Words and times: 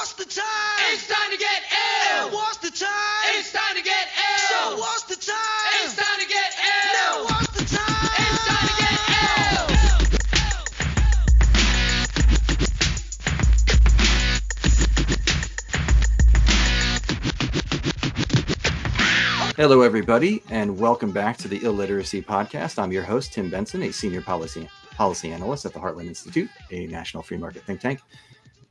what's 0.00 0.14
the 0.14 0.24
time? 0.24 0.94
It's 0.94 1.06
time 1.06 1.30
to 1.30 1.36
get 1.36 1.62
ill. 1.70 2.24
And 2.24 2.32
what's 2.32 2.56
the 2.56 2.70
time? 2.70 2.88
It's 3.34 3.52
time 3.52 3.76
to 3.76 3.82
get 3.82 4.08
so 4.48 4.72
ill. 4.72 4.78
what's 4.78 5.02
the 5.02 5.14
time? 5.14 5.36
It's 5.84 5.94
time 5.94 6.18
to 6.18 6.26
get 6.26 6.54
now 6.94 7.18
ill. 7.18 7.24
what's 7.24 7.48
the 7.48 7.64
time? 7.76 8.08
It's 8.16 8.46
time 8.48 8.66
to 8.66 8.74
get 8.80 8.96
ill. 19.50 19.56
Hello, 19.56 19.82
everybody, 19.82 20.42
and 20.48 20.78
welcome 20.78 21.12
back 21.12 21.36
to 21.36 21.48
the 21.48 21.58
Illiteracy 21.62 22.22
Podcast. 22.24 22.82
I'm 22.82 22.90
your 22.90 23.02
host, 23.02 23.34
Tim 23.34 23.50
Benson, 23.50 23.82
a 23.82 23.92
senior 23.92 24.22
policy 24.22 24.66
policy 24.92 25.30
analyst 25.32 25.66
at 25.66 25.74
the 25.74 25.78
Heartland 25.78 26.06
Institute, 26.06 26.48
a 26.70 26.86
national 26.86 27.22
free 27.22 27.36
market 27.36 27.64
think 27.64 27.80
tank. 27.80 28.00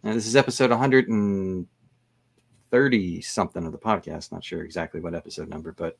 And 0.03 0.15
this 0.15 0.27
is 0.27 0.35
episode 0.37 0.69
130 0.69 3.21
something 3.21 3.65
of 3.65 3.73
the 3.73 3.77
podcast. 3.77 4.31
Not 4.31 4.45
sure 4.45 4.63
exactly 4.63 5.01
what 5.01 5.13
episode 5.13 5.49
number, 5.49 5.73
but 5.73 5.97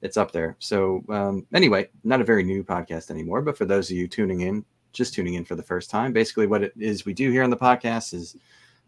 it's 0.00 0.16
up 0.16 0.32
there. 0.32 0.56
So, 0.58 1.04
um, 1.10 1.46
anyway, 1.52 1.90
not 2.02 2.22
a 2.22 2.24
very 2.24 2.44
new 2.44 2.64
podcast 2.64 3.10
anymore, 3.10 3.42
but 3.42 3.58
for 3.58 3.66
those 3.66 3.90
of 3.90 3.96
you 3.96 4.08
tuning 4.08 4.40
in, 4.40 4.64
just 4.94 5.12
tuning 5.12 5.34
in 5.34 5.44
for 5.44 5.54
the 5.54 5.62
first 5.62 5.90
time, 5.90 6.14
basically 6.14 6.46
what 6.46 6.62
it 6.62 6.72
is 6.78 7.04
we 7.04 7.12
do 7.12 7.30
here 7.30 7.42
on 7.42 7.50
the 7.50 7.56
podcast 7.56 8.14
is 8.14 8.36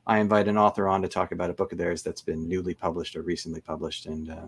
I 0.07 0.19
invite 0.19 0.49
an 0.49 0.57
author 0.57 0.89
on 0.89 1.03
to 1.03 1.09
talk 1.09 1.33
about 1.33 1.51
a 1.51 1.55
book 1.55 1.73
of 1.73 1.79
theirs 1.79 2.03
that's 2.03 2.23
been 2.23 2.49
newly 2.49 2.75
published 2.75 3.17
or 3.17 3.23
recently 3.23 3.61
published, 3.61 4.07
and 4.07 4.31
uh, 4.31 4.47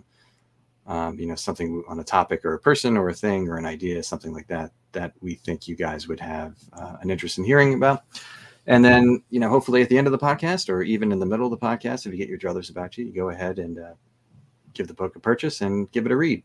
um, 0.91 1.19
you 1.19 1.27
know 1.27 1.35
something 1.35 1.85
on 1.89 2.01
a 2.01 2.05
topic 2.05 2.43
or 2.45 2.55
a 2.55 2.59
person 2.59 2.97
or 2.97 3.11
a 3.11 3.15
thing 3.15 3.49
or 3.49 3.59
an 3.59 3.67
idea, 3.67 4.03
something 4.03 4.33
like 4.33 4.49
that 4.49 4.73
that 4.93 5.13
we 5.21 5.35
think 5.35 5.69
you 5.69 5.77
guys 5.77 6.09
would 6.09 6.21
have 6.21 6.57
uh, 6.73 6.97
an 7.01 7.11
interest 7.11 7.37
in 7.37 7.45
hearing 7.45 7.75
about. 7.75 8.05
And 8.67 8.85
then 8.85 9.23
you 9.31 9.41
know 9.41 9.49
hopefully 9.49 9.83
at 9.83 9.89
the 9.89 9.99
end 9.99 10.07
of 10.07 10.13
the 10.13 10.19
podcast 10.19 10.69
or 10.69 10.83
even 10.83 11.13
in 11.13 11.19
the 11.19 11.27
middle 11.27 11.47
of 11.47 11.59
the 11.59 11.67
podcast, 11.67 12.07
if 12.07 12.13
you 12.13 12.19
get 12.19 12.29
your 12.29 12.39
druthers 12.39 12.71
about 12.71 12.99
you, 12.99 13.05
you 13.05 13.13
go 13.13 13.31
ahead 13.31 13.59
and 13.59 13.79
uh, 13.79 13.95
give 14.75 14.89
the 14.89 14.95
book 14.95 15.17
a 15.17 15.21
purchase 15.21 15.61
and 15.61 15.91
give 15.93 16.07
it 16.07 16.13
a 16.13 16.17
read. 16.17 16.43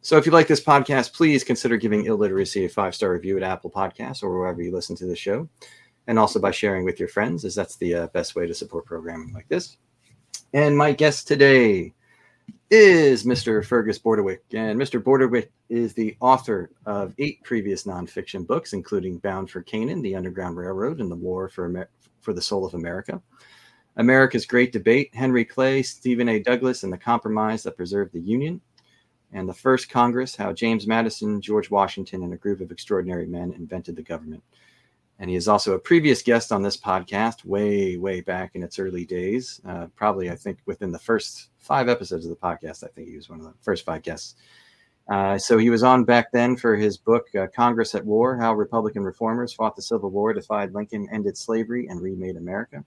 So 0.00 0.16
if 0.16 0.26
you 0.26 0.32
like 0.32 0.46
this 0.46 0.64
podcast, 0.64 1.12
please 1.12 1.42
consider 1.42 1.76
giving 1.76 2.04
Illiteracy 2.04 2.64
a 2.64 2.68
five 2.68 2.94
star 2.94 3.12
review 3.12 3.36
at 3.36 3.42
Apple 3.42 3.70
Podcasts 3.70 4.22
or 4.22 4.38
wherever 4.38 4.62
you 4.62 4.72
listen 4.72 4.96
to 4.96 5.06
the 5.06 5.16
show 5.16 5.48
and 6.06 6.18
also 6.18 6.40
by 6.40 6.50
sharing 6.50 6.84
with 6.84 6.98
your 6.98 7.08
friends, 7.08 7.44
as 7.44 7.54
that's 7.54 7.76
the 7.76 7.94
uh, 7.94 8.06
best 8.08 8.34
way 8.34 8.46
to 8.46 8.54
support 8.54 8.86
programming 8.86 9.32
like 9.34 9.48
this. 9.48 9.76
And 10.54 10.76
my 10.76 10.92
guest 10.92 11.28
today 11.28 11.92
is 12.70 13.24
Mr. 13.24 13.64
Fergus 13.64 13.98
Bordewich. 13.98 14.40
And 14.52 14.78
Mr. 14.78 15.02
Bordewich 15.02 15.48
is 15.68 15.94
the 15.94 16.16
author 16.20 16.70
of 16.86 17.14
eight 17.18 17.42
previous 17.42 17.84
nonfiction 17.84 18.46
books, 18.46 18.72
including 18.72 19.18
Bound 19.18 19.50
for 19.50 19.62
Canaan, 19.62 20.02
The 20.02 20.14
Underground 20.14 20.56
Railroad, 20.56 21.00
and 21.00 21.10
The 21.10 21.16
War 21.16 21.48
for, 21.48 21.66
Amer- 21.66 21.90
for 22.20 22.32
the 22.32 22.42
Soul 22.42 22.66
of 22.66 22.74
America. 22.74 23.22
America's 23.96 24.46
Great 24.46 24.72
Debate, 24.72 25.14
Henry 25.14 25.44
Clay, 25.44 25.82
Stephen 25.82 26.28
A. 26.28 26.40
Douglas, 26.40 26.82
and 26.82 26.92
the 26.92 26.98
Compromise 26.98 27.62
that 27.62 27.76
Preserved 27.76 28.12
the 28.12 28.20
Union. 28.20 28.60
And 29.32 29.48
the 29.48 29.54
First 29.54 29.90
Congress, 29.90 30.36
How 30.36 30.52
James 30.52 30.86
Madison, 30.86 31.40
George 31.40 31.70
Washington, 31.70 32.22
and 32.22 32.32
a 32.32 32.36
group 32.36 32.60
of 32.60 32.70
extraordinary 32.70 33.26
men 33.26 33.52
invented 33.52 33.96
the 33.96 34.02
government. 34.02 34.42
And 35.18 35.28
he 35.28 35.36
is 35.36 35.48
also 35.48 35.74
a 35.74 35.78
previous 35.78 36.22
guest 36.22 36.52
on 36.52 36.62
this 36.62 36.76
podcast, 36.76 37.44
way, 37.44 37.96
way 37.96 38.20
back 38.20 38.52
in 38.54 38.62
its 38.62 38.78
early 38.78 39.04
days. 39.04 39.60
Uh, 39.66 39.88
probably, 39.96 40.30
I 40.30 40.36
think, 40.36 40.58
within 40.64 40.92
the 40.92 40.98
first 40.98 41.48
five 41.58 41.88
episodes 41.88 42.24
of 42.24 42.30
the 42.30 42.36
podcast, 42.36 42.84
I 42.84 42.88
think 42.88 43.08
he 43.08 43.16
was 43.16 43.28
one 43.28 43.40
of 43.40 43.46
the 43.46 43.54
first 43.60 43.84
five 43.84 44.02
guests. 44.02 44.36
Uh, 45.08 45.38
so 45.38 45.56
he 45.56 45.70
was 45.70 45.82
on 45.82 46.04
back 46.04 46.30
then 46.32 46.54
for 46.54 46.76
his 46.76 46.98
book, 46.98 47.26
uh, 47.34 47.46
Congress 47.54 47.94
at 47.94 48.04
War 48.04 48.36
How 48.36 48.54
Republican 48.54 49.02
Reformers 49.02 49.54
Fought 49.54 49.74
the 49.74 49.82
Civil 49.82 50.10
War, 50.10 50.32
Defied 50.34 50.74
Lincoln, 50.74 51.08
Ended 51.10 51.36
Slavery, 51.36 51.86
and 51.88 52.00
Remade 52.00 52.36
America. 52.36 52.84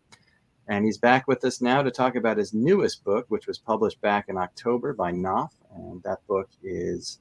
And 0.67 0.85
he's 0.85 0.99
back 0.99 1.27
with 1.27 1.43
us 1.43 1.61
now 1.61 1.81
to 1.81 1.91
talk 1.91 2.15
about 2.15 2.37
his 2.37 2.53
newest 2.53 3.03
book, 3.03 3.25
which 3.29 3.47
was 3.47 3.57
published 3.57 3.99
back 4.01 4.29
in 4.29 4.37
October 4.37 4.93
by 4.93 5.11
Knopf. 5.11 5.55
And 5.75 6.01
that 6.03 6.25
book 6.27 6.49
is 6.63 7.19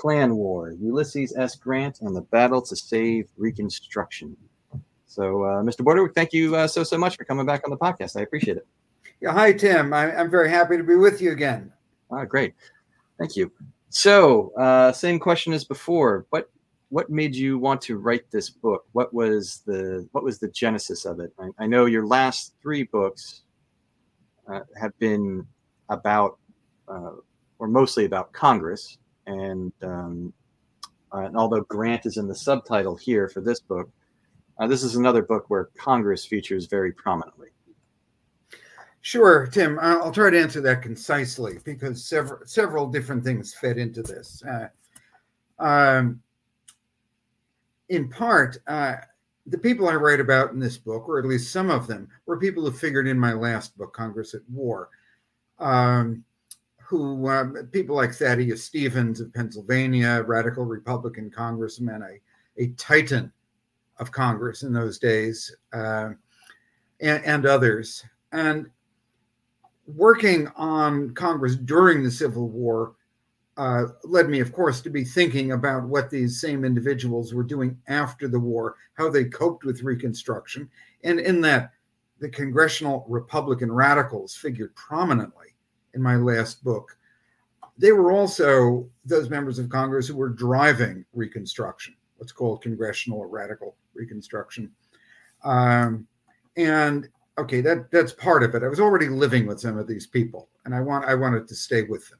Klan 0.00 0.34
War, 0.34 0.72
Ulysses 0.80 1.34
S. 1.36 1.56
Grant 1.56 2.00
and 2.00 2.16
the 2.16 2.22
Battle 2.22 2.62
to 2.62 2.74
Save 2.74 3.28
Reconstruction. 3.36 4.34
So, 5.04 5.44
uh, 5.44 5.62
Mr. 5.62 5.82
Bordewich, 5.82 6.14
thank 6.14 6.32
you 6.32 6.56
uh, 6.56 6.66
so, 6.66 6.82
so 6.82 6.96
much 6.96 7.18
for 7.18 7.24
coming 7.26 7.44
back 7.44 7.60
on 7.64 7.70
the 7.70 7.76
podcast. 7.76 8.18
I 8.18 8.22
appreciate 8.22 8.56
it. 8.56 8.66
Yeah, 9.20 9.34
hi 9.34 9.52
Tim. 9.52 9.92
I, 9.92 10.16
I'm 10.16 10.30
very 10.30 10.48
happy 10.48 10.78
to 10.78 10.82
be 10.82 10.94
with 10.94 11.20
you 11.20 11.32
again. 11.32 11.70
Ah, 12.10 12.24
great. 12.24 12.54
Thank 13.18 13.36
you. 13.36 13.52
So, 13.90 14.54
uh, 14.56 14.90
same 14.92 15.18
question 15.18 15.52
as 15.52 15.64
before. 15.64 16.24
What 16.30 16.48
what 16.88 17.10
made 17.10 17.36
you 17.36 17.58
want 17.58 17.82
to 17.82 17.98
write 17.98 18.24
this 18.30 18.48
book? 18.48 18.86
What 18.92 19.12
was 19.12 19.60
the 19.66 20.08
what 20.12 20.24
was 20.24 20.38
the 20.38 20.48
genesis 20.48 21.04
of 21.04 21.20
it? 21.20 21.30
I, 21.38 21.64
I 21.64 21.66
know 21.66 21.84
your 21.84 22.06
last 22.06 22.54
three 22.62 22.84
books 22.84 23.42
uh, 24.50 24.60
have 24.80 24.98
been 24.98 25.46
about, 25.90 26.38
uh, 26.88 27.16
or 27.58 27.68
mostly 27.68 28.06
about 28.06 28.32
Congress, 28.32 28.96
and, 29.30 29.72
um, 29.82 30.32
uh, 31.12 31.18
and 31.18 31.36
although 31.36 31.62
Grant 31.62 32.06
is 32.06 32.16
in 32.16 32.26
the 32.26 32.34
subtitle 32.34 32.96
here 32.96 33.28
for 33.28 33.40
this 33.40 33.60
book, 33.60 33.88
uh, 34.58 34.66
this 34.66 34.82
is 34.82 34.96
another 34.96 35.22
book 35.22 35.44
where 35.48 35.70
Congress 35.78 36.24
features 36.24 36.66
very 36.66 36.92
prominently. 36.92 37.48
Sure, 39.02 39.46
Tim. 39.46 39.78
I'll 39.80 40.12
try 40.12 40.28
to 40.28 40.40
answer 40.40 40.60
that 40.60 40.82
concisely 40.82 41.58
because 41.64 42.04
several 42.04 42.40
several 42.44 42.86
different 42.86 43.24
things 43.24 43.54
fed 43.54 43.78
into 43.78 44.02
this. 44.02 44.42
Uh, 44.42 44.68
um, 45.58 46.20
in 47.88 48.10
part, 48.10 48.58
uh, 48.66 48.96
the 49.46 49.56
people 49.56 49.88
I 49.88 49.94
write 49.94 50.20
about 50.20 50.52
in 50.52 50.58
this 50.58 50.76
book, 50.76 51.08
or 51.08 51.18
at 51.18 51.24
least 51.24 51.50
some 51.50 51.70
of 51.70 51.86
them, 51.86 52.08
were 52.26 52.38
people 52.38 52.62
who 52.62 52.72
figured 52.72 53.08
in 53.08 53.18
my 53.18 53.32
last 53.32 53.76
book, 53.78 53.94
Congress 53.94 54.34
at 54.34 54.42
War. 54.50 54.90
Um, 55.58 56.24
who 56.90 57.28
um, 57.28 57.68
people 57.70 57.94
like 57.94 58.12
Thaddeus 58.12 58.64
Stevens 58.64 59.20
of 59.20 59.32
Pennsylvania, 59.32 60.24
radical 60.26 60.64
Republican 60.64 61.30
congressman, 61.30 62.02
a, 62.02 62.60
a 62.60 62.72
titan 62.72 63.32
of 64.00 64.10
Congress 64.10 64.64
in 64.64 64.72
those 64.72 64.98
days, 64.98 65.54
uh, 65.72 66.10
and, 67.00 67.24
and 67.24 67.46
others. 67.46 68.04
And 68.32 68.66
working 69.86 70.48
on 70.56 71.14
Congress 71.14 71.54
during 71.54 72.02
the 72.02 72.10
Civil 72.10 72.48
War 72.48 72.96
uh, 73.56 73.84
led 74.02 74.28
me, 74.28 74.40
of 74.40 74.52
course, 74.52 74.80
to 74.80 74.90
be 74.90 75.04
thinking 75.04 75.52
about 75.52 75.84
what 75.84 76.10
these 76.10 76.40
same 76.40 76.64
individuals 76.64 77.32
were 77.32 77.44
doing 77.44 77.78
after 77.86 78.26
the 78.26 78.40
war, 78.40 78.74
how 78.94 79.08
they 79.08 79.26
coped 79.26 79.64
with 79.64 79.84
Reconstruction. 79.84 80.68
And 81.04 81.20
in 81.20 81.40
that, 81.42 81.70
the 82.18 82.28
congressional 82.28 83.06
Republican 83.08 83.70
radicals 83.70 84.34
figured 84.34 84.74
prominently 84.74 85.54
in 85.94 86.02
my 86.02 86.16
last 86.16 86.62
book. 86.64 86.96
They 87.78 87.92
were 87.92 88.12
also 88.12 88.88
those 89.04 89.30
members 89.30 89.58
of 89.58 89.68
Congress 89.68 90.06
who 90.06 90.16
were 90.16 90.28
driving 90.28 91.04
Reconstruction, 91.12 91.94
what's 92.16 92.32
called 92.32 92.62
congressional 92.62 93.18
or 93.18 93.28
radical 93.28 93.76
Reconstruction. 93.94 94.70
Um, 95.44 96.06
and 96.56 97.08
okay, 97.38 97.60
that 97.62 97.90
that's 97.90 98.12
part 98.12 98.42
of 98.42 98.54
it. 98.54 98.62
I 98.62 98.68
was 98.68 98.80
already 98.80 99.08
living 99.08 99.46
with 99.46 99.60
some 99.60 99.78
of 99.78 99.86
these 99.86 100.06
people, 100.06 100.48
and 100.64 100.74
I 100.74 100.80
want 100.80 101.06
I 101.06 101.14
wanted 101.14 101.48
to 101.48 101.54
stay 101.54 101.82
with 101.84 102.08
them 102.08 102.18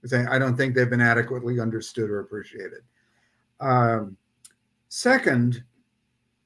because 0.00 0.12
I, 0.12 0.36
I 0.36 0.38
don't 0.38 0.56
think 0.56 0.74
they've 0.74 0.88
been 0.88 1.00
adequately 1.00 1.60
understood 1.60 2.08
or 2.08 2.20
appreciated. 2.20 2.82
Um, 3.58 4.16
second, 4.88 5.62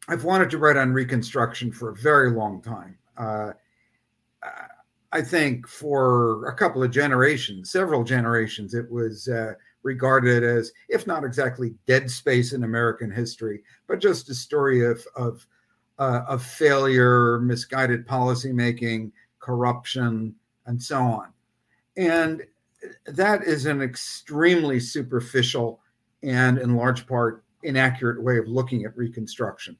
I've 0.08 0.24
wanted 0.24 0.50
to 0.50 0.58
write 0.58 0.76
on 0.76 0.92
Reconstruction 0.92 1.72
for 1.72 1.90
a 1.90 1.96
very 1.96 2.30
long 2.30 2.62
time. 2.62 2.98
Uh, 3.16 3.52
I 5.14 5.22
think 5.22 5.68
for 5.68 6.44
a 6.46 6.52
couple 6.52 6.82
of 6.82 6.90
generations, 6.90 7.70
several 7.70 8.02
generations, 8.02 8.74
it 8.74 8.90
was 8.90 9.28
uh, 9.28 9.52
regarded 9.84 10.42
as, 10.42 10.72
if 10.88 11.06
not 11.06 11.22
exactly 11.22 11.72
dead 11.86 12.10
space 12.10 12.52
in 12.52 12.64
American 12.64 13.12
history, 13.12 13.62
but 13.86 14.00
just 14.00 14.28
a 14.28 14.34
story 14.34 14.84
of 14.84 15.06
of, 15.14 15.46
uh, 16.00 16.22
of 16.26 16.42
failure, 16.42 17.38
misguided 17.38 18.08
policymaking, 18.08 19.12
corruption, 19.38 20.34
and 20.66 20.82
so 20.82 21.00
on. 21.00 21.28
And 21.96 22.42
that 23.06 23.44
is 23.44 23.66
an 23.66 23.82
extremely 23.82 24.80
superficial 24.80 25.80
and, 26.24 26.58
in 26.58 26.74
large 26.74 27.06
part, 27.06 27.44
inaccurate 27.62 28.20
way 28.20 28.38
of 28.38 28.48
looking 28.48 28.84
at 28.84 28.96
Reconstruction. 28.96 29.76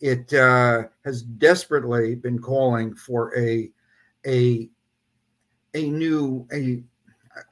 It 0.00 0.32
uh, 0.32 0.84
has 1.04 1.22
desperately 1.22 2.14
been 2.14 2.38
calling 2.38 2.94
for 2.94 3.36
a 3.36 3.68
a 4.26 4.68
a 5.74 5.90
new 5.90 6.46
a 6.52 6.82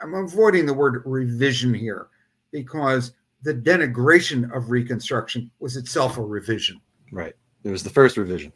I'm 0.01 0.15
avoiding 0.15 0.67
the 0.67 0.75
word 0.75 1.03
revision 1.05 1.73
here 1.73 2.09
because 2.51 3.13
the 3.43 3.55
denigration 3.55 4.55
of 4.55 4.71
Reconstruction 4.71 5.51
was 5.61 5.77
itself 5.77 6.19
a 6.19 6.23
revision. 6.23 6.81
Right. 7.13 7.35
It 7.65 7.71
was 7.71 7.83
the 7.83 7.91
first 7.91 8.17
revision. 8.17 8.53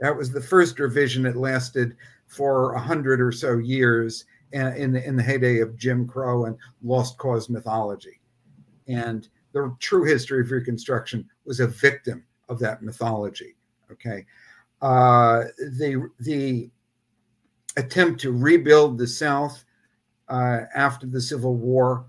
That 0.00 0.16
was 0.16 0.32
the 0.32 0.40
first 0.40 0.78
revision. 0.78 1.24
It 1.26 1.36
lasted 1.36 1.96
for 2.26 2.74
a 2.74 2.80
hundred 2.80 3.20
or 3.20 3.30
so 3.30 3.58
years 3.58 4.24
in 4.52 4.92
the, 4.92 5.06
in 5.06 5.16
the 5.16 5.22
heyday 5.22 5.60
of 5.60 5.76
Jim 5.76 6.06
Crow 6.06 6.46
and 6.46 6.56
Lost 6.82 7.16
Cause 7.18 7.48
mythology. 7.48 8.20
And 8.88 9.28
the 9.52 9.74
true 9.78 10.04
history 10.04 10.40
of 10.40 10.50
Reconstruction 10.50 11.28
was 11.44 11.60
a 11.60 11.66
victim 11.66 12.24
of 12.48 12.58
that 12.58 12.82
mythology. 12.82 13.54
Okay. 13.90 14.26
Uh, 14.82 15.44
the 15.78 16.08
the 16.20 16.70
attempt 17.76 18.20
to 18.20 18.32
rebuild 18.32 18.98
the 18.98 19.06
South 19.06 19.64
uh, 20.28 20.60
after 20.74 21.06
the 21.06 21.20
Civil 21.20 21.56
War 21.56 22.06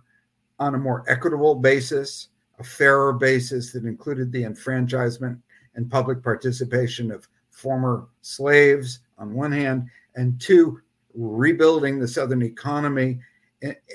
on 0.59 0.75
a 0.75 0.79
more 0.79 1.03
equitable 1.07 1.55
basis, 1.55 2.29
a 2.59 2.63
fairer 2.63 3.13
basis 3.13 3.71
that 3.73 3.85
included 3.85 4.31
the 4.31 4.43
enfranchisement 4.43 5.39
and 5.75 5.91
public 5.91 6.23
participation 6.23 7.11
of 7.11 7.27
former 7.51 8.07
slaves 8.21 8.99
on 9.17 9.33
one 9.33 9.51
hand, 9.51 9.89
and 10.15 10.39
two, 10.39 10.79
rebuilding 11.13 11.99
the 11.99 12.07
Southern 12.07 12.41
economy 12.41 13.19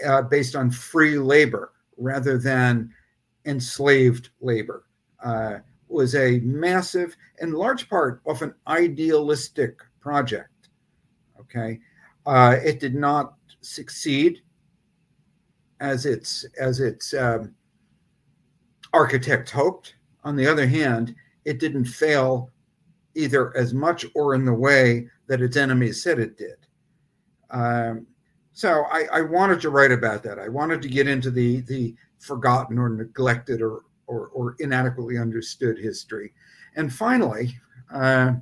uh, 0.06 0.22
based 0.22 0.56
on 0.56 0.70
free 0.70 1.18
labor 1.18 1.72
rather 1.96 2.38
than 2.38 2.92
enslaved 3.44 4.30
labor. 4.40 4.84
Uh, 5.22 5.58
was 5.88 6.14
a 6.14 6.38
massive, 6.40 7.16
in 7.40 7.52
large 7.52 7.88
part, 7.88 8.22
often 8.26 8.54
idealistic 8.66 9.80
project. 10.00 10.49
Okay, 11.50 11.80
uh, 12.26 12.56
it 12.62 12.78
did 12.80 12.94
not 12.94 13.34
succeed 13.60 14.42
as 15.80 16.06
its 16.06 16.46
as 16.58 16.80
its 16.80 17.12
um, 17.14 17.54
architect 18.92 19.50
hoped. 19.50 19.94
On 20.24 20.36
the 20.36 20.46
other 20.46 20.66
hand, 20.66 21.14
it 21.44 21.58
didn't 21.58 21.86
fail 21.86 22.50
either 23.14 23.56
as 23.56 23.74
much 23.74 24.06
or 24.14 24.34
in 24.34 24.44
the 24.44 24.54
way 24.54 25.08
that 25.26 25.40
its 25.40 25.56
enemies 25.56 26.02
said 26.02 26.18
it 26.18 26.36
did. 26.36 26.56
Um, 27.50 28.06
so 28.52 28.84
I, 28.90 29.06
I, 29.12 29.20
wanted 29.22 29.60
to 29.62 29.70
write 29.70 29.90
about 29.90 30.22
that. 30.22 30.38
I 30.38 30.48
wanted 30.48 30.82
to 30.82 30.88
get 30.88 31.08
into 31.08 31.30
the 31.30 31.62
the 31.62 31.94
forgotten 32.20 32.78
or 32.78 32.88
neglected 32.88 33.60
or 33.62 33.82
or, 34.06 34.28
or 34.28 34.56
inadequately 34.58 35.18
understood 35.18 35.78
history. 35.78 36.32
And 36.76 36.92
finally, 36.92 37.56
uh, 37.92 38.34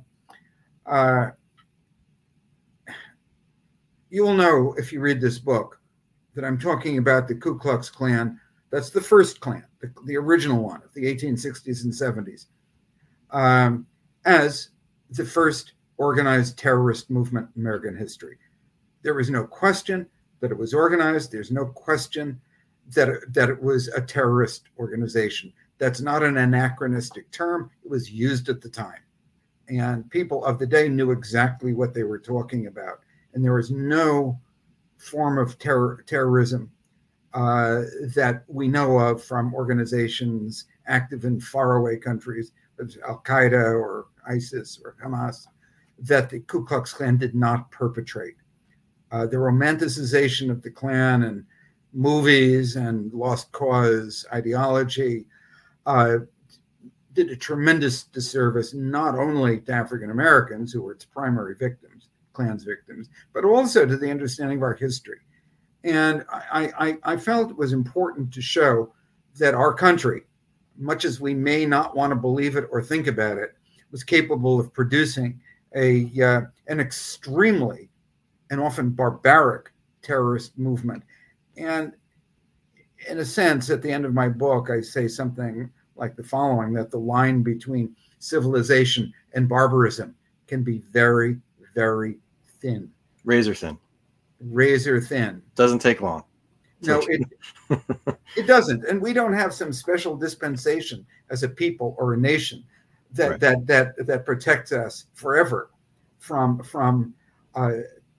uh, 0.85 1.29
you 4.09 4.23
will 4.23 4.35
know 4.35 4.73
if 4.77 4.91
you 4.91 4.99
read 4.99 5.21
this 5.21 5.39
book 5.39 5.79
that 6.35 6.45
I'm 6.45 6.59
talking 6.59 6.97
about 6.97 7.27
the 7.27 7.35
Ku 7.35 7.57
Klux 7.57 7.89
Klan. 7.89 8.39
That's 8.71 8.89
the 8.89 9.01
first 9.01 9.39
Klan, 9.39 9.65
the, 9.81 9.91
the 10.05 10.17
original 10.17 10.63
one 10.63 10.81
of 10.83 10.93
the 10.93 11.03
1860s 11.03 11.83
and 11.83 11.93
70s, 11.93 12.45
um, 13.31 13.87
as 14.25 14.69
the 15.11 15.25
first 15.25 15.73
organized 15.97 16.57
terrorist 16.57 17.09
movement 17.09 17.49
in 17.55 17.61
American 17.61 17.95
history. 17.95 18.37
There 19.01 19.19
is 19.19 19.29
no 19.29 19.45
question 19.45 20.07
that 20.39 20.51
it 20.51 20.57
was 20.57 20.73
organized. 20.73 21.31
There's 21.31 21.51
no 21.51 21.65
question 21.65 22.39
that 22.93 23.09
it, 23.09 23.33
that 23.33 23.49
it 23.49 23.61
was 23.61 23.87
a 23.89 24.01
terrorist 24.01 24.69
organization. 24.77 25.51
That's 25.77 26.01
not 26.01 26.23
an 26.23 26.37
anachronistic 26.37 27.31
term. 27.31 27.71
It 27.83 27.89
was 27.89 28.11
used 28.11 28.49
at 28.49 28.61
the 28.61 28.69
time. 28.69 29.01
And 29.67 30.09
people 30.09 30.43
of 30.45 30.57
the 30.57 30.65
day 30.65 30.89
knew 30.89 31.11
exactly 31.11 31.73
what 31.73 31.93
they 31.93 32.03
were 32.03 32.19
talking 32.19 32.67
about. 32.67 33.01
And 33.33 33.43
there 33.43 33.53
was 33.53 33.71
no 33.71 34.39
form 34.97 35.37
of 35.37 35.57
terror, 35.59 36.03
terrorism 36.07 36.71
uh, 37.33 37.81
that 38.15 38.43
we 38.47 38.67
know 38.67 38.97
of 38.97 39.23
from 39.23 39.53
organizations 39.53 40.65
active 40.87 41.25
in 41.25 41.39
faraway 41.39 41.97
countries, 41.97 42.51
Al 43.07 43.21
Qaeda 43.25 43.73
or 43.73 44.07
ISIS 44.27 44.79
or 44.83 44.95
Hamas, 45.03 45.47
that 45.99 46.29
the 46.29 46.39
Ku 46.41 46.65
Klux 46.65 46.93
Klan 46.93 47.17
did 47.17 47.35
not 47.35 47.69
perpetrate. 47.71 48.35
Uh, 49.11 49.25
the 49.25 49.37
romanticization 49.37 50.49
of 50.49 50.61
the 50.61 50.71
Klan 50.71 51.23
and 51.23 51.45
movies 51.93 52.75
and 52.75 53.11
lost 53.13 53.51
cause 53.51 54.25
ideology 54.33 55.25
uh, 55.85 56.17
did 57.13 57.29
a 57.29 57.35
tremendous 57.35 58.03
disservice 58.03 58.73
not 58.73 59.17
only 59.17 59.59
to 59.59 59.71
African 59.71 60.11
Americans, 60.11 60.71
who 60.71 60.81
were 60.81 60.93
its 60.93 61.05
primary 61.05 61.55
victims, 61.55 61.98
Klan's 62.33 62.63
victims, 62.63 63.09
but 63.33 63.45
also 63.45 63.85
to 63.85 63.97
the 63.97 64.09
understanding 64.09 64.57
of 64.57 64.63
our 64.63 64.75
history. 64.75 65.19
And 65.83 66.25
I, 66.29 66.71
I, 66.77 66.97
I 67.03 67.17
felt 67.17 67.51
it 67.51 67.57
was 67.57 67.73
important 67.73 68.33
to 68.33 68.41
show 68.41 68.93
that 69.37 69.53
our 69.53 69.73
country, 69.73 70.23
much 70.77 71.05
as 71.05 71.21
we 71.21 71.33
may 71.33 71.65
not 71.65 71.95
want 71.95 72.11
to 72.11 72.15
believe 72.15 72.55
it 72.55 72.67
or 72.71 72.81
think 72.81 73.07
about 73.07 73.37
it, 73.37 73.55
was 73.91 74.03
capable 74.03 74.59
of 74.59 74.73
producing 74.73 75.39
a 75.75 76.09
uh, 76.21 76.41
an 76.67 76.79
extremely 76.79 77.89
and 78.49 78.59
often 78.59 78.89
barbaric 78.89 79.71
terrorist 80.01 80.57
movement. 80.57 81.03
And 81.57 81.93
in 83.09 83.19
a 83.19 83.25
sense, 83.25 83.69
at 83.69 83.81
the 83.81 83.91
end 83.91 84.05
of 84.05 84.13
my 84.13 84.27
book, 84.27 84.69
I 84.69 84.81
say 84.81 85.07
something 85.07 85.69
like 85.95 86.15
the 86.15 86.23
following 86.23 86.73
that 86.73 86.91
the 86.91 86.97
line 86.97 87.43
between 87.43 87.95
civilization 88.19 89.13
and 89.33 89.47
barbarism 89.47 90.15
can 90.47 90.63
be 90.63 90.79
very, 90.91 91.37
very 91.79 92.17
thin. 92.59 92.89
Razor 93.23 93.55
thin. 93.55 93.77
Razor 94.41 94.99
thin. 94.99 95.41
Doesn't 95.55 95.79
take 95.79 96.01
long. 96.01 96.23
No, 96.81 97.01
it, 97.07 97.21
it 98.37 98.47
doesn't. 98.47 98.85
And 98.85 99.01
we 99.01 99.13
don't 99.13 99.33
have 99.33 99.53
some 99.53 99.71
special 99.73 100.15
dispensation 100.15 101.05
as 101.29 101.43
a 101.43 101.49
people 101.49 101.95
or 101.97 102.13
a 102.13 102.17
nation 102.17 102.63
that 103.11 103.31
right. 103.31 103.39
that 103.39 103.67
that 103.67 104.07
that 104.07 104.25
protects 104.25 104.71
us 104.71 105.05
forever 105.13 105.71
from 106.19 106.63
from 106.63 107.13
uh, 107.55 107.71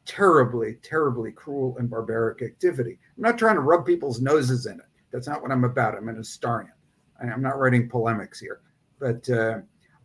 terribly, 0.04 0.76
terribly 0.82 1.32
cruel 1.32 1.76
and 1.78 1.88
barbaric 1.88 2.42
activity. 2.42 2.98
I'm 3.16 3.22
not 3.22 3.38
trying 3.38 3.56
to 3.56 3.60
rub 3.60 3.86
people's 3.86 4.20
noses 4.20 4.66
in 4.66 4.74
it. 4.74 4.86
That's 5.12 5.28
not 5.28 5.42
what 5.42 5.52
I'm 5.52 5.64
about. 5.64 5.96
I'm 5.96 6.08
an 6.08 6.16
historian. 6.16 6.72
I'm 7.20 7.42
not 7.42 7.58
writing 7.58 7.88
polemics 7.88 8.40
here, 8.40 8.60
but 8.98 9.28
uh, 9.28 9.58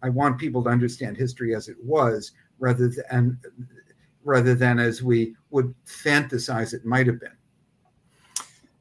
I 0.04 0.10
want 0.10 0.38
people 0.38 0.64
to 0.64 0.70
understand 0.70 1.16
history 1.16 1.56
as 1.56 1.70
it 1.70 1.78
was, 1.82 2.34
rather 2.60 2.90
than 2.90 3.40
rather 4.24 4.56
than 4.56 4.80
as 4.80 5.04
we 5.04 5.36
would 5.52 5.74
fantasize 5.86 6.74
it 6.74 6.86
might 6.86 7.08
have 7.08 7.20
been. 7.20 7.38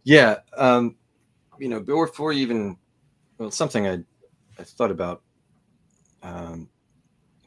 Yeah, 0.05 0.37
um, 0.57 0.97
you 1.59 1.69
know, 1.69 1.81
before 1.81 2.33
even 2.33 2.77
well, 3.39 3.51
something 3.51 3.87
I 3.87 3.99
I 4.59 4.63
thought 4.63 4.91
about 4.91 5.23
um, 6.23 6.69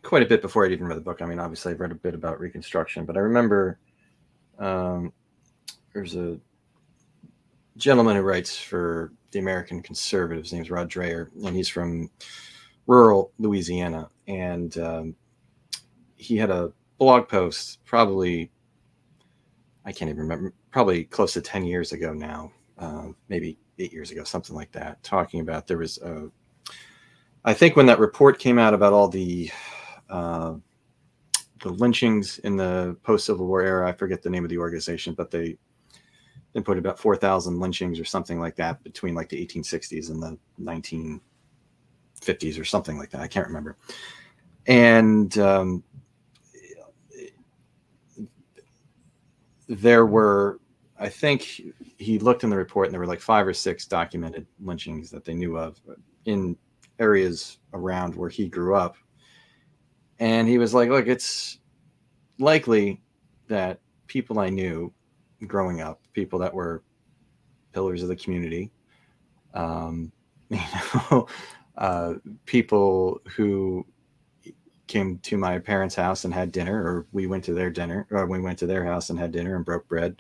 quite 0.03 0.23
a 0.23 0.25
bit 0.25 0.41
before 0.41 0.65
I'd 0.65 0.71
even 0.71 0.87
read 0.87 0.97
the 0.97 1.01
book. 1.01 1.21
I 1.21 1.25
mean, 1.25 1.39
obviously, 1.39 1.73
I've 1.73 1.79
read 1.79 1.91
a 1.91 1.95
bit 1.95 2.13
about 2.13 2.39
Reconstruction, 2.39 3.05
but 3.05 3.17
I 3.17 3.21
remember 3.21 3.79
um, 4.59 5.13
there's 5.93 6.15
a 6.15 6.39
gentleman 7.77 8.15
who 8.15 8.21
writes 8.21 8.57
for 8.57 9.13
the 9.31 9.39
American 9.39 9.81
Conservatives. 9.81 10.49
His 10.49 10.53
name's 10.53 10.71
Rod 10.71 10.89
Dreher, 10.89 11.29
and 11.45 11.55
he's 11.55 11.69
from 11.69 12.09
rural 12.87 13.31
Louisiana. 13.37 14.09
And 14.27 14.77
um, 14.77 15.15
he 16.17 16.37
had 16.37 16.49
a 16.49 16.71
blog 16.97 17.27
post, 17.27 17.83
probably, 17.85 18.51
I 19.85 19.91
can't 19.91 20.09
even 20.09 20.21
remember, 20.21 20.53
probably 20.71 21.05
close 21.05 21.33
to 21.33 21.41
10 21.41 21.65
years 21.65 21.91
ago 21.91 22.13
now, 22.13 22.51
uh, 22.77 23.07
maybe 23.29 23.57
eight 23.79 23.93
years 23.93 24.11
ago, 24.11 24.23
something 24.23 24.55
like 24.55 24.71
that, 24.71 25.01
talking 25.03 25.39
about 25.39 25.67
there 25.67 25.77
was 25.77 25.97
a, 25.99 26.29
I 27.45 27.53
think 27.53 27.75
when 27.75 27.85
that 27.85 27.99
report 27.99 28.39
came 28.39 28.59
out 28.59 28.73
about 28.73 28.93
all 28.93 29.07
the 29.07 29.49
uh, 30.09 30.55
the 31.61 31.69
lynchings 31.69 32.39
in 32.39 32.55
the 32.57 32.97
post 33.03 33.25
Civil 33.25 33.47
War 33.47 33.61
era. 33.61 33.87
I 33.87 33.93
forget 33.93 34.21
the 34.21 34.29
name 34.29 34.43
of 34.43 34.49
the 34.49 34.57
organization, 34.57 35.13
but 35.13 35.31
they 35.31 35.57
they 36.53 36.61
put 36.61 36.77
about 36.77 36.99
four 36.99 37.15
thousand 37.15 37.59
lynchings 37.59 37.99
or 37.99 38.05
something 38.05 38.39
like 38.39 38.55
that 38.57 38.83
between 38.83 39.15
like 39.15 39.29
the 39.29 39.45
1860s 39.45 40.09
and 40.09 40.21
the 40.21 40.37
1950s 40.61 42.59
or 42.59 42.65
something 42.65 42.97
like 42.97 43.09
that. 43.11 43.21
I 43.21 43.27
can't 43.27 43.47
remember. 43.47 43.77
And 44.67 45.37
um, 45.37 45.83
there 49.67 50.05
were, 50.05 50.59
I 50.99 51.09
think 51.09 51.61
he 51.97 52.19
looked 52.19 52.43
in 52.43 52.49
the 52.49 52.57
report 52.57 52.87
and 52.87 52.93
there 52.93 52.99
were 52.99 53.07
like 53.07 53.21
five 53.21 53.47
or 53.47 53.53
six 53.53 53.85
documented 53.85 54.47
lynchings 54.59 55.09
that 55.11 55.25
they 55.25 55.33
knew 55.33 55.57
of 55.57 55.79
in 56.25 56.57
areas 56.99 57.59
around 57.73 58.15
where 58.15 58.29
he 58.29 58.47
grew 58.47 58.75
up. 58.75 58.95
And 60.19 60.47
he 60.47 60.57
was 60.57 60.73
like, 60.73 60.89
"Look, 60.89 61.07
it's 61.07 61.59
likely 62.39 63.01
that 63.47 63.79
people 64.07 64.39
I 64.39 64.49
knew 64.49 64.91
growing 65.45 65.81
up, 65.81 66.01
people 66.13 66.39
that 66.39 66.53
were 66.53 66.83
pillars 67.71 68.01
of 68.01 68.09
the 68.09 68.15
community, 68.15 68.71
um, 69.53 70.11
you 70.49 70.59
know, 71.11 71.27
uh, 71.77 72.13
people 72.45 73.19
who 73.35 73.85
came 74.87 75.19
to 75.19 75.37
my 75.37 75.59
parents' 75.59 75.95
house 75.95 76.25
and 76.25 76.33
had 76.33 76.51
dinner, 76.51 76.81
or 76.81 77.05
we 77.11 77.27
went 77.27 77.43
to 77.45 77.53
their 77.53 77.69
dinner, 77.69 78.07
or 78.11 78.25
we 78.25 78.39
went 78.39 78.57
to 78.59 78.67
their 78.67 78.85
house 78.85 79.09
and 79.09 79.19
had 79.19 79.31
dinner 79.31 79.55
and 79.55 79.65
broke 79.65 79.87
bread. 79.87 80.15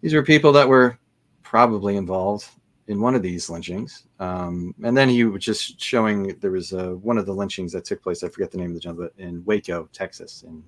These 0.00 0.14
were 0.14 0.22
people 0.22 0.52
that 0.52 0.68
were 0.68 0.98
probably 1.42 1.96
involved 1.96 2.48
in 2.88 3.00
one 3.00 3.14
of 3.14 3.22
these 3.22 3.50
lynchings. 3.50 4.04
Um, 4.20 4.74
and 4.84 4.96
then 4.96 5.08
he 5.08 5.24
was 5.24 5.44
just 5.44 5.80
showing 5.80 6.28
there 6.40 6.52
was 6.52 6.72
uh, 6.72 6.90
one 7.02 7.18
of 7.18 7.26
the 7.26 7.34
lynchings 7.34 7.72
that 7.72 7.84
took 7.84 8.02
place. 8.02 8.22
I 8.22 8.28
forget 8.28 8.50
the 8.50 8.58
name 8.58 8.68
of 8.68 8.74
the 8.74 8.80
gentleman 8.80 9.10
in 9.18 9.44
Waco, 9.44 9.88
Texas, 9.92 10.42
in 10.42 10.62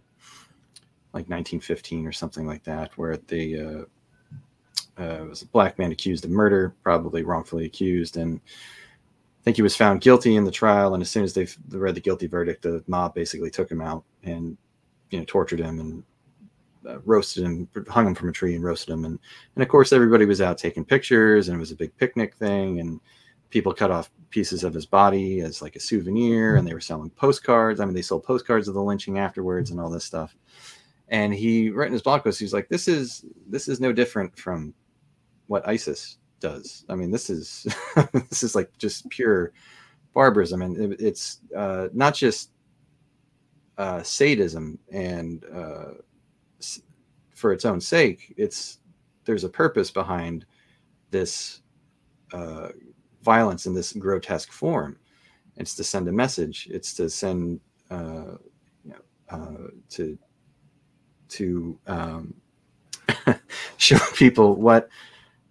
like 1.12 1.28
1915 1.28 2.06
or 2.06 2.12
something 2.12 2.46
like 2.46 2.64
that, 2.64 2.96
where 2.98 3.16
the 3.28 3.86
uh, 4.98 5.02
uh, 5.02 5.24
was 5.28 5.42
a 5.42 5.46
black 5.46 5.78
man 5.78 5.92
accused 5.92 6.24
of 6.24 6.30
murder, 6.30 6.74
probably 6.82 7.22
wrongfully 7.22 7.66
accused, 7.66 8.16
and 8.16 8.40
think 9.48 9.56
he 9.56 9.62
was 9.62 9.74
found 9.74 10.02
guilty 10.02 10.36
in 10.36 10.44
the 10.44 10.50
trial. 10.50 10.92
And 10.92 11.00
as 11.00 11.08
soon 11.08 11.24
as 11.24 11.32
they 11.32 11.48
read 11.70 11.94
the 11.94 12.02
guilty 12.02 12.26
verdict, 12.26 12.64
the 12.64 12.84
mob 12.86 13.14
basically 13.14 13.48
took 13.48 13.70
him 13.70 13.80
out 13.80 14.04
and 14.22 14.58
you 15.08 15.18
know 15.18 15.24
tortured 15.26 15.60
him 15.60 15.80
and 15.80 16.04
uh, 16.86 16.98
roasted 17.06 17.44
him, 17.44 17.66
hung 17.88 18.06
him 18.06 18.14
from 18.14 18.28
a 18.28 18.32
tree 18.32 18.54
and 18.54 18.62
roasted 18.62 18.90
him, 18.90 19.06
and 19.06 19.18
and 19.54 19.62
of 19.62 19.68
course 19.70 19.90
everybody 19.90 20.26
was 20.26 20.42
out 20.42 20.58
taking 20.58 20.84
pictures, 20.84 21.48
and 21.48 21.56
it 21.56 21.58
was 21.58 21.70
a 21.70 21.76
big 21.76 21.96
picnic 21.96 22.34
thing, 22.34 22.80
and 22.80 23.00
people 23.48 23.72
cut 23.72 23.90
off 23.90 24.10
pieces 24.28 24.64
of 24.64 24.74
his 24.74 24.84
body 24.84 25.40
as 25.40 25.62
like 25.62 25.76
a 25.76 25.80
souvenir, 25.80 26.56
and 26.56 26.68
they 26.68 26.74
were 26.74 26.80
selling 26.80 27.08
postcards. 27.08 27.80
I 27.80 27.86
mean, 27.86 27.94
they 27.94 28.02
sold 28.02 28.24
postcards 28.24 28.68
of 28.68 28.74
the 28.74 28.82
lynching 28.82 29.18
afterwards, 29.18 29.70
and 29.70 29.80
all 29.80 29.88
this 29.88 30.04
stuff. 30.04 30.36
And 31.08 31.32
he, 31.32 31.70
right 31.70 31.86
in 31.86 31.94
his 31.94 32.02
blog 32.02 32.22
post, 32.22 32.38
he's 32.38 32.52
like, 32.52 32.68
"This 32.68 32.86
is 32.86 33.24
this 33.48 33.66
is 33.66 33.80
no 33.80 33.94
different 33.94 34.38
from 34.38 34.74
what 35.46 35.66
ISIS 35.66 36.17
does. 36.40 36.84
I 36.88 36.94
mean, 36.94 37.10
this 37.10 37.30
is 37.30 37.66
this 38.28 38.42
is 38.42 38.54
like 38.54 38.70
just 38.78 39.08
pure 39.10 39.52
barbarism, 40.14 40.62
and 40.62 40.76
it, 40.76 41.00
it's 41.00 41.40
uh, 41.56 41.88
not 41.92 42.14
just 42.14 42.50
uh, 43.78 44.02
sadism 44.02 44.78
and 44.92 45.44
uh, 45.54 45.92
for 47.34 47.52
its 47.52 47.64
own 47.64 47.80
sake. 47.80 48.34
It's 48.36 48.80
there's 49.24 49.44
a 49.44 49.48
purpose 49.48 49.90
behind 49.90 50.44
this 51.10 51.60
uh, 52.32 52.68
violence 53.22 53.66
in 53.66 53.74
this 53.74 53.92
grotesque 53.92 54.52
form. 54.52 54.98
It's 55.56 55.74
to 55.76 55.84
send 55.84 56.08
a 56.08 56.12
message. 56.12 56.68
It's 56.70 56.94
to 56.94 57.10
send 57.10 57.60
uh, 57.90 58.36
you 58.84 58.92
know, 58.92 58.96
uh, 59.30 59.68
to 59.90 60.18
to 61.28 61.78
um, 61.86 62.34
show 63.76 63.98
people 64.14 64.56
what 64.56 64.88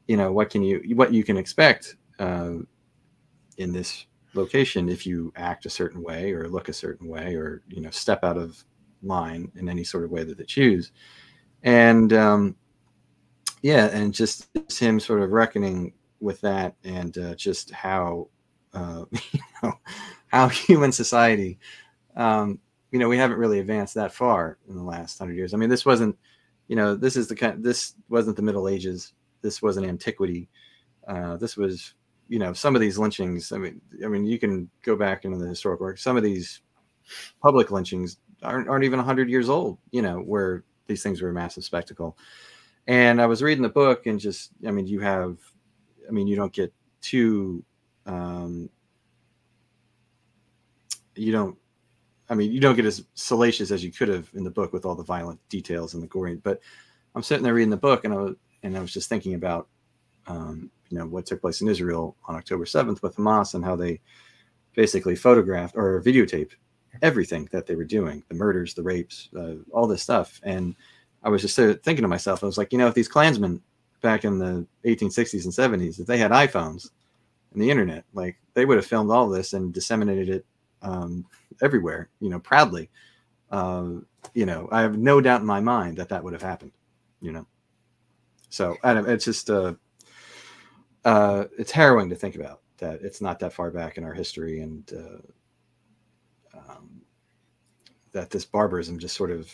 you 0.07 0.17
know 0.17 0.31
what 0.31 0.49
can 0.49 0.63
you 0.63 0.81
what 0.95 1.13
you 1.13 1.23
can 1.23 1.37
expect 1.37 1.95
uh, 2.19 2.53
in 3.57 3.71
this 3.71 4.05
location 4.33 4.87
if 4.87 5.05
you 5.05 5.33
act 5.35 5.65
a 5.65 5.69
certain 5.69 6.01
way 6.01 6.31
or 6.31 6.47
look 6.47 6.69
a 6.69 6.73
certain 6.73 7.07
way 7.07 7.35
or 7.35 7.61
you 7.67 7.81
know 7.81 7.89
step 7.89 8.23
out 8.23 8.37
of 8.37 8.63
line 9.03 9.51
in 9.55 9.69
any 9.69 9.83
sort 9.83 10.03
of 10.03 10.11
way 10.11 10.23
that 10.23 10.37
they 10.37 10.43
choose. 10.43 10.91
And 11.63 12.13
um, 12.13 12.55
yeah 13.61 13.87
and 13.87 14.13
just 14.13 14.49
him 14.79 14.99
sort 14.99 15.21
of 15.21 15.31
reckoning 15.31 15.93
with 16.19 16.39
that 16.41 16.75
and 16.83 17.17
uh, 17.17 17.35
just 17.35 17.71
how 17.71 18.27
uh, 18.73 19.05
you 19.31 19.39
know 19.63 19.73
how 20.27 20.47
human 20.47 20.91
society 20.91 21.59
um, 22.15 22.59
you 22.91 22.99
know 22.99 23.09
we 23.09 23.17
haven't 23.17 23.37
really 23.37 23.59
advanced 23.59 23.95
that 23.95 24.13
far 24.13 24.57
in 24.69 24.75
the 24.75 24.83
last 24.83 25.19
hundred 25.19 25.35
years. 25.35 25.53
I 25.53 25.57
mean 25.57 25.69
this 25.69 25.85
wasn't 25.85 26.17
you 26.67 26.75
know 26.75 26.95
this 26.95 27.15
is 27.15 27.27
the 27.27 27.35
kind 27.35 27.63
this 27.63 27.95
wasn't 28.09 28.35
the 28.35 28.41
middle 28.41 28.67
ages 28.67 29.13
this 29.41 29.61
wasn't 29.61 29.85
antiquity 29.85 30.49
uh, 31.07 31.37
this 31.37 31.57
was 31.57 31.93
you 32.27 32.39
know 32.39 32.53
some 32.53 32.75
of 32.75 32.81
these 32.81 32.97
lynchings 32.97 33.51
i 33.51 33.57
mean 33.57 33.81
i 34.03 34.07
mean 34.07 34.25
you 34.25 34.37
can 34.37 34.69
go 34.83 34.95
back 34.95 35.25
into 35.25 35.37
the 35.37 35.47
historical 35.47 35.85
work 35.85 35.97
some 35.97 36.17
of 36.17 36.23
these 36.23 36.61
public 37.41 37.71
lynchings 37.71 38.17
aren't, 38.43 38.67
aren't 38.67 38.83
even 38.83 38.97
100 38.99 39.29
years 39.29 39.49
old 39.49 39.77
you 39.91 40.01
know 40.01 40.19
where 40.19 40.63
these 40.87 41.03
things 41.03 41.21
were 41.21 41.29
a 41.29 41.33
massive 41.33 41.63
spectacle. 41.63 42.17
And 42.87 43.21
i 43.21 43.25
was 43.25 43.41
reading 43.41 43.63
the 43.63 43.69
book 43.69 44.05
and 44.07 44.19
just 44.19 44.51
i 44.65 44.71
mean 44.71 44.87
you 44.87 44.99
have 45.01 45.37
i 46.07 46.11
mean 46.11 46.27
you 46.27 46.35
don't 46.35 46.53
get 46.53 46.73
too 47.01 47.63
um 48.05 48.69
you 51.15 51.31
don't 51.31 51.57
i 52.29 52.35
mean 52.35 52.51
you 52.51 52.61
don't 52.61 52.75
get 52.75 52.85
as 52.85 53.05
salacious 53.13 53.71
as 53.71 53.83
you 53.83 53.91
could 53.91 54.07
have 54.07 54.29
in 54.35 54.43
the 54.43 54.49
book 54.49 54.71
with 54.71 54.85
all 54.85 54.95
the 54.95 55.03
violent 55.03 55.39
details 55.49 55.93
and 55.93 56.03
the 56.03 56.07
gory 56.07 56.35
but 56.35 56.61
i'm 57.13 57.23
sitting 57.23 57.43
there 57.43 57.53
reading 57.53 57.69
the 57.69 57.77
book 57.77 58.05
and 58.05 58.13
i 58.13 58.17
was 58.17 58.35
and 58.67 58.77
i 58.77 58.81
was 58.81 58.93
just 58.93 59.09
thinking 59.09 59.33
about 59.33 59.67
um 60.27 60.69
you 60.89 60.97
know 60.97 61.05
what 61.05 61.25
took 61.25 61.41
place 61.41 61.61
in 61.61 61.67
Israel 61.67 62.15
on 62.27 62.35
October 62.35 62.65
7th 62.65 63.01
with 63.01 63.15
Hamas 63.15 63.53
and 63.53 63.63
how 63.63 63.75
they 63.75 63.99
basically 64.75 65.15
photographed 65.15 65.75
or 65.75 66.01
videotaped 66.01 66.53
everything 67.01 67.47
that 67.51 67.65
they 67.65 67.75
were 67.75 67.83
doing 67.83 68.23
the 68.29 68.35
murders 68.35 68.73
the 68.73 68.83
rapes 68.83 69.29
uh, 69.37 69.55
all 69.71 69.87
this 69.87 70.01
stuff. 70.03 70.39
And 70.43 70.75
I 71.23 71.29
was 71.29 71.41
just 71.41 71.55
thinking 71.55 72.01
to 72.01 72.07
myself 72.07 72.43
I 72.43 72.47
was 72.47 72.57
like 72.57 72.71
you 72.71 72.79
know 72.79 72.87
if 72.87 72.93
these 72.93 73.07
Klansmen 73.07 73.61
back 74.01 74.25
in 74.25 74.37
the 74.37 74.65
1860s 74.85 75.45
and 75.45 75.81
70s 75.81 75.99
if 75.99 76.07
they 76.07 76.17
had 76.17 76.31
iPhones 76.31 76.89
and 77.53 77.61
the 77.61 77.69
internet 77.69 78.05
like 78.13 78.37
they 78.53 78.65
would 78.65 78.77
have 78.77 78.85
filmed 78.85 79.11
all 79.11 79.27
this 79.27 79.53
and 79.53 79.73
disseminated 79.73 80.29
it 80.29 80.45
um, 80.81 81.25
everywhere 81.61 82.09
you 82.19 82.29
know 82.29 82.39
proudly. 82.39 82.89
Uh, 83.49 83.91
you 84.33 84.45
know 84.45 84.67
I 84.71 84.81
have 84.81 84.97
no 84.97 85.21
doubt 85.21 85.41
in 85.41 85.47
my 85.47 85.59
mind 85.59 85.97
that 85.97 86.09
that 86.09 86.23
would 86.23 86.33
have 86.33 86.41
happened 86.41 86.71
you 87.21 87.31
know 87.31 87.45
so 88.49 88.77
I 88.83 88.93
don't, 88.93 89.09
it's 89.09 89.25
just 89.25 89.49
uh, 89.49 89.73
uh, 91.05 91.45
it's 91.57 91.71
harrowing 91.71 92.09
to 92.09 92.15
think 92.15 92.35
about 92.35 92.61
that 92.77 93.01
it's 93.01 93.21
not 93.21 93.39
that 93.39 93.53
far 93.53 93.71
back 93.71 93.97
in 93.97 94.03
our 94.03 94.13
history 94.13 94.61
and 94.61 94.91
uh, 94.93 96.57
um, 96.57 97.01
that 98.11 98.29
this 98.29 98.45
barbarism 98.45 98.99
just 98.99 99.15
sort 99.15 99.31
of 99.31 99.51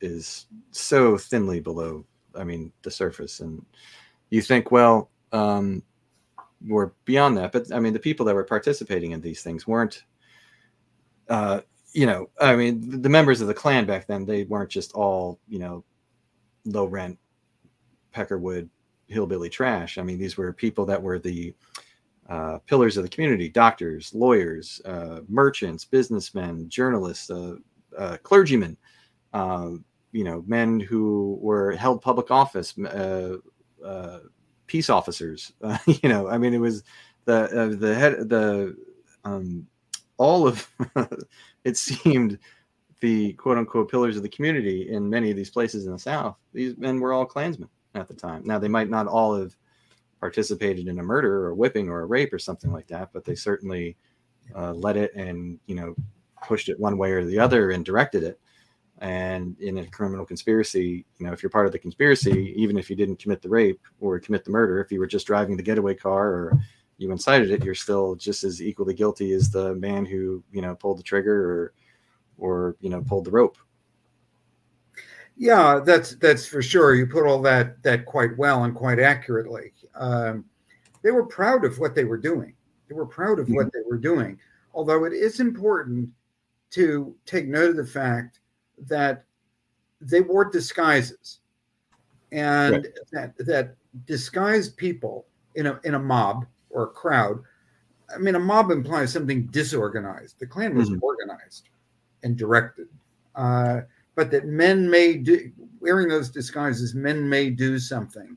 is 0.00 0.46
so 0.70 1.16
thinly 1.16 1.60
below 1.60 2.04
i 2.38 2.44
mean 2.44 2.72
the 2.82 2.90
surface. 2.90 3.40
And 3.40 3.64
you 4.30 4.42
think 4.42 4.70
well 4.70 5.10
um, 5.32 5.82
we're 6.66 6.92
beyond 7.04 7.36
that 7.36 7.52
but 7.52 7.72
i 7.72 7.78
mean 7.78 7.92
the 7.92 7.98
people 7.98 8.26
that 8.26 8.34
were 8.34 8.44
participating 8.44 9.12
in 9.12 9.20
these 9.20 9.42
things 9.42 9.66
weren't 9.66 10.04
uh, 11.28 11.60
you 11.92 12.06
know 12.06 12.28
i 12.40 12.54
mean 12.56 13.02
the 13.02 13.08
members 13.08 13.40
of 13.40 13.48
the 13.48 13.54
Klan 13.54 13.86
back 13.86 14.06
then 14.06 14.24
they 14.24 14.44
weren't 14.44 14.70
just 14.70 14.92
all 14.92 15.38
you 15.48 15.58
know 15.58 15.84
low 16.64 16.86
rent 16.86 17.18
peckerwood 18.16 18.68
hillbilly 19.08 19.50
trash. 19.50 19.98
I 19.98 20.02
mean, 20.02 20.18
these 20.18 20.36
were 20.36 20.52
people 20.52 20.86
that 20.86 21.02
were 21.02 21.18
the 21.18 21.54
uh, 22.28 22.58
pillars 22.66 22.96
of 22.96 23.02
the 23.02 23.08
community: 23.08 23.48
doctors, 23.48 24.12
lawyers, 24.14 24.80
uh, 24.84 25.20
merchants, 25.28 25.84
businessmen, 25.84 26.68
journalists, 26.68 27.30
uh, 27.30 27.56
uh 27.96 28.16
clergymen. 28.22 28.76
Um, 29.32 29.84
you 30.12 30.24
know, 30.24 30.42
men 30.46 30.80
who 30.80 31.38
were 31.42 31.72
held 31.72 32.00
public 32.00 32.30
office, 32.30 32.76
uh, 32.78 33.36
uh, 33.84 34.18
peace 34.66 34.88
officers. 34.88 35.52
you 35.86 36.08
know, 36.08 36.28
I 36.28 36.38
mean, 36.38 36.54
it 36.54 36.60
was 36.60 36.82
the 37.26 37.76
the 37.78 37.94
head 37.94 38.28
the 38.28 38.76
um, 39.24 39.66
all 40.16 40.48
of 40.48 40.66
it 41.64 41.76
seemed 41.76 42.38
the 43.00 43.34
quote 43.34 43.58
unquote 43.58 43.90
pillars 43.90 44.16
of 44.16 44.22
the 44.22 44.28
community 44.28 44.88
in 44.88 45.10
many 45.10 45.30
of 45.30 45.36
these 45.36 45.50
places 45.50 45.86
in 45.86 45.92
the 45.92 45.98
South. 45.98 46.36
These 46.54 46.78
men 46.78 46.98
were 46.98 47.12
all 47.12 47.26
Klansmen 47.26 47.68
at 47.96 48.08
the 48.08 48.14
time. 48.14 48.42
Now 48.44 48.58
they 48.58 48.68
might 48.68 48.90
not 48.90 49.06
all 49.06 49.36
have 49.36 49.56
participated 50.20 50.88
in 50.88 50.98
a 50.98 51.02
murder 51.02 51.44
or 51.44 51.48
a 51.50 51.54
whipping 51.54 51.88
or 51.88 52.00
a 52.00 52.06
rape 52.06 52.32
or 52.32 52.38
something 52.38 52.72
like 52.72 52.86
that, 52.88 53.10
but 53.12 53.24
they 53.24 53.34
certainly 53.34 53.96
uh, 54.54 54.72
led 54.72 54.96
it 54.96 55.14
and 55.14 55.58
you 55.66 55.74
know 55.74 55.94
pushed 56.46 56.68
it 56.68 56.78
one 56.78 56.98
way 56.98 57.12
or 57.12 57.24
the 57.24 57.38
other 57.38 57.70
and 57.70 57.84
directed 57.84 58.22
it. 58.22 58.38
And 58.98 59.60
in 59.60 59.78
a 59.78 59.86
criminal 59.86 60.24
conspiracy, 60.24 61.04
you 61.18 61.26
know, 61.26 61.32
if 61.32 61.42
you're 61.42 61.50
part 61.50 61.66
of 61.66 61.72
the 61.72 61.78
conspiracy, 61.78 62.54
even 62.56 62.78
if 62.78 62.88
you 62.88 62.96
didn't 62.96 63.18
commit 63.18 63.42
the 63.42 63.48
rape 63.48 63.80
or 64.00 64.18
commit 64.18 64.44
the 64.44 64.50
murder, 64.50 64.80
if 64.80 64.90
you 64.90 64.98
were 64.98 65.06
just 65.06 65.26
driving 65.26 65.56
the 65.56 65.62
getaway 65.62 65.94
car 65.94 66.28
or 66.28 66.58
you 66.96 67.12
incited 67.12 67.50
it, 67.50 67.62
you're 67.62 67.74
still 67.74 68.14
just 68.14 68.42
as 68.42 68.62
equally 68.62 68.94
guilty 68.94 69.32
as 69.32 69.50
the 69.50 69.74
man 69.74 70.06
who 70.06 70.42
you 70.50 70.62
know 70.62 70.74
pulled 70.74 70.98
the 70.98 71.02
trigger 71.02 71.50
or 71.50 71.72
or 72.38 72.76
you 72.80 72.88
know 72.88 73.02
pulled 73.02 73.26
the 73.26 73.30
rope 73.30 73.58
yeah, 75.36 75.80
that's 75.84 76.14
that's 76.16 76.46
for 76.46 76.62
sure. 76.62 76.94
You 76.94 77.06
put 77.06 77.26
all 77.26 77.42
that 77.42 77.82
that 77.82 78.06
quite 78.06 78.36
well 78.38 78.64
and 78.64 78.74
quite 78.74 78.98
accurately. 78.98 79.72
Um, 79.94 80.44
they 81.02 81.10
were 81.10 81.26
proud 81.26 81.64
of 81.64 81.78
what 81.78 81.94
they 81.94 82.04
were 82.04 82.16
doing. 82.16 82.54
They 82.88 82.94
were 82.94 83.06
proud 83.06 83.38
of 83.38 83.46
mm-hmm. 83.46 83.56
what 83.56 83.72
they 83.72 83.82
were 83.88 83.98
doing. 83.98 84.38
Although 84.74 85.04
it 85.04 85.12
is 85.12 85.40
important 85.40 86.10
to 86.70 87.14
take 87.26 87.46
note 87.46 87.70
of 87.70 87.76
the 87.76 87.86
fact 87.86 88.40
that 88.86 89.24
they 90.00 90.20
wore 90.20 90.50
disguises, 90.50 91.40
and 92.32 92.74
right. 92.74 92.86
that 93.12 93.46
that 93.46 93.76
disguised 94.06 94.76
people 94.76 95.26
in 95.54 95.66
a 95.66 95.80
in 95.84 95.94
a 95.94 95.98
mob 95.98 96.46
or 96.70 96.84
a 96.84 96.88
crowd. 96.88 97.42
I 98.14 98.18
mean, 98.18 98.36
a 98.36 98.40
mob 98.40 98.70
implies 98.70 99.12
something 99.12 99.46
disorganized. 99.48 100.38
The 100.38 100.46
Klan 100.46 100.76
was 100.76 100.88
mm-hmm. 100.88 101.02
organized 101.02 101.70
and 102.22 102.36
directed. 102.36 102.86
Uh, 103.34 103.80
but 104.16 104.30
that 104.32 104.46
men 104.46 104.90
may 104.90 105.16
do 105.16 105.52
wearing 105.78 106.08
those 106.08 106.30
disguises 106.30 106.94
men 106.94 107.28
may 107.28 107.48
do 107.48 107.78
something 107.78 108.36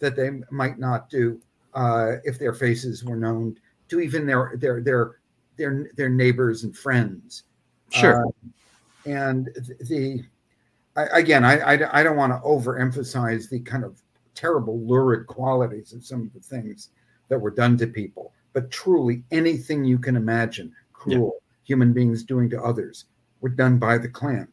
that 0.00 0.16
they 0.16 0.30
might 0.50 0.78
not 0.78 1.08
do 1.08 1.40
uh, 1.74 2.14
if 2.24 2.38
their 2.38 2.54
faces 2.54 3.04
were 3.04 3.16
known 3.16 3.56
to 3.88 4.00
even 4.00 4.26
their 4.26 4.54
their 4.56 4.80
their 4.80 5.20
their 5.56 5.90
their 5.96 6.08
neighbors 6.08 6.64
and 6.64 6.76
friends. 6.76 7.44
Sure. 7.90 8.26
Uh, 8.26 8.30
and 9.06 9.48
the 9.88 10.24
I, 10.96 11.04
again 11.18 11.44
I, 11.44 11.74
I 11.74 12.00
i 12.00 12.02
don't 12.02 12.16
want 12.16 12.32
to 12.32 12.46
overemphasize 12.46 13.48
the 13.48 13.60
kind 13.60 13.84
of 13.84 14.02
terrible 14.34 14.80
lurid 14.80 15.26
qualities 15.26 15.92
of 15.92 16.04
some 16.04 16.22
of 16.22 16.32
the 16.34 16.40
things 16.40 16.90
that 17.28 17.38
were 17.38 17.50
done 17.50 17.76
to 17.78 17.86
people 17.86 18.32
but 18.52 18.70
truly 18.70 19.22
anything 19.30 19.84
you 19.84 19.98
can 19.98 20.16
imagine 20.16 20.72
cruel 20.92 21.34
yeah. 21.34 21.54
human 21.64 21.92
beings 21.92 22.24
doing 22.24 22.50
to 22.50 22.62
others 22.62 23.06
were 23.40 23.48
done 23.48 23.78
by 23.78 23.96
the 23.96 24.08
klan 24.08 24.48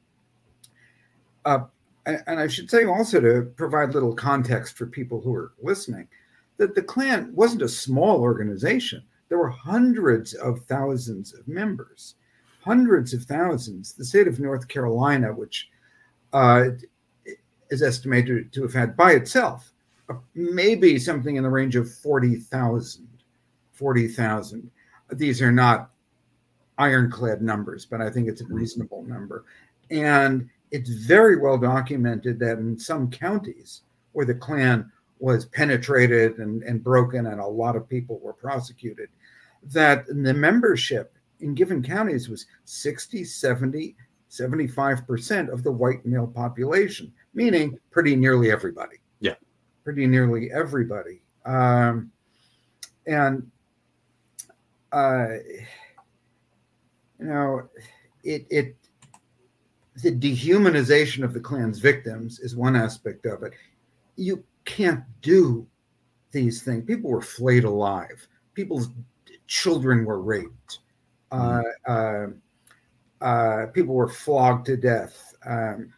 uh, 1.46 1.66
and 2.06 2.40
I 2.40 2.48
should 2.48 2.70
say 2.70 2.86
also 2.86 3.20
to 3.20 3.52
provide 3.56 3.94
little 3.94 4.14
context 4.14 4.78
for 4.78 4.86
people 4.86 5.22
who 5.22 5.34
are 5.34 5.54
listening, 5.62 6.08
that 6.58 6.76
the 6.76 6.82
Klan 6.82 7.32
wasn't 7.34 7.64
a 7.64 7.70
small 7.70 8.22
organization. 8.22 9.04
There 9.30 9.40
were 9.40 9.50
hundreds 9.50 10.34
of 10.36 10.64
thousands 10.66 11.34
of 11.34 11.48
members, 11.48 12.16
hundreds 12.64 13.14
of 13.14 13.24
thousands. 13.24 13.94
The 13.94 14.06
state 14.06 14.28
of 14.28 14.40
North 14.40 14.68
Carolina, 14.68 15.34
which 15.34 15.70
uh, 16.32 16.66
is 17.70 17.82
estimated 17.82 18.54
to 18.54 18.62
have 18.62 18.74
had 18.74 18.96
by 18.96 19.14
itself 19.14 19.72
uh, 20.10 20.16
maybe 20.36 21.00
something 21.00 21.36
in 21.36 21.44
the 21.44 21.50
range 21.50 21.76
of 21.76 21.92
40,000. 21.92 23.08
40,000. 23.74 24.72
These 25.14 25.42
are 25.42 25.52
not 25.52 25.92
ironclad 26.78 27.42
numbers, 27.42 27.86
but 27.86 28.02
I 28.02 28.10
think 28.10 28.28
it's 28.28 28.42
a 28.42 28.46
reasonable 28.46 29.04
number. 29.04 29.46
And 29.92 30.50
it's 30.76 30.90
very 30.90 31.38
well 31.38 31.58
documented 31.58 32.38
that 32.38 32.58
in 32.58 32.78
some 32.78 33.10
counties 33.10 33.84
where 34.12 34.26
the 34.26 34.36
Klan 34.36 34.92
was 35.20 35.46
penetrated 35.46 36.38
and, 36.40 36.64
and 36.64 36.84
broken 36.84 37.28
and 37.28 37.40
a 37.40 37.48
lot 37.48 37.78
of 37.78 37.88
people 37.88 38.20
were 38.20 38.34
prosecuted, 38.34 39.08
that 39.64 40.06
the 40.08 40.34
membership 40.34 41.14
in 41.40 41.56
given 41.56 41.82
counties 41.82 42.28
was 42.28 42.46
60, 42.66 43.24
70, 43.24 43.96
75% 44.30 45.48
of 45.48 45.64
the 45.64 45.72
white 45.72 46.06
male 46.06 46.28
population, 46.28 47.14
meaning 47.34 47.80
pretty 47.90 48.14
nearly 48.14 48.52
everybody. 48.52 48.98
Yeah. 49.22 49.36
Pretty 49.86 50.06
nearly 50.08 50.52
everybody. 50.52 51.22
Um, 51.46 52.12
and, 53.08 53.50
uh, 54.92 55.28
you 57.18 57.28
know, 57.28 57.70
it, 58.26 58.46
it, 58.50 58.76
the 60.02 60.12
dehumanization 60.12 61.24
of 61.24 61.34
the 61.34 61.40
Klan's 61.40 61.80
victims 61.80 62.40
is 62.40 62.56
one 62.56 62.76
aspect 62.76 63.26
of 63.26 63.44
it. 63.44 63.54
You 64.16 64.44
can't 64.66 65.04
do 65.22 65.68
these 66.32 66.62
things. 66.62 66.86
People 66.86 67.10
were 67.10 67.22
flayed 67.22 67.64
alive. 67.64 68.28
People's 68.54 68.90
children 69.48 70.06
were 70.06 70.22
raped. 70.22 70.80
Uh, 71.32 71.62
uh, 71.88 72.28
uh, 73.22 73.66
people 73.68 73.96
were 73.96 74.10
flogged 74.10 74.66
to 74.66 74.78
death. 74.78 75.34
Um, 75.46 75.94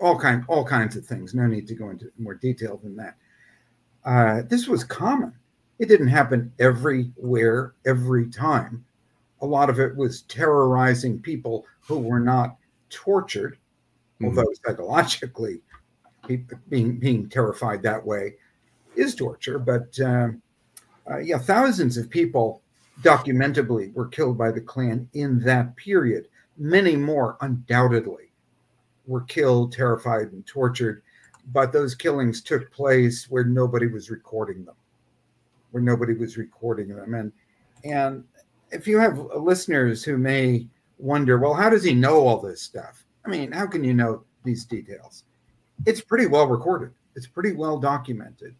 all 0.00 0.18
kind, 0.18 0.44
all 0.48 0.64
kinds 0.64 0.96
of 0.96 1.04
things. 1.04 1.34
No 1.34 1.46
need 1.46 1.66
to 1.68 1.74
go 1.74 1.90
into 1.90 2.10
more 2.18 2.34
detail 2.34 2.80
than 2.82 2.96
that. 2.96 3.16
Uh, 4.04 4.42
this 4.48 4.66
was 4.68 4.84
common. 4.84 5.34
It 5.78 5.88
didn't 5.88 6.08
happen 6.08 6.52
everywhere, 6.58 7.74
every 7.84 8.28
time. 8.30 8.84
A 9.40 9.46
lot 9.46 9.70
of 9.70 9.78
it 9.80 9.94
was 9.96 10.22
terrorizing 10.22 11.20
people 11.20 11.64
who 11.80 11.98
were 11.98 12.20
not 12.20 12.56
tortured, 12.90 13.58
Mhm. 14.20 14.26
although 14.26 14.52
psychologically 14.66 15.60
being 16.68 16.98
being 16.98 17.28
terrified 17.28 17.82
that 17.82 18.04
way 18.04 18.36
is 18.96 19.14
torture. 19.14 19.58
But 19.58 19.98
um, 20.00 20.42
uh, 21.10 21.18
yeah, 21.18 21.38
thousands 21.38 21.96
of 21.96 22.10
people 22.10 22.62
documentably 23.02 23.92
were 23.94 24.08
killed 24.08 24.36
by 24.36 24.50
the 24.50 24.60
Klan 24.60 25.08
in 25.14 25.38
that 25.40 25.76
period. 25.76 26.28
Many 26.58 26.96
more, 26.96 27.36
undoubtedly, 27.40 28.32
were 29.06 29.22
killed, 29.22 29.72
terrified, 29.72 30.32
and 30.32 30.44
tortured. 30.46 31.02
But 31.52 31.72
those 31.72 31.94
killings 31.94 32.42
took 32.42 32.70
place 32.72 33.30
where 33.30 33.44
nobody 33.44 33.86
was 33.86 34.10
recording 34.10 34.64
them, 34.64 34.74
where 35.70 35.82
nobody 35.82 36.12
was 36.14 36.36
recording 36.36 36.88
them. 36.88 37.14
And 37.14 37.32
and 37.84 38.24
if 38.70 38.86
you 38.86 38.98
have 38.98 39.18
listeners 39.36 40.04
who 40.04 40.18
may 40.18 40.66
wonder, 40.98 41.38
well, 41.38 41.54
how 41.54 41.70
does 41.70 41.84
he 41.84 41.94
know 41.94 42.26
all 42.26 42.40
this 42.40 42.60
stuff? 42.60 43.04
I 43.24 43.28
mean, 43.28 43.52
how 43.52 43.66
can 43.66 43.84
you 43.84 43.94
know 43.94 44.24
these 44.44 44.64
details? 44.64 45.24
It's 45.86 46.00
pretty 46.00 46.26
well 46.26 46.46
recorded. 46.46 46.92
It's 47.14 47.26
pretty 47.26 47.52
well 47.52 47.78
documented. 47.78 48.54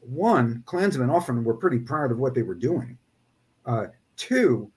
One, 0.00 0.62
Klansmen 0.66 1.10
often 1.10 1.44
were 1.44 1.54
pretty 1.54 1.78
proud 1.78 2.10
of 2.10 2.18
what 2.18 2.34
they 2.34 2.42
were 2.42 2.54
doing. 2.54 2.96
Uh, 3.66 3.86
two, 4.16 4.70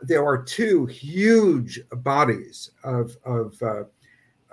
there 0.00 0.24
are 0.24 0.42
two 0.42 0.86
huge 0.86 1.80
bodies 1.90 2.70
of, 2.84 3.16
of 3.24 3.60
uh, 3.62 3.84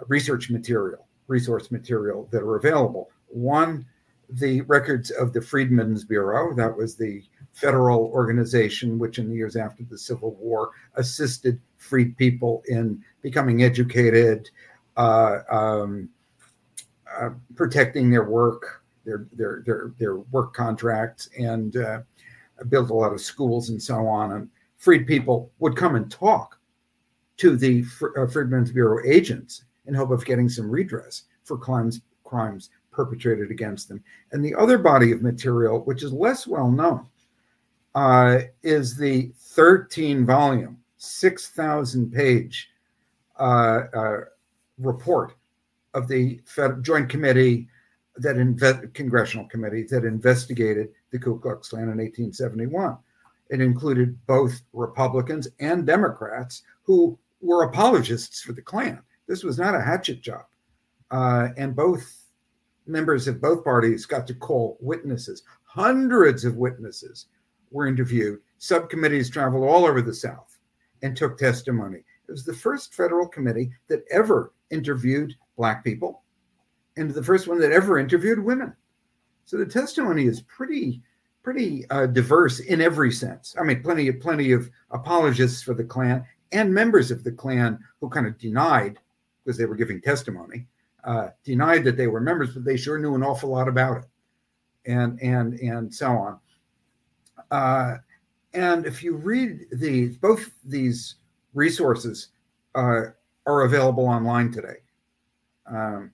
research 0.08 0.50
material, 0.50 1.08
resource 1.28 1.72
material 1.72 2.30
that 2.32 2.42
are 2.42 2.56
available. 2.56 3.10
One, 3.28 3.86
the 4.30 4.62
records 4.62 5.12
of 5.12 5.34
the 5.34 5.42
Freedmen's 5.42 6.04
Bureau, 6.04 6.54
that 6.56 6.76
was 6.76 6.96
the 6.96 7.24
federal 7.54 8.06
organization 8.06 8.98
which, 8.98 9.20
in 9.20 9.30
the 9.30 9.36
years 9.36 9.56
after 9.56 9.84
the 9.84 9.98
Civil 9.98 10.36
War, 10.36 10.72
assisted 10.96 11.60
freed 11.78 12.18
people 12.18 12.64
in 12.68 13.04
becoming 13.22 13.64
educated, 13.64 14.50
uh, 14.98 15.40
um, 15.52 16.10
uh, 17.20 17.30
protecting 17.56 18.10
their 18.10 18.24
work, 18.24 18.84
their 19.06 19.28
their 19.34 19.62
their 19.66 19.92
their 20.00 20.16
work 20.18 20.54
contracts, 20.54 21.30
and 21.38 21.78
uh, 21.78 22.00
built 22.70 22.90
a 22.90 22.94
lot 22.94 23.14
of 23.14 23.22
schools 23.22 23.70
and 23.70 23.82
so 23.82 24.08
on. 24.08 24.32
And 24.32 24.50
freed 24.78 25.06
people 25.06 25.52
would 25.60 25.76
come 25.76 25.96
and 25.96 26.10
talk 26.10 26.58
to 27.38 27.56
the 27.56 27.84
uh, 28.18 28.28
Freedmen's 28.28 28.72
Bureau 28.72 29.04
agents 29.06 29.66
in 29.86 29.94
hope 29.94 30.12
of 30.12 30.26
getting 30.26 30.50
some 30.50 30.70
redress 30.70 31.24
for 31.44 31.58
crimes 31.58 32.02
crimes 32.24 32.70
perpetrated 32.94 33.52
against 33.52 33.90
them. 33.90 34.04
And 34.32 34.44
the 34.44 34.56
other 34.56 34.78
body 34.78 35.12
of 35.12 35.22
material, 35.22 35.82
which 35.82 36.04
is 36.04 36.14
less 36.14 36.48
well 36.48 36.70
known, 36.72 37.08
uh, 37.96 38.40
is 38.62 38.96
the 38.96 39.32
13 39.38 40.26
volume, 40.26 40.78
6,000 40.98 42.12
page 42.12 42.70
uh, 43.40 43.82
uh, 43.94 44.18
report 44.78 45.34
of 45.94 46.08
the 46.08 46.40
Fed- 46.46 46.84
Joint 46.84 47.10
Committee 47.10 47.68
that 48.18 48.36
inve- 48.36 48.94
Congressional 48.94 49.48
Committee 49.48 49.84
that 49.84 50.06
investigated 50.06 50.90
the 51.12 51.20
Ku 51.20 51.40
Klux 51.40 51.70
Klan 51.70 51.84
in 51.84 51.98
1871. 51.98 52.98
It 53.50 53.62
included 53.62 54.18
both 54.26 54.62
Republicans 54.72 55.48
and 55.60 55.86
Democrats 55.86 56.64
who 56.84 57.18
were 57.42 57.64
apologists 57.64 58.42
for 58.42 58.54
the 58.54 58.62
Klan. 58.62 59.02
This 59.28 59.44
was 59.44 59.58
not 59.58 59.76
a 59.76 59.82
hatchet 59.82 60.22
job. 60.22 60.46
Uh, 61.12 61.50
and 61.58 61.76
both 61.76 62.23
members 62.86 63.28
of 63.28 63.42
both 63.42 63.64
parties 63.64 64.06
got 64.06 64.28
to 64.28 64.34
call 64.34 64.78
witnesses. 64.82 65.44
Hundreds 65.64 66.46
of 66.46 66.58
witnesses 66.58 67.28
were 67.72 67.88
interviewed. 67.88 68.40
Subcommittees 68.58 69.30
traveled 69.30 69.64
all 69.64 69.86
over 69.86 70.02
the 70.02 70.14
South 70.14 70.58
and 71.02 71.16
took 71.16 71.38
testimony. 71.38 71.98
It 72.28 72.32
was 72.32 72.46
the 72.46 72.54
first 72.54 72.94
federal 72.94 73.28
committee 73.28 73.72
that 73.88 74.06
ever 74.12 74.54
interviewed 74.70 75.34
Black 75.58 75.84
people 75.84 76.24
and 76.98 77.12
the 77.12 77.24
first 77.24 77.48
one 77.48 77.60
that 77.60 77.72
ever 77.72 78.00
interviewed 78.00 78.40
women. 78.40 78.74
So 79.46 79.58
the 79.58 79.66
testimony 79.66 80.26
is 80.26 80.42
pretty, 80.42 81.02
pretty 81.44 81.90
uh, 81.90 82.08
diverse 82.08 82.60
in 82.60 82.82
every 82.82 83.12
sense. 83.12 83.56
I 83.60 83.64
mean, 83.64 83.84
plenty 83.84 84.08
of 84.08 84.20
plenty 84.20 84.52
of 84.52 84.70
apologists 84.92 85.62
for 85.62 85.74
the 85.74 85.84
Klan 85.84 86.26
and 86.52 86.74
members 86.74 87.12
of 87.12 87.24
the 87.24 87.32
Klan 87.32 87.80
who 88.00 88.10
kind 88.10 88.28
of 88.28 88.38
denied 88.38 89.00
because 89.44 89.58
they 89.58 89.66
were 89.66 89.76
giving 89.76 90.00
testimony, 90.00 90.68
uh, 91.04 91.30
denied 91.44 91.84
that 91.84 91.98
they 91.98 92.08
were 92.08 92.22
members, 92.22 92.54
but 92.54 92.64
they 92.64 92.78
sure 92.78 92.98
knew 92.98 93.16
an 93.16 93.24
awful 93.24 93.50
lot 93.50 93.68
about 93.68 93.98
it, 93.98 94.06
and 94.86 95.20
and 95.22 95.60
and 95.60 95.94
so 95.94 96.08
on. 96.08 96.40
Uh, 97.52 97.98
and 98.54 98.86
if 98.86 99.04
you 99.04 99.16
read 99.16 99.66
the 99.72 100.10
both 100.22 100.52
these 100.64 101.16
resources 101.54 102.30
uh, 102.76 103.06
are 103.46 103.62
available 103.64 104.06
online 104.06 104.52
today 104.52 104.78
um, 105.70 106.12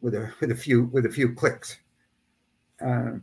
with 0.00 0.14
a 0.14 0.32
with 0.40 0.50
a 0.50 0.56
few 0.56 0.84
with 0.84 1.06
a 1.06 1.10
few 1.10 1.34
clicks. 1.34 1.78
Um, 2.80 3.22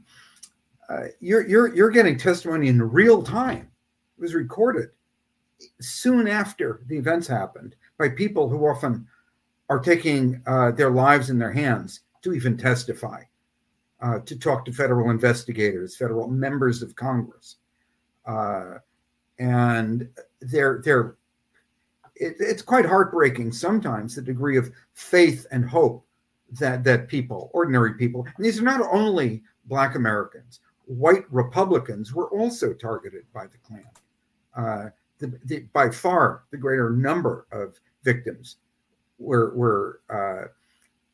uh, 0.90 1.06
you're 1.20 1.48
you're 1.48 1.74
you're 1.76 1.90
getting 1.90 2.18
testimony 2.18 2.68
in 2.68 2.82
real 2.82 3.24
time. 3.24 3.70
It 4.18 4.22
was 4.22 4.34
recorded 4.34 4.90
soon 5.80 6.28
after 6.28 6.82
the 6.88 6.98
events 6.98 7.28
happened 7.28 7.76
by 7.98 8.10
people 8.10 8.50
who 8.50 8.68
often 8.68 9.08
are 9.72 9.80
taking 9.80 10.42
uh, 10.48 10.70
their 10.72 10.92
lives 10.92 11.30
in 11.30 11.40
their 11.40 11.54
hands 11.54 12.02
to 12.22 12.34
even 12.34 12.58
testify, 12.58 13.24
uh, 14.02 14.20
to 14.20 14.38
talk 14.38 14.66
to 14.66 14.74
federal 14.74 15.10
investigators, 15.10 15.96
federal 15.96 16.28
members 16.28 16.82
of 16.82 16.94
Congress, 16.98 17.56
uh, 18.26 18.80
and 19.40 20.10
they're 20.42 20.82
they're. 20.84 21.16
It, 22.18 22.36
it's 22.40 22.62
quite 22.62 22.86
heartbreaking 22.86 23.54
sometimes 23.54 24.14
the 24.14 24.22
degree 24.22 24.58
of 24.58 24.74
faith 24.94 25.48
and 25.52 25.64
hope 25.64 26.06
that 26.60 26.84
that 26.84 27.08
people, 27.08 27.50
ordinary 27.54 27.94
people, 27.94 28.28
and 28.36 28.46
these 28.46 28.60
are 28.60 28.66
not 28.66 28.82
only 28.92 29.42
Black 29.68 29.96
Americans, 29.96 30.60
white 30.84 31.24
Republicans 31.32 32.14
were 32.14 32.30
also 32.32 32.74
targeted 32.74 33.24
by 33.34 33.46
the 33.48 33.58
Klan. 33.66 33.86
Uh, 34.54 34.90
the, 35.20 35.40
the, 35.46 35.60
by 35.72 35.90
far 35.90 36.44
the 36.52 36.58
greater 36.58 36.90
number 36.90 37.48
of 37.54 37.80
victims 38.04 38.58
were 39.22 39.54
were 39.56 40.02
uh, 40.10 40.48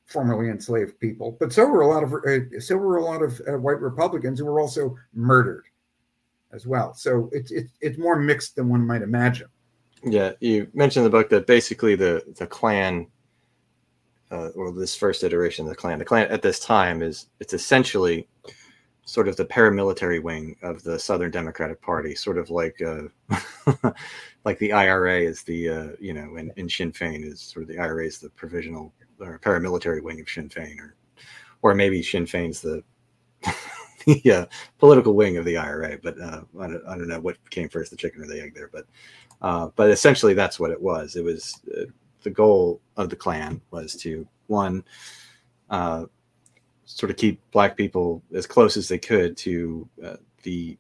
formerly 0.06 0.50
enslaved 0.50 1.00
people, 1.00 1.38
but 1.40 1.52
so 1.52 1.68
were 1.68 1.82
a 1.82 1.88
lot 1.88 2.04
of 2.04 2.14
uh, 2.14 2.60
so 2.60 2.78
were 2.78 2.98
a 2.98 3.04
lot 3.04 3.22
of 3.22 3.42
uh, 3.48 3.58
white 3.58 3.82
Republicans 3.82 4.40
who 4.40 4.46
were 4.46 4.60
also 4.60 4.96
murdered 5.14 5.66
as 6.54 6.66
well. 6.66 6.94
So 6.94 7.30
it's 7.32 7.52
it's 7.52 7.72
it's 7.82 7.98
more 7.98 8.18
mixed 8.18 8.56
than 8.56 8.70
one 8.70 8.86
might 8.86 9.02
imagine. 9.02 9.48
Yeah, 10.04 10.32
you 10.40 10.68
mentioned 10.74 11.06
in 11.06 11.12
the 11.12 11.18
book 11.18 11.30
that 11.30 11.48
basically 11.48 11.96
the 11.96 12.24
the 12.38 12.48
Klan, 12.48 13.08
uh, 14.32 14.50
or 14.50 14.72
this 14.72 14.96
first 14.96 15.24
iteration 15.24 15.66
of 15.66 15.70
the 15.70 15.76
Klan, 15.76 16.00
the 16.00 16.06
Klan 16.06 16.28
at 16.28 16.42
this 16.42 16.60
time 16.60 17.02
is 17.02 17.28
it's 17.40 17.54
essentially 17.54 18.28
sort 19.08 19.30
of 19.30 19.38
the 19.38 19.46
paramilitary 19.46 20.22
wing 20.22 20.58
of 20.62 20.84
the 20.84 21.00
Southern 21.00 21.32
Democratic 21.32 21.82
Party, 21.82 22.14
sort 22.14 22.38
of 22.38 22.50
like 22.50 22.80
uh, 22.82 23.04
like 24.44 24.60
the 24.60 24.74
IRA 24.74 25.22
is 25.22 25.44
the 25.44 25.70
uh, 25.70 25.88
you 26.00 26.14
know, 26.14 26.36
and, 26.36 26.52
and 26.58 26.70
Sinn 26.70 26.92
Féin 26.92 27.24
is 27.24 27.42
sort 27.42 27.64
of 27.64 27.70
the 27.70 27.80
IRA 27.80 28.06
is 28.06 28.20
the 28.20 28.30
provisional 28.32 28.94
or 29.22 29.40
paramilitary 29.40 30.04
wing 30.04 30.20
of 30.20 30.30
Sinn 30.30 30.50
Fein, 30.50 30.78
or 30.80 30.96
or 31.62 31.74
maybe 31.74 32.04
Sinn 32.04 32.26
Fein's 32.26 32.60
the 32.60 32.84
the 34.06 34.32
uh, 34.32 34.46
political 34.78 35.14
wing 35.14 35.38
of 35.38 35.46
the 35.46 35.56
IRA. 35.56 35.98
But 36.04 36.20
uh, 36.20 36.42
I, 36.60 36.68
don't, 36.68 36.86
I 36.86 36.98
don't 36.98 37.08
know 37.08 37.22
what 37.22 37.38
came 37.50 37.70
first, 37.70 37.92
the 37.92 37.98
chicken 37.98 38.22
or 38.22 38.28
the 38.28 38.42
egg 38.42 38.54
there. 38.54 38.70
But 38.74 38.88
uh, 39.42 39.70
but 39.78 39.90
essentially, 39.90 40.34
that's 40.34 40.60
what 40.60 40.72
it 40.72 40.82
was. 40.82 41.16
It 41.16 41.24
was 41.24 41.62
uh, 41.76 41.86
the 42.24 42.30
goal 42.30 42.82
of 42.98 43.10
the 43.10 43.16
Klan 43.16 43.62
was 43.72 43.96
to 44.02 44.28
one 44.48 44.84
sort 46.88 47.12
of 47.12 47.18
keep 47.18 47.40
black 47.52 47.76
people 47.76 48.24
as 48.34 48.48
close 48.48 48.78
as 48.78 48.88
they 48.88 48.98
could 48.98 49.36
to 49.36 49.88
uh, 50.04 50.16
the 50.44 50.78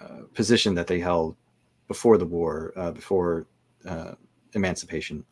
uh, 0.00 0.22
position 0.32 0.74
that 0.74 0.86
they 0.86 1.00
held 1.00 1.36
before 1.88 2.16
the 2.16 2.24
war, 2.24 2.72
uh, 2.76 2.92
before 2.92 3.46
uh, 3.86 4.12
emancipation, 4.54 5.24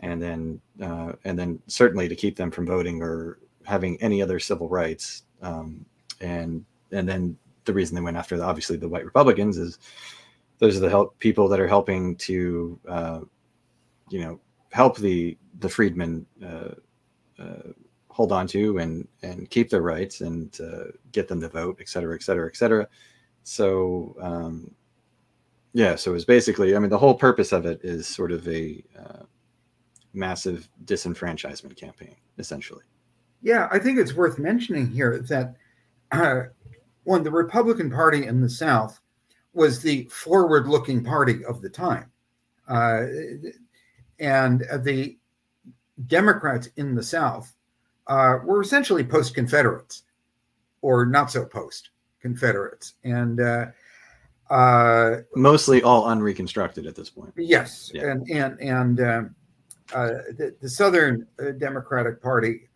and 0.00 0.20
then 0.20 0.60
uh, 0.82 1.12
and 1.24 1.38
then 1.38 1.60
certainly 1.66 2.08
to 2.08 2.16
keep 2.16 2.36
them 2.36 2.50
from 2.50 2.66
voting 2.66 3.02
or 3.02 3.38
having 3.64 4.00
any 4.00 4.22
other 4.22 4.40
civil 4.40 4.68
rights. 4.68 5.24
Um, 5.42 5.84
and 6.20 6.64
and 6.90 7.06
then 7.06 7.36
the 7.66 7.74
reason 7.74 7.94
they 7.94 8.00
went 8.00 8.16
after 8.16 8.38
the, 8.38 8.44
obviously 8.44 8.78
the 8.78 8.88
white 8.88 9.04
Republicans 9.04 9.58
is 9.58 9.78
those 10.58 10.76
are 10.76 10.80
the 10.80 10.88
help 10.88 11.18
people 11.18 11.48
that 11.48 11.60
are 11.60 11.68
helping 11.68 12.16
to 12.16 12.80
uh, 12.88 13.20
you 14.08 14.20
know 14.20 14.40
help 14.72 14.96
the 14.96 15.36
the 15.60 15.68
freedmen 15.68 16.24
uh, 16.44 16.70
hold 18.18 18.32
on 18.32 18.46
to 18.48 18.78
and 18.78 19.08
and 19.22 19.48
keep 19.48 19.70
their 19.70 19.82
rights 19.94 20.20
and 20.20 20.60
uh, 20.60 20.90
get 21.12 21.28
them 21.28 21.40
to 21.40 21.48
vote, 21.48 21.76
et 21.80 21.88
cetera, 21.88 22.14
et 22.14 22.22
cetera, 22.22 22.46
et 22.46 22.56
cetera. 22.56 22.86
So 23.44 24.14
um, 24.20 24.74
yeah, 25.72 25.94
so 25.96 26.14
it's 26.14 26.24
basically, 26.24 26.74
I 26.74 26.78
mean, 26.80 26.90
the 26.90 26.98
whole 26.98 27.14
purpose 27.14 27.52
of 27.52 27.64
it 27.64 27.80
is 27.84 28.06
sort 28.06 28.32
of 28.32 28.46
a 28.48 28.82
uh, 28.98 29.22
massive 30.12 30.68
disenfranchisement 30.84 31.76
campaign, 31.76 32.16
essentially. 32.38 32.82
Yeah, 33.42 33.68
I 33.70 33.78
think 33.78 33.98
it's 33.98 34.14
worth 34.14 34.38
mentioning 34.38 34.90
here 34.90 35.20
that 35.28 35.54
uh, 36.10 36.40
when 37.04 37.22
the 37.22 37.30
Republican 37.30 37.90
Party 37.90 38.26
in 38.26 38.40
the 38.40 38.50
South 38.50 39.00
was 39.52 39.80
the 39.80 40.04
forward-looking 40.10 41.04
party 41.04 41.44
of 41.44 41.60
the 41.62 41.70
time, 41.70 42.10
uh, 42.68 43.02
and 44.18 44.64
the 44.82 45.16
Democrats 46.06 46.70
in 46.76 46.94
the 46.94 47.02
South 47.02 47.54
uh, 48.08 48.38
were 48.44 48.60
essentially 48.62 49.04
post-Confederates, 49.04 50.02
or 50.82 51.06
not 51.06 51.30
so 51.30 51.44
post-Confederates, 51.44 52.94
and 53.04 53.40
uh, 53.40 53.66
uh, 54.50 55.16
Mostly 55.36 55.82
all 55.82 56.06
unreconstructed 56.06 56.86
at 56.86 56.94
this 56.94 57.10
point. 57.10 57.32
Yes, 57.36 57.90
Yeah. 57.94 58.10
and 58.10 58.26
and 58.30 58.60
and 58.60 59.00
um, 59.00 59.34
uh, 59.94 60.08
the, 60.36 60.54
the 60.60 60.68
Southern 60.68 61.26
uh, 61.38 61.50
Democratic 61.52 62.22
Party 62.22 62.68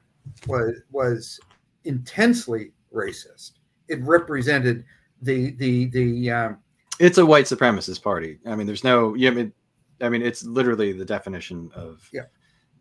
was 0.46 0.80
was 0.90 1.40
intensely 1.84 2.72
racist. 2.92 3.52
It 3.88 4.00
represented 4.02 4.84
the 5.22 5.52
the 5.52 5.86
the 5.86 6.30
um, 6.30 6.58
It's 6.98 7.18
a 7.18 7.24
white 7.24 7.46
supremacist 7.46 8.02
party. 8.02 8.38
I 8.46 8.54
mean, 8.54 8.66
there's 8.66 8.84
no, 8.84 9.14
yeah, 9.14 9.30
I 9.30 9.34
mean, 9.34 9.52
I 10.00 10.08
mean, 10.08 10.22
it's 10.22 10.44
literally 10.44 10.92
the 10.92 11.04
definition 11.04 11.70
of 11.74 12.08
Yeah. 12.12 12.22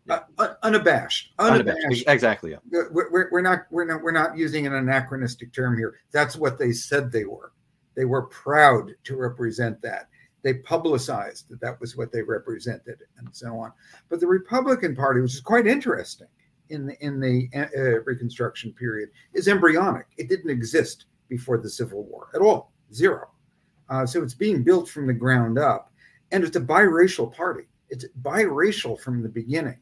Uh, 0.08 0.20
unabashed, 0.62 1.32
unabashed. 1.38 1.78
unabashed. 1.84 2.04
Exactly. 2.08 2.50
Yeah. 2.52 2.58
We're, 2.70 3.10
we're, 3.10 3.28
we're 3.30 3.40
not 3.40 3.66
we're 3.70 3.84
not 3.84 4.02
we're 4.02 4.10
not 4.10 4.36
using 4.36 4.66
an 4.66 4.74
anachronistic 4.74 5.52
term 5.52 5.76
here. 5.76 6.00
That's 6.10 6.36
what 6.36 6.58
they 6.58 6.72
said 6.72 7.12
they 7.12 7.24
were. 7.24 7.52
They 7.94 8.04
were 8.04 8.22
proud 8.22 8.90
to 9.04 9.16
represent 9.16 9.80
that. 9.82 10.08
They 10.42 10.54
publicized 10.54 11.48
that 11.50 11.60
that 11.60 11.80
was 11.80 11.96
what 11.96 12.10
they 12.10 12.22
represented, 12.22 12.98
and 13.18 13.28
so 13.32 13.58
on. 13.58 13.72
But 14.08 14.18
the 14.18 14.26
Republican 14.26 14.96
Party, 14.96 15.20
which 15.20 15.34
is 15.34 15.40
quite 15.40 15.66
interesting 15.66 16.26
in 16.70 16.86
the 16.86 16.96
in 17.04 17.20
the 17.20 17.48
uh, 17.54 18.00
Reconstruction 18.04 18.72
period, 18.72 19.10
is 19.34 19.46
embryonic. 19.46 20.06
It 20.16 20.28
didn't 20.28 20.50
exist 20.50 21.06
before 21.28 21.58
the 21.58 21.70
Civil 21.70 22.04
War 22.04 22.28
at 22.34 22.40
all, 22.40 22.72
zero. 22.92 23.28
Uh, 23.88 24.04
so 24.04 24.22
it's 24.22 24.34
being 24.34 24.62
built 24.64 24.88
from 24.88 25.06
the 25.06 25.12
ground 25.12 25.58
up, 25.58 25.92
and 26.32 26.42
it's 26.42 26.56
a 26.56 26.60
biracial 26.60 27.32
party. 27.32 27.64
It's 27.88 28.06
biracial 28.22 28.98
from 28.98 29.22
the 29.22 29.28
beginning, 29.28 29.78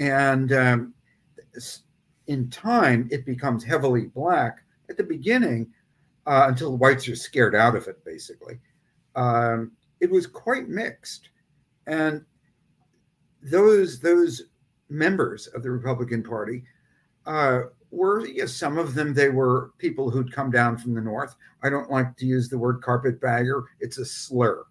and 0.00 0.52
um, 0.52 0.94
in 2.26 2.50
time 2.50 3.08
it 3.12 3.24
becomes 3.24 3.62
heavily 3.62 4.06
black. 4.06 4.64
At 4.88 4.96
the 4.96 5.04
beginning, 5.04 5.70
uh, 6.26 6.46
until 6.48 6.70
the 6.70 6.76
whites 6.76 7.08
are 7.08 7.14
scared 7.14 7.54
out 7.54 7.76
of 7.76 7.86
it, 7.86 8.04
basically, 8.04 8.58
um, 9.14 9.70
it 10.00 10.10
was 10.10 10.26
quite 10.26 10.68
mixed, 10.68 11.28
and 11.86 12.24
those 13.42 14.00
those 14.00 14.42
members 14.88 15.46
of 15.48 15.62
the 15.62 15.70
Republican 15.70 16.22
Party 16.22 16.64
uh, 17.26 17.62
were 17.90 18.26
some 18.46 18.78
of 18.78 18.94
them 18.94 19.14
they 19.14 19.28
were 19.28 19.72
people 19.78 20.10
who'd 20.10 20.32
come 20.32 20.50
down 20.50 20.76
from 20.76 20.94
the 20.94 21.00
north. 21.00 21.36
I 21.62 21.70
don't 21.70 21.90
like 21.90 22.16
to 22.16 22.26
use 22.26 22.48
the 22.48 22.58
word 22.58 22.82
carpetbagger; 22.82 23.64
it's 23.78 23.98
a 23.98 24.04
slur. 24.04 24.64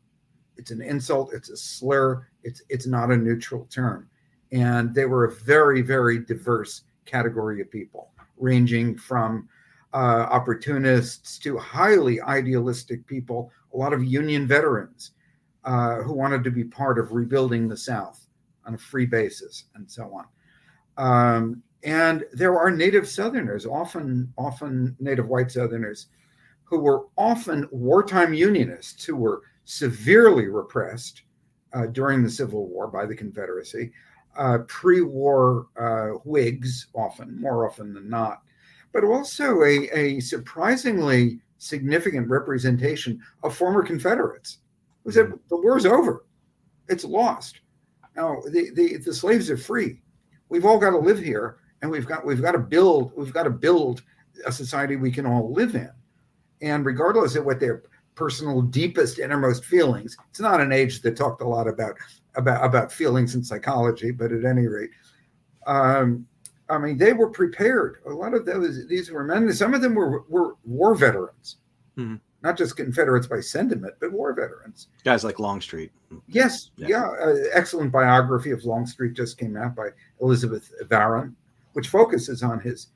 It's 0.57 0.71
an 0.71 0.81
insult. 0.81 1.33
It's 1.33 1.49
a 1.49 1.57
slur. 1.57 2.27
It's 2.43 2.61
it's 2.69 2.87
not 2.87 3.11
a 3.11 3.17
neutral 3.17 3.65
term, 3.71 4.09
and 4.51 4.93
they 4.93 5.05
were 5.05 5.25
a 5.25 5.31
very 5.31 5.81
very 5.81 6.19
diverse 6.19 6.83
category 7.05 7.61
of 7.61 7.71
people, 7.71 8.11
ranging 8.37 8.97
from 8.97 9.47
uh, 9.93 10.27
opportunists 10.29 11.39
to 11.39 11.57
highly 11.57 12.21
idealistic 12.21 13.05
people, 13.07 13.51
a 13.73 13.77
lot 13.77 13.93
of 13.93 14.03
Union 14.03 14.47
veterans 14.47 15.11
uh, 15.63 15.95
who 15.97 16.13
wanted 16.13 16.43
to 16.43 16.51
be 16.51 16.63
part 16.63 16.99
of 16.99 17.11
rebuilding 17.11 17.67
the 17.67 17.77
South 17.77 18.27
on 18.65 18.75
a 18.75 18.77
free 18.77 19.05
basis, 19.05 19.65
and 19.75 19.89
so 19.89 20.13
on. 20.13 20.25
Um, 20.97 21.63
and 21.83 22.25
there 22.33 22.59
are 22.59 22.69
Native 22.69 23.07
Southerners, 23.07 23.65
often 23.65 24.31
often 24.37 24.95
Native 24.99 25.27
white 25.27 25.51
Southerners, 25.51 26.07
who 26.63 26.79
were 26.79 27.05
often 27.17 27.67
wartime 27.71 28.33
Unionists 28.33 29.03
who 29.05 29.15
were 29.15 29.41
severely 29.65 30.47
repressed 30.47 31.23
uh, 31.73 31.85
during 31.87 32.21
the 32.23 32.29
Civil 32.29 32.67
War 32.67 32.87
by 32.87 33.05
the 33.05 33.15
Confederacy, 33.15 33.91
uh, 34.37 34.59
pre-war 34.67 35.67
uh, 35.79 36.19
Whigs, 36.23 36.87
often 36.93 37.39
more 37.39 37.67
often 37.67 37.93
than 37.93 38.09
not 38.09 38.43
but 38.91 39.03
also 39.03 39.63
a, 39.63 39.89
a 39.93 40.19
surprisingly 40.19 41.39
significant 41.57 42.29
representation 42.29 43.19
of 43.43 43.55
former 43.55 43.83
Confederates 43.83 44.59
who 45.03 45.11
said 45.11 45.31
the 45.49 45.57
war's 45.57 45.85
over, 45.85 46.25
it's 46.87 47.03
lost. 47.03 47.61
Now 48.15 48.41
the, 48.45 48.71
the 48.73 48.97
the 48.97 49.13
slaves 49.13 49.49
are 49.49 49.57
free. 49.57 50.01
We've 50.49 50.65
all 50.65 50.79
got 50.79 50.91
to 50.91 50.97
live 50.97 51.19
here, 51.19 51.57
and 51.81 51.91
we've 51.91 52.07
got 52.07 52.25
we've 52.25 52.41
got 52.41 52.53
to 52.53 52.59
build 52.59 53.13
we've 53.15 53.33
got 53.33 53.43
to 53.43 53.49
build 53.49 54.01
a 54.45 54.51
society 54.51 54.95
we 54.95 55.11
can 55.11 55.25
all 55.25 55.53
live 55.53 55.75
in. 55.75 55.91
And 56.61 56.85
regardless 56.85 57.35
of 57.35 57.45
what 57.45 57.59
their 57.59 57.83
personal 58.19 58.61
deepest 58.61 59.17
innermost 59.17 59.63
feelings, 59.63 60.17
it's 60.29 60.41
not 60.41 60.59
an 60.59 60.73
age 60.73 61.01
that 61.01 61.15
talked 61.15 61.41
a 61.41 61.47
lot 61.47 61.67
about 61.69 61.95
about 62.35 62.63
about 62.63 62.91
feelings 62.91 63.33
and 63.33 63.45
psychology, 63.47 64.11
but 64.11 64.31
at 64.33 64.43
any 64.43 64.67
rate. 64.67 64.91
Um, 65.65 66.27
I 66.69 66.77
mean, 66.77 66.97
they 66.97 67.13
were 67.13 67.29
prepared. 67.29 68.01
A 68.05 68.09
lot 68.09 68.33
of 68.33 68.45
those, 68.45 68.85
these 68.87 69.09
were 69.09 69.23
men. 69.23 69.51
Some 69.53 69.73
of 69.73 69.81
them 69.81 69.95
were 69.95 70.23
were 70.27 70.55
war 70.65 70.93
veterans, 70.95 71.57
Mhm. 71.97 72.19
not 72.43 72.57
just 72.57 72.75
Confederates 72.75 73.25
by 73.27 73.39
sentiment, 73.39 73.93
but 74.01 74.11
war 74.11 74.33
veterans. 74.33 74.89
Guys 75.05 75.23
like 75.23 75.39
Longstreet. 75.39 75.91
Yes, 76.27 76.71
Yeah. 76.75 76.87
yeah. 76.89 77.05
uh, 77.25 77.35
excellent 77.53 77.91
biography 77.91 78.51
of 78.51 78.65
Longstreet 78.65 79.13
just 79.13 79.37
came 79.37 79.55
out 79.55 79.75
by 79.75 79.89
Elizabeth 80.21 80.71
Varon, 80.83 81.33
which 81.73 81.87
focuses 81.87 82.43
on 82.43 82.59
his 82.59 82.87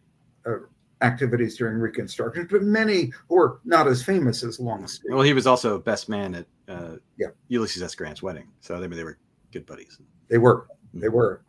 uh, 0.46 0.58
activities 1.04 1.58
during 1.58 1.78
Reconstruction. 1.78 2.48
But 2.50 2.64
many 2.64 3.12
who 3.30 3.40
are 3.40 3.60
not 3.66 3.88
as 3.88 4.02
famous 4.02 4.44
as 4.44 4.60
Longstreet. 4.60 5.14
Well, 5.14 5.22
he 5.22 5.34
was 5.34 5.46
also 5.46 5.78
best 5.78 6.10
man 6.10 6.34
at 6.36 6.48
uh, 6.68 6.96
Yeah. 7.18 7.28
Ulysses 7.50 7.84
S. 7.84 7.94
Grant's 7.94 8.24
wedding. 8.24 8.48
So 8.62 8.80
they, 8.80 8.88
they 8.88 9.04
were 9.04 9.20
good 9.52 9.66
buddies. 9.66 10.00
They 10.30 10.38
were. 10.38 10.68
They 10.94 11.10
were. 11.10 11.44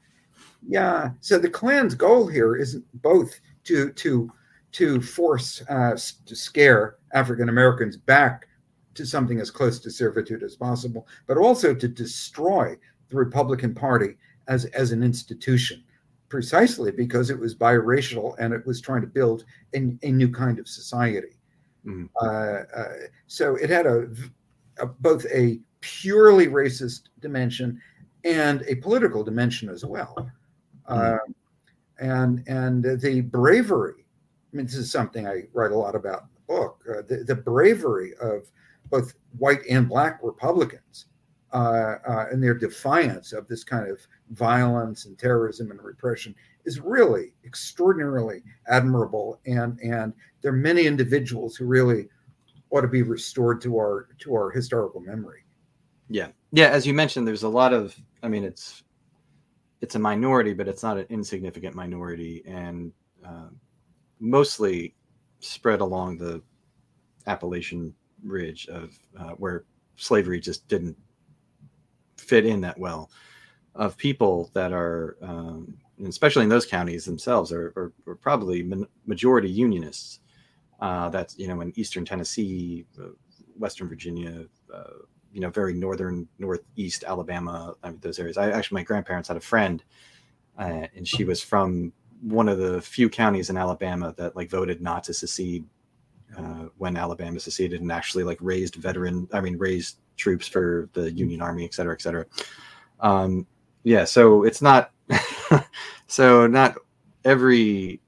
Yeah. 0.67 1.11
So 1.21 1.38
the 1.38 1.49
Klan's 1.49 1.95
goal 1.95 2.27
here 2.27 2.57
isn't 2.57 2.85
both 3.03 3.40
to 3.64 3.90
to 3.93 4.31
to 4.73 5.01
force 5.01 5.62
uh, 5.69 5.97
to 6.27 6.37
scare 6.37 6.97
African 7.12 7.49
Americans 7.49 7.97
back 7.97 8.49
to 8.95 9.07
something 9.07 9.40
as 9.40 9.51
close 9.51 9.79
to 9.81 9.90
servitude 9.90 10.43
as 10.43 10.57
possible, 10.57 11.07
but 11.27 11.37
also 11.37 11.75
to 11.75 11.88
destroy 11.88 12.77
the 13.09 13.17
Republican 13.17 13.75
Party 13.75 14.17
as 14.49 14.64
as 14.67 14.93
an 14.93 15.03
institution, 15.03 15.83
precisely 16.35 16.90
because 16.90 17.31
it 17.31 17.38
was 17.38 17.55
biracial 17.55 18.35
and 18.40 18.53
it 18.53 18.66
was 18.66 18.81
trying 18.81 19.01
to 19.01 19.07
build 19.07 19.44
a, 19.73 19.97
a 20.03 20.11
new 20.11 20.29
kind 20.29 20.59
of 20.59 20.66
society. 20.66 21.37
Mhm. 21.87 22.09
Uh, 22.20 22.64
uh, 22.77 22.92
so 23.29 23.55
it 23.55 23.70
had 23.70 23.87
a, 23.87 24.09
a 24.79 24.87
both 24.87 25.25
a 25.27 25.61
purely 25.81 26.49
racist 26.49 27.03
dimension 27.20 27.81
and 28.25 28.64
a 28.66 28.75
political 28.75 29.23
dimension 29.23 29.68
as 29.68 29.85
well. 29.85 30.29
Mhm. 30.90 31.12
Um, 31.12 31.35
and 32.01 32.42
and 32.49 33.01
the 33.01 33.20
bravery. 33.20 34.05
I 34.53 34.57
mean, 34.57 34.66
this 34.66 34.75
is 34.75 34.90
something 34.90 35.29
I 35.29 35.44
write 35.53 35.70
a 35.70 35.79
lot 35.79 35.94
about 35.94 36.23
in 36.23 36.29
the 36.35 36.53
book. 36.53 36.83
Uh, 36.90 37.03
the, 37.07 37.23
the 37.23 37.37
bravery 37.37 38.14
of 38.20 38.51
both 38.90 39.14
white 39.38 39.62
and 39.70 39.88
black 39.88 40.18
Republicans 40.20 41.07
uh, 41.55 41.99
uh, 42.09 42.27
and 42.33 42.43
their 42.43 42.55
defiance 42.55 43.33
of 43.33 43.47
this 43.47 43.62
kind 43.62 43.88
of 43.88 44.01
violence 44.31 45.07
and 45.07 45.17
terrorism 45.17 45.71
and 45.71 45.81
repression 45.81 46.35
is 46.64 46.81
really 46.81 47.33
extraordinarily 47.45 48.43
admirable. 48.67 49.40
And 49.47 49.79
and 49.81 50.12
there 50.43 50.53
are 50.53 50.57
many 50.57 50.87
individuals 50.87 51.57
who 51.57 51.67
really 51.67 52.09
ought 52.71 52.81
to 52.81 52.88
be 52.88 53.03
restored 53.03 53.61
to 53.62 53.77
our 53.77 54.09
to 54.19 54.35
our 54.35 54.51
historical 54.51 55.01
memory. 55.01 55.45
Yeah, 56.11 56.29
yeah. 56.51 56.69
As 56.71 56.87
you 56.87 56.93
mentioned, 56.93 57.27
there's 57.27 57.45
a 57.45 57.49
lot 57.49 57.73
of. 57.73 57.97
I 58.23 58.29
mean, 58.29 58.43
it's 58.43 58.83
it's 59.81 59.95
a 59.95 59.99
minority, 59.99 60.55
but 60.55 60.67
it's 60.67 60.83
not 60.83 60.99
an 60.99 61.07
insignificant 61.09 61.77
minority, 61.77 62.43
and 62.47 62.93
uh, 63.25 63.49
mostly 64.19 64.95
spread 65.38 65.81
along 65.81 66.19
the 66.19 66.43
Appalachian 67.29 67.95
Ridge 68.25 68.67
of 68.67 68.99
uh, 69.17 69.31
where 69.33 69.64
slavery 69.97 70.40
just 70.40 70.67
didn't 70.67 70.97
fit 72.24 72.46
in 72.46 72.60
that 72.62 72.78
well. 72.78 73.10
Of 73.74 73.96
people 73.96 74.50
that 74.54 74.72
are, 74.72 75.16
um, 75.20 75.76
especially 76.06 76.44
in 76.44 76.48
those 76.48 76.64
counties 76.66 77.04
themselves, 77.04 77.50
are, 77.50 77.72
are, 77.76 77.92
are 78.06 78.14
probably 78.14 78.68
majority 79.04 79.50
Unionists. 79.50 80.20
Uh, 80.80 81.08
that's 81.08 81.37
you 81.38 81.48
know 81.48 81.60
in 81.60 81.72
Eastern 81.76 82.04
Tennessee, 82.04 82.84
uh, 83.00 83.08
Western 83.58 83.88
Virginia, 83.88 84.44
uh, 84.72 85.04
you 85.34 85.40
know, 85.40 85.50
very 85.50 85.74
northern, 85.74 86.28
northeast 86.38 87.04
Alabama, 87.04 87.74
I 87.82 87.90
mean, 87.90 87.98
those 88.00 88.20
areas. 88.20 88.38
I 88.38 88.50
actually, 88.50 88.76
my 88.76 88.84
grandparents 88.84 89.28
had 89.28 89.37
a 89.37 89.40
friend, 89.40 89.82
uh, 90.56 90.87
and 90.94 91.06
she 91.06 91.24
was 91.24 91.42
from 91.42 91.92
one 92.20 92.48
of 92.48 92.58
the 92.58 92.80
few 92.80 93.08
counties 93.08 93.50
in 93.50 93.56
Alabama 93.56 94.14
that 94.16 94.37
like 94.37 94.48
voted 94.48 94.80
not 94.80 95.02
to 95.04 95.12
secede 95.12 95.64
uh, 96.38 96.68
when 96.78 96.96
Alabama 96.96 97.40
seceded 97.40 97.80
and 97.80 97.90
actually 97.90 98.24
like 98.24 98.38
raised 98.40 98.76
veteran, 98.76 99.28
I 99.32 99.40
mean, 99.40 99.58
raised 99.58 99.98
troops 100.16 100.46
for 100.46 100.88
the 100.92 101.11
Union 101.11 101.40
Army, 101.40 101.64
et 101.64 101.74
cetera, 101.74 101.94
et 101.94 102.03
cetera. 102.03 102.27
Um, 103.00 103.46
yeah, 103.83 104.05
so 104.05 104.44
it's 104.44 104.62
not, 104.62 104.92
so 106.07 106.46
not 106.46 106.77
every 107.24 108.00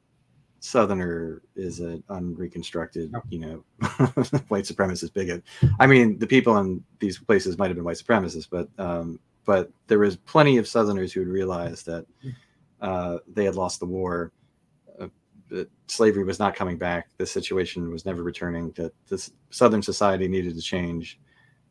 Southerner 0.66 1.42
is 1.54 1.78
an 1.78 2.02
unreconstructed, 2.08 3.14
you 3.28 3.38
know, 3.38 3.64
white 4.48 4.64
supremacist 4.64 5.12
bigot. 5.12 5.44
I 5.78 5.86
mean, 5.86 6.18
the 6.18 6.26
people 6.26 6.56
in 6.58 6.82
these 6.98 7.18
places 7.18 7.56
might 7.56 7.68
have 7.68 7.76
been 7.76 7.84
white 7.84 7.98
supremacists, 7.98 8.48
but 8.50 8.68
um, 8.78 9.20
but 9.44 9.70
there 9.86 10.00
was 10.00 10.16
plenty 10.16 10.58
of 10.58 10.66
Southerners 10.66 11.12
who 11.12 11.20
had 11.20 11.28
realized 11.28 11.86
that 11.86 12.04
uh, 12.80 13.18
they 13.32 13.44
had 13.44 13.54
lost 13.54 13.78
the 13.78 13.86
war, 13.86 14.32
uh, 15.00 15.06
that 15.50 15.70
slavery 15.86 16.24
was 16.24 16.40
not 16.40 16.56
coming 16.56 16.76
back, 16.76 17.10
the 17.16 17.26
situation 17.26 17.90
was 17.90 18.04
never 18.04 18.24
returning, 18.24 18.72
that 18.72 18.92
this 19.08 19.30
Southern 19.50 19.82
society 19.82 20.26
needed 20.26 20.56
to 20.56 20.60
change, 20.60 21.20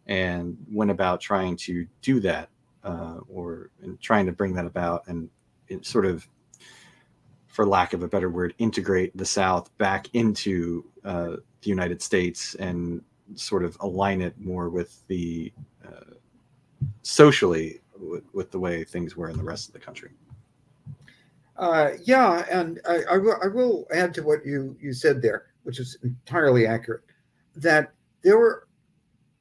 and 0.08 0.58
went 0.72 0.92
about 0.92 1.20
trying 1.20 1.56
to 1.58 1.88
do 2.02 2.20
that, 2.20 2.50
uh, 2.84 3.18
or 3.30 3.72
trying 4.02 4.26
to 4.26 4.32
bring 4.32 4.54
that 4.54 4.66
about, 4.66 5.08
and 5.08 5.30
sort 5.82 6.06
of 6.06 6.28
for 7.48 7.66
lack 7.66 7.94
of 7.94 8.04
a 8.04 8.08
better 8.08 8.30
word, 8.30 8.54
integrate 8.58 9.16
the 9.16 9.26
South 9.26 9.76
back 9.78 10.10
into 10.14 10.84
uh, 11.06 11.38
the 11.62 11.70
United 11.70 12.02
States 12.02 12.54
and 12.56 13.02
sort 13.36 13.64
of 13.64 13.78
align 13.80 14.22
it 14.22 14.38
more 14.38 14.70
with 14.70 15.08
the 15.08 15.54
uh, 15.86 16.16
socially 17.02 17.80
with, 17.98 18.24
with, 18.34 18.52
the 18.52 18.60
way 18.60 18.84
things 18.84 19.16
were 19.16 19.30
in 19.30 19.38
the 19.38 19.44
rest 19.44 19.70
of 19.70 19.74
the 19.74 19.80
country. 19.80 20.12
Uh, 21.58 21.92
yeah, 22.04 22.46
and 22.52 22.82
I, 22.88 23.04
I, 23.12 23.18
will, 23.18 23.38
I 23.42 23.48
will 23.48 23.88
add 23.94 24.14
to 24.16 24.22
what 24.24 24.46
you, 24.46 24.76
you 24.82 24.92
said 24.92 25.22
there, 25.22 25.46
which 25.64 25.80
is 25.80 25.98
entirely 26.04 26.68
accurate, 26.68 27.04
that 27.56 27.94
there 28.22 28.38
were 28.38 28.68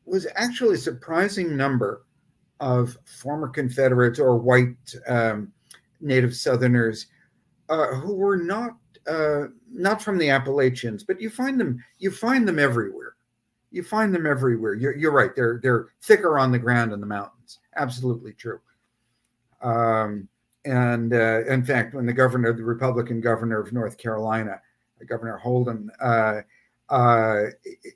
was 0.07 0.27
actually 0.35 0.75
a 0.75 0.79
surprising 0.79 1.57
number 1.57 2.05
of 2.61 2.97
former 3.05 3.49
Confederates 3.49 4.19
or 4.19 4.37
white 4.37 4.77
um, 5.09 5.53
Native 6.01 6.35
Southerners 6.35 7.07
uh, 7.69 7.95
who 7.95 8.15
were 8.15 8.37
not 8.37 8.77
uh, 9.07 9.45
not 9.71 10.03
from 10.03 10.19
the 10.19 10.31
Appalachians, 10.31 11.05
but 11.05 11.21
you 11.21 11.31
find 11.31 11.61
them 11.61 11.83
you 11.99 12.11
find 12.11 12.47
them 12.47 12.59
everywhere. 12.59 13.17
You 13.71 13.83
find 13.83 14.15
them 14.15 14.27
everywhere. 14.27 14.75
You're, 14.75 14.97
you're 14.97 15.13
right. 15.13 15.35
They're 15.35 15.59
they're 15.63 15.89
thicker 16.03 16.39
on 16.39 16.53
the 16.53 16.59
ground 16.59 16.93
in 16.93 17.01
the 17.01 17.07
mountains. 17.07 17.59
Absolutely 17.77 18.33
true. 18.33 18.61
Um, 19.63 20.29
and 20.65 21.13
uh, 21.13 21.45
in 21.47 21.65
fact, 21.65 21.95
when 21.95 22.07
the 22.07 22.13
governor, 22.13 22.53
the 22.53 22.65
Republican 22.65 23.21
governor 23.21 23.61
of 23.61 23.73
North 23.73 23.99
Carolina, 23.99 24.61
Governor 25.07 25.37
Holden, 25.37 25.91
uh, 26.01 26.41
uh, 26.89 27.43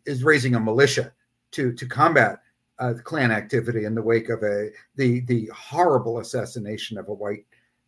is 0.04 0.24
raising 0.24 0.54
a 0.54 0.60
militia 0.60 1.12
to 1.52 1.72
to 1.72 1.86
combat 1.86 2.40
uh, 2.78 2.94
Klan 3.02 3.30
activity 3.30 3.84
in 3.84 3.94
the 3.94 4.02
wake 4.02 4.28
of 4.28 4.42
a 4.42 4.70
the 4.96 5.20
the 5.20 5.50
horrible 5.54 6.18
assassination 6.18 6.98
of 6.98 7.08
a 7.08 7.14
white 7.14 7.44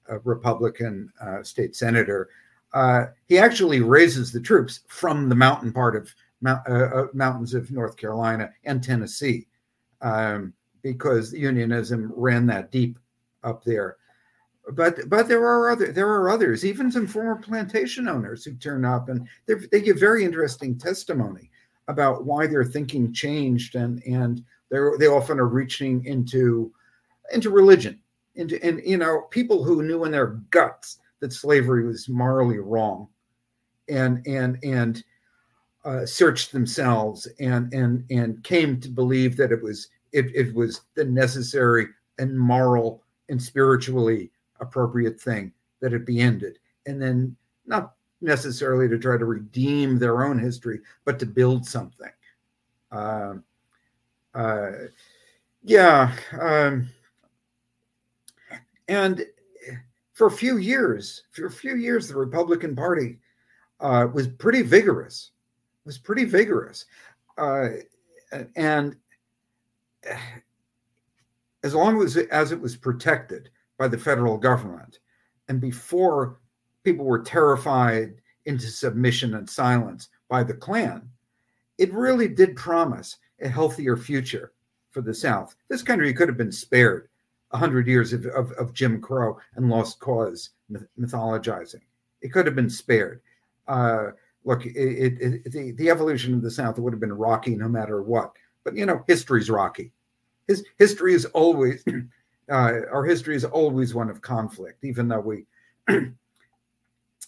a 0.08 0.18
Republican 0.20 1.12
uh, 1.20 1.42
state 1.42 1.76
senator, 1.76 2.28
uh, 2.74 3.06
he 3.26 3.38
actually 3.38 3.80
raises 3.80 4.32
the 4.32 4.40
troops 4.40 4.80
from 4.88 5.28
the 5.28 5.34
mountain 5.34 5.72
part 5.72 5.94
of 5.94 6.12
uh, 6.44 6.56
uh, 6.66 7.06
mountains 7.12 7.54
of 7.54 7.70
North 7.70 7.96
Carolina 7.96 8.50
and 8.64 8.82
Tennessee, 8.82 9.46
um, 10.00 10.52
because 10.82 11.32
unionism 11.32 12.12
ran 12.16 12.46
that 12.46 12.72
deep 12.72 12.98
up 13.44 13.64
there. 13.64 13.96
But 14.72 15.08
but 15.08 15.28
there 15.28 15.44
are 15.44 15.70
other 15.70 15.92
there 15.92 16.08
are 16.08 16.30
others, 16.30 16.64
even 16.64 16.90
some 16.90 17.06
former 17.06 17.36
plantation 17.40 18.08
owners 18.08 18.44
who 18.44 18.54
turn 18.54 18.84
up 18.84 19.08
and 19.08 19.26
they 19.46 19.80
give 19.80 19.98
very 19.98 20.24
interesting 20.24 20.78
testimony 20.78 21.49
about 21.90 22.24
why 22.24 22.46
their 22.46 22.64
thinking 22.64 23.12
changed 23.12 23.74
and 23.74 24.02
and 24.04 24.42
they 24.70 24.78
they 24.98 25.06
often 25.06 25.38
are 25.38 25.48
reaching 25.48 26.04
into 26.04 26.72
into 27.32 27.50
religion 27.50 27.98
and, 28.36 28.52
and 28.52 28.80
you 28.84 28.96
know 28.96 29.22
people 29.30 29.64
who 29.64 29.82
knew 29.82 30.04
in 30.04 30.12
their 30.12 30.38
guts 30.50 30.98
that 31.20 31.32
slavery 31.32 31.86
was 31.86 32.08
morally 32.08 32.58
wrong 32.58 33.08
and 33.88 34.26
and 34.26 34.58
and 34.62 35.04
uh, 35.84 36.04
searched 36.04 36.52
themselves 36.52 37.26
and 37.40 37.72
and 37.72 38.04
and 38.10 38.42
came 38.44 38.80
to 38.80 38.88
believe 38.88 39.36
that 39.36 39.52
it 39.52 39.62
was 39.62 39.88
it, 40.12 40.26
it 40.34 40.54
was 40.54 40.82
the 40.94 41.04
necessary 41.04 41.86
and 42.18 42.38
moral 42.38 43.02
and 43.28 43.42
spiritually 43.42 44.30
appropriate 44.60 45.20
thing 45.20 45.52
that 45.80 45.92
it 45.92 46.04
be 46.04 46.20
ended. 46.20 46.58
And 46.86 47.00
then 47.00 47.36
not 47.66 47.94
necessarily 48.20 48.88
to 48.88 48.98
try 48.98 49.16
to 49.16 49.24
redeem 49.24 49.98
their 49.98 50.24
own 50.24 50.38
history 50.38 50.80
but 51.04 51.18
to 51.18 51.26
build 51.26 51.66
something 51.66 52.10
uh, 52.92 53.34
uh, 54.34 54.70
yeah 55.62 56.12
um, 56.40 56.88
and 58.88 59.24
for 60.20 60.26
a 60.26 60.30
few 60.30 60.58
years, 60.58 61.22
for 61.30 61.46
a 61.46 61.50
few 61.50 61.76
years, 61.76 62.06
the 62.06 62.14
Republican 62.14 62.76
Party 62.76 63.18
uh, 63.80 64.06
was 64.12 64.28
pretty 64.28 64.60
vigorous. 64.60 65.30
Was 65.86 65.96
pretty 65.96 66.26
vigorous, 66.26 66.84
uh, 67.38 67.68
and 68.54 68.96
as 71.64 71.74
long 71.74 72.02
as 72.02 72.18
it, 72.18 72.28
as 72.28 72.52
it 72.52 72.60
was 72.60 72.76
protected 72.76 73.48
by 73.78 73.88
the 73.88 73.96
federal 73.96 74.36
government, 74.36 74.98
and 75.48 75.58
before 75.58 76.39
people 76.84 77.04
were 77.04 77.22
terrified 77.22 78.14
into 78.46 78.66
submission 78.66 79.34
and 79.34 79.48
silence 79.48 80.08
by 80.28 80.42
the 80.42 80.54
Klan, 80.54 81.08
it 81.78 81.92
really 81.92 82.28
did 82.28 82.56
promise 82.56 83.16
a 83.40 83.48
healthier 83.48 83.96
future 83.96 84.52
for 84.90 85.00
the 85.00 85.14
South. 85.14 85.54
This 85.68 85.82
country 85.82 86.12
could 86.12 86.28
have 86.28 86.36
been 86.36 86.52
spared 86.52 87.08
100 87.50 87.86
years 87.86 88.12
of, 88.12 88.26
of, 88.26 88.52
of 88.52 88.72
Jim 88.72 89.00
Crow 89.00 89.38
and 89.56 89.68
lost 89.68 89.98
cause 89.98 90.50
mythologizing. 90.98 91.80
It 92.22 92.32
could 92.32 92.46
have 92.46 92.54
been 92.54 92.70
spared. 92.70 93.20
Uh, 93.66 94.10
look, 94.44 94.66
it, 94.66 94.76
it, 94.76 95.20
it, 95.20 95.52
the, 95.52 95.72
the 95.72 95.90
evolution 95.90 96.34
of 96.34 96.42
the 96.42 96.50
South 96.50 96.78
would 96.78 96.92
have 96.92 97.00
been 97.00 97.12
rocky 97.12 97.56
no 97.56 97.68
matter 97.68 98.02
what. 98.02 98.32
But, 98.64 98.76
you 98.76 98.86
know, 98.86 99.04
history's 99.06 99.50
rocky. 99.50 99.92
His, 100.48 100.64
history 100.78 101.14
is 101.14 101.24
always, 101.26 101.82
uh, 102.50 102.72
our 102.92 103.04
history 103.04 103.36
is 103.36 103.44
always 103.44 103.94
one 103.94 104.10
of 104.10 104.20
conflict, 104.20 104.84
even 104.84 105.08
though 105.08 105.20
we 105.20 105.46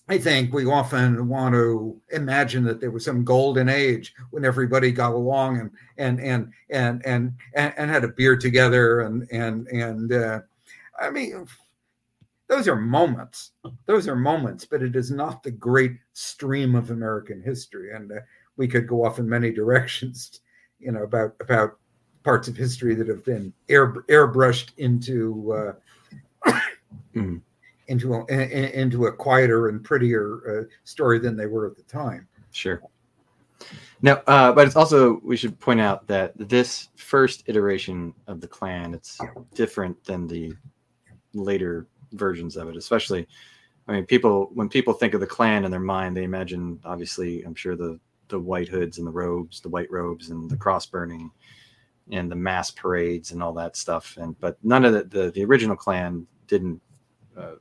I 0.09 0.19
think 0.19 0.53
we 0.53 0.67
often 0.67 1.29
want 1.29 1.55
to 1.55 1.99
imagine 2.11 2.65
that 2.65 2.81
there 2.81 2.91
was 2.91 3.05
some 3.05 3.25
golden 3.25 3.69
age 3.69 4.15
when 4.31 4.45
everybody 4.45 4.91
got 4.91 5.13
along 5.13 5.61
and 5.61 5.71
and 5.97 6.21
and 6.21 6.53
and 6.71 7.07
and 7.07 7.35
and, 7.55 7.75
and 7.77 7.91
had 7.91 8.05
a 8.05 8.09
beer 8.09 8.37
together 8.37 9.03
and 9.03 9.29
and 9.31 9.69
and 9.69 10.13
uh, 10.13 10.41
I 11.01 11.11
mean 11.11 11.47
those 12.49 12.69
are 12.69 12.77
moments. 12.77 13.53
Those 13.87 14.09
are 14.09 14.17
moments 14.17 14.65
but 14.65 14.83
it 14.83 14.97
is 14.97 15.11
not 15.11 15.43
the 15.43 15.53
great 15.53 15.97
stream 16.15 16.75
of 16.75 16.91
American 16.91 17.41
history. 17.41 17.95
And 17.95 18.11
uh, 18.11 18.17
we 18.57 18.67
could 18.67 18.89
go 18.89 19.05
off 19.05 19.19
in 19.19 19.29
many 19.29 19.53
directions 19.63 20.41
you 20.81 20.91
know 20.91 21.05
about 21.05 21.37
about 21.41 21.79
parts 22.25 22.49
of 22.49 22.57
history 22.57 22.95
that 22.97 23.09
have 23.09 23.25
been 23.25 23.53
air 23.69 23.93
airbrushed 24.11 24.71
into 24.79 25.53
uh, 26.47 26.53
mm 27.15 27.41
into 27.89 28.15
a 28.15 28.79
into 28.79 29.07
a 29.07 29.13
quieter 29.13 29.69
and 29.69 29.83
prettier 29.83 30.41
uh, 30.47 30.75
story 30.85 31.19
than 31.19 31.37
they 31.37 31.47
were 31.47 31.67
at 31.67 31.77
the 31.77 31.83
time. 31.83 32.29
Sure. 32.53 32.83
Now, 34.03 34.21
uh, 34.27 34.53
but 34.53 34.67
it's 34.67 34.77
also 34.77 35.21
we 35.23 35.37
should 35.37 35.59
point 35.61 35.81
out 35.81 36.07
that 36.09 36.33
this 36.37 36.89
first 36.97 37.45
iteration 37.47 38.13
of 38.27 38.41
the 38.41 38.49
Klan 38.49 38.95
it's 38.95 39.21
different 39.55 40.03
than 40.05 40.27
the 40.27 40.55
later 41.33 41.87
versions 42.13 42.57
of 42.57 42.69
it. 42.69 42.77
Especially, 42.77 43.27
I 43.87 43.93
mean, 43.93 44.07
people 44.07 44.51
when 44.55 44.69
people 44.69 44.93
think 44.93 45.15
of 45.15 45.21
the 45.21 45.27
Klan 45.27 45.65
in 45.65 45.71
their 45.71 45.81
mind, 45.81 46.17
they 46.17 46.25
imagine 46.25 46.81
obviously, 46.85 47.43
I'm 47.45 47.55
sure 47.55 47.77
the 47.77 47.99
the 48.29 48.41
white 48.41 48.69
hoods 48.69 48.99
and 48.99 49.07
the 49.07 49.13
robes, 49.13 49.61
the 49.61 49.69
white 49.69 49.91
robes 49.91 50.31
and 50.31 50.51
the 50.51 50.57
cross 50.57 50.87
burning, 50.87 51.31
and 52.11 52.31
the 52.31 52.37
mass 52.37 52.71
parades 52.71 53.31
and 53.31 53.43
all 53.43 53.53
that 53.53 53.77
stuff. 53.77 54.17
And 54.21 54.39
but 54.41 54.59
none 54.65 54.85
of 54.85 54.93
the 54.93 55.05
the, 55.05 55.31
the 55.31 55.45
original 55.45 55.77
Klan 55.77 56.27
didn't 56.49 56.81
uh, 57.37 57.55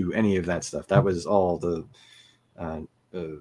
do 0.00 0.12
any 0.12 0.36
of 0.36 0.46
that 0.46 0.64
stuff. 0.64 0.86
That 0.88 1.04
was 1.04 1.26
all 1.26 1.58
the 1.58 1.84
uh, 2.58 2.80
uh, 3.14 3.36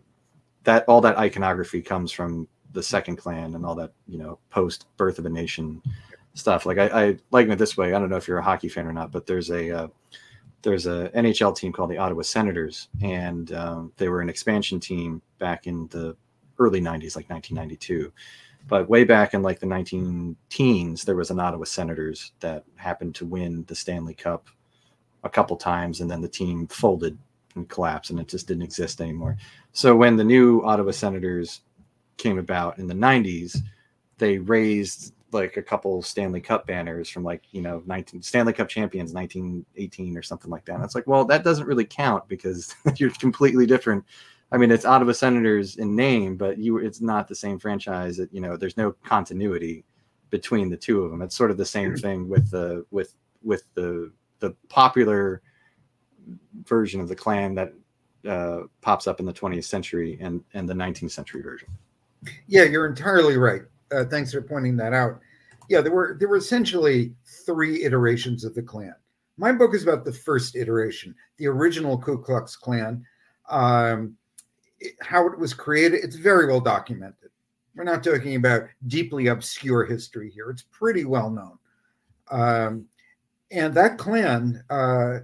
that 0.64 0.86
all 0.88 1.02
that 1.02 1.18
iconography 1.18 1.82
comes 1.82 2.12
from 2.12 2.48
the 2.72 2.84
second 2.84 3.16
Klan 3.18 3.56
and 3.56 3.66
all 3.66 3.76
that 3.76 3.94
you 4.08 4.18
know 4.18 4.40
post 4.50 4.86
birth 4.98 5.20
of 5.20 5.26
a 5.26 5.30
nation 5.30 5.82
stuff. 6.34 6.66
Like 6.66 6.78
I, 6.78 6.88
I 6.88 7.18
like 7.32 7.48
it 7.48 7.58
this 7.58 7.78
way. 7.78 7.94
I 7.94 8.00
don't 8.00 8.10
know 8.10 8.18
if 8.18 8.28
you're 8.28 8.40
a 8.40 8.44
hockey 8.44 8.70
fan 8.70 8.88
or 8.88 8.94
not 8.94 9.12
but 9.12 9.26
there's 9.26 9.50
a 9.52 9.72
uh, 9.72 9.88
there's 10.66 10.88
a 10.88 11.10
nhl 11.16 11.56
team 11.56 11.72
called 11.72 11.92
the 11.92 11.98
ottawa 11.98 12.24
senators 12.24 12.90
and 13.02 13.54
um, 13.54 13.94
they 13.98 14.10
were 14.10 14.20
an 14.20 14.30
expansion 14.30 14.80
team 14.80 15.22
back 15.38 15.68
in 15.68 15.88
the 15.88 16.18
early 16.58 16.82
90s 16.82 17.16
like 17.16 17.30
1992 17.30 18.12
but 18.68 18.90
way 18.90 19.04
back 19.04 19.36
in 19.36 19.44
like 19.44 19.60
the 19.60 19.66
19 19.66 20.36
teens 20.50 21.04
there 21.04 21.16
was 21.16 21.30
an 21.30 21.40
ottawa 21.40 21.64
senators 21.64 22.32
that 22.40 22.64
happened 22.76 23.14
to 23.14 23.26
win 23.26 23.64
the 23.68 23.76
stanley 23.76 24.16
cup 24.16 24.50
a 25.26 25.30
couple 25.30 25.58
times 25.58 26.00
and 26.00 26.10
then 26.10 26.22
the 26.22 26.28
team 26.28 26.68
folded 26.68 27.18
and 27.56 27.68
collapsed 27.68 28.12
and 28.12 28.20
it 28.20 28.28
just 28.28 28.48
didn't 28.48 28.64
exist 28.64 29.02
anymore 29.02 29.38
so 29.76 29.94
when 29.94 30.16
the 30.16 30.24
new 30.24 30.64
Ottawa 30.64 30.92
Senators 30.92 31.60
came 32.16 32.38
about 32.38 32.80
in 32.80 32.88
the 32.88 32.94
90s, 32.94 33.58
they 34.18 34.38
raised 34.38 35.14
like 35.32 35.58
a 35.58 35.62
couple 35.62 36.02
Stanley 36.02 36.40
Cup 36.40 36.66
banners 36.66 37.10
from 37.10 37.26
like, 37.26 37.44
you 37.52 37.62
know, 37.62 37.84
19 37.86 38.22
Stanley 38.22 38.54
Cup 38.54 38.70
champions 38.70 39.14
1918 39.14 40.18
or 40.18 40.22
something 40.22 40.50
like 40.50 40.64
that. 40.64 40.76
And 40.76 40.84
it's 40.86 40.96
like, 40.96 41.08
well, 41.08 41.26
that 41.26 41.44
doesn't 41.44 41.68
really 41.68 41.84
count 41.84 42.26
because 42.30 42.74
you're 42.96 43.10
completely 43.12 43.66
different. 43.66 44.06
I 44.52 44.58
mean, 44.58 44.72
it's 44.72 44.86
Ottawa 44.86 45.12
Senators 45.12 45.76
in 45.76 45.94
name, 45.94 46.38
but 46.38 46.58
you 46.58 46.78
it's 46.78 47.02
not 47.02 47.28
the 47.28 47.36
same 47.36 47.60
franchise. 47.60 48.16
That, 48.16 48.34
you 48.34 48.40
know, 48.40 48.56
there's 48.56 48.78
no 48.78 48.94
continuity 49.04 49.84
between 50.30 50.70
the 50.70 50.78
two 50.78 51.04
of 51.04 51.12
them. 51.12 51.22
It's 51.22 51.36
sort 51.36 51.52
of 51.52 51.58
the 51.58 51.66
same 51.66 51.98
thing 51.98 52.30
with 52.30 52.50
the 52.50 52.86
with 52.92 53.14
with 53.44 53.66
the 53.74 54.14
the 54.40 54.52
popular 54.70 55.42
version 56.64 57.00
of 57.02 57.08
the 57.08 57.16
Klan 57.16 57.56
that 57.56 57.74
uh, 58.28 58.62
pops 58.82 59.08
up 59.08 59.20
in 59.20 59.26
the 59.26 59.34
20th 59.34 59.66
century 59.66 60.18
and 60.20 60.44
and 60.54 60.68
the 60.68 60.74
19th 60.74 61.12
century 61.12 61.42
version. 61.42 61.68
Yeah, 62.48 62.64
you're 62.64 62.88
entirely 62.88 63.38
right. 63.38 63.62
Uh, 63.92 64.06
thanks 64.06 64.32
for 64.34 64.42
pointing 64.42 64.76
that 64.78 64.94
out. 64.94 65.20
Yeah, 65.70 65.82
there 65.82 65.92
were 65.92 66.16
there 66.20 66.28
were 66.28 66.38
essentially 66.38 67.14
three 67.46 67.84
iterations 67.84 68.44
of 68.44 68.56
the 68.56 68.64
Klan. 68.64 68.96
My 69.38 69.52
book 69.52 69.76
is 69.76 69.84
about 69.84 70.06
the 70.06 70.14
first 70.14 70.56
iteration, 70.56 71.14
the 71.38 71.48
original 71.48 71.98
Ku 71.98 72.18
Klux 72.18 72.56
Klan. 72.56 73.06
Um, 73.50 74.18
it- 74.80 74.96
how 75.02 75.28
it 75.28 75.38
was 75.38 75.54
created, 75.54 76.04
it's 76.04 76.16
very 76.16 76.48
well 76.48 76.62
documented. 76.62 77.30
We're 77.76 77.84
not 77.84 78.04
talking 78.04 78.36
about 78.36 78.64
deeply 78.88 79.28
obscure 79.28 79.86
history 79.86 80.32
here. 80.32 80.50
It's 80.50 80.64
pretty 80.72 81.04
well 81.06 81.30
known. 81.30 81.58
Um, 82.32 82.86
and 83.52 83.74
that 83.74 83.98
Klan 83.98 84.64
uh, 84.70 85.20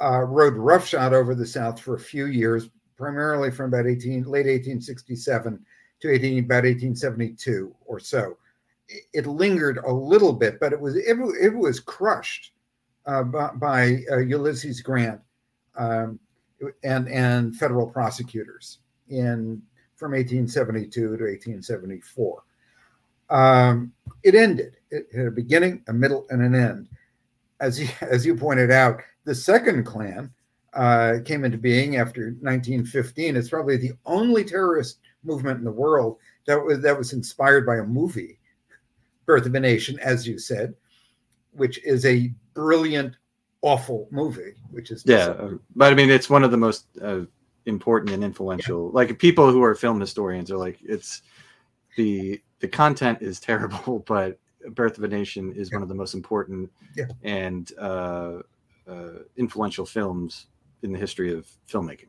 uh, 0.00 0.22
rode 0.22 0.54
roughshod 0.54 1.12
over 1.12 1.34
the 1.34 1.46
South 1.46 1.80
for 1.80 1.94
a 1.94 2.00
few 2.00 2.26
years, 2.26 2.68
primarily 2.96 3.50
from 3.50 3.72
about 3.72 3.86
18, 3.86 4.24
late 4.24 4.46
1867 4.46 5.64
to 6.00 6.10
18, 6.10 6.38
about 6.40 6.64
1872 6.64 7.74
or 7.86 8.00
so. 8.00 8.36
It, 8.88 9.02
it 9.12 9.26
lingered 9.26 9.78
a 9.78 9.92
little 9.92 10.32
bit, 10.32 10.58
but 10.60 10.72
it 10.72 10.80
was 10.80 10.96
it, 10.96 11.16
it 11.40 11.54
was 11.54 11.80
crushed 11.80 12.52
uh, 13.06 13.22
by, 13.22 13.50
by 13.54 13.98
uh, 14.10 14.18
Ulysses 14.18 14.80
Grant 14.80 15.20
um, 15.76 16.18
and 16.84 17.08
and 17.08 17.56
federal 17.56 17.86
prosecutors 17.86 18.78
in 19.08 19.62
from 19.96 20.12
1872 20.12 20.90
to 20.90 21.08
1874. 21.10 22.42
Um, 23.30 23.92
it 24.22 24.34
ended. 24.34 24.76
It 24.90 25.06
had 25.14 25.26
a 25.26 25.30
beginning, 25.30 25.82
a 25.88 25.92
middle, 25.92 26.26
and 26.30 26.42
an 26.42 26.54
end. 26.54 26.88
As 27.62 27.80
you, 27.80 27.88
as 28.02 28.26
you 28.26 28.36
pointed 28.36 28.70
out, 28.70 29.00
the 29.24 29.34
second 29.34 29.84
Klan 29.84 30.30
uh, 30.74 31.14
came 31.24 31.44
into 31.44 31.56
being 31.56 31.96
after 31.96 32.26
1915. 32.40 33.36
It's 33.36 33.48
probably 33.48 33.76
the 33.76 33.92
only 34.04 34.44
terrorist 34.44 34.98
movement 35.24 35.58
in 35.58 35.64
the 35.64 35.70
world 35.70 36.18
that 36.46 36.62
was 36.62 36.82
that 36.82 36.98
was 36.98 37.12
inspired 37.12 37.64
by 37.64 37.76
a 37.76 37.84
movie, 37.84 38.38
Birth 39.26 39.46
of 39.46 39.54
a 39.54 39.60
Nation, 39.60 39.98
as 40.00 40.26
you 40.26 40.38
said, 40.38 40.74
which 41.52 41.82
is 41.84 42.04
a 42.04 42.32
brilliant, 42.54 43.16
awful 43.62 44.08
movie. 44.10 44.54
Which 44.70 44.90
is 44.90 45.04
Yeah, 45.06 45.28
uh, 45.28 45.50
but 45.76 45.92
I 45.92 45.94
mean, 45.94 46.10
it's 46.10 46.28
one 46.28 46.42
of 46.42 46.50
the 46.50 46.56
most 46.56 46.86
uh, 47.00 47.20
important 47.66 48.12
and 48.12 48.24
influential. 48.24 48.90
Like 48.90 49.18
people 49.18 49.50
who 49.50 49.62
are 49.62 49.74
film 49.74 50.00
historians 50.00 50.50
are 50.50 50.58
like, 50.58 50.78
it's 50.82 51.22
the 51.96 52.42
the 52.60 52.68
content 52.68 53.18
is 53.20 53.40
terrible, 53.40 54.00
but 54.06 54.38
Birth 54.70 54.98
of 54.98 55.04
a 55.04 55.08
Nation 55.08 55.52
is 55.52 55.70
Yeah. 55.70 55.76
one 55.76 55.82
of 55.82 55.88
the 55.88 55.94
most 55.94 56.14
important 56.14 56.70
Yeah. 56.96 57.06
and 57.22 57.72
uh, 57.78 58.40
uh, 58.86 59.10
influential 59.36 59.86
films 59.86 60.46
in 60.82 60.92
the 60.92 60.98
history 60.98 61.32
of 61.32 61.46
filmmaking. 61.68 62.08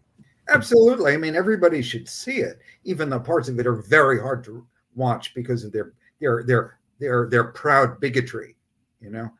Absolutely. 0.49 1.13
I 1.13 1.17
mean, 1.17 1.35
everybody 1.35 1.81
should 1.81 2.07
see 2.09 2.37
it, 2.39 2.59
even 2.83 3.09
though 3.09 3.19
parts 3.19 3.47
of 3.47 3.59
it 3.59 3.67
are 3.67 3.75
very 3.75 4.19
hard 4.19 4.43
to 4.45 4.65
watch 4.95 5.33
because 5.33 5.63
of 5.63 5.71
their 5.71 5.93
their 6.19 6.43
their 6.43 6.79
their 6.99 7.27
their 7.29 7.43
proud 7.45 7.99
bigotry, 7.99 8.55
you 8.99 9.09
know. 9.09 9.31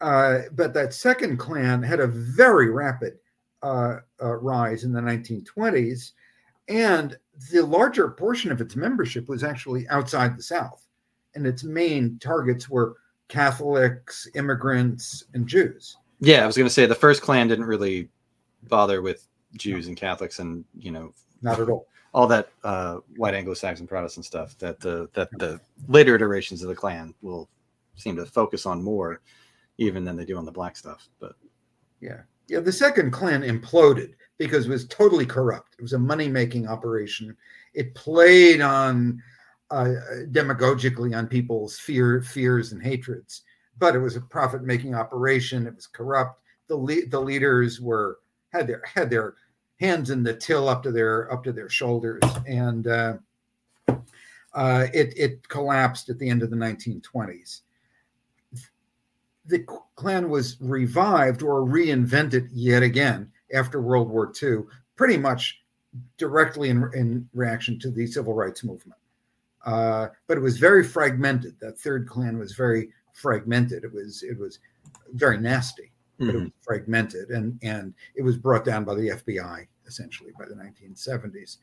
Uh, 0.00 0.40
but 0.52 0.72
that 0.74 0.94
second 0.94 1.38
Klan 1.38 1.82
had 1.82 2.00
a 2.00 2.06
very 2.06 2.70
rapid 2.70 3.18
uh, 3.62 3.98
uh, 4.22 4.34
rise 4.36 4.84
in 4.84 4.92
the 4.92 5.00
1920s, 5.00 6.12
and 6.68 7.16
the 7.50 7.62
larger 7.64 8.08
portion 8.10 8.50
of 8.52 8.60
its 8.60 8.76
membership 8.76 9.28
was 9.28 9.42
actually 9.42 9.88
outside 9.88 10.36
the 10.36 10.42
South, 10.42 10.85
and 11.36 11.46
its 11.46 11.62
main 11.62 12.18
targets 12.18 12.68
were 12.68 12.96
Catholics, 13.28 14.26
immigrants, 14.34 15.24
and 15.34 15.46
Jews. 15.46 15.96
Yeah, 16.20 16.42
I 16.42 16.46
was 16.46 16.56
going 16.56 16.66
to 16.66 16.72
say 16.72 16.86
the 16.86 16.94
first 16.94 17.22
Klan 17.22 17.46
didn't 17.48 17.66
really 17.66 18.08
bother 18.64 19.02
with 19.02 19.28
Jews 19.56 19.86
and 19.86 19.96
Catholics 19.96 20.38
and 20.38 20.64
you 20.76 20.90
know 20.90 21.12
Not 21.42 21.60
at 21.60 21.68
all. 21.68 21.86
all 22.14 22.26
that 22.28 22.48
uh, 22.64 22.98
white 23.16 23.34
Anglo-Saxon 23.34 23.86
Protestant 23.86 24.24
stuff 24.26 24.56
that 24.58 24.80
the 24.80 25.08
that 25.14 25.28
the 25.38 25.60
later 25.88 26.14
iterations 26.14 26.62
of 26.62 26.68
the 26.68 26.74
Klan 26.74 27.14
will 27.22 27.48
seem 27.96 28.16
to 28.16 28.26
focus 28.26 28.66
on 28.66 28.82
more, 28.82 29.20
even 29.78 30.04
than 30.04 30.16
they 30.16 30.24
do 30.24 30.36
on 30.38 30.44
the 30.44 30.52
black 30.52 30.76
stuff. 30.76 31.08
But 31.20 31.34
Yeah. 32.00 32.20
Yeah. 32.48 32.60
The 32.60 32.72
second 32.72 33.10
Klan 33.10 33.42
imploded 33.42 34.14
because 34.38 34.66
it 34.66 34.70
was 34.70 34.86
totally 34.86 35.26
corrupt. 35.26 35.74
It 35.78 35.82
was 35.82 35.94
a 35.94 35.98
money 35.98 36.28
making 36.28 36.68
operation. 36.68 37.36
It 37.74 37.94
played 37.94 38.60
on 38.60 39.22
uh, 39.70 39.94
demagogically 40.30 41.16
on 41.16 41.26
people's 41.26 41.78
fear, 41.78 42.22
fears, 42.22 42.72
and 42.72 42.82
hatreds, 42.82 43.42
but 43.78 43.94
it 43.94 43.98
was 43.98 44.16
a 44.16 44.20
profit 44.20 44.62
making 44.62 44.94
operation. 44.94 45.66
It 45.66 45.74
was 45.74 45.86
corrupt. 45.86 46.40
The 46.68 46.76
le- 46.76 47.06
the 47.06 47.20
leaders 47.20 47.80
were 47.80 48.18
had 48.52 48.66
their 48.66 48.82
had 48.84 49.10
their 49.10 49.34
hands 49.78 50.10
in 50.10 50.22
the 50.22 50.34
till 50.34 50.68
up 50.68 50.82
to 50.84 50.92
their 50.92 51.32
up 51.32 51.44
to 51.44 51.52
their 51.52 51.68
shoulders, 51.68 52.22
and 52.46 52.86
uh, 52.86 53.16
uh, 54.54 54.86
it 54.92 55.12
it 55.16 55.48
collapsed 55.48 56.08
at 56.08 56.18
the 56.18 56.28
end 56.28 56.42
of 56.42 56.50
the 56.50 56.56
1920s 56.56 57.62
the 59.48 59.64
Klan 59.94 60.28
was 60.28 60.56
revived 60.60 61.42
or 61.42 61.60
reinvented 61.62 62.48
yet 62.52 62.82
again 62.82 63.30
after 63.54 63.80
World 63.80 64.10
War 64.10 64.32
II, 64.42 64.64
pretty 64.96 65.16
much 65.16 65.62
directly 66.18 66.68
in, 66.68 66.90
in 66.94 67.28
reaction 67.32 67.78
to 67.80 67.90
the 67.90 68.06
civil 68.06 68.34
rights 68.34 68.64
movement. 68.64 68.98
Uh, 69.66 70.08
but 70.28 70.38
it 70.38 70.40
was 70.40 70.56
very 70.58 70.82
fragmented. 70.84 71.56
That 71.60 71.78
third 71.78 72.08
Klan 72.08 72.38
was 72.38 72.52
very 72.52 72.88
fragmented. 73.12 73.84
It 73.84 73.92
was 73.92 74.22
it 74.22 74.38
was 74.38 74.60
very 75.12 75.38
nasty, 75.38 75.92
but 76.18 76.28
it 76.28 76.40
was 76.40 76.50
fragmented, 76.62 77.30
and 77.30 77.58
and 77.62 77.92
it 78.14 78.22
was 78.22 78.36
brought 78.38 78.64
down 78.64 78.84
by 78.84 78.94
the 78.94 79.08
FBI 79.10 79.66
essentially 79.86 80.32
by 80.38 80.46
the 80.46 80.54
1970s. 80.54 81.58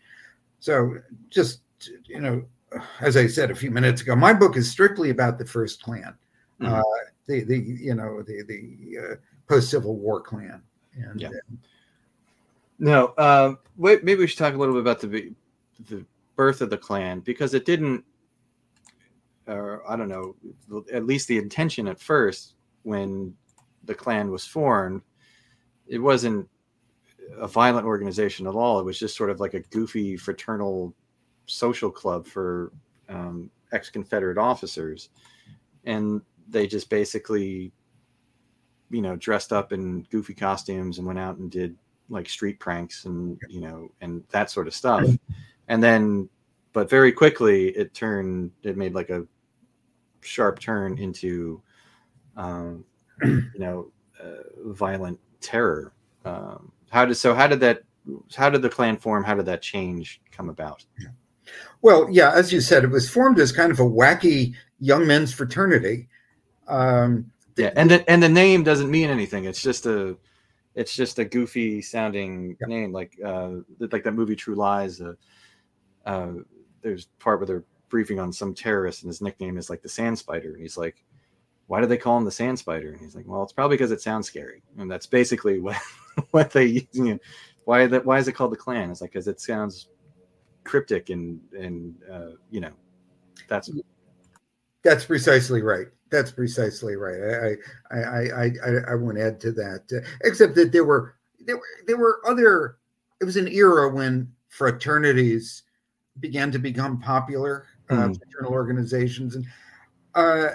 So 0.59 0.97
just 1.29 1.61
you 2.05 2.19
know, 2.19 2.45
as 3.01 3.17
I 3.17 3.27
said 3.27 3.51
a 3.51 3.55
few 3.55 3.71
minutes 3.71 4.01
ago, 4.01 4.15
my 4.15 4.33
book 4.33 4.55
is 4.57 4.69
strictly 4.69 5.09
about 5.09 5.37
the 5.37 5.45
first 5.45 5.81
Klan 5.81 6.15
Mhm. 6.59 6.79
uh, 6.79 6.83
the 7.25 7.43
the 7.43 7.57
you 7.57 7.95
know 7.95 8.21
the 8.21 8.43
the 8.43 8.97
uh, 8.99 9.15
post 9.47 9.69
Civil 9.69 9.95
War 9.97 10.21
Klan, 10.21 10.61
And 10.95 11.21
Yeah. 11.21 11.29
no, 12.79 13.07
uh, 13.17 13.55
wait, 13.77 14.03
maybe 14.03 14.19
we 14.19 14.27
should 14.27 14.37
talk 14.39 14.53
a 14.53 14.57
little 14.57 14.73
bit 14.75 14.81
about 14.81 14.99
the 14.99 15.33
the 15.89 16.05
birth 16.35 16.61
of 16.61 16.69
the 16.69 16.77
Klan 16.77 17.19
because 17.19 17.53
it 17.53 17.65
didn't, 17.65 18.03
or 19.47 19.83
I 19.87 19.95
don't 19.95 20.09
know, 20.09 20.35
at 20.91 21.05
least 21.05 21.27
the 21.27 21.37
intention 21.37 21.87
at 21.87 21.99
first 21.99 22.55
when 22.83 23.33
the 23.83 23.95
Klan 23.95 24.31
was 24.31 24.45
formed, 24.45 25.01
it 25.87 25.99
wasn't 25.99 26.47
a 27.37 27.47
violent 27.47 27.85
organization 27.85 28.47
at 28.47 28.55
all. 28.55 28.79
It 28.79 28.85
was 28.85 28.99
just 28.99 29.15
sort 29.15 29.29
of 29.29 29.39
like 29.39 29.53
a 29.53 29.61
goofy 29.61 30.17
fraternal 30.17 30.93
social 31.45 31.91
club 31.91 32.25
for 32.25 32.71
um, 33.09 33.49
ex-Confederate 33.71 34.37
officers, 34.37 35.09
and 35.85 36.21
they 36.47 36.67
just 36.67 36.89
basically, 36.89 37.71
you 38.89 39.01
know, 39.01 39.15
dressed 39.15 39.51
up 39.51 39.73
in 39.73 40.03
goofy 40.09 40.33
costumes 40.33 40.97
and 40.97 41.07
went 41.07 41.19
out 41.19 41.37
and 41.37 41.51
did 41.51 41.75
like 42.09 42.27
street 42.27 42.59
pranks 42.59 43.05
and 43.05 43.39
you 43.49 43.61
know 43.61 43.89
and 44.01 44.23
that 44.29 44.51
sort 44.51 44.67
of 44.67 44.73
stuff, 44.73 45.05
and 45.67 45.81
then, 45.81 46.29
but 46.73 46.89
very 46.89 47.11
quickly 47.11 47.69
it 47.69 47.93
turned. 47.93 48.51
It 48.63 48.77
made 48.77 48.93
like 48.93 49.09
a 49.09 49.25
sharp 50.21 50.59
turn 50.59 50.97
into, 50.97 51.61
um, 52.37 52.85
you 53.23 53.49
know, 53.57 53.91
uh, 54.21 54.43
violent 54.65 55.19
terror. 55.41 55.93
Um, 56.25 56.71
how 56.89 57.05
did 57.05 57.15
so? 57.15 57.33
How 57.33 57.47
did 57.47 57.59
that? 57.61 57.83
How 58.35 58.49
did 58.49 58.61
the 58.61 58.69
Klan 58.69 58.97
form? 58.97 59.23
How 59.23 59.35
did 59.35 59.45
that 59.45 59.61
change 59.61 60.21
come 60.31 60.49
about? 60.49 60.85
Well, 61.81 62.07
yeah, 62.09 62.31
as 62.33 62.51
you 62.53 62.61
said, 62.61 62.83
it 62.83 62.89
was 62.89 63.09
formed 63.09 63.39
as 63.39 63.51
kind 63.51 63.71
of 63.71 63.79
a 63.79 63.83
wacky 63.83 64.53
young 64.79 65.05
men's 65.05 65.33
fraternity. 65.33 66.07
Um, 66.67 67.31
Yeah, 67.57 67.71
and 67.75 67.91
the 67.91 68.09
and 68.09 68.23
the 68.23 68.29
name 68.29 68.63
doesn't 68.63 68.89
mean 68.89 69.09
anything. 69.09 69.45
It's 69.45 69.61
just 69.61 69.85
a, 69.85 70.17
it's 70.75 70.95
just 70.95 71.19
a 71.19 71.25
goofy 71.25 71.81
sounding 71.81 72.57
Yeah. 72.61 72.67
name, 72.67 72.91
like 72.93 73.17
uh, 73.23 73.57
like 73.79 74.03
that 74.03 74.13
movie 74.13 74.35
True 74.35 74.55
Lies. 74.55 75.01
Uh, 75.01 75.13
uh, 76.05 76.33
there's 76.81 77.05
part 77.19 77.39
where 77.39 77.47
they're 77.47 77.63
briefing 77.89 78.19
on 78.19 78.33
some 78.33 78.53
terrorist, 78.53 79.03
and 79.03 79.09
his 79.09 79.21
nickname 79.21 79.57
is 79.57 79.69
like 79.69 79.81
the 79.81 79.89
Sand 79.89 80.17
Spider, 80.17 80.53
and 80.53 80.61
he's 80.61 80.77
like, 80.77 81.03
"Why 81.67 81.81
do 81.81 81.87
they 81.87 81.97
call 81.97 82.17
him 82.17 82.25
the 82.25 82.31
Sand 82.31 82.59
Spider?" 82.59 82.91
And 82.91 82.99
he's 82.99 83.15
like, 83.15 83.25
"Well, 83.27 83.43
it's 83.43 83.53
probably 83.53 83.77
because 83.77 83.91
it 83.91 84.01
sounds 84.01 84.27
scary," 84.27 84.63
and 84.77 84.89
that's 84.89 85.05
basically 85.05 85.59
what 85.61 85.77
what 86.31 86.51
they 86.51 86.87
you 86.91 87.03
know, 87.03 87.19
why 87.65 87.87
that 87.87 88.05
why 88.05 88.19
is 88.19 88.27
it 88.27 88.33
called 88.33 88.51
the 88.51 88.57
Klan? 88.57 88.91
It's 88.91 89.01
like 89.01 89.11
because 89.11 89.27
it 89.27 89.39
sounds 89.39 89.89
cryptic 90.63 91.09
and 91.09 91.39
and 91.57 91.95
uh, 92.11 92.31
you 92.49 92.61
know 92.61 92.71
that's 93.47 93.69
That's 94.83 95.05
precisely 95.05 95.61
right. 95.61 95.87
That's 96.09 96.31
precisely 96.31 96.95
right. 96.95 97.57
I 97.91 97.97
I 97.97 98.03
I 98.03 98.21
I, 98.21 98.51
I, 98.65 98.91
I 98.91 98.95
won't 98.95 99.17
add 99.17 99.39
to 99.41 99.51
that, 99.53 99.83
uh, 99.95 100.07
except 100.23 100.55
that 100.55 100.71
there 100.71 100.83
were 100.83 101.15
there 101.45 101.57
were 101.57 101.63
there 101.87 101.97
were 101.97 102.21
other. 102.25 102.77
It 103.21 103.25
was 103.25 103.37
an 103.37 103.47
era 103.47 103.89
when 103.89 104.31
fraternities 104.49 105.63
began 106.19 106.51
to 106.51 106.59
become 106.59 106.99
popular, 106.99 107.65
uh, 107.89 108.09
fraternal 108.13 108.51
organizations, 108.51 109.35
and 109.35 109.45
uh, 110.15 110.49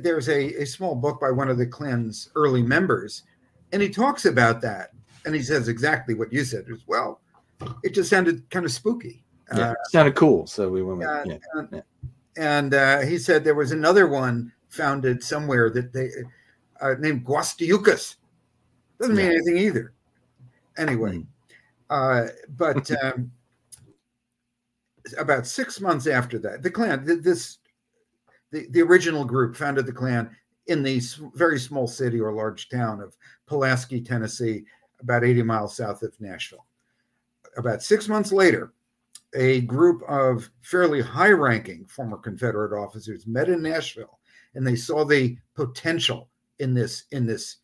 there's 0.00 0.28
a, 0.28 0.62
a 0.62 0.66
small 0.66 0.94
book 0.94 1.20
by 1.20 1.30
one 1.30 1.48
of 1.48 1.56
the 1.58 1.66
Klan's 1.66 2.30
early 2.34 2.62
members, 2.62 3.22
and 3.72 3.80
he 3.80 3.88
talks 3.88 4.24
about 4.24 4.60
that, 4.62 4.90
and 5.24 5.34
he 5.34 5.42
says 5.42 5.68
exactly 5.68 6.14
what 6.14 6.32
you 6.32 6.44
said 6.44 6.64
as 6.72 6.80
well. 6.86 7.20
It 7.82 7.94
just 7.94 8.10
sounded 8.10 8.48
kind 8.50 8.64
of 8.66 8.72
spooky. 8.72 9.22
yeah, 9.56 9.68
Uh, 9.68 9.72
it 9.72 9.78
sounded 9.90 10.14
cool, 10.16 10.46
so 10.46 10.68
we 10.68 10.82
went 10.82 10.98
with 10.98 11.08
yeah, 11.26 11.38
and, 11.54 11.68
yeah. 11.72 11.80
and, 12.36 12.74
uh, 12.74 13.00
he 13.00 13.18
said 13.18 13.44
there 13.44 13.54
was 13.54 13.72
another 13.72 14.08
one 14.08 14.52
founded 14.68 15.22
somewhere 15.22 15.70
that 15.70 15.92
they 15.92 16.10
uh, 16.80 16.94
named 16.98 17.24
Guastiucas. 17.24 18.16
Doesn't 19.00 19.14
mean 19.16 19.26
anything 19.26 19.56
either. 19.58 19.92
Anyway, 20.76 21.18
Mm. 21.18 21.26
uh, 21.90 22.32
but 22.56 22.90
um, 23.04 23.30
about 25.18 25.46
six 25.46 25.80
months 25.80 26.06
after 26.06 26.38
that, 26.40 26.62
the 26.62 26.70
Klan, 26.70 27.04
this 27.04 27.58
the, 28.50 28.66
the 28.70 28.82
original 28.82 29.24
group 29.24 29.56
founded 29.56 29.86
the 29.86 29.92
Klan 29.92 30.30
in 30.66 30.82
the 30.82 31.00
very 31.34 31.58
small 31.58 31.86
city 31.86 32.20
or 32.20 32.32
large 32.32 32.68
town 32.68 33.00
of 33.00 33.16
Pulaski, 33.46 34.00
Tennessee, 34.00 34.64
about 35.00 35.24
80 35.24 35.42
miles 35.42 35.76
south 35.76 36.02
of 36.02 36.18
Nashville. 36.20 36.64
About 37.56 37.82
six 37.82 38.08
months 38.08 38.32
later, 38.32 38.72
a 39.34 39.62
group 39.62 40.02
of 40.08 40.48
fairly 40.62 41.00
high 41.00 41.30
ranking 41.30 41.84
former 41.86 42.16
Confederate 42.16 42.72
officers 42.72 43.26
met 43.26 43.48
in 43.48 43.62
Nashville 43.62 44.18
and 44.54 44.66
they 44.66 44.76
saw 44.76 45.04
the 45.04 45.36
potential 45.54 46.28
in 46.58 46.74
this 46.74 47.04
in 47.10 47.26
this 47.26 47.56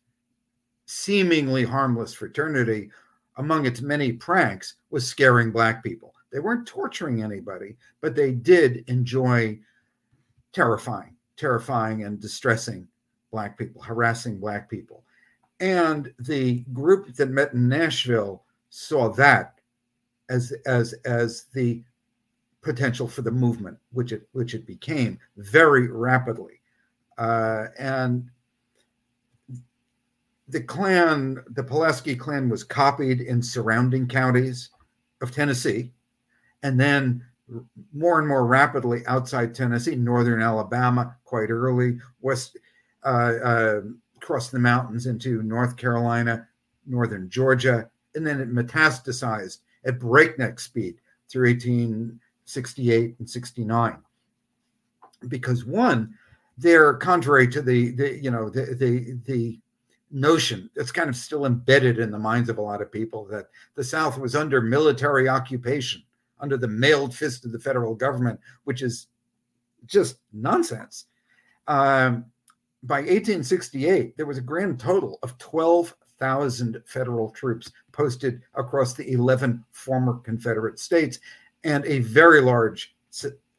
seemingly 0.85 1.63
harmless 1.63 2.13
fraternity 2.13 2.89
among 3.37 3.65
its 3.65 3.81
many 3.81 4.11
pranks 4.11 4.75
was 4.89 5.07
scaring 5.07 5.51
black 5.51 5.83
people. 5.83 6.10
They 6.31 6.39
weren't 6.39 6.67
torturing 6.67 7.23
anybody, 7.23 7.75
but 7.99 8.15
they 8.15 8.31
did 8.31 8.83
enjoy 8.87 9.59
terrifying, 10.53 11.15
terrifying 11.37 12.03
and 12.03 12.19
distressing 12.19 12.87
black 13.31 13.57
people, 13.57 13.81
harassing 13.81 14.39
black 14.39 14.69
people. 14.69 15.03
And 15.59 16.13
the 16.19 16.65
group 16.73 17.13
that 17.15 17.29
met 17.29 17.53
in 17.53 17.67
Nashville 17.67 18.43
saw 18.69 19.09
that 19.09 19.59
as 20.29 20.53
as 20.65 20.93
as 21.05 21.45
the 21.53 21.83
potential 22.61 23.07
for 23.07 23.21
the 23.21 23.31
movement, 23.31 23.77
which 23.91 24.11
it 24.11 24.27
which 24.31 24.53
it 24.53 24.65
became 24.65 25.19
very 25.37 25.87
rapidly. 25.87 26.61
Uh, 27.17 27.67
and 27.77 28.29
the 30.47 30.61
Klan, 30.61 31.43
the 31.51 31.63
Pulaski 31.63 32.15
Klan, 32.15 32.49
was 32.49 32.63
copied 32.63 33.21
in 33.21 33.41
surrounding 33.41 34.07
counties 34.07 34.69
of 35.21 35.31
Tennessee, 35.31 35.91
and 36.63 36.79
then 36.79 37.23
more 37.93 38.19
and 38.19 38.27
more 38.27 38.45
rapidly 38.45 39.05
outside 39.07 39.53
Tennessee, 39.53 39.95
northern 39.95 40.41
Alabama, 40.41 41.15
quite 41.25 41.49
early, 41.49 41.97
west 42.21 42.57
uh, 43.03 43.33
uh, 43.43 43.81
across 44.15 44.49
the 44.49 44.59
mountains 44.59 45.05
into 45.05 45.41
North 45.43 45.75
Carolina, 45.75 46.47
northern 46.85 47.29
Georgia, 47.29 47.89
and 48.15 48.25
then 48.25 48.39
it 48.39 48.53
metastasized 48.53 49.59
at 49.85 49.99
breakneck 49.99 50.59
speed 50.59 50.95
through 51.29 51.49
1868 51.49 53.15
and 53.19 53.29
69. 53.29 53.97
Because 55.27 55.65
one, 55.65 56.13
they're 56.57 56.93
contrary 56.95 57.47
to 57.47 57.61
the, 57.61 57.91
the 57.91 58.19
you 58.21 58.31
know 58.31 58.49
the 58.49 58.75
the 58.75 59.17
the 59.25 59.59
notion 60.11 60.69
that's 60.75 60.91
kind 60.91 61.09
of 61.09 61.15
still 61.15 61.45
embedded 61.45 61.97
in 61.97 62.11
the 62.11 62.19
minds 62.19 62.49
of 62.49 62.57
a 62.57 62.61
lot 62.61 62.81
of 62.81 62.91
people 62.91 63.25
that 63.25 63.47
the 63.75 63.83
South 63.83 64.17
was 64.17 64.35
under 64.35 64.61
military 64.61 65.29
occupation, 65.29 66.03
under 66.41 66.57
the 66.57 66.67
mailed 66.67 67.15
fist 67.15 67.45
of 67.45 67.51
the 67.51 67.59
federal 67.59 67.95
government, 67.95 68.39
which 68.65 68.81
is 68.81 69.07
just 69.85 70.17
nonsense. 70.33 71.05
Um, 71.67 72.25
by 72.83 72.97
1868, 72.97 74.17
there 74.17 74.25
was 74.25 74.37
a 74.37 74.41
grand 74.41 74.79
total 74.79 75.19
of 75.21 75.37
12,000 75.37 76.81
federal 76.85 77.29
troops 77.29 77.71
posted 77.91 78.41
across 78.55 78.93
the 78.93 79.11
11 79.11 79.63
former 79.71 80.15
Confederate 80.19 80.79
states, 80.79 81.19
and 81.63 81.85
a 81.85 81.99
very 81.99 82.41
large 82.41 82.95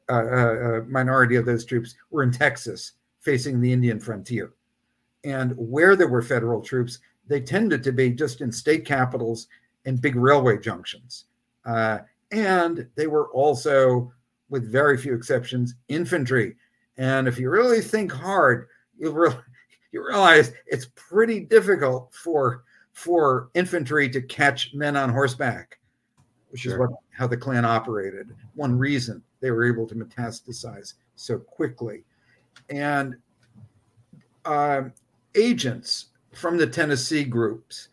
uh, 0.08 0.12
uh, 0.12 0.80
minority 0.88 1.36
of 1.36 1.46
those 1.46 1.64
troops 1.64 1.94
were 2.10 2.24
in 2.24 2.32
Texas, 2.32 2.92
facing 3.20 3.60
the 3.60 3.72
Indian 3.72 4.00
frontier. 4.00 4.52
And 5.24 5.54
where 5.56 5.94
there 5.94 6.08
were 6.08 6.22
federal 6.22 6.60
troops, 6.60 6.98
they 7.28 7.40
tended 7.40 7.84
to 7.84 7.92
be 7.92 8.10
just 8.10 8.40
in 8.40 8.50
state 8.50 8.84
capitals 8.84 9.46
and 9.84 10.00
big 10.00 10.16
railway 10.16 10.58
junctions. 10.58 11.26
Uh, 11.64 12.00
and 12.32 12.88
they 12.96 13.06
were 13.06 13.30
also, 13.30 14.12
with 14.48 14.70
very 14.70 14.96
few 14.96 15.14
exceptions, 15.14 15.74
infantry. 15.88 16.56
And 16.96 17.28
if 17.28 17.38
you 17.38 17.50
really 17.50 17.80
think 17.80 18.10
hard, 18.10 18.66
you, 18.98 19.12
re- 19.12 19.36
you 19.92 20.04
realize 20.04 20.52
it's 20.66 20.88
pretty 20.96 21.40
difficult 21.40 22.12
for 22.14 22.64
for 22.94 23.48
infantry 23.54 24.06
to 24.06 24.20
catch 24.20 24.74
men 24.74 24.96
on 24.96 25.08
horseback, 25.08 25.78
which 26.50 26.66
is 26.66 26.76
what 26.76 26.90
how 27.10 27.26
the 27.26 27.36
Klan 27.36 27.64
operated. 27.64 28.34
One 28.54 28.76
reason 28.76 29.22
they 29.40 29.50
were 29.50 29.64
able 29.64 29.86
to 29.88 29.94
metastasize 29.94 30.94
so 31.16 31.38
quickly, 31.38 32.04
and 32.68 33.16
um, 34.44 34.92
agents 35.34 36.06
from 36.34 36.58
the 36.58 36.66
Tennessee 36.66 37.24
groups 37.24 37.88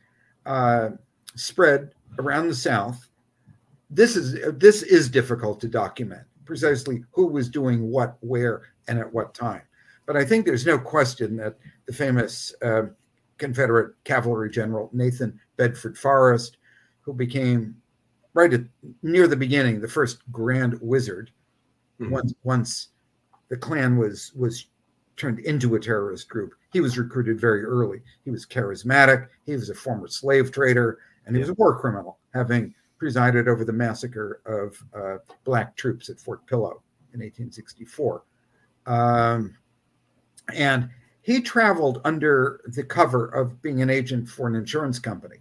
uh, 0.45 0.89
spread 1.35 1.91
around 2.17 2.47
the 2.47 2.55
South. 2.55 3.08
This 3.89 4.15
is 4.15 4.37
this 4.57 4.83
is 4.83 5.09
difficult 5.09 5.59
to 5.61 5.67
document 5.67 6.21
precisely 6.45 7.03
who 7.11 7.27
was 7.27 7.47
doing 7.47 7.89
what, 7.91 8.17
where, 8.21 8.63
and 8.87 8.97
at 8.97 9.11
what 9.13 9.33
time. 9.35 9.61
But 10.07 10.17
I 10.17 10.25
think 10.25 10.45
there's 10.45 10.65
no 10.65 10.79
question 10.79 11.35
that 11.37 11.57
the 11.85 11.93
famous 11.93 12.53
uh, 12.63 12.83
Confederate 13.37 13.93
cavalry 14.03 14.49
general 14.49 14.89
Nathan 14.93 15.39
Bedford 15.57 15.95
Forrest, 15.97 16.57
who 17.01 17.13
became 17.13 17.75
right 18.33 18.51
at 18.53 18.61
near 19.03 19.27
the 19.27 19.35
beginning 19.35 19.79
the 19.79 19.87
first 19.87 20.19
Grand 20.31 20.77
Wizard, 20.81 21.31
Mhm. 21.99 22.11
once 22.11 22.33
once 22.43 22.87
the 23.49 23.57
Klan 23.57 23.97
was 23.97 24.33
was 24.35 24.67
turned 25.17 25.39
into 25.39 25.75
a 25.75 25.79
terrorist 25.79 26.29
group. 26.29 26.53
He 26.71 26.79
was 26.79 26.97
recruited 26.97 27.39
very 27.41 27.63
early. 27.65 28.01
He 28.23 28.31
was 28.31 28.45
charismatic. 28.45 29.27
He 29.45 29.51
was 29.53 29.69
a 29.69 29.75
former 29.75 30.07
slave 30.07 30.51
trader, 30.51 30.99
and 31.25 31.35
he 31.35 31.41
was 31.41 31.49
a 31.49 31.53
war 31.55 31.77
criminal, 31.79 32.19
having 32.33 32.73
presided 32.99 33.47
over 33.47 33.65
the 33.65 33.73
massacre 33.73 34.41
of 34.45 34.77
uh, 34.93 35.17
black 35.45 35.75
troops 35.75 36.09
at 36.09 36.19
Fort 36.19 36.45
Pillow 36.45 36.83
in 37.13 37.21
1864. 37.21 38.23
Um, 38.85 39.55
and 40.53 40.89
he 41.21 41.41
traveled 41.41 42.01
under 42.05 42.61
the 42.67 42.83
cover 42.83 43.27
of 43.27 43.61
being 43.61 43.81
an 43.81 43.89
agent 43.89 44.27
for 44.27 44.47
an 44.47 44.55
insurance 44.55 44.99
company, 44.99 45.37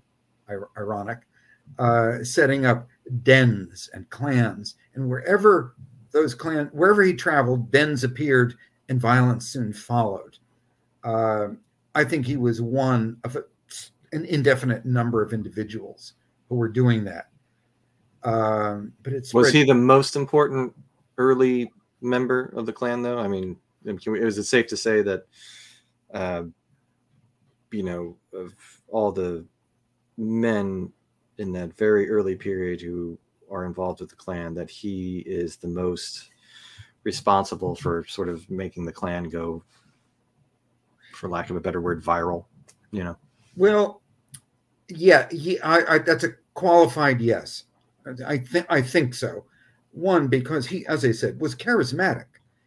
ir- 0.49 0.69
ironic, 0.79 1.19
uh, 1.79 2.23
setting 2.23 2.65
up 2.65 2.87
dens 3.23 3.91
and 3.93 4.09
clans 4.11 4.77
and 4.95 5.09
wherever 5.09 5.75
those 6.13 6.35
clan, 6.35 6.71
wherever 6.73 7.03
he 7.03 7.13
traveled, 7.13 7.71
dens 7.71 8.05
appeared, 8.05 8.55
and 8.89 9.01
violence 9.01 9.47
soon 9.47 9.73
followed. 9.73 10.39
Uh, 11.05 11.49
I 11.95 12.05
think 12.05 12.27
he 12.27 12.37
was 12.37 12.63
one 12.63 13.19
of 13.25 13.37
a, 13.37 13.45
an 14.13 14.25
indefinite 14.25 14.85
number 14.87 15.23
of 15.23 15.33
individuals 15.33 16.15
who 16.49 16.55
were 16.55 16.69
doing 16.69 17.05
that. 17.05 17.29
Um, 18.25 18.93
but 19.03 19.13
it's 19.13 19.33
Was 19.33 19.53
he 19.53 19.65
the 19.65 19.75
most 19.75 20.17
important 20.17 20.75
early 21.19 21.71
member 22.01 22.53
of 22.57 22.67
the 22.67 22.73
Klan, 22.73 23.03
though? 23.03 23.19
I 23.19 23.29
mean, 23.29 23.57
can 23.85 24.13
we, 24.13 24.21
is 24.21 24.39
it 24.39 24.45
safe 24.45 24.67
to 24.69 24.77
say 24.77 25.03
that, 25.03 25.27
uh, 26.13 26.43
you 27.71 27.83
know, 27.83 28.17
of 28.33 28.55
all 28.89 29.13
the 29.13 29.45
men 30.17 30.93
in 31.39 31.53
that 31.53 31.77
very 31.77 32.11
early 32.11 32.35
period 32.35 32.81
who 32.81 33.19
are 33.51 33.65
involved 33.65 34.01
with 34.01 34.11
the 34.11 34.17
Klan, 34.17 34.55
that 34.55 34.71
he 34.71 35.19
is 35.21 35.57
the 35.57 35.69
most 35.69 36.31
responsible 37.05 37.75
for 37.75 38.05
sort 38.09 38.29
of 38.29 38.49
making 38.51 38.85
the 38.85 38.93
Klan 38.93 39.25
go, 39.25 39.63
for 41.15 41.29
lack 41.29 41.51
of 41.51 41.57
a 41.57 41.61
better 41.61 41.81
word, 41.81 42.03
viral? 42.03 42.47
You 42.91 43.05
know. 43.05 43.17
Well, 43.57 44.03
yeah, 44.89 45.29
he, 45.31 45.61
I, 45.61 45.95
I, 45.95 45.99
that's 45.99 46.25
a 46.25 46.31
qualified 46.55 47.21
yes. 47.21 47.65
I 48.27 48.39
think 48.39 48.67
I 48.69 48.83
think 48.83 49.15
so. 49.15 49.45
One 49.93 50.29
because 50.29 50.67
he, 50.67 50.87
as 50.87 51.05
I 51.05 51.13
said, 51.13 51.41
was 51.41 51.55
charismatic. 51.55 52.27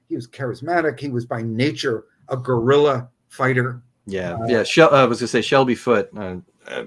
He 0.10 0.16
was 0.16 0.28
charismatic. 0.28 1.00
He 1.00 1.10
was 1.10 1.26
by 1.26 1.42
nature 1.42 2.06
a 2.30 2.38
guerrilla 2.38 3.10
fighter. 3.30 3.82
Yeah, 4.06 4.34
uh, 4.34 4.48
yeah. 4.48 4.64
Shel- 4.64 4.94
uh, 4.94 5.04
I 5.04 5.06
was 5.06 5.20
gonna 5.20 5.28
say 5.28 5.42
Shelby 5.42 5.76
Foote, 5.76 6.10
uh, 6.18 6.38
uh, 6.68 6.86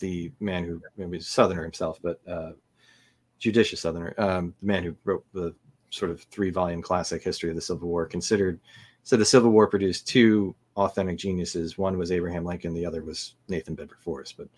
the 0.00 0.32
man 0.40 0.64
who 0.64 0.80
maybe 0.96 1.18
was 1.18 1.28
Southerner 1.28 1.62
himself, 1.62 1.98
but 2.02 2.20
uh, 2.26 2.52
judicious 3.38 3.80
Southerner, 3.80 4.14
um, 4.18 4.54
the 4.60 4.66
man 4.66 4.82
who 4.82 4.96
wrote 5.04 5.24
the 5.32 5.54
sort 5.90 6.10
of 6.10 6.22
three-volume 6.22 6.82
classic 6.82 7.22
history 7.22 7.50
of 7.50 7.56
the 7.56 7.62
Civil 7.62 7.88
War, 7.88 8.06
considered 8.06 8.60
said 9.02 9.20
the 9.20 9.24
Civil 9.24 9.50
War 9.50 9.68
produced 9.68 10.08
two 10.08 10.54
authentic 10.76 11.16
geniuses. 11.16 11.78
One 11.78 11.96
was 11.96 12.10
Abraham 12.10 12.44
Lincoln, 12.44 12.74
the 12.74 12.84
other 12.84 13.04
was 13.04 13.34
Nathan 13.48 13.76
Bedford 13.76 14.00
Forrest. 14.00 14.36
But 14.36 14.48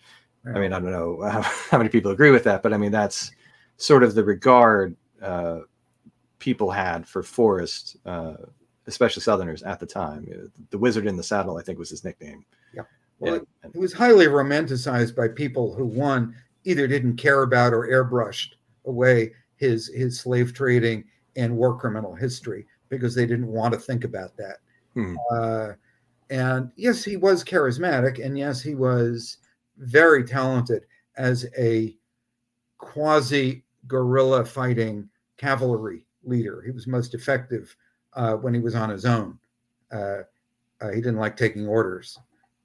I 0.45 0.59
mean, 0.59 0.73
I 0.73 0.79
don't 0.79 0.91
know 0.91 1.21
how, 1.21 1.41
how, 1.69 1.77
many 1.77 1.89
people 1.89 2.11
agree 2.11 2.31
with 2.31 2.43
that, 2.45 2.63
but 2.63 2.73
I 2.73 2.77
mean, 2.77 2.91
that's 2.91 3.31
sort 3.77 4.03
of 4.03 4.15
the 4.15 4.23
regard 4.23 4.95
uh, 5.21 5.59
people 6.39 6.71
had 6.71 7.07
for 7.07 7.23
Forrest, 7.23 7.97
uh, 8.05 8.35
especially 8.87 9.21
Southerners 9.21 9.63
at 9.63 9.79
the 9.79 9.85
time. 9.85 10.27
The 10.69 10.77
Wizard 10.77 11.07
in 11.07 11.17
the 11.17 11.23
Saddle, 11.23 11.57
I 11.57 11.61
think, 11.61 11.77
was 11.77 11.89
his 11.89 12.03
nickname. 12.03 12.45
Yeah. 12.73 12.83
Well, 13.19 13.35
it, 13.35 13.47
it 13.63 13.77
was 13.77 13.93
highly 13.93 14.27
romanticized 14.27 15.15
by 15.15 15.27
people 15.27 15.73
who, 15.75 15.85
one, 15.85 16.35
either 16.63 16.87
didn't 16.87 17.17
care 17.17 17.43
about 17.43 17.73
or 17.73 17.87
airbrushed 17.87 18.53
away 18.85 19.33
his 19.57 19.87
his 19.93 20.19
slave 20.19 20.53
trading 20.53 21.03
and 21.35 21.55
war 21.55 21.77
criminal 21.77 22.15
history 22.15 22.65
because 22.87 23.13
they 23.13 23.25
didn't 23.25 23.47
want 23.47 23.73
to 23.73 23.79
think 23.79 24.03
about 24.03 24.35
that. 24.37 24.57
Hmm. 24.93 25.15
Uh, 25.31 25.69
and 26.29 26.71
yes, 26.75 27.03
he 27.03 27.17
was 27.17 27.43
charismatic, 27.43 28.23
and 28.23 28.37
yes, 28.37 28.61
he 28.61 28.75
was 28.75 29.37
very 29.79 30.23
talented 30.23 30.85
as 31.17 31.45
a 31.57 31.95
quasi 32.77 33.63
guerrilla 33.87 34.45
fighting 34.45 35.09
cavalry 35.37 36.05
leader. 36.23 36.61
He 36.61 36.71
was 36.71 36.87
most 36.87 37.13
effective 37.13 37.75
uh, 38.13 38.33
when 38.33 38.53
he 38.53 38.59
was 38.59 38.75
on 38.75 38.89
his 38.89 39.05
own. 39.05 39.37
Uh, 39.91 40.21
uh, 40.81 40.89
he 40.89 41.01
didn't 41.01 41.17
like 41.17 41.35
taking 41.35 41.67
orders. 41.67 42.17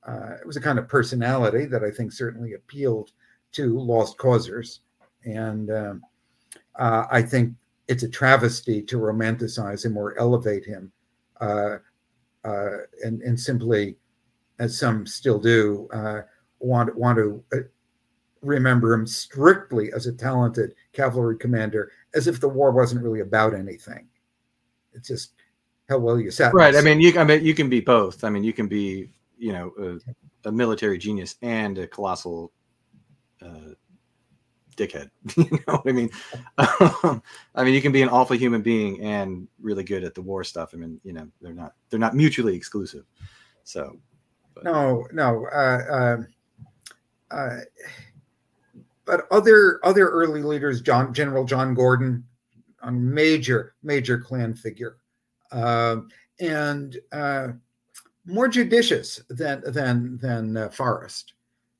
Uh, 0.06 0.34
it 0.40 0.46
was 0.46 0.56
a 0.56 0.60
kind 0.60 0.78
of 0.78 0.88
personality 0.88 1.64
that 1.66 1.82
I 1.82 1.90
think 1.90 2.12
certainly 2.12 2.54
appealed 2.54 3.12
to 3.52 3.78
lost 3.78 4.18
causers. 4.18 4.80
And 5.24 5.70
um, 5.70 6.02
uh, 6.78 7.06
I 7.10 7.22
think 7.22 7.54
it's 7.88 8.02
a 8.02 8.08
travesty 8.08 8.82
to 8.82 8.98
romanticize 8.98 9.84
him 9.84 9.96
or 9.96 10.18
elevate 10.18 10.64
him 10.64 10.92
uh, 11.40 11.78
and, 13.02 13.22
and 13.22 13.38
simply, 13.40 13.96
as 14.58 14.78
some 14.78 15.06
still 15.06 15.38
do, 15.38 15.88
want 16.64 16.94
want 16.96 17.18
to 17.18 17.44
uh, 17.52 17.58
remember 18.42 18.92
him 18.92 19.06
strictly 19.06 19.92
as 19.92 20.06
a 20.06 20.12
talented 20.12 20.74
cavalry 20.92 21.36
commander, 21.36 21.90
as 22.14 22.26
if 22.26 22.40
the 22.40 22.48
war 22.48 22.70
wasn't 22.70 23.02
really 23.02 23.20
about 23.20 23.54
anything. 23.54 24.06
It's 24.92 25.08
just 25.08 25.32
how 25.88 25.98
well 25.98 26.20
you 26.20 26.30
sat. 26.30 26.54
Right. 26.54 26.74
I 26.74 26.80
mean, 26.80 27.00
you. 27.00 27.18
I 27.18 27.24
mean, 27.24 27.44
you 27.44 27.54
can 27.54 27.68
be 27.68 27.80
both. 27.80 28.24
I 28.24 28.30
mean, 28.30 28.44
you 28.44 28.52
can 28.52 28.68
be, 28.68 29.10
you 29.38 29.52
know, 29.52 29.72
a, 30.44 30.48
a 30.48 30.52
military 30.52 30.98
genius 30.98 31.36
and 31.42 31.78
a 31.78 31.86
colossal 31.86 32.52
uh, 33.42 33.74
dickhead. 34.76 35.10
you 35.36 35.44
know 35.66 35.80
what 35.82 35.88
I 35.88 35.92
mean? 35.92 36.10
Um, 36.58 37.22
I 37.54 37.64
mean, 37.64 37.74
you 37.74 37.82
can 37.82 37.92
be 37.92 38.02
an 38.02 38.08
awful 38.08 38.36
human 38.36 38.62
being 38.62 39.00
and 39.00 39.48
really 39.60 39.84
good 39.84 40.04
at 40.04 40.14
the 40.14 40.22
war 40.22 40.44
stuff. 40.44 40.70
I 40.72 40.76
mean, 40.76 41.00
you 41.04 41.12
know, 41.12 41.28
they're 41.40 41.52
not 41.52 41.74
they're 41.90 42.00
not 42.00 42.14
mutually 42.14 42.54
exclusive. 42.54 43.04
So. 43.64 43.98
But. 44.54 44.64
No, 44.64 45.04
no. 45.12 45.46
Uh, 45.46 45.82
um, 45.90 46.28
uh, 47.30 47.58
but 49.04 49.26
other 49.30 49.80
other 49.84 50.08
early 50.08 50.42
leaders, 50.42 50.80
John 50.80 51.12
General 51.12 51.44
John 51.44 51.74
Gordon, 51.74 52.24
a 52.82 52.90
major 52.90 53.74
major 53.82 54.18
Klan 54.18 54.54
figure, 54.54 54.96
uh, 55.52 55.96
and 56.40 56.96
uh, 57.12 57.48
more 58.26 58.48
judicious 58.48 59.20
than 59.28 59.62
than 59.66 60.18
than 60.18 60.56
uh, 60.56 60.68
Forrest. 60.70 61.34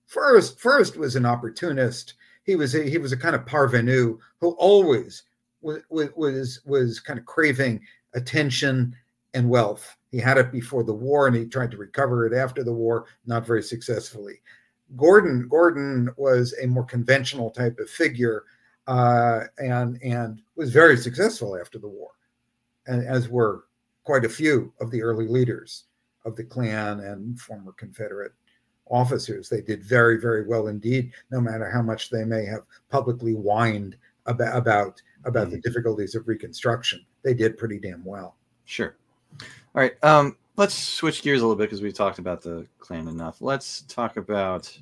Forrest 0.07 0.61
Forrest 0.61 0.97
was 0.97 1.17
an 1.17 1.27
opportunist. 1.27 2.15
He 2.45 2.57
was 2.57 2.75
a, 2.75 2.83
he 2.89 2.99
was 2.99 3.13
a 3.13 3.17
kind 3.17 3.35
of 3.35 3.47
parvenu 3.47 4.19
who 4.41 4.51
always 4.53 5.23
was 5.63 5.83
was 5.89 6.61
was 6.65 7.01
kind 7.01 7.19
of 7.19 7.25
craving 7.25 7.81
attention 8.15 8.95
and 9.33 9.49
wealth. 9.49 9.97
He 10.11 10.19
had 10.19 10.39
it 10.39 10.53
before 10.53 10.85
the 10.85 10.95
war, 10.95 11.27
and 11.27 11.35
he 11.35 11.47
tried 11.47 11.71
to 11.73 11.77
recover 11.77 12.27
it 12.27 12.33
after 12.33 12.63
the 12.63 12.73
war, 12.73 13.07
not 13.27 13.47
very 13.47 13.63
successfully. 13.63 14.41
Gordon 14.97 15.49
Gordon 15.49 16.11
was 16.17 16.55
a 16.63 16.67
more 16.67 16.85
conventional 16.85 17.51
type 17.51 17.79
of 17.79 17.91
figure, 17.91 18.45
uh, 18.87 19.45
and 19.59 19.99
and 20.03 20.43
was 20.57 20.73
very 20.73 20.97
successful 20.97 21.57
after 21.57 21.79
the 21.79 21.89
war, 21.89 22.11
and 22.87 23.07
as 23.07 23.29
were 23.29 23.65
quite 24.05 24.25
a 24.25 24.29
few 24.29 24.73
of 24.81 24.91
the 24.91 25.03
early 25.03 25.27
leaders 25.27 25.85
of 26.25 26.37
the 26.37 26.45
Klan 26.45 27.01
and 27.01 27.39
former 27.41 27.73
Confederate 27.73 28.33
officers. 28.91 29.49
They 29.49 29.63
did 29.63 29.83
very 29.83 30.21
very 30.21 30.47
well 30.47 30.69
indeed, 30.69 31.13
no 31.31 31.41
matter 31.41 31.71
how 31.71 31.83
much 31.83 32.11
they 32.11 32.25
may 32.25 32.45
have 32.45 32.63
publicly 32.91 33.33
whined 33.33 33.97
about 34.27 34.57
about 34.57 35.03
about 35.25 35.47
mm-hmm. 35.47 35.57
the 35.57 35.61
difficulties 35.61 36.15
of 36.15 36.29
Reconstruction. 36.29 37.05
They 37.23 37.35
did 37.35 37.57
pretty 37.57 37.79
damn 37.79 38.05
well. 38.05 38.37
Sure. 38.65 38.97
All 39.41 39.83
right. 39.83 40.03
Um, 40.05 40.37
let's 40.57 40.75
switch 40.75 41.23
gears 41.23 41.41
a 41.41 41.45
little 41.45 41.57
bit 41.57 41.65
because 41.65 41.83
we've 41.83 41.95
talked 41.95 42.19
about 42.19 42.43
the 42.43 42.67
Klan 42.79 43.09
enough. 43.09 43.41
Let's 43.41 43.83
talk 43.83 44.17
about 44.17 44.77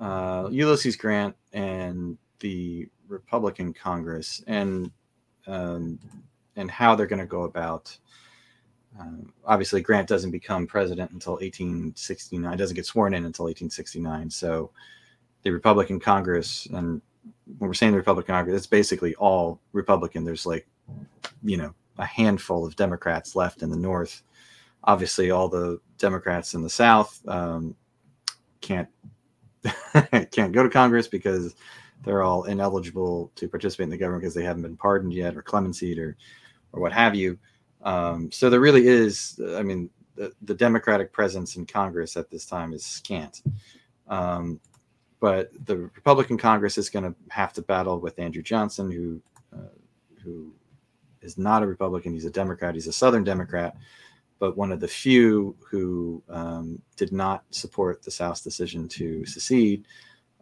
uh, 0.00 0.48
Ulysses 0.50 0.96
Grant 0.96 1.34
and 1.52 2.18
the 2.40 2.88
Republican 3.08 3.72
Congress 3.72 4.42
and 4.46 4.90
um, 5.46 5.98
and 6.56 6.70
how 6.70 6.94
they're 6.94 7.06
going 7.06 7.20
to 7.20 7.26
go 7.26 7.42
about. 7.42 7.96
Um, 8.98 9.32
obviously, 9.44 9.80
Grant 9.80 10.08
doesn't 10.08 10.30
become 10.30 10.66
president 10.66 11.10
until 11.10 11.34
1869. 11.34 12.56
Doesn't 12.56 12.76
get 12.76 12.86
sworn 12.86 13.14
in 13.14 13.24
until 13.24 13.46
1869. 13.46 14.30
So, 14.30 14.70
the 15.42 15.50
Republican 15.50 15.98
Congress, 15.98 16.66
and 16.66 17.02
when 17.58 17.68
we're 17.68 17.74
saying 17.74 17.92
the 17.92 17.98
Republican 17.98 18.34
Congress, 18.34 18.56
it's 18.56 18.66
basically 18.66 19.14
all 19.16 19.60
Republican. 19.72 20.24
There's 20.24 20.46
like, 20.46 20.66
you 21.42 21.56
know, 21.56 21.74
a 21.98 22.04
handful 22.04 22.64
of 22.64 22.76
Democrats 22.76 23.34
left 23.34 23.62
in 23.62 23.70
the 23.70 23.76
North 23.76 24.22
obviously 24.84 25.30
all 25.30 25.48
the 25.48 25.80
Democrats 25.98 26.54
in 26.54 26.62
the 26.62 26.70
South 26.70 27.20
um, 27.28 27.74
can't 28.60 28.88
can't 30.30 30.52
go 30.52 30.62
to 30.62 30.68
Congress 30.68 31.08
because 31.08 31.54
they're 32.04 32.22
all 32.22 32.44
ineligible 32.44 33.32
to 33.34 33.48
participate 33.48 33.84
in 33.84 33.90
the 33.90 33.96
government 33.96 34.22
because 34.22 34.34
they 34.34 34.44
haven't 34.44 34.62
been 34.62 34.76
pardoned 34.76 35.14
yet 35.14 35.36
or 35.36 35.42
clemency 35.42 35.98
or 35.98 36.16
or 36.72 36.80
what 36.80 36.92
have 36.92 37.14
you. 37.14 37.38
Um, 37.82 38.30
so 38.32 38.48
there 38.48 38.60
really 38.60 38.86
is, 38.86 39.38
I 39.56 39.62
mean, 39.62 39.90
the, 40.16 40.32
the, 40.42 40.54
Democratic 40.54 41.12
presence 41.12 41.56
in 41.56 41.66
Congress 41.66 42.16
at 42.16 42.30
this 42.30 42.46
time 42.46 42.72
is 42.72 42.84
scant. 42.84 43.42
Um, 44.08 44.58
but 45.20 45.50
the 45.66 45.76
Republican 45.76 46.38
Congress 46.38 46.78
is 46.78 46.88
going 46.88 47.04
to 47.04 47.14
have 47.28 47.52
to 47.54 47.62
battle 47.62 48.00
with 48.00 48.18
Andrew 48.18 48.42
Johnson, 48.42 48.90
who 48.90 49.20
uh, 49.54 49.68
who 50.22 50.52
is 51.20 51.38
not 51.38 51.62
a 51.62 51.66
Republican. 51.66 52.12
He's 52.12 52.24
a 52.24 52.30
Democrat. 52.30 52.74
He's 52.74 52.86
a 52.86 52.92
Southern 52.92 53.24
Democrat 53.24 53.76
but 54.38 54.56
one 54.56 54.72
of 54.72 54.80
the 54.80 54.88
few 54.88 55.56
who 55.70 56.22
um, 56.28 56.80
did 56.96 57.12
not 57.12 57.44
support 57.50 58.02
the 58.02 58.10
South's 58.10 58.40
decision 58.40 58.88
to 58.88 59.24
secede. 59.24 59.86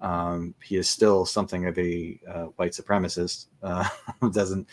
Um, 0.00 0.54
he 0.62 0.76
is 0.76 0.88
still 0.88 1.24
something 1.24 1.66
of 1.66 1.78
a 1.78 2.18
uh, 2.28 2.44
white 2.56 2.72
supremacist. 2.72 3.46
Uh, 3.62 3.88
doesn't, 4.32 4.66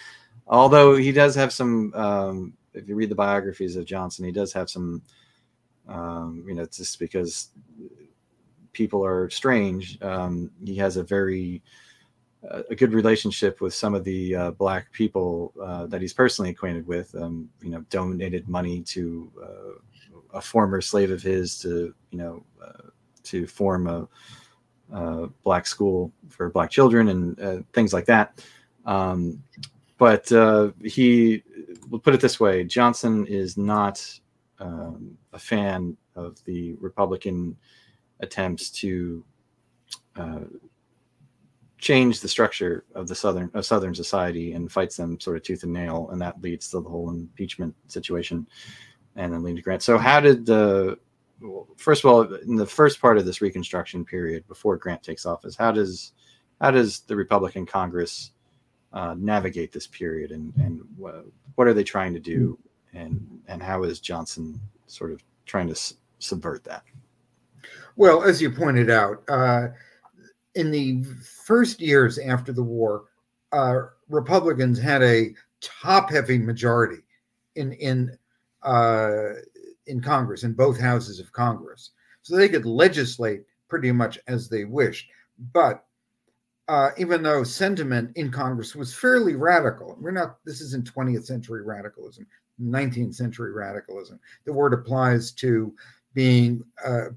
although 0.47 0.95
he 0.95 1.11
does 1.11 1.35
have 1.35 1.53
some. 1.53 1.93
Um, 1.93 2.53
if 2.73 2.87
you 2.87 2.95
read 2.95 3.09
the 3.09 3.15
biographies 3.15 3.75
of 3.75 3.85
Johnson, 3.85 4.25
he 4.25 4.31
does 4.31 4.53
have 4.53 4.69
some. 4.69 5.01
Um, 5.87 6.45
you 6.47 6.53
know, 6.53 6.65
just 6.65 6.99
because 6.99 7.49
people 8.73 9.05
are 9.05 9.29
strange. 9.29 10.01
Um, 10.01 10.51
he 10.63 10.75
has 10.75 10.97
a 10.97 11.03
very 11.03 11.61
a 12.43 12.75
good 12.75 12.93
relationship 12.93 13.59
with 13.59 13.73
some 13.73 13.93
of 13.93 14.03
the 14.03 14.35
uh, 14.35 14.51
black 14.51 14.91
people 14.91 15.53
uh, 15.61 15.85
that 15.87 16.01
he's 16.01 16.13
personally 16.13 16.51
acquainted 16.51 16.87
with. 16.87 17.13
Um, 17.15 17.49
you 17.61 17.69
know, 17.69 17.81
donated 17.89 18.47
money 18.47 18.81
to 18.83 19.31
uh, 19.43 20.37
a 20.37 20.41
former 20.41 20.79
slave 20.79 21.11
of 21.11 21.21
his 21.21 21.59
to 21.59 21.93
you 22.11 22.17
know 22.17 22.45
uh, 22.63 22.89
to 23.23 23.45
form 23.45 23.87
a, 23.87 24.07
a 24.93 25.27
black 25.43 25.67
school 25.67 26.13
for 26.29 26.49
black 26.49 26.71
children 26.71 27.09
and 27.09 27.39
uh, 27.41 27.57
things 27.73 27.93
like 27.93 28.05
that. 28.05 28.41
Um, 28.85 29.43
but 29.97 30.31
uh, 30.31 30.71
he, 30.81 31.43
we'll 31.89 31.99
put 31.99 32.13
it 32.13 32.21
this 32.21 32.39
way: 32.39 32.63
Johnson 32.63 33.27
is 33.27 33.57
not 33.57 34.19
um, 34.59 35.17
a 35.33 35.39
fan 35.39 35.97
of 36.15 36.41
the 36.45 36.73
Republican 36.75 37.57
attempts 38.21 38.69
to 38.69 39.25
change 41.79 42.19
the 42.19 42.27
structure 42.27 42.83
of 42.93 43.07
the 43.07 43.15
southern 43.15 43.49
of 43.53 43.65
southern 43.65 43.95
society 43.95 44.51
and 44.51 44.71
fights 44.71 44.97
them 44.97 45.19
sort 45.19 45.37
of 45.37 45.43
tooth 45.43 45.63
and 45.63 45.73
nail, 45.73 46.09
and 46.11 46.21
that 46.21 46.41
leads 46.41 46.69
to 46.69 46.79
the 46.79 46.89
whole 46.89 47.09
impeachment 47.09 47.73
situation, 47.87 48.45
and 49.15 49.33
then 49.33 49.43
lead 49.43 49.55
to 49.55 49.61
Grant. 49.61 49.81
So, 49.81 49.97
how 49.97 50.19
did 50.19 50.45
the 50.45 50.99
first 51.77 52.03
of 52.03 52.11
all, 52.11 52.21
in 52.33 52.55
the 52.55 52.65
first 52.65 52.99
part 52.99 53.17
of 53.17 53.25
this 53.25 53.41
Reconstruction 53.41 54.03
period, 54.05 54.47
before 54.47 54.77
Grant 54.77 55.01
takes 55.01 55.25
office, 55.25 55.55
how 55.55 55.71
does 55.71 56.13
how 56.61 56.71
does 56.71 57.01
the 57.01 57.15
Republican 57.15 57.65
Congress 57.65 58.31
uh, 58.91 59.15
navigate 59.17 59.71
this 59.71 59.87
period, 59.87 60.31
and 60.31 60.53
and 60.57 60.81
what, 60.97 61.67
are 61.67 61.73
they 61.73 61.83
trying 61.83 62.13
to 62.13 62.19
do, 62.19 62.57
and 62.93 63.41
and 63.47 63.63
how 63.63 63.83
is 63.83 63.99
Johnson 63.99 64.59
sort 64.87 65.11
of 65.11 65.23
trying 65.45 65.67
to 65.69 65.93
subvert 66.19 66.65
that? 66.65 66.83
Well, 67.95 68.23
as 68.23 68.41
you 68.41 68.51
pointed 68.51 68.89
out, 68.89 69.23
uh, 69.29 69.67
in 70.55 70.71
the 70.71 71.03
first 71.45 71.79
years 71.79 72.17
after 72.17 72.51
the 72.51 72.63
war, 72.63 73.05
uh, 73.51 73.81
Republicans 74.09 74.79
had 74.79 75.01
a 75.03 75.33
top-heavy 75.61 76.37
majority 76.37 77.03
in 77.55 77.73
in 77.73 78.17
uh, 78.63 79.33
in 79.87 80.01
Congress, 80.01 80.43
in 80.43 80.53
both 80.53 80.79
houses 80.79 81.19
of 81.19 81.31
Congress, 81.31 81.91
so 82.21 82.35
they 82.35 82.49
could 82.49 82.65
legislate 82.65 83.43
pretty 83.67 83.91
much 83.91 84.19
as 84.27 84.49
they 84.49 84.65
wished. 84.65 85.09
But 85.53 85.85
uh, 86.67 86.91
even 86.97 87.23
though 87.23 87.43
sentiment 87.43 88.11
in 88.15 88.31
Congress 88.31 88.75
was 88.75 88.93
fairly 88.93 89.35
radical, 89.35 89.97
we're 89.99 90.11
not. 90.11 90.37
This 90.45 90.61
isn't 90.61 90.93
20th 90.93 91.25
century 91.25 91.63
radicalism, 91.63 92.27
19th 92.61 93.15
century 93.15 93.51
radicalism. 93.51 94.19
The 94.45 94.53
word 94.53 94.73
applies 94.73 95.31
to 95.33 95.73
being 96.13 96.63
uh, 96.83 97.09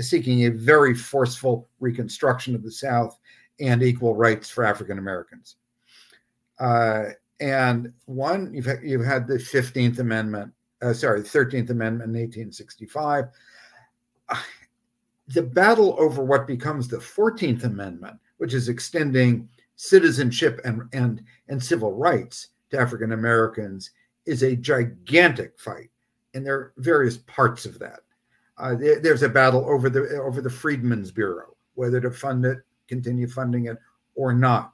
seeking 0.00 0.46
a 0.46 0.50
very 0.50 0.94
forceful 0.94 1.68
reconstruction 1.80 2.54
of 2.54 2.62
the 2.62 2.70
South 2.70 3.18
and 3.60 3.82
equal 3.82 4.14
rights 4.14 4.50
for 4.50 4.64
African 4.64 4.98
Americans. 4.98 5.56
Uh, 6.58 7.04
and 7.40 7.92
one, 8.06 8.52
you've 8.54 8.66
had, 8.66 8.80
you've 8.82 9.04
had 9.04 9.26
the 9.26 9.34
15th 9.34 9.98
Amendment, 9.98 10.52
uh, 10.80 10.92
sorry, 10.92 11.20
13th 11.20 11.70
Amendment 11.70 12.14
in 12.14 12.20
1865. 12.20 13.26
The 15.28 15.42
battle 15.42 15.96
over 15.98 16.22
what 16.22 16.46
becomes 16.46 16.88
the 16.88 16.98
14th 16.98 17.64
Amendment, 17.64 18.18
which 18.38 18.54
is 18.54 18.68
extending 18.68 19.48
citizenship 19.76 20.60
and, 20.64 20.82
and, 20.92 21.22
and 21.48 21.62
civil 21.62 21.92
rights 21.92 22.48
to 22.70 22.78
African 22.78 23.12
Americans, 23.12 23.90
is 24.26 24.42
a 24.42 24.56
gigantic 24.56 25.58
fight. 25.58 25.90
And 26.34 26.46
there 26.46 26.54
are 26.54 26.72
various 26.76 27.18
parts 27.18 27.66
of 27.66 27.78
that. 27.78 28.00
Uh, 28.58 28.74
there, 28.74 29.00
there's 29.00 29.22
a 29.22 29.28
battle 29.28 29.64
over 29.68 29.88
the 29.88 30.20
over 30.22 30.40
the 30.40 30.50
Freedmen's 30.50 31.10
Bureau, 31.10 31.56
whether 31.74 32.00
to 32.00 32.10
fund 32.10 32.44
it, 32.44 32.58
continue 32.88 33.26
funding 33.26 33.66
it, 33.66 33.78
or 34.14 34.32
not. 34.32 34.72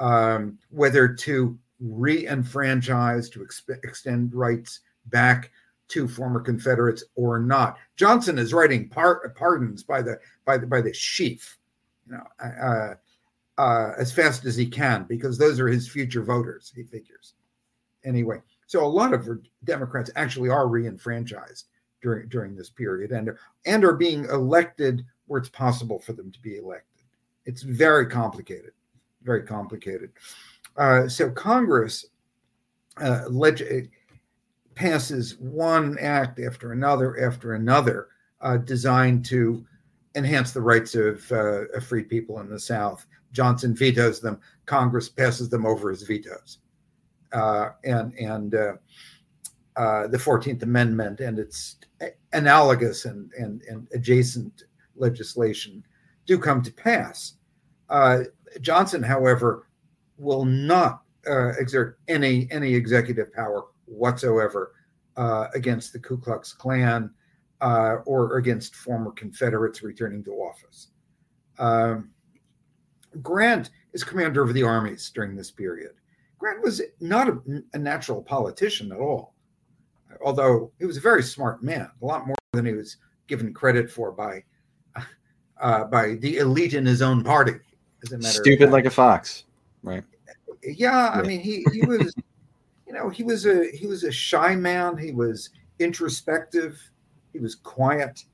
Um, 0.00 0.58
whether 0.70 1.08
to 1.08 1.56
re-enfranchise, 1.80 3.28
to 3.30 3.40
exp- 3.40 3.78
extend 3.84 4.34
rights 4.34 4.80
back 5.06 5.50
to 5.88 6.08
former 6.08 6.40
Confederates 6.40 7.04
or 7.14 7.38
not. 7.38 7.76
Johnson 7.96 8.38
is 8.38 8.54
writing 8.54 8.88
par- 8.88 9.32
pardons 9.36 9.82
by 9.82 10.02
the 10.02 10.18
by 10.44 10.58
the 10.58 10.66
by 10.66 10.80
the 10.80 10.92
sheaf, 10.92 11.58
you 12.06 12.14
know, 12.16 12.26
uh, 12.42 12.94
uh, 13.58 13.92
as 13.98 14.12
fast 14.12 14.44
as 14.44 14.56
he 14.56 14.66
can 14.66 15.04
because 15.04 15.38
those 15.38 15.60
are 15.60 15.68
his 15.68 15.88
future 15.88 16.22
voters. 16.22 16.72
He 16.74 16.82
figures. 16.82 17.34
Anyway, 18.04 18.42
so 18.66 18.84
a 18.84 18.86
lot 18.86 19.14
of 19.14 19.28
Democrats 19.64 20.10
actually 20.16 20.50
are 20.50 20.68
re-enfranchised 20.68 21.68
during 22.04 22.28
during 22.28 22.54
this 22.54 22.70
period 22.70 23.10
and 23.10 23.30
and 23.64 23.84
are 23.84 23.94
being 23.94 24.26
elected 24.26 25.04
where 25.26 25.40
it's 25.40 25.48
possible 25.48 25.98
for 25.98 26.12
them 26.12 26.30
to 26.30 26.40
be 26.40 26.58
elected. 26.58 27.06
It's 27.46 27.62
very 27.62 28.06
complicated, 28.06 28.72
very 29.22 29.42
complicated. 29.42 30.12
Uh, 30.76 31.08
so 31.08 31.30
Congress 31.30 32.06
uh, 33.00 33.24
leg- 33.28 33.90
passes 34.74 35.38
one 35.38 35.98
act 35.98 36.38
after 36.38 36.72
another 36.72 37.18
after 37.26 37.54
another 37.54 38.08
uh, 38.42 38.58
designed 38.58 39.24
to 39.24 39.64
enhance 40.14 40.52
the 40.52 40.60
rights 40.60 40.94
of, 40.94 41.30
uh, 41.32 41.66
of 41.68 41.84
free 41.84 42.04
people 42.04 42.38
in 42.40 42.48
the 42.48 42.60
South. 42.60 43.06
Johnson 43.32 43.74
vetoes 43.74 44.20
them. 44.20 44.38
Congress 44.66 45.08
passes 45.08 45.48
them 45.48 45.64
over 45.66 45.90
as 45.90 46.02
vetoes, 46.02 46.58
uh, 47.32 47.70
and 47.82 48.14
and 48.18 48.54
uh, 49.76 50.06
the 50.06 50.18
Fourteenth 50.18 50.62
Amendment 50.62 51.20
and 51.20 51.38
its 51.38 51.76
analogous 52.32 53.06
and, 53.06 53.32
and, 53.38 53.62
and 53.62 53.88
adjacent 53.92 54.64
legislation 54.96 55.84
do 56.26 56.38
come 56.38 56.62
to 56.62 56.72
pass. 56.72 57.34
Uh, 57.90 58.20
Johnson, 58.60 59.02
however, 59.02 59.68
will 60.16 60.44
not 60.44 61.02
uh, 61.28 61.48
exert 61.58 61.98
any 62.08 62.48
any 62.50 62.74
executive 62.74 63.32
power 63.32 63.64
whatsoever 63.86 64.72
uh, 65.16 65.48
against 65.54 65.92
the 65.92 65.98
Ku 65.98 66.18
Klux 66.18 66.52
Klan 66.52 67.10
uh, 67.60 67.96
or 68.06 68.36
against 68.36 68.76
former 68.76 69.10
Confederates 69.12 69.82
returning 69.82 70.22
to 70.24 70.32
office. 70.32 70.88
Um, 71.58 72.10
Grant 73.22 73.70
is 73.92 74.02
commander 74.02 74.42
of 74.42 74.54
the 74.54 74.62
armies 74.62 75.10
during 75.14 75.36
this 75.36 75.50
period. 75.50 75.92
Grant 76.38 76.62
was 76.62 76.82
not 77.00 77.28
a, 77.28 77.38
a 77.74 77.78
natural 77.78 78.22
politician 78.22 78.92
at 78.92 78.98
all 78.98 79.33
although 80.24 80.72
he 80.78 80.86
was 80.86 80.96
a 80.96 81.00
very 81.00 81.22
smart 81.22 81.62
man, 81.62 81.88
a 82.02 82.04
lot 82.04 82.26
more 82.26 82.34
than 82.52 82.66
he 82.66 82.72
was 82.72 82.96
given 83.26 83.52
credit 83.54 83.90
for 83.90 84.10
by 84.12 84.42
uh, 85.60 85.84
by 85.84 86.14
the 86.16 86.38
elite 86.38 86.74
in 86.74 86.84
his 86.84 87.02
own 87.02 87.22
party. 87.22 87.54
As 88.02 88.12
a 88.12 88.18
matter 88.18 88.40
Stupid 88.40 88.70
like 88.70 88.86
a 88.86 88.90
fox, 88.90 89.44
right? 89.82 90.02
Yeah, 90.62 91.10
I 91.10 91.18
Yeah. 91.18 91.22
mean, 91.22 91.40
he 91.40 91.64
he 91.72 91.82
was, 91.82 92.14
you 92.86 92.92
know, 92.92 93.08
he 93.08 93.22
was 93.22 93.46
a 93.46 93.70
he 93.70 93.86
was 93.86 94.02
a 94.04 94.12
shy 94.12 94.56
man. 94.56 94.96
He 94.96 95.12
was 95.12 95.50
introspective. 95.78 96.80
He 97.32 97.38
was 97.38 97.54
quiet, 97.54 98.24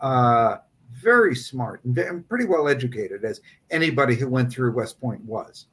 uh, 0.00 0.58
very 0.92 1.34
smart, 1.34 1.84
and 1.84 1.96
and 1.98 2.28
pretty 2.28 2.44
well 2.46 2.68
educated, 2.68 3.24
as 3.24 3.40
anybody 3.70 4.14
who 4.14 4.28
went 4.28 4.52
through 4.52 4.72
West 4.72 5.00
Point 5.00 5.24
was. 5.24 5.66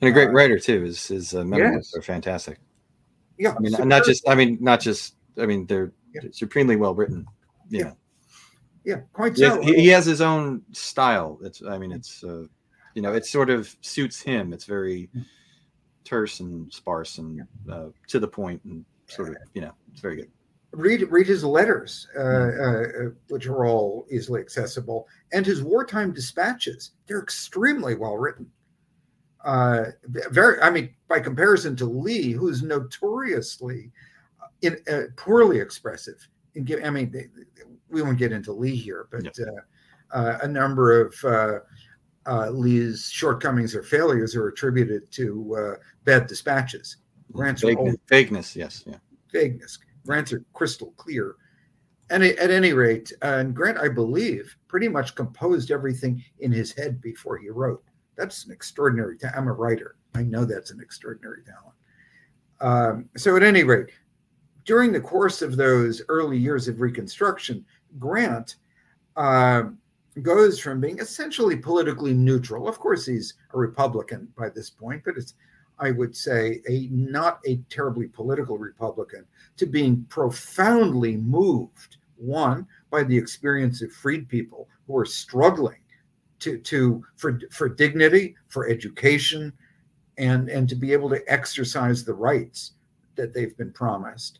And 0.00 0.08
a 0.08 0.12
great 0.12 0.28
Uh, 0.28 0.32
writer 0.32 0.58
too. 0.58 0.82
His 0.82 1.06
his 1.08 1.34
uh, 1.34 1.44
memoirs 1.44 1.90
Yes. 1.94 1.96
are 1.96 2.02
fantastic. 2.02 2.58
Yeah, 3.38 3.54
I 3.56 3.58
mean, 3.60 3.72
so 3.72 3.84
not 3.84 4.04
just. 4.04 4.28
I 4.28 4.34
mean, 4.34 4.58
not 4.60 4.80
just. 4.80 5.16
I 5.38 5.46
mean, 5.46 5.66
they're 5.66 5.92
Yeah. 6.14 6.22
supremely 6.32 6.76
well 6.76 6.94
written. 6.94 7.26
You 7.68 7.78
Yeah. 7.80 7.92
yeah, 8.84 9.00
quite 9.12 9.36
so. 9.36 9.60
he, 9.62 9.74
he 9.74 9.88
has 9.88 10.06
his 10.06 10.20
own 10.20 10.62
style. 10.72 11.38
It's. 11.42 11.62
I 11.62 11.78
mean, 11.78 11.92
it's. 11.92 12.22
Uh, 12.22 12.44
you 12.94 13.02
know, 13.02 13.12
it 13.12 13.26
sort 13.26 13.50
of 13.50 13.74
suits 13.80 14.20
him. 14.20 14.52
It's 14.52 14.64
very 14.66 15.10
terse 16.04 16.40
and 16.40 16.72
sparse 16.72 17.18
and 17.18 17.42
uh, 17.70 17.88
to 18.08 18.20
the 18.20 18.28
point 18.28 18.62
and 18.64 18.84
sort 19.06 19.30
of. 19.30 19.36
You 19.54 19.62
know, 19.62 19.72
it's 19.90 20.00
very 20.00 20.16
good. 20.16 20.30
read 20.72 21.02
read 21.10 21.26
his 21.26 21.42
letters, 21.42 22.06
uh, 22.16 22.20
uh, 22.20 22.82
which 23.28 23.46
are 23.48 23.66
all 23.66 24.06
easily 24.10 24.40
accessible, 24.40 25.08
and 25.32 25.44
his 25.44 25.62
wartime 25.62 26.12
dispatches. 26.12 26.92
They're 27.06 27.22
extremely 27.22 27.96
well 27.96 28.16
written. 28.16 28.48
Uh, 29.44 29.84
very, 30.04 30.60
I 30.62 30.70
mean, 30.70 30.94
by 31.06 31.20
comparison 31.20 31.76
to 31.76 31.84
Lee, 31.84 32.32
who's 32.32 32.62
notoriously 32.62 33.92
in, 34.62 34.78
uh, 34.90 35.02
poorly 35.16 35.58
expressive. 35.58 36.16
In, 36.54 36.64
gi- 36.64 36.82
I 36.82 36.90
mean, 36.90 37.10
they, 37.10 37.26
we 37.90 38.02
won't 38.02 38.18
get 38.18 38.32
into 38.32 38.52
Lee 38.52 38.76
here, 38.76 39.06
but 39.10 39.26
uh, 39.38 40.16
uh, 40.16 40.38
a 40.42 40.48
number 40.48 41.00
of 41.00 41.14
uh, 41.24 41.58
uh, 42.26 42.50
Lee's 42.50 43.10
shortcomings 43.12 43.74
or 43.74 43.82
failures 43.82 44.34
are 44.34 44.48
attributed 44.48 45.10
to 45.12 45.56
uh, 45.56 45.74
bad 46.04 46.26
dispatches. 46.26 46.96
Grant's 47.32 47.62
are 47.64 47.68
Vagueness, 47.68 47.96
vagueness, 48.08 48.56
yes, 48.56 48.84
yeah. 48.86 48.96
vagueness. 49.32 49.78
Grants 50.06 50.32
are 50.32 50.44
crystal 50.52 50.94
clear. 50.96 51.36
And 52.10 52.22
at 52.22 52.50
any 52.50 52.72
rate, 52.74 53.12
uh, 53.22 53.38
and 53.38 53.54
Grant, 53.54 53.78
I 53.78 53.88
believe, 53.88 54.56
pretty 54.68 54.88
much 54.88 55.14
composed 55.14 55.70
everything 55.70 56.22
in 56.38 56.52
his 56.52 56.72
head 56.72 57.00
before 57.00 57.38
he 57.38 57.48
wrote. 57.48 57.82
That's 58.16 58.44
an 58.44 58.52
extraordinary 58.52 59.18
talent. 59.18 59.36
I'm 59.36 59.48
a 59.48 59.52
writer. 59.52 59.96
I 60.14 60.22
know 60.22 60.44
that's 60.44 60.70
an 60.70 60.80
extraordinary 60.80 61.42
talent. 61.44 61.74
Um, 62.60 63.08
so, 63.16 63.36
at 63.36 63.42
any 63.42 63.64
rate, 63.64 63.90
during 64.64 64.92
the 64.92 65.00
course 65.00 65.42
of 65.42 65.56
those 65.56 66.02
early 66.08 66.38
years 66.38 66.68
of 66.68 66.80
Reconstruction, 66.80 67.64
Grant 67.98 68.56
uh, 69.16 69.64
goes 70.22 70.58
from 70.58 70.80
being 70.80 70.98
essentially 70.98 71.56
politically 71.56 72.14
neutral. 72.14 72.68
Of 72.68 72.78
course, 72.78 73.06
he's 73.06 73.34
a 73.52 73.58
Republican 73.58 74.28
by 74.36 74.48
this 74.48 74.70
point, 74.70 75.02
but 75.04 75.16
it's, 75.16 75.34
I 75.78 75.90
would 75.90 76.16
say, 76.16 76.62
a 76.68 76.88
not 76.90 77.40
a 77.46 77.56
terribly 77.68 78.06
political 78.06 78.56
Republican 78.56 79.26
to 79.56 79.66
being 79.66 80.04
profoundly 80.08 81.16
moved. 81.16 81.98
One 82.16 82.66
by 82.90 83.02
the 83.02 83.18
experience 83.18 83.82
of 83.82 83.92
freed 83.92 84.28
people 84.28 84.68
who 84.86 84.96
are 84.96 85.04
struggling 85.04 85.78
to 86.44 86.58
to 86.58 87.04
for 87.16 87.40
for 87.50 87.68
dignity, 87.68 88.36
for 88.48 88.68
education, 88.68 89.52
and 90.18 90.48
and 90.48 90.68
to 90.68 90.74
be 90.74 90.92
able 90.92 91.10
to 91.10 91.22
exercise 91.26 92.04
the 92.04 92.14
rights 92.14 92.72
that 93.16 93.34
they've 93.34 93.56
been 93.56 93.72
promised. 93.72 94.38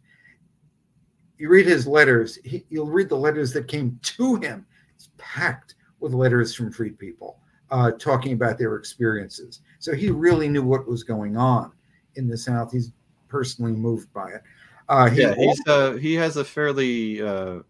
You 1.38 1.48
read 1.48 1.66
his 1.66 1.86
letters. 1.86 2.38
He, 2.44 2.64
you'll 2.70 2.90
read 2.90 3.08
the 3.08 3.16
letters 3.16 3.52
that 3.52 3.68
came 3.68 3.98
to 4.02 4.36
him 4.36 4.66
it's 4.94 5.10
packed 5.18 5.74
with 6.00 6.14
letters 6.14 6.54
from 6.54 6.70
freed 6.70 6.98
people 6.98 7.38
uh, 7.70 7.92
talking 7.92 8.32
about 8.32 8.58
their 8.58 8.76
experiences. 8.76 9.60
So 9.78 9.94
he 9.94 10.10
really 10.10 10.48
knew 10.48 10.62
what 10.62 10.86
was 10.86 11.02
going 11.02 11.36
on 11.36 11.72
in 12.16 12.28
the 12.28 12.36
South. 12.36 12.72
He's 12.72 12.92
personally 13.28 13.72
moved 13.72 14.12
by 14.12 14.30
it. 14.30 14.42
Uh, 14.88 15.08
he 15.08 15.22
yeah, 15.22 15.34
he's 15.34 15.60
uh, 15.66 15.92
he 15.92 16.14
has 16.14 16.36
a 16.36 16.44
fairly, 16.44 17.22
uh, 17.22 17.60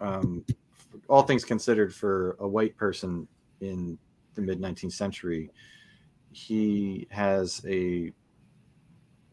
um, 0.00 0.44
all 1.08 1.22
things 1.22 1.44
considered, 1.44 1.94
for 1.94 2.36
a 2.40 2.48
white 2.48 2.76
person 2.76 3.26
in 3.60 3.98
the 4.34 4.42
mid 4.42 4.60
19th 4.60 4.92
century, 4.92 5.50
he 6.30 7.06
has 7.10 7.62
a 7.66 8.12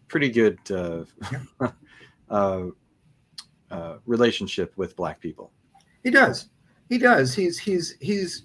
pretty 0.07 0.29
good 0.29 0.59
uh, 0.71 1.03
uh, 2.29 2.67
uh, 3.71 3.97
relationship 4.05 4.73
with 4.75 4.95
black 4.95 5.19
people. 5.19 5.51
He 6.03 6.09
does. 6.09 6.49
He 6.89 6.97
does. 6.97 7.33
He's 7.33 7.57
he's 7.57 7.95
he's 8.01 8.43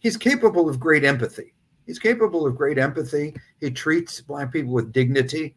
he's 0.00 0.16
capable 0.16 0.68
of 0.68 0.80
great 0.80 1.04
empathy. 1.04 1.54
He's 1.86 1.98
capable 1.98 2.46
of 2.46 2.56
great 2.56 2.78
empathy. 2.78 3.34
He 3.60 3.70
treats 3.70 4.20
black 4.20 4.52
people 4.52 4.72
with 4.72 4.92
dignity. 4.92 5.54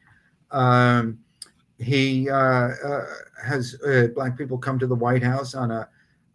Um, 0.51 1.19
he 1.79 2.29
uh, 2.29 2.35
uh, 2.35 3.05
has 3.43 3.75
uh, 3.85 4.07
black 4.13 4.37
people 4.37 4.57
come 4.57 4.77
to 4.79 4.87
the 4.87 4.95
White 4.95 5.23
House 5.23 5.55
on 5.55 5.71
a 5.71 5.89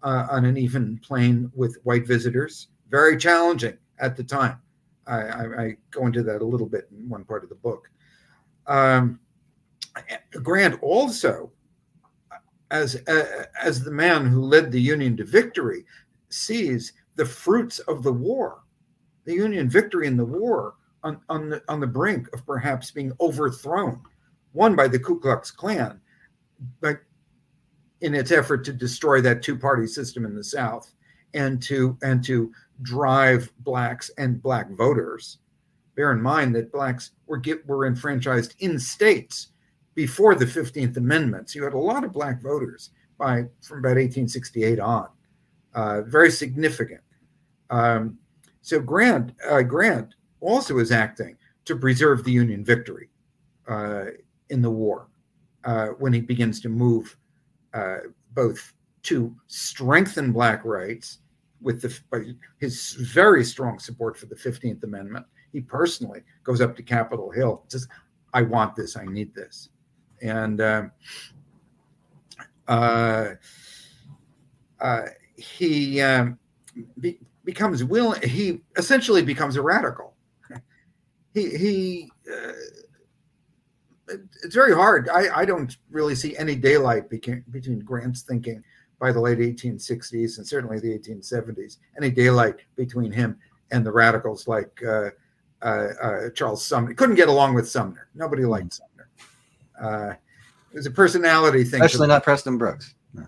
uh, 0.04 0.26
on 0.30 0.44
an 0.44 0.56
even 0.56 0.98
plane 0.98 1.50
with 1.54 1.78
white 1.82 2.06
visitors. 2.06 2.68
Very 2.90 3.16
challenging 3.16 3.78
at 3.98 4.16
the 4.16 4.22
time. 4.22 4.60
I, 5.06 5.20
I, 5.20 5.62
I, 5.62 5.76
go 5.90 6.06
into 6.06 6.22
that 6.22 6.40
a 6.40 6.44
little 6.44 6.66
bit 6.66 6.88
in 6.90 7.08
one 7.08 7.24
part 7.24 7.42
of 7.42 7.48
the 7.48 7.56
book. 7.56 7.90
Um, 8.66 9.18
Grant 10.42 10.82
also 10.82 11.50
as 12.70 12.96
uh, 13.06 13.44
as 13.62 13.82
the 13.82 13.90
man 13.90 14.26
who 14.26 14.42
led 14.42 14.72
the 14.72 14.80
Union 14.80 15.16
to 15.18 15.24
victory 15.24 15.84
sees 16.30 16.92
the 17.16 17.24
fruits 17.24 17.78
of 17.80 18.02
the 18.02 18.12
war, 18.12 18.62
the 19.24 19.34
Union 19.34 19.68
victory 19.68 20.06
in 20.06 20.16
the 20.16 20.24
war 20.24 20.74
on 21.02 21.20
on 21.28 21.50
the, 21.50 21.62
on 21.68 21.80
the 21.80 21.86
brink 21.86 22.32
of 22.32 22.44
perhaps 22.46 22.90
being 22.90 23.12
overthrown, 23.20 24.00
won 24.54 24.74
by 24.74 24.88
the 24.88 24.98
Ku 24.98 25.20
Klux 25.20 25.50
Klan, 25.50 26.00
but 26.80 27.00
in 28.04 28.14
its 28.14 28.30
effort 28.30 28.62
to 28.62 28.72
destroy 28.72 29.22
that 29.22 29.42
two 29.42 29.56
party 29.56 29.86
system 29.86 30.26
in 30.26 30.36
the 30.36 30.44
South 30.44 30.92
and 31.32 31.60
to 31.62 31.96
and 32.02 32.22
to 32.22 32.52
drive 32.82 33.50
blacks 33.60 34.10
and 34.18 34.42
black 34.42 34.70
voters. 34.70 35.38
Bear 35.96 36.12
in 36.12 36.20
mind 36.20 36.54
that 36.54 36.70
blacks 36.70 37.12
were 37.26 37.38
get, 37.38 37.66
were 37.66 37.86
enfranchised 37.86 38.56
in 38.58 38.78
states 38.78 39.48
before 39.94 40.34
the 40.34 40.44
15th 40.44 40.98
Amendment. 40.98 41.48
So 41.48 41.60
you 41.60 41.64
had 41.64 41.72
a 41.72 41.78
lot 41.78 42.04
of 42.04 42.12
black 42.12 42.42
voters 42.42 42.90
by 43.16 43.46
from 43.62 43.78
about 43.78 43.96
1868 43.96 44.80
on, 44.80 45.08
uh, 45.74 46.02
very 46.02 46.30
significant. 46.30 47.00
Um, 47.70 48.18
so 48.60 48.80
Grant 48.80 49.32
uh, 49.48 49.62
Grant 49.62 50.14
also 50.40 50.76
is 50.78 50.92
acting 50.92 51.38
to 51.64 51.74
preserve 51.74 52.22
the 52.22 52.32
Union 52.32 52.66
victory 52.66 53.08
uh, 53.66 54.06
in 54.50 54.60
the 54.60 54.70
war 54.70 55.06
uh, 55.64 55.86
when 55.98 56.12
he 56.12 56.20
begins 56.20 56.60
to 56.60 56.68
move 56.68 57.16
uh, 57.74 57.96
both 58.32 58.72
to 59.02 59.34
strengthen 59.46 60.32
black 60.32 60.64
rights 60.64 61.18
with 61.60 61.82
the, 61.82 62.36
his 62.58 62.92
very 62.92 63.44
strong 63.44 63.78
support 63.78 64.16
for 64.16 64.26
the 64.26 64.34
15th 64.34 64.82
Amendment. 64.82 65.26
He 65.52 65.60
personally 65.60 66.22
goes 66.42 66.60
up 66.60 66.74
to 66.76 66.82
Capitol 66.82 67.30
Hill 67.30 67.64
says, 67.68 67.86
I 68.32 68.42
want 68.42 68.74
this, 68.74 68.96
I 68.96 69.04
need 69.04 69.34
this 69.34 69.68
and 70.24 70.60
uh, 70.60 70.84
uh, 72.66 73.34
uh, 74.80 75.02
he 75.36 76.00
um, 76.00 76.38
be, 76.98 77.18
becomes 77.44 77.84
willing. 77.84 78.22
He 78.22 78.60
essentially 78.76 79.22
becomes 79.22 79.56
a 79.56 79.62
radical. 79.62 80.14
He 81.34 81.50
he. 81.56 82.10
It's 84.08 84.54
very 84.54 84.74
hard. 84.74 85.08
I, 85.08 85.40
I 85.40 85.44
don't 85.44 85.76
really 85.90 86.14
see 86.14 86.36
any 86.36 86.54
daylight 86.54 87.08
between, 87.08 87.44
between 87.50 87.80
Grant's 87.80 88.22
thinking 88.22 88.62
by 88.98 89.12
the 89.12 89.20
late 89.20 89.38
1860s 89.38 90.38
and 90.38 90.46
certainly 90.46 90.78
the 90.78 90.98
1870s. 90.98 91.78
Any 91.96 92.10
daylight 92.10 92.56
between 92.76 93.10
him 93.10 93.38
and 93.70 93.84
the 93.84 93.92
radicals 93.92 94.46
like 94.46 94.80
uh, 94.86 95.10
uh, 95.62 95.88
uh, 96.00 96.30
Charles 96.30 96.64
Sumner. 96.64 96.94
Couldn't 96.94 97.16
get 97.16 97.28
along 97.28 97.54
with 97.54 97.68
Sumner. 97.68 98.08
Nobody 98.14 98.44
liked 98.44 98.74
Sumner. 98.74 99.08
Uh, 99.80 100.14
it 100.72 100.76
was 100.76 100.86
a 100.86 100.90
personality 100.90 101.64
thing. 101.64 101.82
Especially 101.82 102.08
not 102.08 102.22
Preston 102.22 102.58
Brooks. 102.58 102.94
No. 103.14 103.26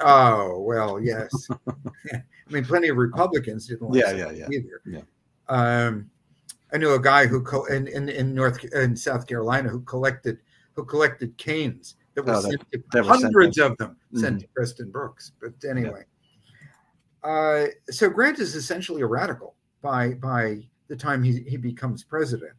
Oh 0.00 0.60
well, 0.60 1.00
yes. 1.00 1.48
I 1.68 2.22
mean, 2.50 2.64
plenty 2.64 2.88
of 2.88 2.96
Republicans 2.96 3.66
didn't 3.66 3.90
like 3.90 4.02
yeah, 4.02 4.12
yeah, 4.12 4.30
yeah, 4.30 4.48
either. 4.50 4.80
Yeah. 4.86 5.00
Um, 5.48 6.10
I 6.72 6.78
knew 6.78 6.94
a 6.94 7.00
guy 7.00 7.26
who 7.26 7.42
co- 7.42 7.64
in, 7.66 7.86
in 7.88 8.08
in 8.08 8.34
North 8.34 8.64
in 8.74 8.96
South 8.96 9.26
Carolina 9.26 9.68
who 9.68 9.80
collected 9.82 10.38
who 10.74 10.84
collected 10.84 11.36
canes 11.38 11.96
that 12.14 12.24
were 12.24 12.34
Oh, 12.34 12.40
sent 12.40 12.58
that- 12.70 12.82
to, 12.82 12.84
that 12.92 13.04
were 13.04 13.12
sent 13.12 13.22
hundreds 13.24 13.58
of 13.58 13.76
them 13.78 13.96
sent 14.14 14.36
Mhm. 14.38 14.40
to 14.42 14.48
Preston 14.54 14.90
Brooks. 14.90 15.32
But 15.40 15.52
anyway, 15.68 16.04
uh, 17.22 17.66
so 17.90 18.08
Grant 18.10 18.38
is 18.38 18.54
essentially 18.54 19.02
a 19.02 19.06
radical 19.06 19.54
by 19.82 20.14
by 20.14 20.68
the 20.88 20.96
time 20.96 21.22
he, 21.22 21.40
he 21.42 21.56
becomes 21.56 22.04
president. 22.04 22.52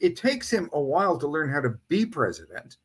It 0.00 0.16
takes 0.16 0.50
him 0.50 0.70
a 0.72 0.80
while 0.80 1.18
to 1.18 1.26
learn 1.28 1.50
how 1.50 1.60
to 1.60 1.70
be 1.88 2.06
president, 2.06 2.78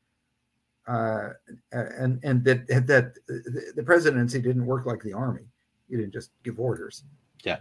uh, 0.87 1.29
and 1.71 2.19
and 2.23 2.43
that 2.43 2.67
that 2.67 3.15
the 3.75 3.83
presidency 3.85 4.41
didn't 4.41 4.65
work 4.65 4.85
like 4.85 5.01
the 5.03 5.13
army. 5.13 5.47
He 5.89 5.95
didn't 5.97 6.13
just 6.13 6.31
give 6.43 6.59
orders. 6.59 7.03
Yeah. 7.43 7.59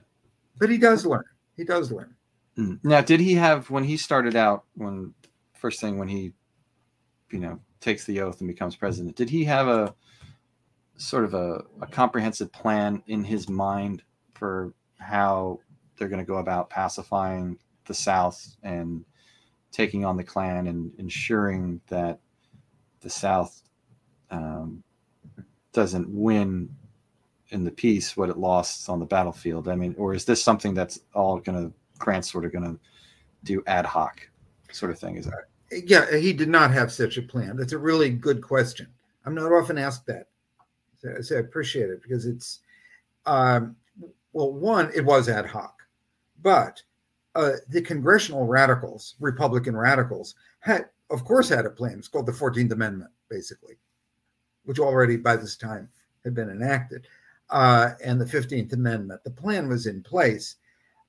but 0.59 0.70
he 0.70 0.78
does 0.78 1.05
learn. 1.05 1.24
He 1.57 1.64
does 1.64 1.92
learn. 1.92 2.14
Mm. 2.59 2.80
Now, 2.82 3.00
did 3.00 3.20
he 3.20 3.34
have 3.34 3.70
when 3.70 3.84
he 3.84 3.96
started 3.96 4.36
out 4.36 4.64
when 4.74 5.14
first 5.55 5.80
thing 5.80 5.98
when 5.98 6.09
he, 6.09 6.32
you 7.30 7.40
know, 7.40 7.61
takes 7.80 8.05
the 8.05 8.20
oath 8.20 8.40
and 8.40 8.48
becomes 8.48 8.76
president? 8.76 9.16
Did 9.16 9.30
he 9.30 9.44
have 9.44 9.68
a 9.68 9.94
sort 10.96 11.24
of 11.24 11.34
a, 11.34 11.64
a 11.80 11.86
comprehensive 11.86 12.52
plan 12.52 13.02
in 13.07 13.24
his 13.24 13.48
mind 13.48 14.02
for 14.34 14.72
how 14.98 15.61
they're 15.96 16.09
going 16.09 16.24
to 16.24 16.26
go 16.26 16.36
about 16.36 16.70
pacifying 16.70 17.59
the 17.86 17.94
South 17.94 18.57
and 18.62 19.05
taking 19.72 20.05
on 20.05 20.16
the 20.16 20.24
Klan 20.24 20.66
and 20.66 20.92
ensuring 20.98 21.80
that 21.88 22.20
the 23.00 23.11
South 23.11 23.62
um, 24.30 24.82
doesn't 25.72 26.09
win 26.09 26.70
in 27.50 27.64
the 27.64 27.70
peace 27.70 28.16
what 28.16 28.30
it 28.30 28.38
lost 28.38 28.88
on 28.88 29.00
the 29.00 29.07
battlefield? 29.07 29.68
I 29.68 29.74
mean, 29.74 29.94
or 29.98 30.14
is 30.14 30.24
this 30.24 30.42
something 30.42 30.74
that's 30.74 31.00
all 31.12 31.38
going 31.38 31.70
to 31.70 31.74
Grant's 31.99 32.30
sort 32.30 32.45
of 32.45 32.53
going 32.53 32.64
to 32.64 32.78
do 33.45 33.62
ad 33.66 33.86
hoc 33.86 34.20
sort 34.72 34.90
of 34.90 34.99
thing? 34.99 35.16
Is 35.16 35.26
that 35.26 35.45
Yeah, 35.70 36.16
he 36.16 36.32
did 36.32 36.49
not 36.49 36.70
have 36.72 36.92
such 36.92 37.16
a 37.18 37.22
plan. 37.22 37.57
That's 37.57 37.72
a 37.72 37.78
really 37.78 38.11
good 38.11 38.42
question. 38.42 38.88
I'm 39.24 39.34
not 39.34 39.53
often 39.53 39.78
asked 39.78 40.07
that. 40.07 40.28
So, 41.01 41.20
so 41.20 41.36
I 41.36 41.40
appreciate 41.40 41.90
it 41.90 42.03
because 42.03 42.26
it's, 42.26 42.61
um, 43.26 43.76
well, 44.32 44.53
one, 44.53 44.90
it 44.95 45.05
was 45.05 45.28
ad 45.28 45.47
hoc, 45.47 45.82
but 46.42 46.82
uh, 47.34 47.53
the 47.68 47.82
congressional 47.82 48.47
radicals, 48.47 49.14
Republican 49.20 49.76
radicals, 49.76 50.34
had, 50.61 50.88
of 51.11 51.24
course, 51.24 51.49
had 51.49 51.66
a 51.66 51.70
plan. 51.70 51.99
It's 51.99 52.09
called 52.09 52.26
the 52.26 52.32
14th 52.32 52.72
Amendment, 52.72 53.11
basically, 53.28 53.76
which 54.64 54.78
already 54.78 55.16
by 55.16 55.36
this 55.36 55.57
time 55.57 55.88
had 56.24 56.34
been 56.34 56.51
enacted, 56.51 57.07
uh, 57.51 57.90
and 58.03 58.20
the 58.20 58.24
15th 58.24 58.72
Amendment. 58.72 59.22
The 59.24 59.30
plan 59.30 59.68
was 59.68 59.86
in 59.86 60.03
place, 60.03 60.57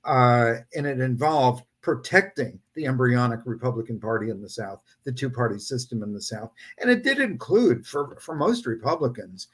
uh, 0.06 0.56
and 0.76 0.86
it 0.86 1.00
involved 1.00 1.64
protecting 1.82 2.60
the 2.74 2.86
embryonic 2.88 3.40
Republican 3.46 4.00
Party 4.00 4.32
in 4.32 4.42
the 4.42 4.50
South, 4.50 4.82
the 5.04 5.12
two 5.12 5.30
party 5.30 5.60
system 5.60 6.02
in 6.02 6.14
the 6.14 6.22
South. 6.22 6.52
And 6.80 6.90
it 6.90 7.04
did 7.04 7.20
include, 7.20 7.86
for, 7.86 8.18
for 8.20 8.36
most 8.36 8.66
Republicans, 8.66 9.50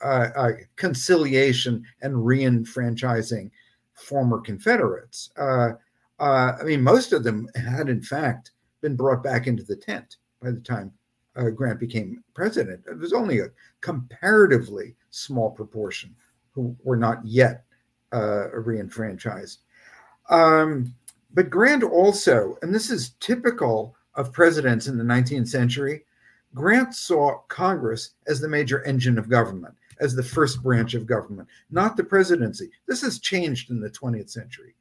uh, 0.00 0.28
uh, 0.36 0.50
conciliation 0.76 1.84
and 2.02 2.14
reenfranchising 2.14 3.50
former 3.94 4.40
Confederates. 4.40 5.30
Uh, 5.36 5.70
uh, 6.20 6.52
I 6.60 6.62
mean, 6.62 6.82
most 6.82 7.12
of 7.12 7.24
them 7.24 7.48
had, 7.56 7.88
in 7.88 8.02
fact, 8.02 8.52
been 8.80 8.94
brought 8.94 9.22
back 9.22 9.46
into 9.46 9.64
the 9.64 9.76
tent 9.76 10.16
by 10.40 10.50
the 10.52 10.60
time 10.60 10.92
uh, 11.36 11.50
Grant 11.50 11.80
became 11.80 12.22
president. 12.34 12.84
It 12.90 12.98
was 12.98 13.12
only 13.12 13.40
a 13.40 13.50
comparatively 13.80 14.94
small 15.10 15.50
proportion 15.50 16.14
who 16.52 16.76
were 16.84 16.96
not 16.96 17.24
yet 17.24 17.64
uh, 18.12 18.48
reenfranchised. 18.54 19.58
Um, 20.28 20.94
but 21.34 21.50
Grant 21.50 21.82
also, 21.82 22.56
and 22.62 22.74
this 22.74 22.90
is 22.90 23.10
typical 23.20 23.94
of 24.14 24.32
presidents 24.32 24.86
in 24.86 24.96
the 24.96 25.04
19th 25.04 25.48
century, 25.48 26.04
Grant 26.54 26.94
saw 26.94 27.40
Congress 27.48 28.12
as 28.26 28.40
the 28.40 28.48
major 28.48 28.82
engine 28.84 29.18
of 29.18 29.28
government, 29.28 29.74
as 30.00 30.14
the 30.14 30.22
first 30.22 30.62
branch 30.62 30.94
of 30.94 31.06
government, 31.06 31.48
not 31.70 31.96
the 31.96 32.04
presidency. 32.04 32.70
This 32.86 33.02
has 33.02 33.18
changed 33.18 33.70
in 33.70 33.80
the 33.80 33.90
20th 33.90 34.30
century, 34.30 34.74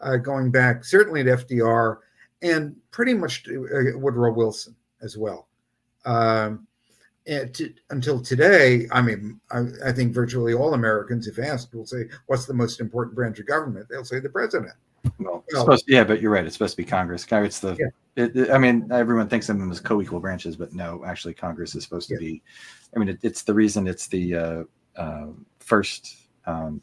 uh, 0.00 0.16
going 0.16 0.50
back 0.50 0.84
certainly 0.84 1.24
to 1.24 1.36
FDR 1.36 1.98
and 2.42 2.76
pretty 2.90 3.14
much 3.14 3.44
to 3.44 3.94
uh, 3.94 3.98
Woodrow 3.98 4.32
Wilson 4.32 4.76
as 5.00 5.16
well. 5.16 5.48
Um, 6.04 6.66
to, 7.26 7.72
until 7.90 8.20
today, 8.20 8.88
I 8.90 9.00
mean, 9.00 9.40
I, 9.50 9.64
I, 9.86 9.92
think 9.92 10.12
virtually 10.12 10.54
all 10.54 10.74
Americans, 10.74 11.28
if 11.28 11.38
asked, 11.38 11.72
will 11.72 11.86
say, 11.86 12.08
"What's 12.26 12.46
the 12.46 12.54
most 12.54 12.80
important 12.80 13.14
branch 13.14 13.38
of 13.38 13.46
government?" 13.46 13.86
They'll 13.88 14.04
say 14.04 14.18
the 14.18 14.28
president. 14.28 14.72
Well, 15.18 15.44
supposed 15.48 15.86
to, 15.86 15.92
yeah, 15.92 16.04
but 16.04 16.20
you're 16.20 16.30
right. 16.30 16.44
It's 16.44 16.54
supposed 16.54 16.76
to 16.76 16.82
be 16.82 16.84
Congress. 16.84 17.26
It's 17.30 17.60
the. 17.60 17.76
Yeah. 17.78 17.86
It, 18.24 18.36
it, 18.36 18.50
I 18.50 18.58
mean, 18.58 18.88
everyone 18.92 19.28
thinks 19.28 19.48
of 19.48 19.58
them 19.58 19.70
as 19.70 19.80
co-equal 19.80 20.20
branches, 20.20 20.56
but 20.56 20.74
no, 20.74 21.02
actually, 21.04 21.34
Congress 21.34 21.74
is 21.74 21.82
supposed 21.82 22.08
to 22.10 22.16
be. 22.18 22.42
I 22.94 22.98
mean, 22.98 23.08
it, 23.08 23.18
it's 23.22 23.42
the 23.42 23.54
reason 23.54 23.86
it's 23.86 24.06
the 24.06 24.34
uh, 24.34 24.64
uh, 24.96 25.26
first 25.58 26.16
um, 26.46 26.82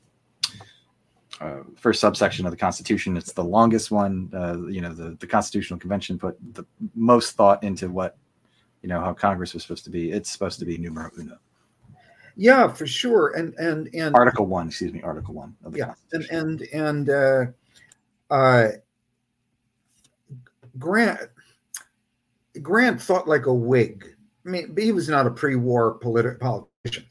uh, 1.40 1.60
first 1.78 2.02
subsection 2.02 2.46
of 2.46 2.52
the 2.52 2.58
Constitution. 2.58 3.16
It's 3.16 3.32
the 3.32 3.44
longest 3.44 3.92
one. 3.92 4.30
Uh, 4.34 4.68
you 4.68 4.82
know, 4.82 4.94
the 4.94 5.12
the 5.20 5.28
Constitutional 5.28 5.80
Convention 5.80 6.18
put 6.18 6.38
the 6.54 6.66
most 6.96 7.32
thought 7.32 7.64
into 7.64 7.90
what 7.90 8.18
you 8.82 8.90
know 8.90 9.00
how 9.00 9.14
Congress 9.14 9.54
was 9.54 9.64
supposed 9.64 9.84
to 9.86 9.90
be. 9.90 10.12
It's 10.12 10.30
supposed 10.30 10.60
to 10.60 10.66
be 10.66 10.78
numero 10.78 11.12
uno. 11.18 11.38
Yeah, 12.36 12.72
for 12.72 12.88
sure. 12.88 13.36
And 13.36 13.54
and 13.56 13.90
and 13.94 14.16
Article 14.16 14.48
one, 14.48 14.68
excuse 14.68 14.94
me, 14.94 15.02
Article 15.02 15.34
one 15.34 15.56
of 15.64 15.74
the 15.74 15.80
yeah, 15.80 15.94
and 16.12 16.26
and 16.32 16.62
and 16.74 17.54
uh, 18.30 18.70
Grant 20.78 21.20
Grant 22.62 23.02
thought 23.02 23.28
like 23.28 23.46
a 23.46 23.54
Whig. 23.54 24.16
I 24.46 24.50
mean, 24.50 24.76
he 24.78 24.92
was 24.92 25.10
not 25.10 25.28
a 25.28 25.32
pre-war 25.32 26.00
politi- 26.00 26.40
politician, 26.40 27.06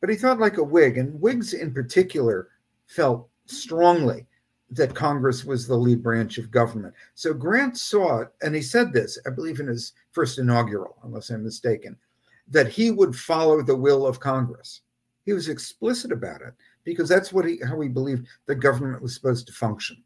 but 0.00 0.10
he 0.10 0.16
thought 0.16 0.38
like 0.38 0.58
a 0.58 0.64
Whig, 0.64 0.98
and 0.98 1.20
Whigs 1.20 1.54
in 1.54 1.72
particular 1.72 2.48
felt 2.86 3.28
strongly 3.46 4.26
that 4.70 4.94
Congress 4.94 5.44
was 5.44 5.66
the 5.66 5.76
lead 5.76 6.02
branch 6.02 6.38
of 6.38 6.50
government. 6.50 6.94
So 7.14 7.32
Grant 7.32 7.78
saw 7.78 8.24
and 8.42 8.54
he 8.54 8.62
said 8.62 8.92
this, 8.92 9.18
I 9.26 9.30
believe, 9.30 9.60
in 9.60 9.66
his 9.66 9.92
first 10.12 10.38
inaugural, 10.38 10.96
unless 11.04 11.30
I'm 11.30 11.44
mistaken, 11.44 11.96
that 12.48 12.68
he 12.68 12.90
would 12.90 13.14
follow 13.14 13.62
the 13.62 13.76
will 13.76 14.06
of 14.06 14.20
Congress. 14.20 14.80
He 15.24 15.32
was 15.32 15.48
explicit 15.48 16.12
about 16.12 16.42
it 16.42 16.54
because 16.84 17.08
that's 17.08 17.32
what 17.32 17.46
he 17.46 17.58
how 17.66 17.80
he 17.80 17.88
believed 17.88 18.26
the 18.46 18.54
government 18.54 19.02
was 19.02 19.14
supposed 19.14 19.46
to 19.46 19.52
function. 19.52 20.02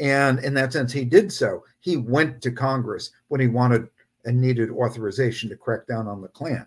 And 0.00 0.38
in 0.40 0.54
that 0.54 0.72
sense, 0.72 0.92
he 0.92 1.04
did 1.04 1.32
so. 1.32 1.64
He 1.80 1.96
went 1.96 2.42
to 2.42 2.50
Congress 2.50 3.10
when 3.28 3.40
he 3.40 3.46
wanted 3.46 3.88
and 4.24 4.40
needed 4.40 4.70
authorization 4.70 5.48
to 5.48 5.56
crack 5.56 5.86
down 5.86 6.06
on 6.06 6.20
the 6.20 6.28
Klan. 6.28 6.66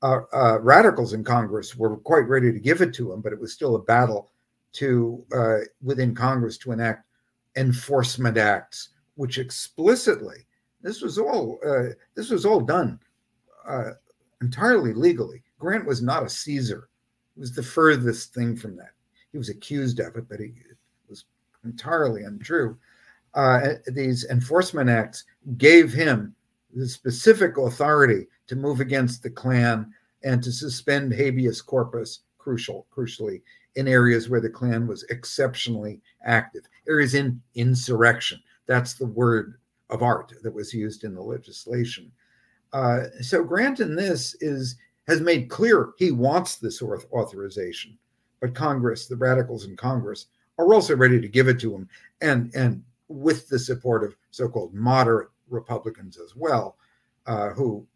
Uh, 0.00 0.20
uh, 0.32 0.58
radicals 0.60 1.12
in 1.12 1.24
Congress 1.24 1.76
were 1.76 1.96
quite 1.98 2.28
ready 2.28 2.52
to 2.52 2.58
give 2.58 2.80
it 2.80 2.94
to 2.94 3.12
him, 3.12 3.20
but 3.20 3.32
it 3.32 3.40
was 3.40 3.52
still 3.52 3.76
a 3.76 3.82
battle 3.82 4.30
to 4.72 5.24
uh, 5.34 5.58
within 5.82 6.14
Congress 6.14 6.56
to 6.58 6.72
enact 6.72 7.04
enforcement 7.56 8.36
acts, 8.36 8.90
which 9.16 9.38
explicitly 9.38 10.46
this 10.82 11.02
was 11.02 11.18
all 11.18 11.58
uh, 11.66 11.94
this 12.14 12.30
was 12.30 12.46
all 12.46 12.60
done 12.60 12.98
uh, 13.66 13.90
entirely 14.40 14.92
legally. 14.92 15.42
Grant 15.58 15.84
was 15.84 16.00
not 16.00 16.22
a 16.22 16.28
Caesar; 16.28 16.88
it 17.36 17.40
was 17.40 17.52
the 17.52 17.62
furthest 17.62 18.32
thing 18.32 18.56
from 18.56 18.76
that. 18.76 18.92
He 19.32 19.38
was 19.38 19.48
accused 19.48 19.98
of 19.98 20.14
it, 20.16 20.28
but 20.28 20.38
he 20.38 20.52
entirely 21.64 22.24
untrue. 22.24 22.76
Uh, 23.34 23.74
these 23.88 24.24
enforcement 24.30 24.88
acts 24.88 25.24
gave 25.56 25.92
him 25.92 26.34
the 26.74 26.88
specific 26.88 27.56
authority 27.56 28.26
to 28.46 28.56
move 28.56 28.80
against 28.80 29.22
the 29.22 29.30
Klan 29.30 29.92
and 30.24 30.42
to 30.42 30.52
suspend 30.52 31.12
habeas 31.12 31.62
corpus, 31.62 32.20
crucial, 32.38 32.86
crucially, 32.94 33.42
in 33.76 33.86
areas 33.86 34.28
where 34.28 34.40
the 34.40 34.50
Klan 34.50 34.86
was 34.86 35.04
exceptionally 35.04 36.00
active, 36.24 36.62
areas 36.88 37.14
in 37.14 37.40
insurrection. 37.54 38.40
That's 38.66 38.94
the 38.94 39.06
word 39.06 39.58
of 39.90 40.02
art 40.02 40.32
that 40.42 40.52
was 40.52 40.74
used 40.74 41.04
in 41.04 41.14
the 41.14 41.22
legislation. 41.22 42.10
Uh, 42.72 43.04
so 43.20 43.42
Grant 43.42 43.80
in 43.80 43.94
this 43.94 44.34
is 44.40 44.76
has 45.06 45.20
made 45.22 45.48
clear 45.48 45.90
he 45.96 46.10
wants 46.10 46.56
this 46.56 46.82
authorization, 46.82 47.96
but 48.40 48.54
Congress, 48.54 49.06
the 49.06 49.16
radicals 49.16 49.64
in 49.64 49.74
Congress, 49.74 50.26
are 50.58 50.74
also 50.74 50.96
ready 50.96 51.20
to 51.20 51.28
give 51.28 51.48
it 51.48 51.60
to 51.60 51.74
him, 51.74 51.88
and 52.20 52.54
and 52.54 52.82
with 53.08 53.48
the 53.48 53.58
support 53.58 54.04
of 54.04 54.14
so-called 54.30 54.74
moderate 54.74 55.30
Republicans 55.48 56.18
as 56.18 56.36
well, 56.36 56.76
uh, 57.26 57.50
who 57.50 57.86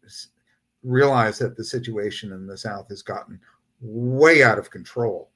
realize 0.83 1.37
that 1.39 1.55
the 1.55 1.63
situation 1.63 2.31
in 2.31 2.47
the 2.47 2.57
South 2.57 2.89
has 2.89 3.01
gotten 3.01 3.39
way 3.81 4.43
out 4.43 4.57
of 4.57 4.71
control. 4.71 5.29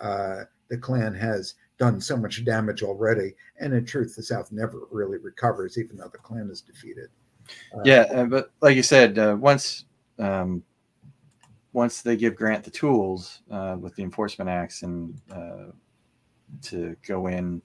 Uh, 0.00 0.44
the 0.68 0.78
Klan 0.78 1.14
has 1.14 1.54
done 1.78 2.00
so 2.00 2.16
much 2.16 2.44
damage 2.44 2.82
already, 2.82 3.34
and 3.58 3.74
in 3.74 3.84
truth, 3.84 4.14
the 4.14 4.22
South 4.22 4.52
never 4.52 4.82
really 4.90 5.18
recovers, 5.18 5.78
even 5.78 5.96
though 5.96 6.08
the 6.08 6.18
Klan 6.18 6.48
is 6.50 6.60
defeated. 6.60 7.08
Uh, 7.74 7.82
yeah, 7.84 8.06
uh, 8.12 8.24
but 8.24 8.52
like 8.60 8.76
you 8.76 8.82
said, 8.82 9.18
uh, 9.18 9.36
once 9.38 9.84
um, 10.18 10.62
once 11.72 12.02
they 12.02 12.16
give 12.16 12.36
Grant 12.36 12.64
the 12.64 12.70
tools 12.70 13.42
uh, 13.50 13.76
with 13.78 13.94
the 13.96 14.02
enforcement 14.02 14.48
acts 14.48 14.82
and 14.82 15.20
to 16.62 16.96
go 17.06 17.26
in 17.26 17.62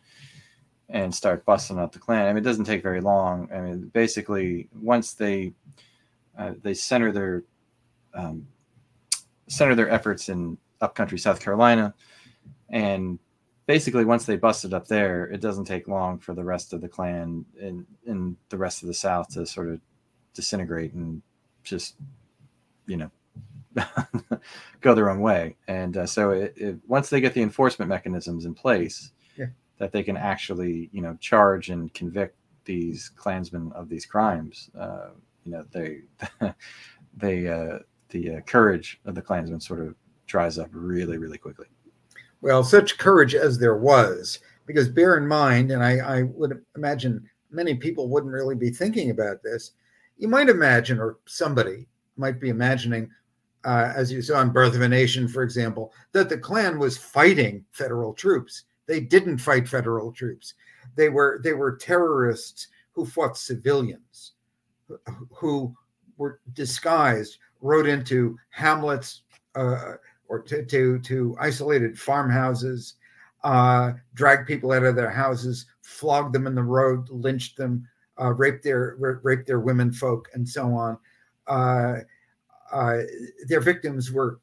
and 0.89 1.13
start 1.13 1.45
busting 1.45 1.79
up 1.79 1.91
the 1.91 1.99
Klan. 1.99 2.27
I 2.27 2.29
mean, 2.29 2.37
it 2.37 2.41
doesn't 2.41 2.65
take 2.65 2.83
very 2.83 3.01
long. 3.01 3.49
I 3.53 3.61
mean, 3.61 3.91
basically, 3.93 4.67
once 4.81 5.13
they 5.13 5.53
uh, 6.37 6.53
they 6.61 6.73
center 6.73 7.11
their 7.11 7.43
um, 8.13 8.47
center 9.47 9.75
their 9.75 9.89
efforts 9.89 10.29
in 10.29 10.57
upcountry 10.81 11.17
South 11.17 11.39
Carolina, 11.39 11.93
and 12.69 13.19
basically 13.67 14.05
once 14.05 14.25
they 14.25 14.35
busted 14.35 14.73
up 14.73 14.87
there, 14.87 15.25
it 15.25 15.41
doesn't 15.41 15.65
take 15.65 15.87
long 15.87 16.19
for 16.19 16.33
the 16.33 16.43
rest 16.43 16.73
of 16.73 16.81
the 16.81 16.89
Klan 16.89 17.45
in 17.59 17.85
in 18.05 18.35
the 18.49 18.57
rest 18.57 18.81
of 18.81 18.87
the 18.87 18.93
South 18.93 19.29
to 19.29 19.45
sort 19.45 19.69
of 19.69 19.79
disintegrate 20.33 20.93
and 20.93 21.21
just 21.63 21.95
you 22.85 22.97
know 22.97 23.11
go 24.81 24.93
their 24.95 25.09
own 25.09 25.19
way. 25.19 25.55
And 25.67 25.97
uh, 25.97 26.05
so 26.05 26.31
it, 26.31 26.53
it, 26.57 26.77
once 26.87 27.09
they 27.09 27.21
get 27.21 27.33
the 27.33 27.41
enforcement 27.41 27.89
mechanisms 27.89 28.45
in 28.45 28.53
place, 28.53 29.11
yeah. 29.37 29.47
that 29.77 29.91
they 29.91 30.03
can 30.03 30.17
actually, 30.17 30.89
you 30.91 31.01
know, 31.01 31.17
charge 31.19 31.69
and 31.69 31.93
convict 31.93 32.35
these 32.65 33.09
Klansmen 33.09 33.71
of 33.73 33.89
these 33.89 34.05
crimes, 34.05 34.69
uh, 34.79 35.09
you 35.45 35.51
know, 35.51 35.65
they, 35.71 36.01
they, 37.17 37.47
uh, 37.47 37.79
the 38.09 38.35
uh, 38.35 38.41
courage 38.41 38.99
of 39.05 39.15
the 39.15 39.21
Klansmen 39.21 39.59
sort 39.59 39.79
of 39.79 39.95
dries 40.27 40.57
up 40.57 40.69
really, 40.71 41.17
really 41.17 41.37
quickly. 41.37 41.67
Well, 42.41 42.63
such 42.63 42.97
courage 42.97 43.35
as 43.35 43.59
there 43.59 43.77
was, 43.77 44.39
because 44.65 44.89
bear 44.89 45.17
in 45.17 45.27
mind, 45.27 45.71
and 45.71 45.83
I, 45.83 45.97
I 45.97 46.23
would 46.23 46.63
imagine 46.75 47.27
many 47.51 47.75
people 47.75 48.09
wouldn't 48.09 48.33
really 48.33 48.55
be 48.55 48.71
thinking 48.71 49.09
about 49.09 49.43
this. 49.43 49.71
You 50.17 50.27
might 50.27 50.49
imagine, 50.49 50.99
or 50.99 51.17
somebody 51.25 51.87
might 52.17 52.39
be 52.39 52.49
imagining, 52.49 53.09
uh, 53.63 53.93
as 53.95 54.11
you 54.11 54.21
saw 54.21 54.41
in 54.41 54.49
Birth 54.49 54.75
of 54.75 54.81
a 54.81 54.89
Nation, 54.89 55.27
for 55.27 55.43
example, 55.43 55.93
that 56.11 56.29
the 56.29 56.37
Klan 56.37 56.79
was 56.79 56.97
fighting 56.97 57.65
federal 57.71 58.13
troops. 58.13 58.63
They 58.87 58.99
didn't 58.99 59.37
fight 59.37 59.67
federal 59.67 60.11
troops. 60.11 60.53
They 60.95 61.09
were 61.09 61.39
they 61.43 61.53
were 61.53 61.77
terrorists 61.77 62.67
who 62.93 63.05
fought 63.05 63.37
civilians, 63.37 64.33
who 65.31 65.73
were 66.17 66.39
disguised, 66.53 67.37
rode 67.61 67.87
into 67.87 68.37
hamlets 68.49 69.21
uh, 69.55 69.93
or 70.27 70.41
to, 70.41 70.65
to, 70.65 70.99
to 70.99 71.35
isolated 71.39 71.97
farmhouses, 71.97 72.95
uh, 73.43 73.93
dragged 74.13 74.47
people 74.47 74.71
out 74.71 74.83
of 74.83 74.95
their 74.95 75.09
houses, 75.09 75.65
flogged 75.81 76.33
them 76.33 76.47
in 76.47 76.55
the 76.55 76.63
road, 76.63 77.09
lynched 77.09 77.57
them, 77.57 77.87
uh, 78.19 78.33
raped 78.33 78.63
their 78.63 78.95
raped 79.23 79.47
their 79.47 79.59
women 79.59 79.91
folk, 79.91 80.29
and 80.33 80.47
so 80.47 80.73
on. 80.73 80.97
Uh, 82.71 82.99
their 83.47 83.61
victims 83.61 84.11
were 84.11 84.39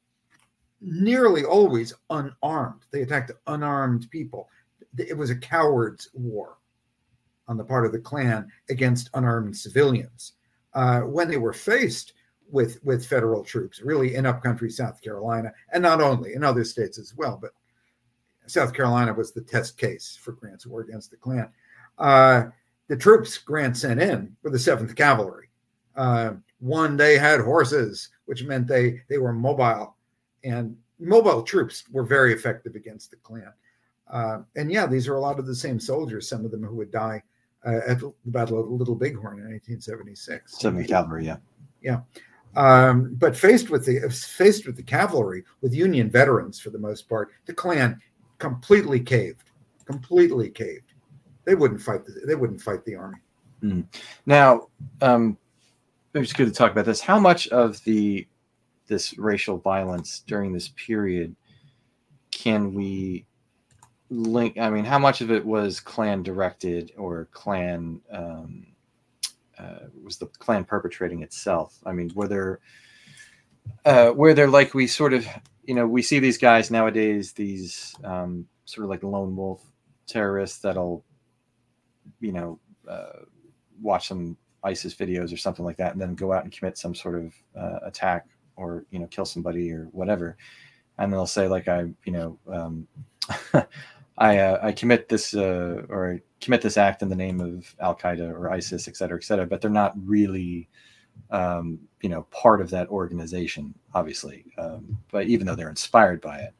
nearly 0.81 1.45
always 1.45 1.93
unarmed. 2.11 2.83
They 2.91 3.03
attacked 3.03 3.33
unarmed 3.47 4.11
people. 4.11 4.49
It 4.97 5.17
was 5.17 5.31
a 5.31 5.37
coward's 5.37 6.09
war 6.15 6.59
on 7.47 7.57
the 7.57 7.65
part 7.65 7.87
of 7.87 7.93
the 7.93 7.99
Klan 7.99 8.51
against 8.69 9.11
unarmed 9.15 9.57
civilians. 9.57 10.35
Uh, 10.75 11.01
when 11.01 11.29
they 11.29 11.39
were 11.39 11.53
faced 11.53 12.13
with 12.51 12.83
with 12.85 13.07
federal 13.07 13.45
troops, 13.45 13.81
really 13.81 14.15
in 14.15 14.27
upcountry 14.27 14.71
South 14.71 15.03
Carolina, 15.03 15.53
and 15.73 15.83
not 15.83 16.01
only 16.01 16.35
in 16.35 16.45
other 16.45 16.65
states 16.65 16.99
as 16.99 17.15
well, 17.17 17.39
but 17.41 17.51
South 18.47 18.73
Carolina 18.73 19.13
was 19.13 19.33
the 19.33 19.43
test 19.43 19.77
case 19.77 20.19
for 20.21 20.33
Grant's 20.33 20.67
war 20.67 20.81
against 20.81 21.11
the 21.11 21.17
Klan. 21.17 21.51
Uh, 21.99 22.45
the 22.89 22.97
troops 22.97 23.37
Grant 23.37 23.77
sent 23.77 24.01
in 24.01 24.35
were 24.43 24.51
the 24.51 24.59
Seventh 24.59 24.95
Cavalry. 24.95 25.49
Uh, 25.97 26.35
one, 26.61 26.97
they 26.97 27.19
had 27.19 27.41
horses, 27.41 28.09
which 28.27 28.45
meant 28.45 28.67
they 28.67 29.03
they 29.09 29.19
were 29.19 29.33
mobile, 29.33 29.97
and 30.45 30.77
mobile 30.99 31.43
troops 31.43 31.85
were 31.93 32.05
very 32.05 32.33
effective 32.33 32.75
against 32.75 33.11
the 33.11 33.17
Klan. 33.17 33.53
Uh, 34.11 34.39
and 34.57 34.73
yeah, 34.73 34.87
these 34.87 35.07
are 35.07 35.17
a 35.17 35.21
lot 35.21 35.39
of 35.39 35.47
the 35.47 35.55
same 35.55 35.79
soldiers, 35.79 36.29
some 36.29 36.45
of 36.45 36.51
them 36.51 36.65
who 36.65 36.75
would 36.75 36.91
die 36.91 37.23
uh, 37.67 37.81
at 37.87 38.01
the 38.01 38.13
Battle 38.27 38.61
of 38.61 38.71
Little 38.71 38.95
Bighorn 38.95 39.39
in 39.39 39.51
1876. 39.51 40.59
70 40.59 40.87
cavalry, 40.87 41.27
yeah. 41.27 41.37
Yeah. 41.83 42.01
Um, 42.57 43.15
but 43.19 43.37
faced 43.37 43.71
with 43.71 43.85
the 43.85 44.01
faced 44.11 44.67
with 44.67 44.77
the 44.77 44.83
cavalry, 44.83 45.45
with 45.61 45.75
Union 45.75 46.11
veterans 46.11 46.59
for 46.59 46.71
the 46.71 46.79
most 46.79 47.09
part, 47.09 47.31
the 47.47 47.53
Klan 47.53 48.01
completely 48.39 49.01
caved, 49.01 49.51
completely 49.85 50.49
caved. 50.49 50.95
They 51.45 51.55
wouldn't 51.55 51.81
fight. 51.81 52.05
The, 52.05 52.23
they 52.27 52.35
wouldn't 52.35 52.61
fight 52.61 52.85
the 52.85 52.97
army. 52.97 53.19
Now, 54.27 54.69
um, 55.03 55.37
it's 56.15 56.33
good 56.33 56.47
to 56.47 56.53
talk 56.53 56.73
about 56.73 56.85
this. 56.85 57.01
How 57.01 57.19
much 57.19 57.49
of 57.49 57.83
the 57.85 58.27
this 58.87 59.19
racial 59.19 59.59
violence 59.59 60.21
during 60.27 60.53
this 60.53 60.69
period 60.69 61.37
can 62.31 62.75
we 62.75 63.27
link? 64.11 64.59
I 64.59 64.71
mean, 64.71 64.85
how 64.85 64.99
much 64.99 65.21
of 65.21 65.31
it 65.31 65.45
was 65.45 65.81
Klan 65.81 66.23
directed 66.23 66.93
or 66.97 67.29
Klan 67.33 68.01
um, 68.11 68.67
uh, 69.59 69.87
was 70.03 70.17
the 70.17 70.27
Klan 70.27 70.65
perpetrating 70.65 71.23
itself? 71.23 71.79
I 71.85 71.93
mean, 71.93 72.11
were 72.15 72.29
there 72.29 72.61
uh, 73.85 74.11
where 74.11 74.35
they're 74.35 74.49
like 74.49 74.75
we 74.75 74.87
sort 74.87 75.13
of 75.13 75.27
you 75.65 75.75
know 75.75 75.87
we 75.87 76.03
see 76.03 76.19
these 76.19 76.39
guys 76.39 76.71
nowadays 76.71 77.33
these 77.33 77.95
um, 78.05 78.47
sort 78.65 78.85
of 78.85 78.91
like 78.91 79.03
lone 79.03 79.37
wolf 79.37 79.63
terrorists 80.07 80.59
that'll 80.61 81.05
you 82.21 82.33
know 82.33 82.59
uh, 82.89 83.21
watch 83.81 84.09
some 84.09 84.37
ISIS 84.65 84.95
videos 84.95 85.33
or 85.33 85.37
something 85.37 85.65
like 85.65 85.77
that, 85.77 85.93
and 85.93 86.01
then 86.01 86.15
go 86.15 86.33
out 86.33 86.45
and 86.45 86.53
commit 86.53 86.79
some 86.79 86.95
sort 86.95 87.15
of 87.17 87.35
uh, 87.57 87.79
attack 87.85 88.27
or 88.57 88.85
you 88.91 88.99
know 88.99 89.07
kill 89.07 89.25
somebody 89.25 89.73
or 89.73 89.89
whatever, 89.93 90.37
and 90.99 91.13
they'll 91.13 91.27
say 91.27 91.49
like 91.49 91.69
I 91.69 91.87
you 92.05 92.13
know 92.13 92.39
um, 92.53 92.89
I 94.19 94.39
uh, 94.39 94.59
I 94.63 94.73
commit 94.73 95.09
this 95.09 95.35
uh, 95.35 95.83
or 95.89 96.15
I 96.15 96.21
commit 96.41 96.63
this 96.63 96.77
act 96.77 97.03
in 97.03 97.09
the 97.09 97.17
name 97.17 97.41
of 97.41 97.75
Al 97.81 97.97
Qaeda 97.97 98.31
or 98.31 98.51
ISIS, 98.51 98.89
et 98.89 98.97
cetera, 98.97 99.19
et 99.19 99.25
cetera, 99.25 99.47
but 99.47 99.61
they're 99.61 99.71
not 99.71 99.95
really 100.05 100.69
um, 101.31 101.79
you 102.01 102.09
know 102.09 102.23
part 102.31 102.61
of 102.61 102.71
that 102.71 102.89
organization, 102.89 103.75
obviously, 103.95 104.45
um, 104.59 104.99
but 105.11 105.27
even 105.27 105.47
though 105.47 105.55
they're 105.55 105.71
inspired 105.71 106.21
by 106.21 106.39
it. 106.39 106.55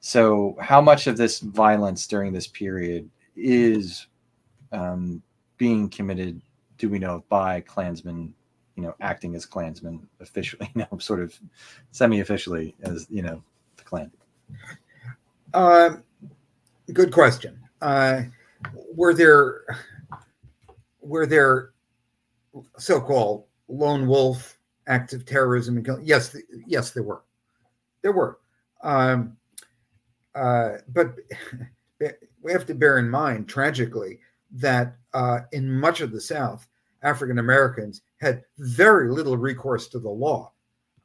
So, 0.00 0.56
how 0.60 0.80
much 0.80 1.06
of 1.06 1.16
this 1.16 1.40
violence 1.40 2.06
during 2.06 2.32
this 2.32 2.46
period 2.46 3.10
is 3.34 4.06
um, 4.70 5.22
being 5.56 5.88
committed 5.88 6.40
do 6.78 6.88
we 6.88 6.98
know 6.98 7.24
by 7.28 7.60
Klansmen, 7.60 8.32
you 8.76 8.82
know, 8.82 8.94
acting 9.00 9.34
as 9.34 9.44
Klansmen 9.44 10.08
officially, 10.20 10.70
you 10.74 10.86
know, 10.90 10.98
sort 10.98 11.20
of 11.20 11.38
semi-officially 11.90 12.74
as 12.82 13.06
you 13.10 13.22
know, 13.22 13.42
the 13.76 13.84
Klan. 13.84 14.10
Um, 15.54 16.04
good 16.92 17.12
question. 17.12 17.58
Uh, 17.82 18.22
were 18.94 19.14
there 19.14 19.62
were 21.00 21.26
there 21.26 21.70
so-called 22.76 23.44
lone 23.68 24.06
wolf 24.06 24.58
acts 24.86 25.12
of 25.12 25.24
terrorism? 25.24 25.84
Yes, 26.02 26.36
yes, 26.66 26.90
there 26.90 27.02
were. 27.02 27.22
There 28.02 28.12
were. 28.12 28.38
Um, 28.82 29.36
uh, 30.34 30.78
but 30.88 31.16
we 32.42 32.52
have 32.52 32.66
to 32.66 32.74
bear 32.74 32.98
in 32.98 33.08
mind, 33.08 33.48
tragically, 33.48 34.20
that 34.52 34.96
uh, 35.14 35.40
in 35.52 35.70
much 35.70 36.00
of 36.00 36.12
the 36.12 36.20
South, 36.20 36.66
African 37.02 37.38
Americans 37.38 38.02
had 38.20 38.42
very 38.58 39.10
little 39.10 39.36
recourse 39.36 39.88
to 39.88 39.98
the 39.98 40.10
law. 40.10 40.52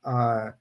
Uh, 0.04 0.52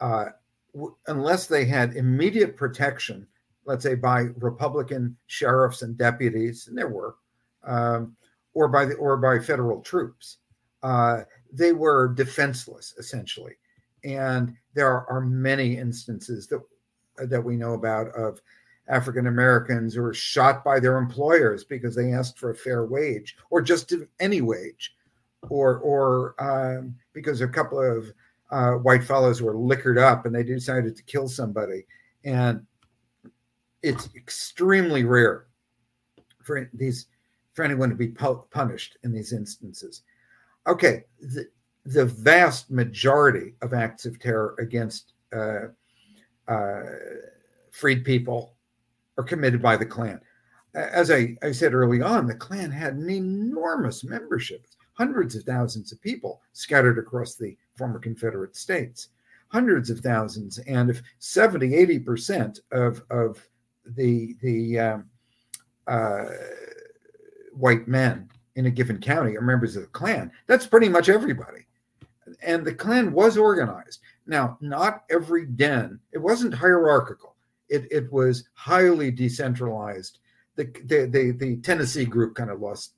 uh, 0.00 0.26
w- 0.74 0.94
unless 1.06 1.46
they 1.46 1.64
had 1.64 1.96
immediate 1.96 2.56
protection, 2.56 3.26
let's 3.64 3.84
say 3.84 3.94
by 3.94 4.26
Republican 4.38 5.16
sheriffs 5.26 5.82
and 5.82 5.96
deputies, 5.96 6.68
and 6.68 6.76
there 6.76 6.88
were, 6.88 7.16
um, 7.64 8.16
or 8.54 8.68
by 8.68 8.84
the 8.84 8.94
or 8.94 9.16
by 9.16 9.38
federal 9.38 9.80
troops, 9.80 10.38
uh, 10.82 11.20
they 11.52 11.72
were 11.72 12.08
defenseless 12.08 12.94
essentially. 12.98 13.54
And 14.04 14.56
there 14.74 14.88
are, 14.88 15.08
are 15.08 15.20
many 15.20 15.76
instances 15.76 16.48
that 16.48 16.60
that 17.28 17.42
we 17.44 17.56
know 17.56 17.74
about 17.74 18.08
of 18.08 18.40
African 18.88 19.26
Americans 19.26 19.94
who 19.94 20.02
were 20.02 20.14
shot 20.14 20.64
by 20.64 20.80
their 20.80 20.98
employers 20.98 21.64
because 21.64 21.94
they 21.94 22.12
asked 22.12 22.38
for 22.38 22.50
a 22.50 22.56
fair 22.56 22.84
wage 22.84 23.36
or 23.50 23.62
just 23.62 23.92
any 24.20 24.40
wage, 24.40 24.94
or 25.48 25.78
or 25.78 26.34
um, 26.38 26.94
because 27.12 27.40
a 27.40 27.48
couple 27.48 27.80
of 27.80 28.12
uh, 28.50 28.72
white 28.72 29.04
fellows 29.04 29.40
were 29.40 29.56
liquored 29.56 29.98
up 29.98 30.26
and 30.26 30.34
they 30.34 30.42
decided 30.42 30.96
to 30.96 31.02
kill 31.04 31.28
somebody, 31.28 31.86
and 32.24 32.66
it's 33.82 34.08
extremely 34.14 35.04
rare 35.04 35.46
for 36.42 36.68
these 36.74 37.06
for 37.52 37.64
anyone 37.64 37.88
to 37.88 37.94
be 37.94 38.08
pu- 38.08 38.44
punished 38.50 38.96
in 39.04 39.12
these 39.12 39.32
instances. 39.32 40.02
Okay, 40.66 41.04
the, 41.20 41.46
the 41.84 42.04
vast 42.04 42.70
majority 42.70 43.54
of 43.62 43.74
acts 43.74 44.06
of 44.06 44.18
terror 44.18 44.54
against 44.58 45.12
uh, 45.34 45.66
uh, 46.48 46.82
freed 47.72 48.04
people 48.04 48.54
are 49.18 49.24
committed 49.24 49.62
by 49.62 49.76
the 49.76 49.86
Klan. 49.86 50.20
As 50.74 51.10
I, 51.10 51.36
I 51.42 51.52
said 51.52 51.74
early 51.74 52.00
on, 52.00 52.26
the 52.26 52.34
Klan 52.34 52.70
had 52.70 52.94
an 52.94 53.10
enormous 53.10 54.04
membership, 54.04 54.66
hundreds 54.94 55.36
of 55.36 55.44
thousands 55.44 55.92
of 55.92 56.00
people 56.00 56.40
scattered 56.52 56.98
across 56.98 57.34
the 57.34 57.56
former 57.76 57.98
Confederate 57.98 58.56
states, 58.56 59.08
hundreds 59.48 59.90
of 59.90 60.00
thousands. 60.00 60.58
And 60.60 60.88
if 60.88 61.02
70, 61.18 61.70
80% 61.70 62.60
of, 62.72 63.02
of 63.10 63.46
the, 63.84 64.34
the 64.40 64.78
um, 64.78 65.10
uh, 65.86 66.24
white 67.52 67.86
men 67.86 68.30
in 68.54 68.66
a 68.66 68.70
given 68.70 68.98
county 68.98 69.36
are 69.36 69.42
members 69.42 69.76
of 69.76 69.82
the 69.82 69.88
Klan, 69.88 70.32
that's 70.46 70.66
pretty 70.66 70.88
much 70.88 71.10
everybody. 71.10 71.66
And 72.42 72.64
the 72.64 72.74
Klan 72.74 73.12
was 73.12 73.36
organized. 73.36 74.00
Now, 74.26 74.56
not 74.62 75.04
every 75.10 75.44
den, 75.44 76.00
it 76.12 76.18
wasn't 76.18 76.54
hierarchical 76.54 77.31
it, 77.72 77.88
it 77.90 78.12
was 78.12 78.44
highly 78.52 79.10
decentralized. 79.10 80.18
The, 80.56 80.64
the, 80.84 81.06
the, 81.06 81.30
the 81.32 81.56
Tennessee 81.56 82.04
group 82.04 82.34
kind 82.34 82.50
of 82.50 82.60
lost 82.60 82.94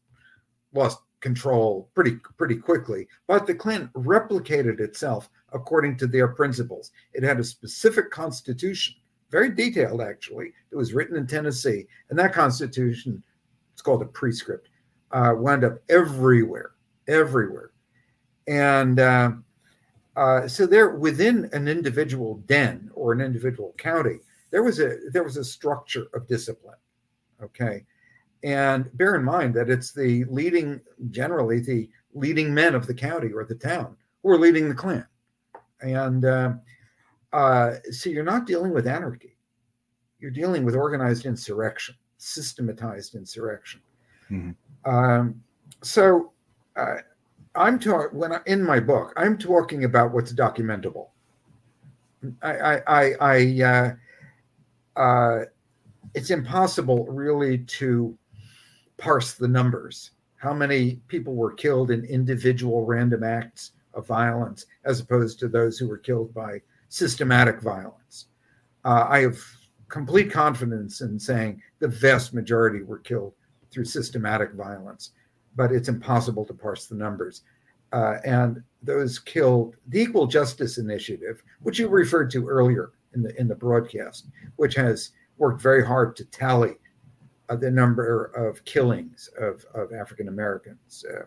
lost 0.72 0.98
control 1.20 1.88
pretty 1.94 2.16
pretty 2.36 2.56
quickly, 2.56 3.06
but 3.28 3.46
the 3.46 3.54
Klan 3.54 3.88
replicated 3.94 4.80
itself 4.80 5.30
according 5.52 5.96
to 5.98 6.08
their 6.08 6.28
principles. 6.28 6.90
It 7.12 7.22
had 7.22 7.38
a 7.38 7.44
specific 7.44 8.10
constitution, 8.10 8.96
very 9.30 9.50
detailed 9.50 10.00
actually. 10.02 10.52
It 10.72 10.76
was 10.76 10.92
written 10.92 11.16
in 11.16 11.28
Tennessee, 11.28 11.86
and 12.10 12.18
that 12.18 12.34
constitution, 12.34 13.22
it's 13.72 13.82
called 13.82 14.02
a 14.02 14.06
prescript, 14.06 14.68
uh, 15.12 15.34
wound 15.36 15.62
up 15.64 15.78
everywhere, 15.88 16.72
everywhere, 17.06 17.70
and. 18.48 18.98
Uh, 18.98 19.30
uh, 20.16 20.46
so 20.46 20.64
there, 20.64 20.90
within 20.90 21.50
an 21.52 21.66
individual 21.66 22.36
den 22.46 22.88
or 22.94 23.12
an 23.12 23.20
individual 23.20 23.74
county, 23.78 24.20
there 24.54 24.62
was 24.62 24.78
a 24.78 24.98
there 25.10 25.24
was 25.24 25.36
a 25.36 25.44
structure 25.44 26.06
of 26.14 26.28
discipline 26.28 26.76
okay? 27.42 27.84
And 28.44 28.88
bear 28.96 29.16
in 29.16 29.24
mind 29.24 29.52
that 29.54 29.68
it's 29.68 29.92
the 29.92 30.24
leading 30.26 30.80
generally 31.10 31.58
the 31.58 31.90
leading 32.14 32.54
men 32.54 32.76
of 32.76 32.86
the 32.86 32.94
county 32.94 33.32
or 33.32 33.44
the 33.44 33.56
town 33.56 33.96
who 34.22 34.30
are 34.30 34.38
leading 34.38 34.68
the 34.68 34.74
Klan 34.74 35.06
and 35.80 36.24
uh, 36.24 36.52
uh, 37.32 37.72
so 37.90 38.10
you're 38.10 38.22
not 38.22 38.46
dealing 38.46 38.72
with 38.72 38.86
anarchy. 38.86 39.36
You're 40.20 40.30
dealing 40.30 40.64
with 40.64 40.76
organized 40.76 41.26
insurrection 41.26 41.96
systematized 42.18 43.16
insurrection. 43.16 43.80
Mhm. 44.30 44.54
um, 44.86 45.42
so 45.82 46.32
uh, 46.76 46.98
i'm 47.54 47.78
talking 47.78 48.18
when 48.18 48.32
I, 48.32 48.40
in 48.46 48.62
my 48.62 48.80
book 48.80 49.12
i'm 49.18 49.36
talking 49.36 49.84
about 49.84 50.12
what's 50.12 50.32
documentable. 50.32 51.08
I 52.40 52.52
i 52.52 52.82
i, 52.86 53.14
I 53.20 53.96
uh, 54.96 55.40
it's 56.14 56.30
impossible 56.30 57.06
really 57.06 57.58
to 57.58 58.16
parse 58.96 59.34
the 59.34 59.48
numbers. 59.48 60.12
How 60.36 60.52
many 60.52 61.00
people 61.08 61.34
were 61.34 61.52
killed 61.52 61.90
in 61.90 62.04
individual 62.04 62.84
random 62.84 63.24
acts 63.24 63.72
of 63.94 64.06
violence 64.06 64.66
as 64.84 65.00
opposed 65.00 65.38
to 65.40 65.48
those 65.48 65.78
who 65.78 65.88
were 65.88 65.98
killed 65.98 66.32
by 66.34 66.60
systematic 66.88 67.60
violence? 67.60 68.26
Uh, 68.84 69.06
I 69.08 69.20
have 69.20 69.38
complete 69.88 70.30
confidence 70.30 71.00
in 71.00 71.18
saying 71.18 71.62
the 71.78 71.88
vast 71.88 72.34
majority 72.34 72.82
were 72.82 72.98
killed 72.98 73.32
through 73.70 73.84
systematic 73.84 74.52
violence, 74.52 75.10
but 75.56 75.72
it's 75.72 75.88
impossible 75.88 76.44
to 76.44 76.54
parse 76.54 76.86
the 76.86 76.94
numbers. 76.94 77.42
Uh, 77.92 78.18
and 78.24 78.62
those 78.82 79.18
killed, 79.18 79.76
the 79.88 80.00
Equal 80.00 80.26
Justice 80.26 80.78
Initiative, 80.78 81.42
which 81.60 81.78
you 81.78 81.88
referred 81.88 82.30
to 82.32 82.48
earlier 82.48 82.90
in 83.14 83.22
the 83.22 83.38
in 83.40 83.48
the 83.48 83.54
broadcast, 83.54 84.26
which 84.56 84.74
has 84.74 85.10
worked 85.38 85.60
very 85.60 85.84
hard 85.84 86.16
to 86.16 86.24
tally 86.26 86.74
uh, 87.48 87.56
the 87.56 87.70
number 87.70 88.26
of 88.26 88.64
killings 88.64 89.28
of, 89.38 89.64
of 89.74 89.92
African 89.92 90.28
Americans 90.28 91.04
uh, 91.12 91.24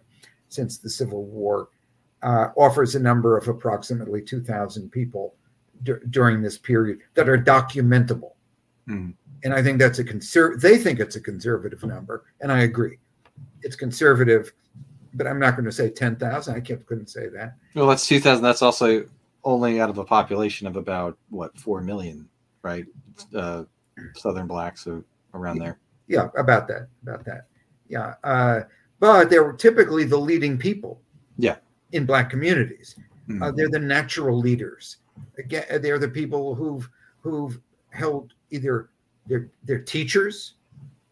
since 0.50 0.78
the 0.78 0.90
Civil 0.90 1.26
War, 1.26 1.70
uh, 2.24 2.48
offers 2.56 2.96
a 2.96 3.00
number 3.00 3.38
of 3.38 3.48
approximately 3.50 4.22
2,000 4.22 4.90
people 4.90 5.36
dur- 5.84 6.02
during 6.10 6.42
this 6.42 6.58
period 6.58 7.00
that 7.16 7.28
are 7.30 7.38
documentable. 7.38 8.32
Mhm. 8.88 9.14
and 9.44 9.54
I 9.54 9.62
think 9.62 9.80
that's 9.80 10.00
a 10.00 10.04
conser. 10.04 10.60
They 10.60 10.78
think 10.78 11.02
it's 11.02 11.18
a 11.18 11.22
conservative 11.22 11.84
number, 11.84 12.24
and 12.40 12.50
I 12.52 12.62
agree. 12.62 12.98
It's 13.62 13.76
conservative, 13.76 14.54
but 15.14 15.28
I'm 15.28 15.40
not 15.40 15.56
going 15.58 15.66
to 15.66 15.72
say 15.74 15.90
ten 15.90 16.16
thousand. 16.16 16.56
I 16.56 16.62
kept 16.62 16.86
couldn't 16.86 17.10
say 17.10 17.28
that. 17.28 17.56
Well, 17.76 17.88
that's 17.88 18.08
2,000. 18.08 18.42
That's 18.42 18.62
also 18.62 19.06
only 19.48 19.80
out 19.80 19.90
of 19.90 19.98
a 19.98 20.04
population 20.04 20.68
of 20.68 20.76
about, 20.76 21.18
what, 21.30 21.58
4 21.58 21.82
million, 21.82 22.28
right? 22.62 22.86
Uh, 23.34 23.64
Southern 24.16 24.46
blacks, 24.46 24.84
so 24.84 25.04
around 25.34 25.58
there. 25.58 25.80
Yeah, 26.08 26.28
about 26.38 26.68
that, 26.68 26.88
about 27.02 27.26
that. 27.26 27.48
Yeah, 27.88 28.16
uh, 28.24 28.62
but 29.00 29.30
they 29.30 29.40
were 29.40 29.54
typically 29.54 30.04
the 30.04 30.18
leading 30.18 30.58
people. 30.58 31.02
Yeah. 31.38 31.58
in 31.94 32.06
black 32.06 32.30
communities. 32.30 32.96
Mhm. 33.30 33.42
Uh, 33.42 33.52
they're 33.52 33.70
the 33.70 33.80
natural 33.80 34.38
leaders. 34.38 34.98
Again, 35.38 35.64
they're 35.82 36.00
the 36.00 36.10
people 36.10 36.54
who've 36.56 36.90
who've 37.22 37.60
held 37.92 38.34
either 38.50 38.90
they're 39.28 39.50
they're 39.64 39.80
teachers, 39.80 40.56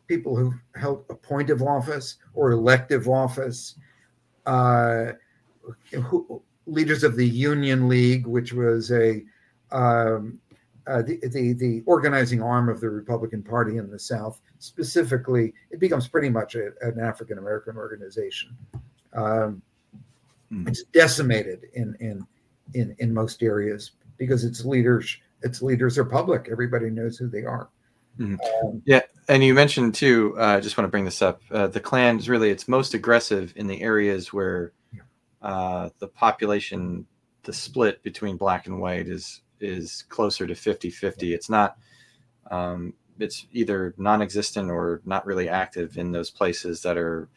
people 0.08 0.36
who've 0.36 0.60
held 0.76 1.06
appointive 1.10 1.62
office 1.62 2.18
or 2.34 2.52
elective 2.52 3.08
office, 3.08 3.76
uh, 4.46 5.14
who, 5.92 6.42
leaders 6.66 7.04
of 7.04 7.16
the 7.16 7.28
Union 7.28 7.88
League, 7.88 8.26
which 8.28 8.54
was 8.54 8.92
a 8.92 9.24
um, 9.72 10.40
uh, 10.88 11.02
the, 11.02 11.20
the 11.30 11.54
the 11.54 11.84
organizing 11.86 12.42
arm 12.42 12.70
of 12.70 12.80
the 12.80 12.90
Republican 12.90 13.42
Party 13.42 13.78
in 13.78 13.90
the 13.90 14.00
South. 14.00 14.40
Specifically, 14.60 15.54
it 15.72 15.80
becomes 15.80 16.08
pretty 16.08 16.30
much 16.30 16.56
a, 16.56 16.72
an 16.82 17.00
African 17.00 17.38
American 17.38 17.78
organization. 17.78 18.56
Um, 19.14 19.62
Hmm. 20.52 20.68
it's 20.68 20.84
decimated 20.94 21.66
in 21.74 21.96
in 22.00 22.26
in 22.76 22.96
in 23.00 23.12
most 23.12 23.42
areas 23.42 23.94
because 24.18 24.44
its 24.44 24.64
leaders 24.64 25.18
its 25.42 25.64
leaders 25.64 25.98
are 25.98 26.06
public. 26.06 26.50
Everybody 26.52 26.92
knows 26.92 27.18
who 27.18 27.28
they 27.28 27.44
are. 27.46 27.70
Mhm. 28.20 28.38
Um, 28.64 28.84
And 29.28 29.44
you 29.44 29.56
mentioned 29.56 29.96
too, 29.96 30.36
uh, 30.38 30.58
I 30.58 30.60
just 30.60 30.78
want 30.78 30.88
to 30.88 30.92
bring 30.92 31.04
this 31.04 31.24
up. 31.24 31.42
Uh, 31.50 31.66
the 31.66 31.80
Klan 31.80 32.20
is 32.20 32.30
really 32.30 32.52
its 32.52 32.68
most 32.68 32.94
aggressive 32.94 33.54
in 33.56 33.66
the 33.66 33.82
areas 33.82 34.32
where 34.32 34.72
Yeah. 34.85 34.85
Uh, 35.46 35.90
the 36.00 36.08
population, 36.08 37.06
the 37.44 37.54
split 37.54 38.02
between 38.02 38.36
black 38.36 38.66
and 38.66 38.82
white 38.82 39.08
is 39.08 39.42
is 39.62 40.04
closer 40.10 40.46
to 40.46 40.54
50-50. 40.54 41.34
It's 41.34 41.50
not. 41.50 41.78
Um, 42.52 42.94
it's 43.20 43.46
either 43.54 43.94
non-existent 43.98 44.70
or 44.70 45.02
not 45.06 45.26
really 45.26 45.48
active 45.48 45.98
in 45.98 46.12
those 46.12 46.30
places 46.30 46.82
that 46.82 46.98
are, 46.98 47.30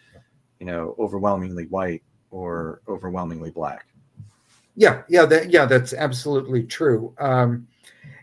you 0.59 0.66
know, 0.66 0.96
overwhelmingly 0.98 1.66
white 1.66 2.02
or 2.30 2.80
overwhelmingly 2.88 3.50
black. 3.50 3.86
Yeah, 4.74 5.02
yeah, 5.09 5.26
that 5.26 5.50
yeah, 5.50 5.66
that's 5.66 5.92
absolutely 5.92 6.64
true. 6.64 7.14
Um, 7.18 7.68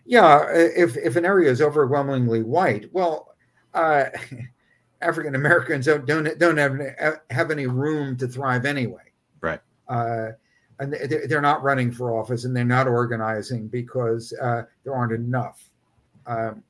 yeah, 0.05 0.47
if 0.51 0.97
if 0.97 1.15
an 1.15 1.25
area 1.25 1.51
is 1.51 1.61
overwhelmingly 1.61 2.41
white, 2.41 2.89
well, 2.91 3.35
uh, 3.73 4.05
African 5.01 5.35
Americans 5.35 5.85
don't 5.85 6.07
don't 6.07 6.39
don't 6.39 6.57
have 6.57 6.79
have 7.29 7.51
any 7.51 7.67
room 7.67 8.17
to 8.17 8.27
thrive 8.27 8.65
anyway. 8.65 9.03
Right. 9.41 9.61
Uh, 9.87 10.31
and 10.79 10.91
they- 10.93 11.25
they're 11.27 11.41
not 11.41 11.63
running 11.63 11.91
for 11.91 12.11
office, 12.19 12.43
and 12.45 12.55
they're 12.55 12.65
not 12.65 12.87
organizing 12.87 13.67
because 13.67 14.33
uh, 14.41 14.63
there 14.83 14.93
aren't 14.93 15.13
enough. 15.13 15.69
Um, 16.27 16.63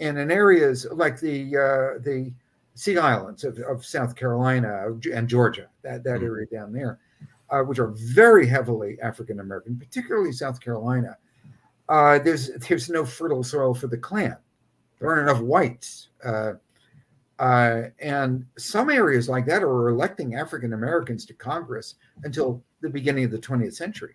and 0.00 0.16
in 0.18 0.30
areas 0.30 0.86
like 0.92 1.20
the 1.20 1.56
uh, 1.56 1.98
the 2.02 2.32
Sea 2.74 2.96
Islands 2.96 3.44
of, 3.44 3.58
of 3.58 3.84
South 3.84 4.14
Carolina 4.16 4.86
and 5.12 5.28
Georgia, 5.28 5.68
that 5.82 6.02
that 6.04 6.20
Mhm. 6.20 6.24
area 6.24 6.46
down 6.46 6.72
there, 6.72 6.98
uh, 7.50 7.60
which 7.62 7.78
are 7.78 7.88
very 7.88 8.46
heavily 8.46 8.98
African 9.02 9.40
American, 9.40 9.76
particularly 9.76 10.32
South 10.32 10.58
Carolina, 10.60 11.18
uh, 11.90 12.18
there's 12.18 12.48
there's 12.68 12.88
no 12.88 13.04
fertile 13.04 13.42
soil 13.42 13.74
for 13.74 13.88
the 13.88 13.98
Klan. 13.98 14.36
There 14.98 15.10
aren't 15.10 15.28
enough 15.28 15.42
whites, 15.42 16.08
uh, 17.40 17.88
and 18.00 18.44
some 18.58 18.90
areas 18.90 19.28
like 19.28 19.46
that 19.46 19.62
are 19.62 19.88
electing 19.88 20.34
African 20.34 20.74
Americans 20.74 21.24
to 21.24 21.34
Congress 21.34 21.94
until 22.22 22.62
the 22.82 22.88
beginning 22.90 23.24
of 23.24 23.30
the 23.30 23.38
20th 23.38 23.74
century, 23.74 24.14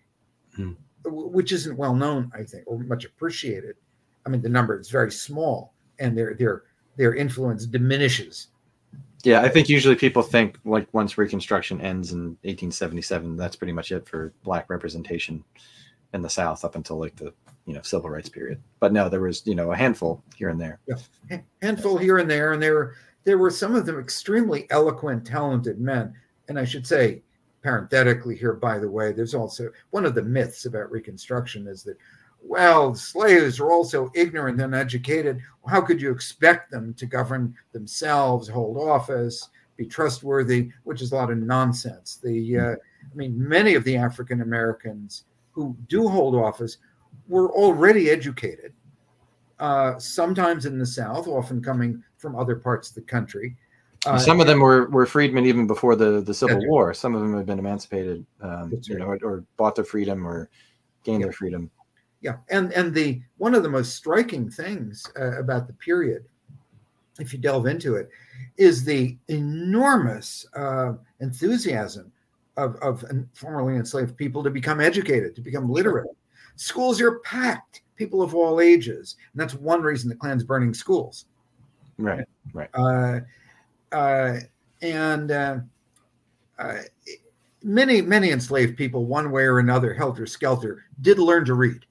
Hmm. 0.54 0.72
which 1.04 1.52
isn't 1.52 1.76
well 1.76 1.94
known, 1.94 2.30
I 2.34 2.44
think, 2.44 2.64
or 2.66 2.78
much 2.78 3.04
appreciated. 3.04 3.76
I 4.24 4.28
mean, 4.28 4.42
the 4.42 4.48
number 4.48 4.78
is 4.78 4.88
very 4.90 5.10
small, 5.10 5.74
and 5.98 6.16
their 6.16 6.34
their 6.34 6.62
their 6.96 7.14
influence 7.14 7.66
diminishes. 7.66 8.48
Yeah, 9.24 9.42
I 9.42 9.48
think 9.48 9.68
usually 9.68 9.96
people 9.96 10.22
think 10.22 10.58
like 10.64 10.86
once 10.92 11.18
Reconstruction 11.18 11.80
ends 11.80 12.12
in 12.12 12.38
1877, 12.44 13.36
that's 13.36 13.56
pretty 13.56 13.72
much 13.72 13.90
it 13.90 14.08
for 14.08 14.32
black 14.44 14.70
representation 14.70 15.42
in 16.14 16.22
the 16.22 16.30
South 16.30 16.64
up 16.64 16.76
until 16.76 16.98
like 16.98 17.16
the 17.16 17.34
you 17.66 17.74
know 17.74 17.82
civil 17.82 18.08
rights 18.08 18.28
period. 18.28 18.60
But 18.78 18.92
no, 18.92 19.08
there 19.08 19.20
was 19.20 19.44
you 19.46 19.56
know 19.56 19.72
a 19.72 19.76
handful 19.76 20.22
here 20.36 20.48
and 20.48 20.60
there. 20.60 20.78
Ha- 21.28 21.40
handful 21.60 21.98
here 21.98 22.18
and 22.18 22.30
there, 22.30 22.52
and 22.52 22.62
there 22.62 22.94
there 23.26 23.38
were 23.38 23.50
some 23.50 23.74
of 23.74 23.84
them 23.84 23.98
extremely 23.98 24.66
eloquent, 24.70 25.26
talented 25.26 25.80
men. 25.80 26.14
And 26.48 26.58
I 26.58 26.64
should 26.64 26.86
say, 26.86 27.22
parenthetically 27.60 28.36
here, 28.36 28.52
by 28.52 28.78
the 28.78 28.88
way, 28.88 29.10
there's 29.10 29.34
also 29.34 29.70
one 29.90 30.06
of 30.06 30.14
the 30.14 30.22
myths 30.22 30.64
about 30.64 30.92
Reconstruction 30.92 31.66
is 31.66 31.82
that, 31.82 31.98
well, 32.40 32.94
slaves 32.94 33.58
are 33.58 33.72
also 33.72 34.12
ignorant 34.14 34.60
and 34.60 34.72
uneducated. 34.72 35.40
How 35.66 35.80
could 35.80 36.00
you 36.00 36.12
expect 36.12 36.70
them 36.70 36.94
to 36.94 37.04
govern 37.04 37.52
themselves, 37.72 38.46
hold 38.46 38.78
office, 38.78 39.50
be 39.76 39.86
trustworthy? 39.86 40.70
Which 40.84 41.02
is 41.02 41.10
a 41.10 41.16
lot 41.16 41.32
of 41.32 41.38
nonsense. 41.38 42.20
The 42.22 42.58
uh, 42.58 42.72
I 42.72 43.14
mean, 43.16 43.36
many 43.36 43.74
of 43.74 43.82
the 43.82 43.96
African 43.96 44.42
Americans 44.42 45.24
who 45.50 45.76
do 45.88 46.06
hold 46.06 46.36
office 46.36 46.78
were 47.26 47.50
already 47.50 48.08
educated 48.08 48.72
uh, 49.58 49.98
sometimes 49.98 50.66
in 50.66 50.78
the 50.78 50.86
South, 50.86 51.26
often 51.26 51.62
coming 51.62 52.02
from 52.16 52.36
other 52.36 52.56
parts 52.56 52.88
of 52.88 52.94
the 52.94 53.02
country. 53.02 53.56
Uh, 54.04 54.18
Some 54.18 54.40
of 54.40 54.46
them 54.46 54.60
were, 54.60 54.86
were 54.90 55.06
freedmen 55.06 55.46
even 55.46 55.66
before 55.66 55.96
the, 55.96 56.20
the 56.20 56.34
Civil 56.34 56.58
right. 56.58 56.68
War. 56.68 56.94
Some 56.94 57.14
of 57.14 57.22
them 57.22 57.36
have 57.36 57.46
been 57.46 57.58
emancipated, 57.58 58.24
um, 58.40 58.70
That's 58.70 58.88
you 58.88 58.98
know, 58.98 59.06
or, 59.06 59.18
or 59.22 59.44
bought 59.56 59.74
their 59.74 59.84
freedom 59.84 60.26
or 60.26 60.48
gained 61.02 61.20
Yeah. 61.20 61.26
their 61.26 61.32
freedom. 61.32 61.70
yeah, 62.20 62.36
and 62.50 62.72
and 62.72 62.94
the 62.94 63.20
one 63.38 63.54
of 63.54 63.62
the 63.62 63.68
most 63.68 63.94
striking 63.94 64.48
things 64.50 65.04
uh, 65.18 65.38
about 65.38 65.66
the 65.66 65.72
period, 65.74 66.24
if 67.18 67.32
you 67.32 67.38
delve 67.38 67.66
into 67.66 67.96
it, 67.96 68.08
is 68.56 68.84
the 68.84 69.16
enormous 69.28 70.46
uh, 70.54 70.92
enthusiasm 71.20 72.12
of 72.56 72.76
of 72.76 73.04
formerly 73.34 73.74
enslaved 73.76 74.16
people 74.16 74.42
to 74.44 74.50
become 74.50 74.80
educated, 74.80 75.34
to 75.34 75.40
become 75.40 75.68
literate. 75.68 76.06
Schools 76.54 77.00
are 77.00 77.18
packed, 77.20 77.82
people 77.96 78.22
of 78.22 78.34
all 78.34 78.60
ages, 78.60 79.16
and 79.32 79.40
that's 79.40 79.54
one 79.54 79.82
reason 79.82 80.08
the 80.08 80.14
Klan's 80.14 80.44
burning 80.44 80.72
schools. 80.72 81.26
Right. 81.98 82.26
Right. 82.52 82.70
Uh, 82.74 83.20
uh, 83.92 84.40
and 84.82 85.30
uh, 85.30 85.58
uh, 86.58 86.78
many 87.62 88.00
many 88.02 88.30
enslaved 88.30 88.76
people, 88.76 89.06
one 89.06 89.30
way 89.30 89.44
or 89.44 89.58
another, 89.58 89.94
helter 89.94 90.26
skelter, 90.26 90.84
did 91.00 91.18
learn 91.18 91.44
to 91.46 91.54
read 91.54 91.86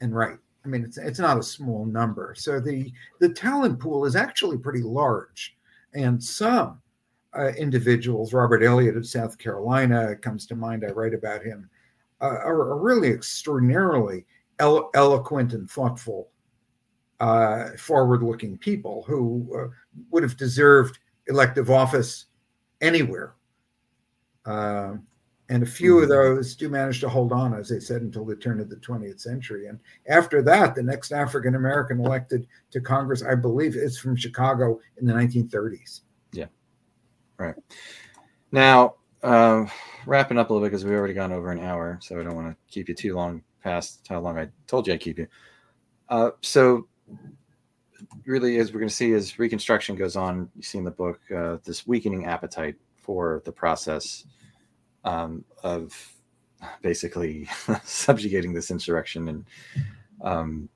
and 0.00 0.14
write. 0.14 0.38
I 0.64 0.68
mean, 0.68 0.84
it's 0.84 0.98
it's 0.98 1.18
not 1.18 1.38
a 1.38 1.42
small 1.42 1.84
number. 1.84 2.34
So 2.36 2.60
the 2.60 2.92
the 3.18 3.28
talent 3.28 3.78
pool 3.78 4.04
is 4.04 4.16
actually 4.16 4.58
pretty 4.58 4.82
large, 4.82 5.56
and 5.94 6.22
some 6.22 6.80
uh, 7.36 7.48
individuals, 7.58 8.32
Robert 8.32 8.62
Elliott 8.62 8.96
of 8.96 9.06
South 9.06 9.38
Carolina 9.38 10.16
comes 10.16 10.46
to 10.46 10.56
mind. 10.56 10.84
I 10.84 10.92
write 10.92 11.14
about 11.14 11.42
him. 11.42 11.68
Uh, 12.20 12.38
are, 12.44 12.72
are 12.72 12.78
really 12.78 13.08
extraordinarily 13.08 14.26
elo- 14.58 14.90
eloquent 14.94 15.54
and 15.54 15.70
thoughtful, 15.70 16.28
uh, 17.20 17.70
forward-looking 17.76 18.58
people 18.58 19.04
who 19.06 19.46
uh, 19.56 19.68
would 20.10 20.22
have 20.22 20.36
deserved 20.36 20.98
elective 21.28 21.70
office 21.70 22.26
anywhere. 22.80 23.34
Um, 24.46 25.06
and 25.50 25.62
a 25.62 25.66
few 25.66 25.98
of 25.98 26.04
Mhm. 26.04 26.08
those 26.08 26.54
do 26.54 26.68
manage 26.68 27.00
to 27.00 27.08
hold 27.08 27.32
on, 27.32 27.52
as 27.54 27.72
I 27.72 27.78
said, 27.78 28.02
until 28.02 28.24
the 28.24 28.36
turn 28.36 28.60
of 28.60 28.70
the 28.70 28.76
20th 28.76 29.20
century. 29.20 29.66
And 29.66 29.80
after 30.08 30.42
that, 30.42 30.74
the 30.74 30.82
next 30.82 31.12
African 31.12 31.56
American 31.56 32.00
elected 32.00 32.46
to 32.70 32.80
Congress, 32.80 33.22
I 33.22 33.34
believe, 33.34 33.76
is 33.76 33.98
from 33.98 34.16
Chicago 34.16 34.80
in 34.98 35.06
the 35.06 35.12
1930s. 35.12 36.02
Yeah. 36.32 36.46
Right. 37.36 37.56
Now, 38.52 38.94
uh, 39.22 39.66
wrapping 40.06 40.38
up 40.38 40.50
a 40.50 40.52
little 40.52 40.64
bit 40.64 40.70
because 40.70 40.84
we've 40.84 40.94
already 40.94 41.14
gone 41.14 41.32
over 41.32 41.50
an 41.50 41.58
hour, 41.58 41.98
so 42.00 42.18
I 42.18 42.24
don't 42.24 42.36
want 42.36 42.48
to 42.48 42.56
keep 42.72 42.88
you 42.88 42.94
too 42.94 43.14
long 43.14 43.42
past 43.62 44.06
how 44.08 44.20
long 44.20 44.38
I 44.38 44.48
told 44.66 44.86
you 44.86 44.94
I'd 44.94 45.00
keep 45.00 45.18
you. 45.18 45.26
Uh, 46.08 46.30
so, 46.42 46.86
really, 48.24 48.58
as 48.58 48.72
we're 48.72 48.80
going 48.80 48.88
to 48.88 48.94
see 48.94 49.12
as 49.12 49.38
Reconstruction 49.38 49.96
goes 49.96 50.16
on, 50.16 50.50
you 50.56 50.62
see 50.62 50.78
in 50.78 50.84
the 50.84 50.90
book 50.90 51.20
uh, 51.34 51.58
this 51.64 51.86
weakening 51.86 52.26
appetite 52.26 52.76
for 52.96 53.42
the 53.44 53.52
process 53.52 54.24
um, 55.04 55.44
of 55.62 56.14
basically 56.82 57.48
subjugating 57.84 58.52
this 58.52 58.70
insurrection 58.70 59.28
and 59.28 59.44
um, 60.22 60.68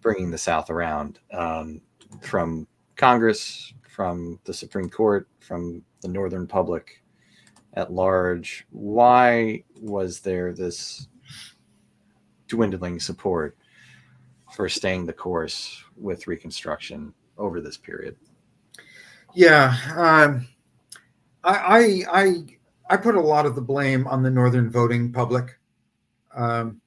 bringing 0.00 0.30
the 0.30 0.38
South 0.38 0.70
around 0.70 1.18
um, 1.32 1.80
from 2.20 2.66
Congress, 2.96 3.72
from 3.88 4.38
the 4.44 4.54
Supreme 4.54 4.88
Court, 4.88 5.28
from 5.40 5.82
the 6.00 6.08
Northern 6.08 6.46
public 6.46 7.02
at 7.74 7.92
large. 7.92 8.66
Why 8.70 9.64
was 9.80 10.20
there 10.20 10.52
this 10.52 11.08
dwindling 12.46 12.98
support 12.98 13.56
for 14.54 14.68
staying 14.68 15.06
the 15.06 15.12
course 15.12 15.82
with 15.96 16.26
Reconstruction? 16.26 17.12
over 17.38 17.60
this 17.60 17.76
period. 17.76 18.16
Yeah, 19.34 19.74
um, 19.96 20.48
I, 21.44 22.04
I 22.10 22.22
I 22.22 22.34
I 22.90 22.96
put 22.96 23.14
a 23.14 23.20
lot 23.20 23.46
of 23.46 23.54
the 23.54 23.60
blame 23.60 24.06
on 24.06 24.22
the 24.22 24.30
northern 24.30 24.70
voting 24.70 25.12
public, 25.12 25.58
um, 26.34 26.80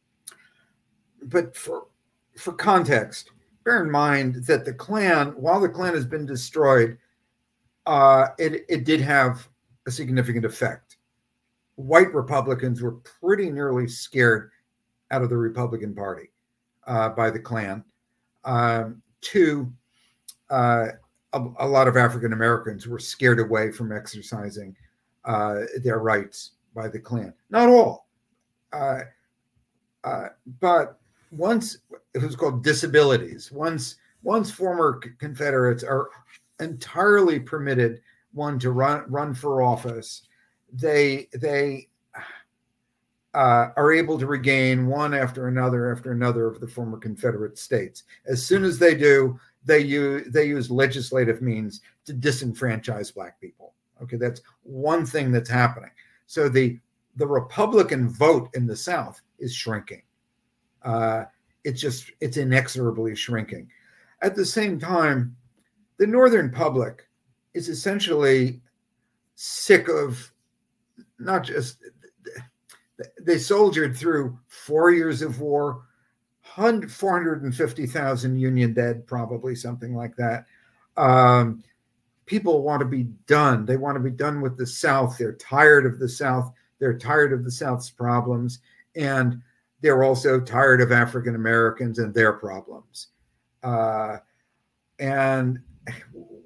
but 1.24 1.56
for 1.56 1.88
for 2.38 2.54
context, 2.54 3.32
bear 3.64 3.84
in 3.84 3.90
mind 3.90 4.44
that 4.46 4.66
the 4.66 4.74
Klan, 4.74 5.30
while 5.38 5.60
the 5.60 5.70
Klan 5.70 5.94
has 5.94 6.06
been 6.06 6.26
destroyed, 6.26 6.98
uh, 7.86 8.28
it 8.38 8.66
it 8.68 8.84
did 8.84 9.02
have 9.02 9.48
a 9.88 9.92
significant 9.92 10.46
effect. 10.46 10.98
White 11.76 12.14
Republicans 12.14 12.82
were 12.82 12.94
pretty 13.22 13.50
nearly 13.50 13.88
scared 13.88 14.52
out 15.10 15.22
of 15.24 15.30
the 15.30 15.38
Republican 15.38 15.96
Party 15.96 16.31
uh, 16.88 17.10
by 17.10 17.30
the 17.30 17.40
Klan. 17.40 17.84
Um, 18.44 19.02
two, 19.22 19.72
uh, 20.50 20.88
a, 21.34 21.46
a 21.60 21.68
lot 21.68 21.88
of 21.88 21.98
African 21.98 22.34
Americans 22.34 22.88
were 22.88 23.00
scared 23.00 23.40
away 23.40 23.72
from 23.72 23.92
exercising 23.92 24.76
uh, 25.26 25.62
their 25.84 26.00
rights 26.00 26.52
by 26.74 26.88
the 26.88 27.00
Klan. 27.00 27.34
Not 27.50 27.70
all, 27.70 28.08
uh, 28.74 29.02
uh, 30.04 30.28
but 30.60 31.00
once 31.32 31.78
it 32.14 32.22
was 32.22 32.36
called 32.36 32.64
disabilities. 32.64 33.52
Once 33.52 33.96
once 34.24 34.52
former 34.52 35.02
Confederates 35.20 35.84
are 35.84 36.10
entirely 36.60 37.40
permitted 37.40 38.02
one 38.34 38.60
to 38.60 38.72
run 38.72 39.04
run 39.10 39.34
for 39.34 39.62
office, 39.62 40.24
they 40.72 41.28
they 41.34 41.88
uh, 43.34 43.70
are 43.78 43.94
able 43.94 44.20
to 44.20 44.26
regain 44.26 44.88
one 44.88 45.14
after 45.14 45.48
another 45.48 45.92
after 45.92 46.12
another 46.12 46.48
of 46.48 46.60
the 46.60 46.68
former 46.68 46.98
Confederate 46.98 47.58
states. 47.58 48.04
As 48.26 48.46
soon 48.46 48.64
as 48.64 48.78
they 48.78 48.96
do, 48.96 49.40
they 49.66 49.80
use 49.80 50.28
they 50.32 50.46
use 50.46 50.70
legislative 50.70 51.42
means 51.42 51.82
to 52.06 52.14
disenfranchise 52.14 53.14
black 53.14 53.40
people. 53.40 53.74
Okay, 54.02 54.18
that's 54.18 54.42
one 54.64 55.06
thing 55.06 55.32
that's 55.32 55.50
happening. 55.50 55.92
So 56.28 56.50
the 56.50 56.80
the 57.16 57.28
Republican 57.28 58.10
vote 58.10 58.50
in 58.54 58.66
the 58.66 58.76
South 58.76 59.22
is 59.40 59.54
shrinking. 59.54 60.02
Uh, 60.84 61.26
it's 61.64 61.80
just 61.80 62.12
it's 62.20 62.38
inexorably 62.38 63.16
shrinking. 63.16 63.70
At 64.22 64.36
the 64.36 64.46
same 64.46 64.80
time, 64.80 65.36
the 65.98 66.08
Northern 66.08 66.52
public 66.52 67.08
is 67.54 67.70
essentially 67.70 68.62
sick 69.36 69.88
of 69.88 70.32
not 71.20 71.44
just 71.44 71.78
they 73.22 73.38
soldiered 73.38 73.96
through 73.96 74.38
four 74.48 74.92
years 74.92 75.22
of 75.22 75.40
war, 75.40 75.84
450,000 76.42 78.38
Union 78.38 78.74
dead, 78.74 79.08
probably 79.08 79.56
something 79.56 79.96
like 79.96 80.16
that. 80.18 80.46
Um, 80.98 81.64
people 82.26 82.64
want 82.64 82.82
to 82.82 82.86
be 82.86 83.04
done. 83.28 83.66
They 83.66 83.78
want 83.78 83.96
to 83.96 84.02
be 84.02 84.12
done 84.12 84.42
with 84.42 84.58
the 84.58 84.68
South. 84.68 85.18
They're 85.18 85.34
tired 85.34 85.86
of 85.86 86.00
the 86.00 86.10
South. 86.10 86.52
They're 86.80 86.98
tired 86.98 87.34
of 87.34 87.44
the 87.44 87.52
South's 87.52 87.90
problems. 87.90 88.60
And 88.96 89.42
they're 89.82 90.04
also 90.04 90.40
tired 90.40 90.82
of 90.82 90.92
African 90.92 91.36
Americans 91.36 92.00
and 92.00 92.14
their 92.14 92.34
problems. 92.34 93.08
Uh, 93.64 94.18
and 95.00 95.60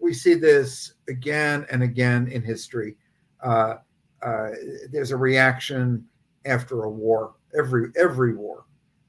we 0.01 0.13
see 0.13 0.35
this 0.35 0.93
again 1.09 1.65
and 1.71 1.83
again 1.83 2.27
in 2.27 2.41
history. 2.41 2.95
Uh, 3.43 3.75
uh, 4.21 4.49
there's 4.91 5.11
a 5.11 5.17
reaction 5.17 6.05
after 6.45 6.83
a 6.83 6.89
war, 6.89 7.33
every 7.57 7.91
every 7.97 8.35
war, 8.35 8.65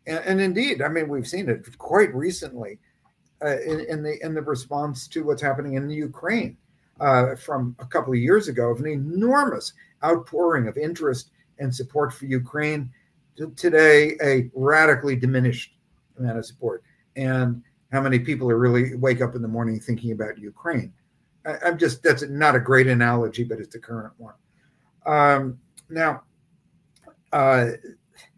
and, 0.06 0.18
and 0.24 0.40
indeed, 0.40 0.82
I 0.82 0.88
mean, 0.88 1.08
we've 1.08 1.28
seen 1.28 1.48
it 1.48 1.76
quite 1.78 2.14
recently 2.14 2.78
uh, 3.44 3.60
in, 3.60 3.80
in, 3.80 4.02
the 4.02 4.24
in 4.24 4.34
the 4.34 4.42
response 4.42 5.06
to 5.08 5.24
what's 5.24 5.42
happening 5.42 5.74
in 5.74 5.86
the 5.88 5.94
Ukraine 5.94 6.56
uh, 7.00 7.34
from 7.36 7.76
a 7.78 7.86
couple 7.86 8.12
of 8.12 8.18
years 8.18 8.48
ago 8.48 8.70
of 8.70 8.80
an 8.80 8.86
enormous 8.86 9.72
outpouring 10.04 10.68
of 10.68 10.76
interest 10.76 11.30
and 11.58 11.74
support 11.74 12.12
for 12.12 12.26
Ukraine. 12.26 12.90
To 13.36 13.50
today, 13.50 14.16
a 14.22 14.50
radically 14.54 15.14
diminished 15.14 15.74
amount 16.18 16.38
of 16.38 16.46
support, 16.46 16.82
and 17.16 17.62
how 17.92 18.00
many 18.00 18.18
people 18.18 18.50
are 18.50 18.58
really 18.58 18.94
wake 18.94 19.20
up 19.20 19.34
in 19.34 19.42
the 19.42 19.48
morning 19.48 19.78
thinking 19.78 20.12
about 20.12 20.38
Ukraine. 20.38 20.92
I, 21.44 21.68
am 21.68 21.78
just 21.78 22.02
that's 22.02 22.22
not 22.22 22.54
a 22.54 22.60
great 22.60 22.86
analogy, 22.86 23.44
but 23.44 23.58
it's 23.58 23.74
the 23.74 23.78
current 23.78 24.14
one. 24.16 24.34
Um, 25.04 25.58
now, 25.90 26.22
uh, 27.32 27.70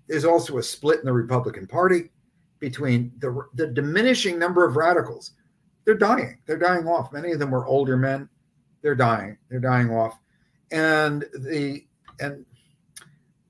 there's 0.06 0.24
also 0.24 0.59
a 0.59 0.62
split 0.62 1.01
in 1.01 1.06
the 1.06 1.12
Republican 1.12 1.66
Party 1.66 2.10
between 2.59 3.12
the 3.19 3.47
the 3.55 3.66
diminishing 3.66 4.39
number 4.39 4.65
of 4.65 4.77
radicals. 4.77 5.32
They're 5.85 5.94
dying. 5.94 6.39
They're 6.47 6.59
dying 6.59 6.86
off. 6.86 7.12
Many 7.12 7.32
of 7.32 7.39
them 7.39 7.51
were 7.51 7.66
older 7.66 7.97
men. 7.97 8.28
They're 8.82 8.94
dying. 8.94 9.39
They're 9.48 9.60
dying 9.60 9.90
off, 9.90 10.19
and 10.70 11.24
the 11.35 11.85
and 12.20 12.44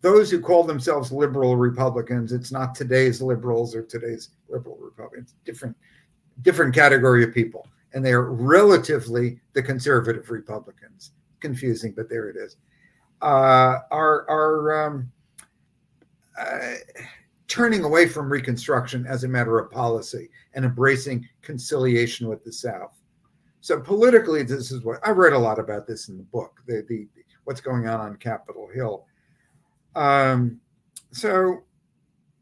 those 0.01 0.31
who 0.31 0.41
call 0.41 0.65
themselves 0.65 1.11
liberal 1.11 1.57
Republicans, 1.57 2.33
it's 2.33 2.53
not 2.53 2.75
today's 2.75 3.21
liberals 3.21 3.75
or 3.75 3.83
today's 3.83 4.31
liberal 4.49 4.79
Republicans. 4.81 5.35
Different 5.45 5.77
different 6.43 6.75
category 6.75 7.25
of 7.25 7.35
people, 7.35 7.67
and 7.93 8.05
they 8.05 8.13
are 8.13 8.31
relatively 8.33 9.41
the 9.55 9.63
conservative 9.63 10.31
Republicans. 10.31 11.13
Confusing, 11.41 11.93
but 11.97 12.09
there 12.09 12.29
it 12.29 12.37
is. 12.37 12.57
Uh, 13.21 13.79
are 13.91 14.29
are 14.29 14.87
um, 14.87 15.13
uh, 16.39 16.75
turning 17.47 17.85
away 17.85 18.07
from 18.07 18.31
Reconstruction 18.31 19.07
as 19.07 19.25
a 19.25 19.29
matter 19.29 19.59
of 19.59 19.71
policy 19.71 20.29
and 20.55 20.65
embracing 20.65 21.27
conciliation 21.43 22.29
with 22.29 22.45
the 22.45 22.53
South. 22.53 22.95
So 23.61 23.81
politically, 23.81 24.43
this 24.43 24.71
is 24.71 24.85
what 24.85 25.01
I 25.07 25.11
read 25.11 25.33
a 25.33 25.39
lot 25.39 25.59
about 25.59 25.87
this 25.87 26.09
in 26.09 26.17
the 26.17 26.23
book. 26.25 26.61
The, 26.67 26.85
the 26.89 27.09
what's 27.45 27.61
going 27.61 27.89
on 27.89 28.01
on 28.01 28.17
Capitol 28.17 28.69
Hill. 28.73 29.07
Um, 29.97 30.61
so 31.11 31.65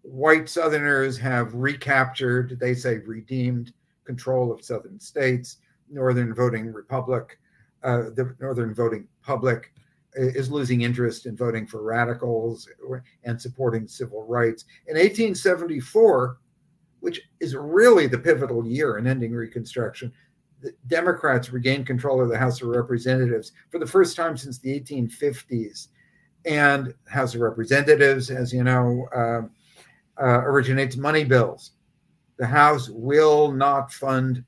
white 0.03 0.49
Southerners 0.49 1.17
have 1.19 1.55
recaptured, 1.55 2.59
they 2.61 2.75
say 2.75 2.99
redeemed 2.99 3.73
control 4.05 4.53
of 4.53 4.65
Southern 4.65 5.01
states. 5.01 5.59
Northern 5.89 6.35
voting 6.35 6.73
republic, 6.73 7.39
uh, 7.85 8.11
the 8.15 8.35
Northern 8.41 8.75
voting 8.75 9.07
public 9.23 9.73
is 10.17 10.51
losing 10.51 10.83
interest 10.83 11.27
in 11.27 11.37
voting 11.37 11.67
for 11.67 11.83
radicals 11.83 12.69
and 13.25 13.41
supporting 13.41 13.87
civil 13.87 14.27
rights. 14.27 14.65
In 14.87 14.95
1874, 14.95 16.39
which 17.01 17.21
is 17.41 17.55
really 17.55 18.07
the 18.07 18.19
pivotal 18.19 18.67
year 18.67 18.99
in 18.99 19.07
ending 19.07 19.33
Reconstruction, 19.33 20.13
the 20.63 20.73
Democrats 20.87 21.53
regained 21.53 21.87
control 21.87 22.23
of 22.23 22.29
the 22.29 22.39
House 22.39 22.63
of 22.63 22.69
Representatives 22.69 23.53
for 23.71 23.79
the 23.79 23.87
first 23.87 24.17
time 24.17 24.37
since 24.37 24.59
the 24.59 24.81
1850s. 24.81 25.89
And 26.47 26.95
House 27.09 27.35
of 27.35 27.41
Representatives, 27.41 28.31
as 28.31 28.53
you 28.53 28.65
know, 28.65 29.07
uh, 29.15 29.43
uh, 30.21 30.41
originates 30.45 30.97
money 30.97 31.25
bills. 31.25 31.73
The 32.39 32.47
House 32.47 32.89
will 32.89 33.53
not 33.53 33.93
fund 33.93 34.45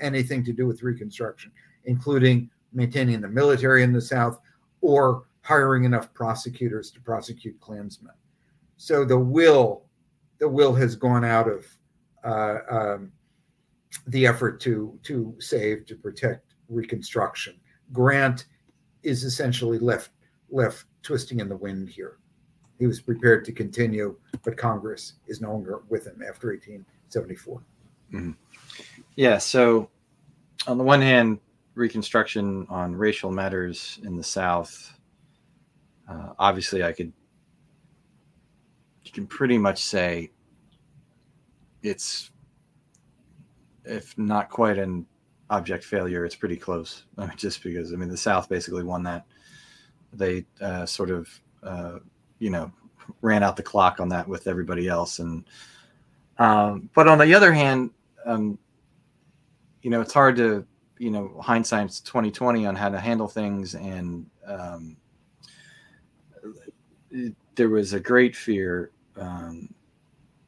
anything 0.00 0.44
to 0.44 0.52
do 0.52 0.66
with 0.66 0.82
Reconstruction, 0.82 1.50
including 1.84 2.50
maintaining 2.72 3.20
the 3.20 3.28
military 3.28 3.82
in 3.82 3.92
the 3.92 4.00
South, 4.00 4.40
or 4.80 5.24
hiring 5.42 5.84
enough 5.84 6.12
prosecutors 6.14 6.90
to 6.90 7.00
prosecute 7.00 7.58
Klansmen. 7.60 8.12
So 8.76 9.04
the 9.04 9.18
will, 9.18 9.84
the 10.38 10.48
will 10.48 10.74
has 10.74 10.94
gone 10.94 11.24
out 11.24 11.48
of 11.48 11.66
uh, 12.24 12.58
um, 12.70 13.12
the 14.06 14.26
effort 14.26 14.60
to 14.60 14.98
to 15.04 15.34
save 15.38 15.86
to 15.86 15.96
protect 15.96 16.54
Reconstruction. 16.68 17.58
Grant 17.92 18.46
is 19.02 19.24
essentially 19.24 19.78
left 19.78 20.10
left 20.50 20.84
twisting 21.02 21.40
in 21.40 21.48
the 21.48 21.56
wind 21.56 21.88
here. 21.88 22.18
He 22.78 22.86
was 22.86 23.00
prepared 23.00 23.44
to 23.46 23.52
continue, 23.52 24.16
but 24.44 24.56
Congress 24.56 25.14
is 25.26 25.40
no 25.40 25.52
longer 25.52 25.82
with 25.88 26.06
him 26.06 26.22
after 26.26 26.48
1874. 26.48 27.62
Mm-hmm. 28.12 28.30
Yeah. 29.16 29.38
So, 29.38 29.90
on 30.66 30.78
the 30.78 30.84
one 30.84 31.00
hand, 31.00 31.40
Reconstruction 31.78 32.66
on 32.68 32.96
racial 32.96 33.30
matters 33.30 34.00
in 34.02 34.16
the 34.16 34.24
South. 34.24 34.98
Uh, 36.08 36.30
obviously, 36.36 36.82
I 36.82 36.92
could, 36.92 37.12
you 39.04 39.12
can 39.12 39.28
pretty 39.28 39.58
much 39.58 39.80
say 39.80 40.32
it's, 41.84 42.32
if 43.84 44.18
not 44.18 44.50
quite 44.50 44.76
an 44.76 45.06
object 45.50 45.84
failure, 45.84 46.24
it's 46.24 46.34
pretty 46.34 46.56
close. 46.56 47.04
Just 47.36 47.62
because, 47.62 47.92
I 47.92 47.96
mean, 47.96 48.08
the 48.08 48.16
South 48.16 48.48
basically 48.48 48.82
won 48.82 49.04
that. 49.04 49.24
They 50.12 50.46
uh, 50.60 50.84
sort 50.84 51.10
of, 51.10 51.28
uh, 51.62 52.00
you 52.40 52.50
know, 52.50 52.72
ran 53.22 53.44
out 53.44 53.56
the 53.56 53.62
clock 53.62 54.00
on 54.00 54.08
that 54.08 54.26
with 54.26 54.48
everybody 54.48 54.88
else. 54.88 55.20
And, 55.20 55.44
um, 56.38 56.90
but 56.92 57.06
on 57.06 57.18
the 57.18 57.34
other 57.34 57.52
hand, 57.52 57.90
um, 58.26 58.58
you 59.82 59.90
know, 59.90 60.00
it's 60.00 60.12
hard 60.12 60.34
to, 60.38 60.66
you 60.98 61.10
know 61.10 61.40
hindsight's 61.40 62.00
2020 62.00 62.66
on 62.66 62.74
how 62.74 62.88
to 62.88 62.98
handle 62.98 63.28
things. 63.28 63.74
And 63.74 64.26
um, 64.46 64.96
there 67.54 67.68
was 67.68 67.92
a 67.92 68.00
great 68.00 68.36
fear 68.36 68.90
um, 69.16 69.72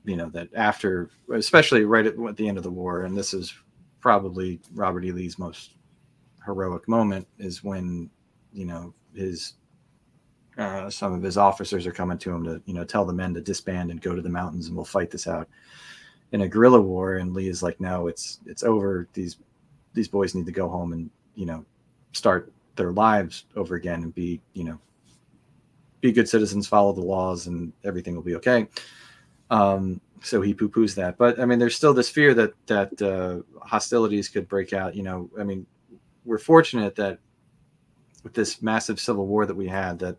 you 0.04 0.16
know 0.16 0.28
that 0.30 0.48
after 0.54 1.10
especially 1.34 1.84
right 1.84 2.06
at, 2.06 2.14
at, 2.18 2.36
the 2.36 2.48
end 2.48 2.56
of 2.56 2.64
the 2.64 2.70
war 2.70 3.02
and 3.02 3.16
this 3.16 3.34
is 3.34 3.54
probably 4.00 4.60
Robert 4.72 5.04
E. 5.04 5.12
Lee's 5.12 5.38
most 5.38 5.74
heroic 6.44 6.88
moment 6.88 7.26
is 7.38 7.62
when 7.62 8.08
you 8.52 8.64
know 8.64 8.94
his 9.14 9.54
uh, 10.58 10.90
some 10.90 11.12
of 11.12 11.22
his 11.22 11.36
officers 11.36 11.86
are 11.86 11.92
coming 11.92 12.18
to 12.18 12.30
him 12.30 12.44
to 12.44 12.62
you 12.66 12.74
know 12.74 12.84
tell 12.84 13.04
the 13.04 13.12
men 13.12 13.34
to 13.34 13.40
disband 13.40 13.90
and 13.90 14.02
go 14.02 14.14
to 14.14 14.22
the 14.22 14.28
mountains 14.28 14.66
and 14.66 14.76
we'll 14.76 14.84
fight 14.84 15.10
this 15.10 15.26
out 15.26 15.48
in 16.32 16.42
a 16.42 16.48
guerrilla 16.48 16.80
war. 16.80 17.16
And 17.16 17.34
Lee 17.34 17.48
is 17.48 17.62
like 17.62 17.80
no 17.80 18.08
it's 18.08 18.40
it's 18.46 18.62
over. 18.62 19.08
These 19.12 19.36
these 19.94 20.08
boys 20.08 20.34
need 20.34 20.46
to 20.46 20.52
go 20.52 20.68
home 20.68 20.92
and 20.92 21.10
you 21.34 21.46
know 21.46 21.64
start 22.12 22.52
their 22.76 22.92
lives 22.92 23.44
over 23.56 23.74
again 23.74 24.02
and 24.02 24.14
be 24.14 24.40
you 24.54 24.64
know 24.64 24.78
be 26.00 26.12
good 26.12 26.28
citizens 26.28 26.66
follow 26.66 26.92
the 26.92 27.00
laws 27.00 27.46
and 27.46 27.72
everything 27.84 28.14
will 28.14 28.22
be 28.22 28.36
okay. 28.36 28.66
Um 29.50 30.00
so 30.22 30.42
he 30.42 30.52
poo-poos 30.52 30.94
that. 30.94 31.16
But 31.18 31.40
i 31.40 31.44
mean 31.44 31.58
there's 31.58 31.76
still 31.76 31.94
this 31.94 32.10
fear 32.10 32.34
that 32.34 32.54
that 32.66 33.02
uh, 33.02 33.42
hostilities 33.66 34.28
could 34.28 34.48
break 34.48 34.72
out. 34.72 34.94
You 34.94 35.02
know 35.02 35.30
i 35.38 35.44
mean 35.44 35.66
we're 36.24 36.38
fortunate 36.38 36.94
that 36.96 37.18
with 38.22 38.34
this 38.34 38.60
massive 38.62 39.00
civil 39.00 39.26
war 39.26 39.46
that 39.46 39.54
we 39.54 39.66
had 39.66 39.98
that 39.98 40.16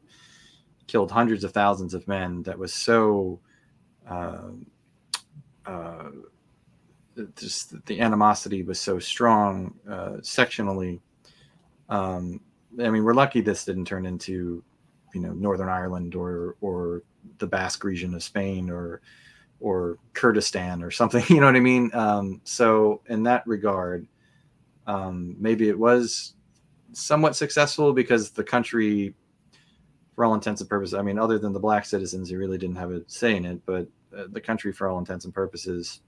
killed 0.87 1.11
hundreds 1.11 1.43
of 1.43 1.51
thousands 1.51 1.93
of 1.93 2.07
men 2.07 2.43
that 2.43 2.57
was 2.57 2.73
so 2.73 3.39
uh, 4.07 4.49
uh, 5.65 6.09
just 7.35 7.85
the 7.85 7.99
animosity 7.99 8.63
was 8.63 8.79
so 8.79 8.99
strong 8.99 9.73
uh, 9.89 10.17
sectionally 10.21 10.99
um, 11.89 12.39
i 12.79 12.89
mean 12.89 13.03
we're 13.03 13.13
lucky 13.13 13.41
this 13.41 13.65
didn't 13.65 13.85
turn 13.85 14.05
into 14.05 14.63
you 15.13 15.21
know 15.21 15.33
northern 15.33 15.69
ireland 15.69 16.15
or 16.15 16.55
or 16.61 17.03
the 17.39 17.47
basque 17.47 17.83
region 17.83 18.13
of 18.13 18.23
spain 18.23 18.69
or 18.69 19.01
or 19.59 19.97
kurdistan 20.13 20.81
or 20.81 20.89
something 20.91 21.23
you 21.29 21.39
know 21.39 21.45
what 21.45 21.55
i 21.55 21.59
mean? 21.59 21.91
Um, 21.93 22.41
so 22.43 23.01
in 23.07 23.23
that 23.23 23.45
regard 23.45 24.07
um, 24.87 25.35
maybe 25.39 25.69
it 25.69 25.77
was 25.77 26.33
somewhat 26.93 27.35
successful 27.35 27.93
because 27.93 28.31
the 28.31 28.43
country 28.43 29.13
for 30.15 30.25
all 30.25 30.33
intents 30.33 30.61
and 30.61 30.69
purposes 30.69 30.93
i 30.93 31.01
mean 31.01 31.19
other 31.19 31.37
than 31.37 31.53
the 31.53 31.59
black 31.59 31.85
citizens 31.85 32.29
who 32.29 32.37
really 32.37 32.57
didn't 32.57 32.75
have 32.75 32.91
a 32.91 33.01
say 33.07 33.35
in 33.35 33.45
it 33.45 33.61
but 33.65 33.87
uh, 34.17 34.25
the 34.31 34.41
country 34.41 34.71
for 34.71 34.87
all 34.87 34.97
intents 34.97 35.25
and 35.25 35.33
purposes 35.33 36.01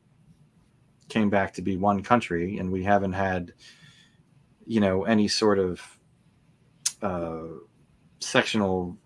came 1.10 1.30
back 1.30 1.54
to 1.54 1.62
be 1.62 1.78
one 1.78 2.02
country 2.02 2.58
and 2.58 2.72
we 2.72 2.84
haven't 2.84 3.14
had 3.14 3.54
you 4.66 4.80
know 4.80 5.04
any 5.04 5.28
sort 5.28 5.60
of 5.60 5.82
uh, 7.02 7.44
sectional 8.20 8.98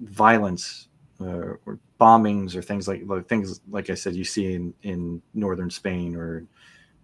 violence 0.00 0.88
uh, 1.20 1.54
or 1.66 1.78
bombings 2.00 2.54
or 2.54 2.62
things 2.62 2.86
like, 2.86 3.02
like 3.06 3.26
things 3.28 3.60
like 3.70 3.90
I 3.90 3.94
said 3.94 4.14
you 4.14 4.24
see 4.24 4.54
in 4.54 4.74
in 4.82 5.22
northern 5.34 5.70
Spain 5.70 6.14
or 6.14 6.46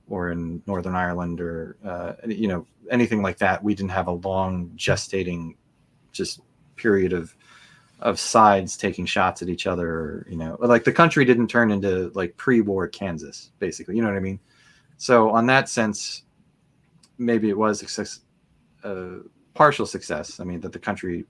or 0.07 0.31
in 0.31 0.63
Northern 0.67 0.95
Ireland 0.95 1.41
or 1.41 1.77
uh, 1.85 2.13
you 2.27 2.49
know 2.49 2.67
anything 2.91 3.23
like 3.23 3.39
that. 3.39 3.63
We 3.65 3.75
didn't 3.75 3.91
have 3.93 4.09
a 4.09 4.13
long 4.13 4.71
gestating 4.77 5.57
just 6.13 6.41
period 6.77 7.13
of 7.13 7.35
of 8.05 8.21
sides 8.21 8.77
taking 8.77 9.07
shots 9.07 9.41
at 9.43 9.49
each 9.49 9.67
other. 9.67 9.89
Or, 9.89 10.27
you 10.29 10.37
know, 10.37 10.57
like 10.61 10.85
the 10.85 10.93
country 10.93 11.25
didn't 11.25 11.49
turn 11.49 11.71
into 11.71 12.13
like 12.15 12.37
pre-war 12.37 12.87
Kansas, 12.87 13.51
basically. 13.59 13.97
You 13.97 14.03
know 14.03 14.09
what 14.09 14.17
I 14.17 14.21
mean? 14.21 14.39
So 14.99 15.31
on 15.31 15.47
that 15.47 15.69
sense, 15.69 16.23
maybe 17.19 17.49
it 17.49 17.57
was 17.57 17.81
success, 17.81 18.21
uh, 18.85 19.21
partial 19.55 19.87
success. 19.87 20.39
I 20.39 20.45
mean 20.45 20.61
that 20.61 20.73
the 20.73 20.79
country 20.79 21.25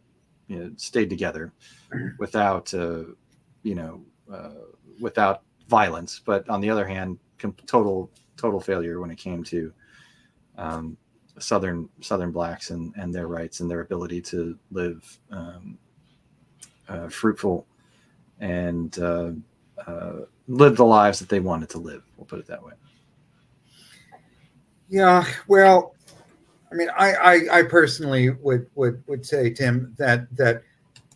you 0.49 0.59
know, 0.59 0.71
stayed 0.77 1.09
together 1.09 1.53
without 2.19 2.75
uh, 2.75 3.05
you 3.63 3.75
know 3.77 4.03
uh, 4.33 4.67
without 5.01 5.43
violence. 5.69 6.21
But 6.25 6.49
on 6.49 6.61
the 6.61 6.71
other 6.71 6.87
hand, 6.87 7.19
com- 7.39 7.57
total 7.67 8.11
total 8.37 8.61
failure 8.61 9.01
when 9.01 9.11
it 9.11 9.17
came 9.17 9.45
to 9.45 9.73
um, 10.59 10.97
southern 11.39 11.89
southern 12.01 12.33
blacks 12.33 12.71
and 12.71 12.93
and 12.97 13.15
their 13.15 13.29
rights 13.29 13.61
and 13.61 13.71
their 13.71 13.81
ability 13.81 14.21
to 14.23 14.59
live 14.73 15.19
um, 15.31 15.79
uh, 16.89 17.09
fruitful 17.09 17.67
and 18.41 18.99
uh, 18.99 19.31
uh, 19.87 20.13
live 20.49 20.77
the 20.77 20.85
lives 20.85 21.19
that 21.19 21.29
they 21.29 21.41
wanted 21.41 21.69
to 21.71 21.79
live. 21.79 22.03
We'll 22.17 22.27
put 22.27 22.39
it 22.39 22.47
that 22.47 22.63
way. 22.63 22.73
Yeah, 24.89 25.25
well, 25.49 25.95
I 26.71 26.75
mean, 26.75 26.89
I, 26.97 27.15
I, 27.15 27.59
I 27.59 27.63
personally 27.63 28.31
would, 28.31 28.67
would, 28.75 29.03
would 29.07 29.25
say, 29.25 29.51
Tim, 29.51 29.95
that 29.99 30.35
that 30.37 30.63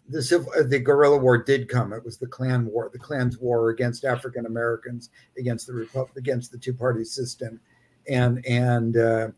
the 0.08 0.22
civil, 0.22 0.50
uh, 0.58 0.62
the 0.62 0.78
guerrilla 0.78 1.18
war 1.18 1.36
did 1.36 1.68
come. 1.68 1.92
It 1.92 2.04
was 2.04 2.16
the 2.16 2.26
Klan 2.26 2.66
war, 2.66 2.88
the 2.92 2.98
Klan's 2.98 3.38
war 3.38 3.70
against 3.70 4.04
African 4.04 4.46
Americans, 4.46 5.10
against 5.36 5.66
the 5.66 5.74
Republic, 5.74 6.16
against 6.16 6.50
the 6.50 6.58
two 6.58 6.72
party 6.72 7.04
system, 7.04 7.60
and 8.08 8.44
and 8.46 8.96
uh, 8.96 9.28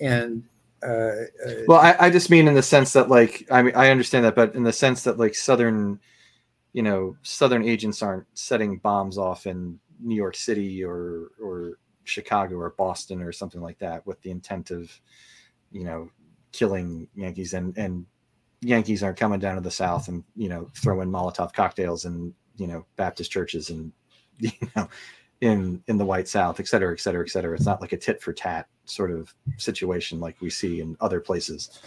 and. 0.00 0.44
Uh, 0.82 1.24
Well, 1.66 1.78
I, 1.78 1.96
I 1.98 2.10
just 2.10 2.30
mean 2.30 2.48
in 2.48 2.54
the 2.54 2.62
sense 2.62 2.92
that, 2.94 3.08
like, 3.08 3.46
I 3.50 3.62
mean, 3.62 3.74
I 3.76 3.90
understand 3.90 4.24
that, 4.24 4.34
but 4.34 4.54
in 4.54 4.62
the 4.62 4.72
sense 4.72 5.04
that, 5.04 5.18
like, 5.18 5.34
southern, 5.34 6.00
you 6.72 6.82
know, 6.82 7.16
southern 7.22 7.64
agents 7.64 8.02
aren't 8.02 8.26
setting 8.34 8.78
bombs 8.78 9.18
off 9.18 9.46
in 9.46 9.78
New 10.00 10.14
York 10.14 10.36
City 10.36 10.82
or 10.84 11.32
or 11.42 11.78
Chicago 12.04 12.56
or 12.56 12.70
Boston 12.70 13.22
or 13.22 13.32
something 13.32 13.60
like 13.60 13.78
that 13.78 14.06
with 14.06 14.20
the 14.22 14.30
intent 14.30 14.70
of, 14.70 14.90
you 15.70 15.84
know, 15.84 16.10
killing 16.52 17.08
Yankees 17.14 17.54
and 17.54 17.76
and 17.76 18.06
Yankees 18.62 19.02
aren't 19.02 19.18
coming 19.18 19.40
down 19.40 19.56
to 19.56 19.60
the 19.60 19.70
South 19.70 20.08
and 20.08 20.24
you 20.36 20.48
know 20.48 20.68
throwing 20.74 21.08
Molotov 21.10 21.52
cocktails 21.52 22.04
and 22.04 22.32
you 22.56 22.66
know 22.66 22.84
Baptist 22.96 23.30
churches 23.30 23.70
and 23.70 23.92
you 24.38 24.52
know 24.76 24.88
in 25.40 25.82
in 25.86 25.96
the 25.96 26.04
White 26.04 26.28
South, 26.28 26.60
et 26.60 26.68
cetera, 26.68 26.92
et 26.92 27.00
cetera, 27.00 27.24
et 27.24 27.30
cetera. 27.30 27.54
It's 27.54 27.66
not 27.66 27.80
like 27.80 27.92
a 27.92 27.96
tit 27.96 28.22
for 28.22 28.32
tat 28.32 28.66
sort 28.84 29.10
of 29.10 29.34
situation 29.56 30.20
like 30.20 30.40
we 30.40 30.50
see 30.50 30.80
in 30.80 30.96
other 31.00 31.20
places, 31.20 31.80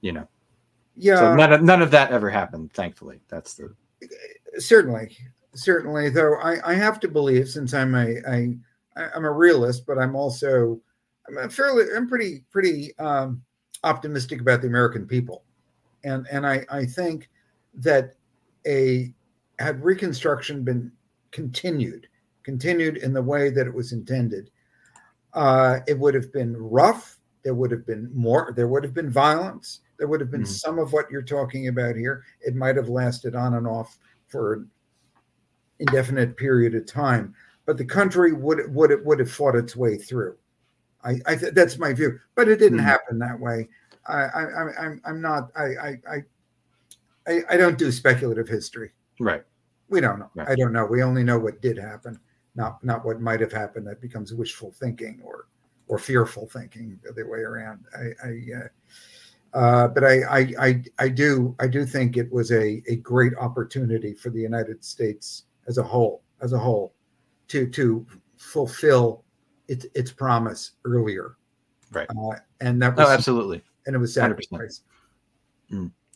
you 0.00 0.12
know. 0.12 0.28
yeah, 0.96 1.16
So 1.16 1.34
none 1.34 1.52
of, 1.52 1.62
none 1.62 1.82
of 1.82 1.90
that 1.90 2.12
ever 2.12 2.30
happened, 2.30 2.72
thankfully. 2.72 3.20
That's 3.28 3.54
the 3.54 3.74
certainly 4.58 5.16
certainly 5.54 6.08
though 6.08 6.34
i 6.36 6.56
i 6.70 6.74
have 6.74 6.98
to 7.00 7.08
believe 7.08 7.48
since 7.48 7.74
i'm 7.74 7.94
a 7.94 8.16
i 8.28 8.54
i'm 9.14 9.24
a 9.24 9.30
realist 9.30 9.86
but 9.86 9.98
i'm 9.98 10.16
also 10.16 10.80
i'm 11.28 11.38
a 11.38 11.48
fairly 11.48 11.84
i'm 11.94 12.08
pretty 12.08 12.44
pretty 12.50 12.96
um 12.98 13.42
optimistic 13.84 14.40
about 14.40 14.60
the 14.60 14.66
american 14.66 15.06
people 15.06 15.44
and 16.04 16.26
and 16.30 16.46
i 16.46 16.64
i 16.70 16.84
think 16.84 17.30
that 17.74 18.14
a 18.66 19.12
had 19.58 19.82
reconstruction 19.82 20.64
been 20.64 20.90
continued 21.30 22.06
continued 22.44 22.96
in 22.98 23.12
the 23.12 23.22
way 23.22 23.50
that 23.50 23.66
it 23.66 23.74
was 23.74 23.92
intended 23.92 24.50
uh 25.34 25.78
it 25.86 25.98
would 25.98 26.14
have 26.14 26.32
been 26.32 26.56
rough 26.56 27.18
there 27.42 27.54
would 27.54 27.70
have 27.70 27.86
been 27.86 28.10
more 28.14 28.52
there 28.56 28.68
would 28.68 28.84
have 28.84 28.94
been 28.94 29.10
violence 29.10 29.80
there 29.98 30.08
would 30.08 30.20
have 30.20 30.30
been 30.30 30.42
Mhm. 30.42 30.46
some 30.48 30.78
of 30.78 30.92
what 30.92 31.10
you're 31.10 31.22
talking 31.22 31.68
about 31.68 31.96
here 31.96 32.22
it 32.40 32.54
might 32.54 32.76
have 32.76 32.88
lasted 32.88 33.34
on 33.34 33.54
and 33.54 33.66
off 33.66 33.98
for 34.28 34.54
an 34.54 34.70
indefinite 35.78 36.36
period 36.36 36.74
of 36.74 36.86
time 36.86 37.34
but 37.66 37.76
the 37.78 37.84
country 37.84 38.32
would 38.32 38.72
would 38.74 39.04
would 39.04 39.18
have 39.18 39.30
fought 39.30 39.54
its 39.56 39.74
way 39.74 39.96
through 39.96 40.36
i, 41.04 41.16
I 41.26 41.34
th- 41.36 41.54
that's 41.54 41.78
my 41.78 41.92
view 41.92 42.18
but 42.34 42.48
it 42.48 42.58
didn't 42.58 42.78
Mhm. 42.78 42.84
happen 42.84 43.18
that 43.18 43.38
way 43.40 43.68
i 44.06 44.22
i 44.22 44.86
i'm 44.86 45.00
i'm 45.04 45.20
not 45.20 45.50
i 45.56 45.64
i 45.64 45.98
i 46.10 46.24
I, 47.24 47.42
I 47.50 47.56
don't 47.56 47.78
do 47.78 47.92
speculative 47.92 48.48
history. 48.48 48.90
right. 49.20 49.44
We 49.88 50.00
don't 50.00 50.18
know. 50.18 50.28
Right. 50.34 50.48
I 50.48 50.54
don't 50.56 50.72
know. 50.72 50.84
We 50.86 51.04
only 51.04 51.22
know 51.22 51.38
what 51.38 51.60
did 51.62 51.78
happen, 51.78 52.18
not 52.54 52.82
not 52.84 53.04
what 53.04 53.20
might 53.20 53.40
have 53.40 53.52
happened. 53.52 53.86
That 53.86 54.00
becomes 54.00 54.34
wishful 54.34 54.72
thinking 54.72 55.20
or 55.24 55.46
or 55.88 55.98
fearful 55.98 56.48
thinking, 56.48 56.98
the 57.02 57.10
other 57.10 57.28
way 57.28 57.40
around. 57.40 57.84
I, 57.96 58.26
I 58.26 58.38
uh, 58.56 58.68
uh, 59.58 59.88
but 59.88 60.04
I, 60.04 60.22
I 60.22 60.52
I 60.58 60.84
I 60.98 61.08
do 61.08 61.54
I 61.60 61.66
do 61.66 61.84
think 61.84 62.16
it 62.16 62.30
was 62.32 62.52
a 62.52 62.82
a 62.88 62.96
great 62.96 63.34
opportunity 63.38 64.14
for 64.14 64.30
the 64.30 64.40
United 64.40 64.84
States 64.84 65.44
as 65.66 65.78
a 65.78 65.82
whole 65.82 66.22
as 66.40 66.52
a 66.52 66.58
whole 66.58 66.94
to 67.48 67.66
to 67.68 68.06
fulfill 68.36 69.24
its 69.68 69.86
its 69.94 70.10
promise 70.12 70.72
earlier. 70.84 71.36
Right. 71.92 72.08
Uh, 72.08 72.36
and 72.60 72.80
that 72.82 72.94
Oh, 72.96 73.02
was 73.02 73.10
absolutely. 73.10 73.62
and 73.86 73.94
it 73.94 73.98
was 73.98 74.12
100%. 74.12 74.14
sacrifice. 74.14 74.82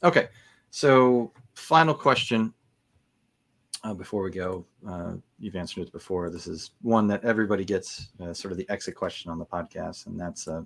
Okay. 0.03 0.29
So, 0.71 1.33
final 1.55 1.95
question 1.95 2.53
uh, 3.87 3.95
before 3.95 4.23
we 4.23 4.31
go. 4.31 4.65
Uh, 4.89 5.15
you've 5.39 5.55
answered 5.55 5.87
it 5.87 5.93
before. 5.93 6.29
This 6.29 6.47
is 6.47 6.73
one 6.83 7.07
that 7.07 7.25
everybody 7.25 7.65
gets, 7.65 8.09
uh, 8.21 8.35
sort 8.35 8.51
of 8.51 8.59
the 8.59 8.69
exit 8.69 8.97
question 8.97 9.31
on 9.31 9.39
the 9.39 9.47
podcast, 9.47 10.07
and 10.07 10.19
that's 10.19 10.49
uh, 10.49 10.63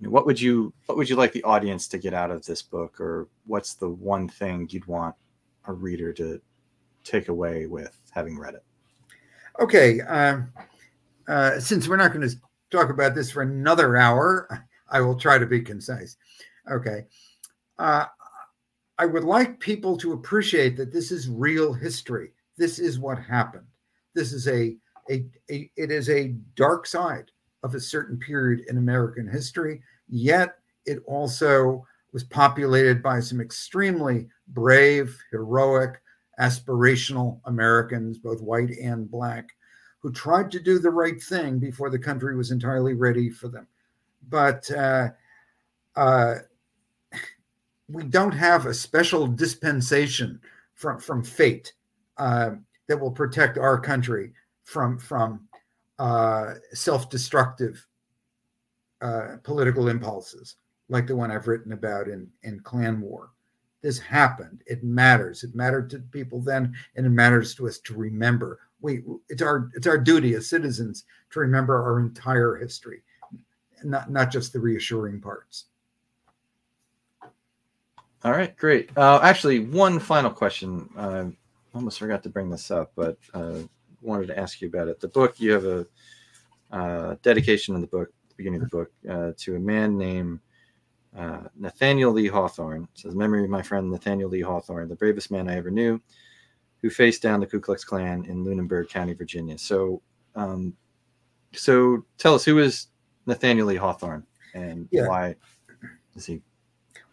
what 0.00 0.26
would 0.26 0.38
you 0.38 0.72
what 0.86 0.98
would 0.98 1.08
you 1.08 1.16
like 1.16 1.32
the 1.32 1.42
audience 1.44 1.88
to 1.88 1.98
get 1.98 2.12
out 2.12 2.30
of 2.30 2.44
this 2.44 2.60
book, 2.60 3.00
or 3.00 3.28
what's 3.46 3.74
the 3.74 3.88
one 3.88 4.28
thing 4.28 4.68
you'd 4.70 4.86
want 4.86 5.14
a 5.66 5.72
reader 5.72 6.12
to 6.12 6.40
take 7.04 7.28
away 7.28 7.66
with 7.66 7.98
having 8.10 8.38
read 8.38 8.54
it? 8.54 8.64
Okay. 9.60 10.00
Um, 10.02 10.52
uh, 11.26 11.58
since 11.58 11.88
we're 11.88 11.96
not 11.96 12.12
going 12.12 12.28
to 12.28 12.36
talk 12.70 12.90
about 12.90 13.14
this 13.14 13.30
for 13.30 13.42
another 13.42 13.96
hour, 13.96 14.66
I 14.90 15.00
will 15.00 15.16
try 15.16 15.38
to 15.38 15.46
be 15.46 15.60
concise. 15.60 16.18
Okay. 16.70 17.04
I 18.98 19.06
would 19.06 19.24
like 19.24 19.58
people 19.58 19.96
to 19.98 20.12
appreciate 20.12 20.76
that 20.76 20.92
this 20.92 21.10
is 21.10 21.28
real 21.28 21.72
history. 21.72 22.32
This 22.56 22.78
is 22.78 22.98
what 22.98 23.18
happened. 23.18 23.66
This 24.14 24.32
is 24.32 24.46
a, 24.46 24.76
a, 25.10 25.24
a 25.50 25.70
it 25.76 25.90
is 25.90 26.08
a 26.08 26.34
dark 26.54 26.86
side 26.86 27.30
of 27.64 27.74
a 27.74 27.80
certain 27.80 28.18
period 28.18 28.66
in 28.68 28.78
American 28.78 29.26
history, 29.26 29.82
yet 30.08 30.58
it 30.86 31.02
also 31.06 31.84
was 32.12 32.22
populated 32.22 33.02
by 33.02 33.18
some 33.18 33.40
extremely 33.40 34.28
brave, 34.48 35.18
heroic, 35.32 36.00
aspirational 36.38 37.40
Americans, 37.46 38.18
both 38.18 38.40
white 38.40 38.70
and 38.70 39.10
black, 39.10 39.48
who 39.98 40.12
tried 40.12 40.50
to 40.52 40.60
do 40.60 40.78
the 40.78 40.90
right 40.90 41.20
thing 41.20 41.58
before 41.58 41.90
the 41.90 41.98
country 41.98 42.36
was 42.36 42.52
entirely 42.52 42.94
ready 42.94 43.30
for 43.30 43.48
them. 43.48 43.66
But 44.28 44.70
uh, 44.70 45.08
uh, 45.96 46.36
we 47.88 48.04
don't 48.04 48.32
have 48.32 48.66
a 48.66 48.74
special 48.74 49.26
dispensation 49.26 50.40
from 50.74 50.98
from 50.98 51.22
fate 51.22 51.72
uh, 52.18 52.50
that 52.88 52.98
will 52.98 53.10
protect 53.10 53.58
our 53.58 53.78
country 53.78 54.32
from 54.64 54.98
from 54.98 55.46
uh, 55.98 56.54
self-destructive 56.72 57.86
uh, 59.00 59.36
political 59.42 59.88
impulses 59.88 60.56
like 60.88 61.06
the 61.06 61.16
one 61.16 61.30
I've 61.30 61.48
written 61.48 61.72
about 61.72 62.08
in 62.08 62.28
in 62.42 62.60
Klan 62.60 63.00
War. 63.00 63.30
This 63.82 63.98
happened. 63.98 64.62
It 64.66 64.82
matters. 64.82 65.44
It 65.44 65.54
mattered 65.54 65.90
to 65.90 65.98
people 65.98 66.40
then, 66.40 66.74
and 66.96 67.04
it 67.04 67.10
matters 67.10 67.54
to 67.56 67.68
us 67.68 67.78
to 67.80 67.94
remember. 67.94 68.60
We 68.80 69.02
it's 69.28 69.42
our 69.42 69.70
it's 69.74 69.86
our 69.86 69.98
duty 69.98 70.34
as 70.34 70.48
citizens 70.48 71.04
to 71.30 71.40
remember 71.40 71.82
our 71.82 72.00
entire 72.00 72.56
history, 72.56 73.02
not 73.82 74.10
not 74.10 74.30
just 74.30 74.52
the 74.52 74.60
reassuring 74.60 75.20
parts. 75.20 75.66
All 78.24 78.32
right, 78.32 78.56
great. 78.56 78.90
Uh, 78.96 79.20
actually, 79.22 79.60
one 79.60 79.98
final 79.98 80.30
question. 80.30 80.88
I 80.96 81.30
almost 81.74 81.98
forgot 81.98 82.22
to 82.22 82.30
bring 82.30 82.48
this 82.48 82.70
up, 82.70 82.92
but 82.96 83.18
uh, 83.34 83.58
wanted 84.00 84.28
to 84.28 84.38
ask 84.38 84.62
you 84.62 84.68
about 84.68 84.88
it. 84.88 84.98
The 84.98 85.08
book 85.08 85.38
you 85.38 85.52
have 85.52 85.64
a 85.64 85.86
uh, 86.70 87.16
dedication 87.22 87.74
in 87.74 87.82
the 87.82 87.86
book, 87.86 88.08
the 88.30 88.34
beginning 88.36 88.62
of 88.62 88.70
the 88.70 88.76
book, 88.76 88.90
uh, 89.08 89.32
to 89.36 89.56
a 89.56 89.60
man 89.60 89.98
named 89.98 90.40
uh, 91.16 91.42
Nathaniel 91.54 92.12
Lee 92.12 92.26
Hawthorne. 92.26 92.84
It 92.94 93.00
says, 93.00 93.14
"Memory 93.14 93.44
of 93.44 93.50
my 93.50 93.62
friend 93.62 93.90
Nathaniel 93.90 94.30
Lee 94.30 94.40
Hawthorne, 94.40 94.88
the 94.88 94.96
bravest 94.96 95.30
man 95.30 95.48
I 95.48 95.56
ever 95.56 95.70
knew, 95.70 96.00
who 96.80 96.88
faced 96.88 97.20
down 97.22 97.40
the 97.40 97.46
Ku 97.46 97.60
Klux 97.60 97.84
Klan 97.84 98.24
in 98.24 98.42
Lunenburg 98.42 98.88
County, 98.88 99.12
Virginia." 99.12 99.58
So, 99.58 100.00
um, 100.34 100.74
so 101.52 102.04
tell 102.16 102.34
us 102.34 102.44
who 102.44 102.58
is 102.58 102.86
Nathaniel 103.26 103.66
Lee 103.66 103.76
Hawthorne 103.76 104.24
and 104.54 104.88
Yeah. 104.90 105.08
why 105.08 105.36
is 106.16 106.24
he? 106.24 106.40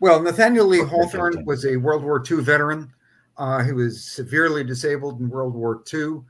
Well, 0.02 0.19
Nathaniel 0.19 0.65
Lee 0.65 0.84
Hawthorne 0.84 1.45
was 1.45 1.64
a 1.64 1.78
World 1.78 2.03
War 2.03 2.23
II 2.30 2.41
veteran. 2.41 2.91
Uh, 3.38 3.64
he 3.64 3.72
was 3.72 4.03
severely 4.03 4.64
disabled 4.64 5.19
in 5.19 5.30
World 5.30 5.53
War 5.53 5.84
II. 5.94 6.22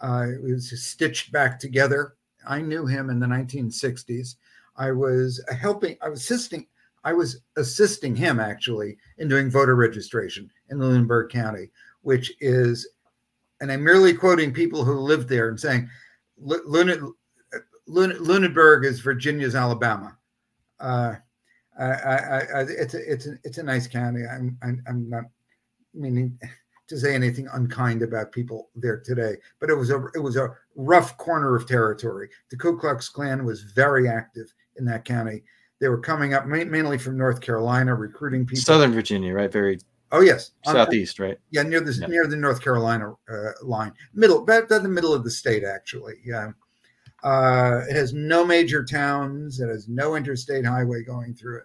Uh, 0.00 0.28
he 0.46 0.52
was 0.52 0.82
stitched 0.82 1.30
back 1.30 1.60
together. 1.60 2.14
I 2.46 2.62
knew 2.62 2.86
him 2.86 3.10
in 3.10 3.20
the 3.20 3.26
1960s. 3.26 4.36
I 4.76 4.92
was 4.92 5.44
helping. 5.60 5.98
I 6.00 6.08
was 6.08 6.20
assisting. 6.20 6.66
I 7.04 7.12
was 7.12 7.42
assisting 7.58 8.16
him 8.16 8.40
actually 8.40 8.96
in 9.18 9.28
doing 9.28 9.50
voter 9.50 9.76
registration 9.76 10.50
in 10.70 10.78
Lunenburg 10.78 11.30
County, 11.30 11.70
which 12.00 12.32
is, 12.40 12.88
and 13.60 13.70
I'm 13.70 13.84
merely 13.84 14.14
quoting 14.14 14.54
people 14.54 14.84
who 14.84 14.94
lived 14.94 15.28
there 15.28 15.50
and 15.50 15.60
saying, 15.60 15.86
"Lu- 16.38 16.64
Lune- 16.64 17.12
Lune- 17.86 18.24
Lunenburg 18.24 18.86
is 18.86 19.00
Virginia's 19.00 19.54
Alabama. 19.54 20.16
Uh, 20.80 21.16
I, 21.78 21.84
I, 21.84 22.16
I, 22.16 22.60
it's 22.62 22.94
a, 22.94 23.12
it's 23.12 23.26
a, 23.26 23.32
it's 23.44 23.58
a 23.58 23.62
nice 23.62 23.86
county. 23.86 24.22
I'm, 24.26 24.58
I'm, 24.62 24.82
I'm 24.88 25.08
not 25.08 25.24
meaning 25.94 26.38
to 26.88 26.98
say 26.98 27.14
anything 27.14 27.48
unkind 27.52 28.02
about 28.02 28.32
people 28.32 28.70
there 28.74 29.00
today, 29.00 29.36
but 29.60 29.70
it 29.70 29.74
was 29.74 29.90
a, 29.90 30.06
it 30.14 30.20
was 30.20 30.36
a 30.36 30.54
rough 30.74 31.16
corner 31.18 31.54
of 31.54 31.66
territory. 31.66 32.28
The 32.50 32.56
Ku 32.56 32.78
Klux 32.78 33.08
Klan 33.08 33.44
was 33.44 33.62
very 33.62 34.08
active 34.08 34.52
in 34.76 34.84
that 34.86 35.04
county. 35.04 35.42
They 35.80 35.88
were 35.88 36.00
coming 36.00 36.34
up 36.34 36.46
ma- 36.46 36.64
mainly 36.64 36.98
from 36.98 37.16
North 37.16 37.40
Carolina, 37.40 37.94
recruiting 37.94 38.44
people. 38.46 38.62
Southern 38.62 38.92
Virginia, 38.92 39.32
right? 39.32 39.52
Very 39.52 39.78
oh 40.10 40.22
yes, 40.22 40.52
southeast, 40.64 41.20
right? 41.20 41.38
yeah, 41.50 41.62
near 41.62 41.80
the 41.80 41.92
Yeah. 41.92 42.06
near 42.08 42.26
the 42.26 42.36
North 42.36 42.60
Carolina 42.62 43.12
uh, 43.30 43.50
line, 43.62 43.92
middle, 44.14 44.42
about 44.42 44.68
the 44.68 44.88
middle 44.88 45.14
of 45.14 45.22
the 45.22 45.30
state, 45.30 45.62
actually. 45.62 46.14
Yeah, 46.24 46.50
uh, 47.22 47.82
it 47.88 47.96
has 47.96 48.12
no 48.12 48.44
major 48.44 48.84
towns. 48.84 49.60
It 49.60 49.68
has 49.68 49.88
no 49.88 50.14
interstate 50.14 50.64
highway 50.64 51.02
going 51.02 51.34
through 51.34 51.58
it. 51.58 51.64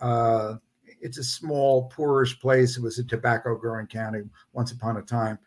Uh, 0.00 0.56
it's 1.00 1.18
a 1.18 1.24
small, 1.24 1.88
poorish 1.88 2.38
place. 2.40 2.76
It 2.76 2.82
was 2.82 2.98
a 2.98 3.04
tobacco 3.04 3.56
growing 3.56 3.86
county 3.86 4.22
once 4.52 4.72
upon 4.72 4.96
a 4.96 5.02
time, 5.02 5.38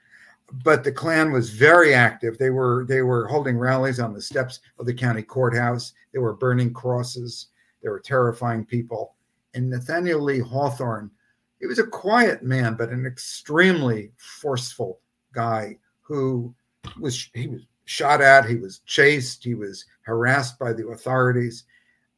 but 0.63 0.83
the 0.83 0.91
Klan 0.91 1.31
was 1.31 1.49
very 1.49 1.93
active. 1.93 2.37
They 2.37 2.49
were 2.49 2.85
they 2.87 3.01
were 3.01 3.27
holding 3.27 3.57
rallies 3.57 3.99
on 3.99 4.13
the 4.13 4.21
steps 4.21 4.59
of 4.79 4.85
the 4.85 4.93
county 4.93 5.23
courthouse. 5.23 5.93
They 6.13 6.19
were 6.19 6.35
burning 6.35 6.73
crosses. 6.73 7.47
They 7.81 7.89
were 7.89 7.99
terrifying 7.99 8.65
people. 8.65 9.15
And 9.53 9.69
Nathaniel 9.69 10.21
Lee 10.21 10.39
Hawthorne 10.39 11.11
he 11.59 11.65
was 11.65 11.79
a 11.79 11.87
quiet 11.87 12.43
man, 12.43 12.75
but 12.75 12.89
an 12.89 13.05
extremely 13.05 14.11
forceful 14.17 14.99
guy 15.33 15.77
who 16.01 16.53
was 16.99 17.29
he 17.33 17.47
was 17.47 17.61
shot 17.87 18.21
at, 18.21 18.45
he 18.45 18.55
was 18.55 18.79
chased, 18.79 19.43
he 19.43 19.55
was 19.55 19.85
harassed 20.01 20.59
by 20.59 20.73
the 20.73 20.87
authorities. 20.87 21.63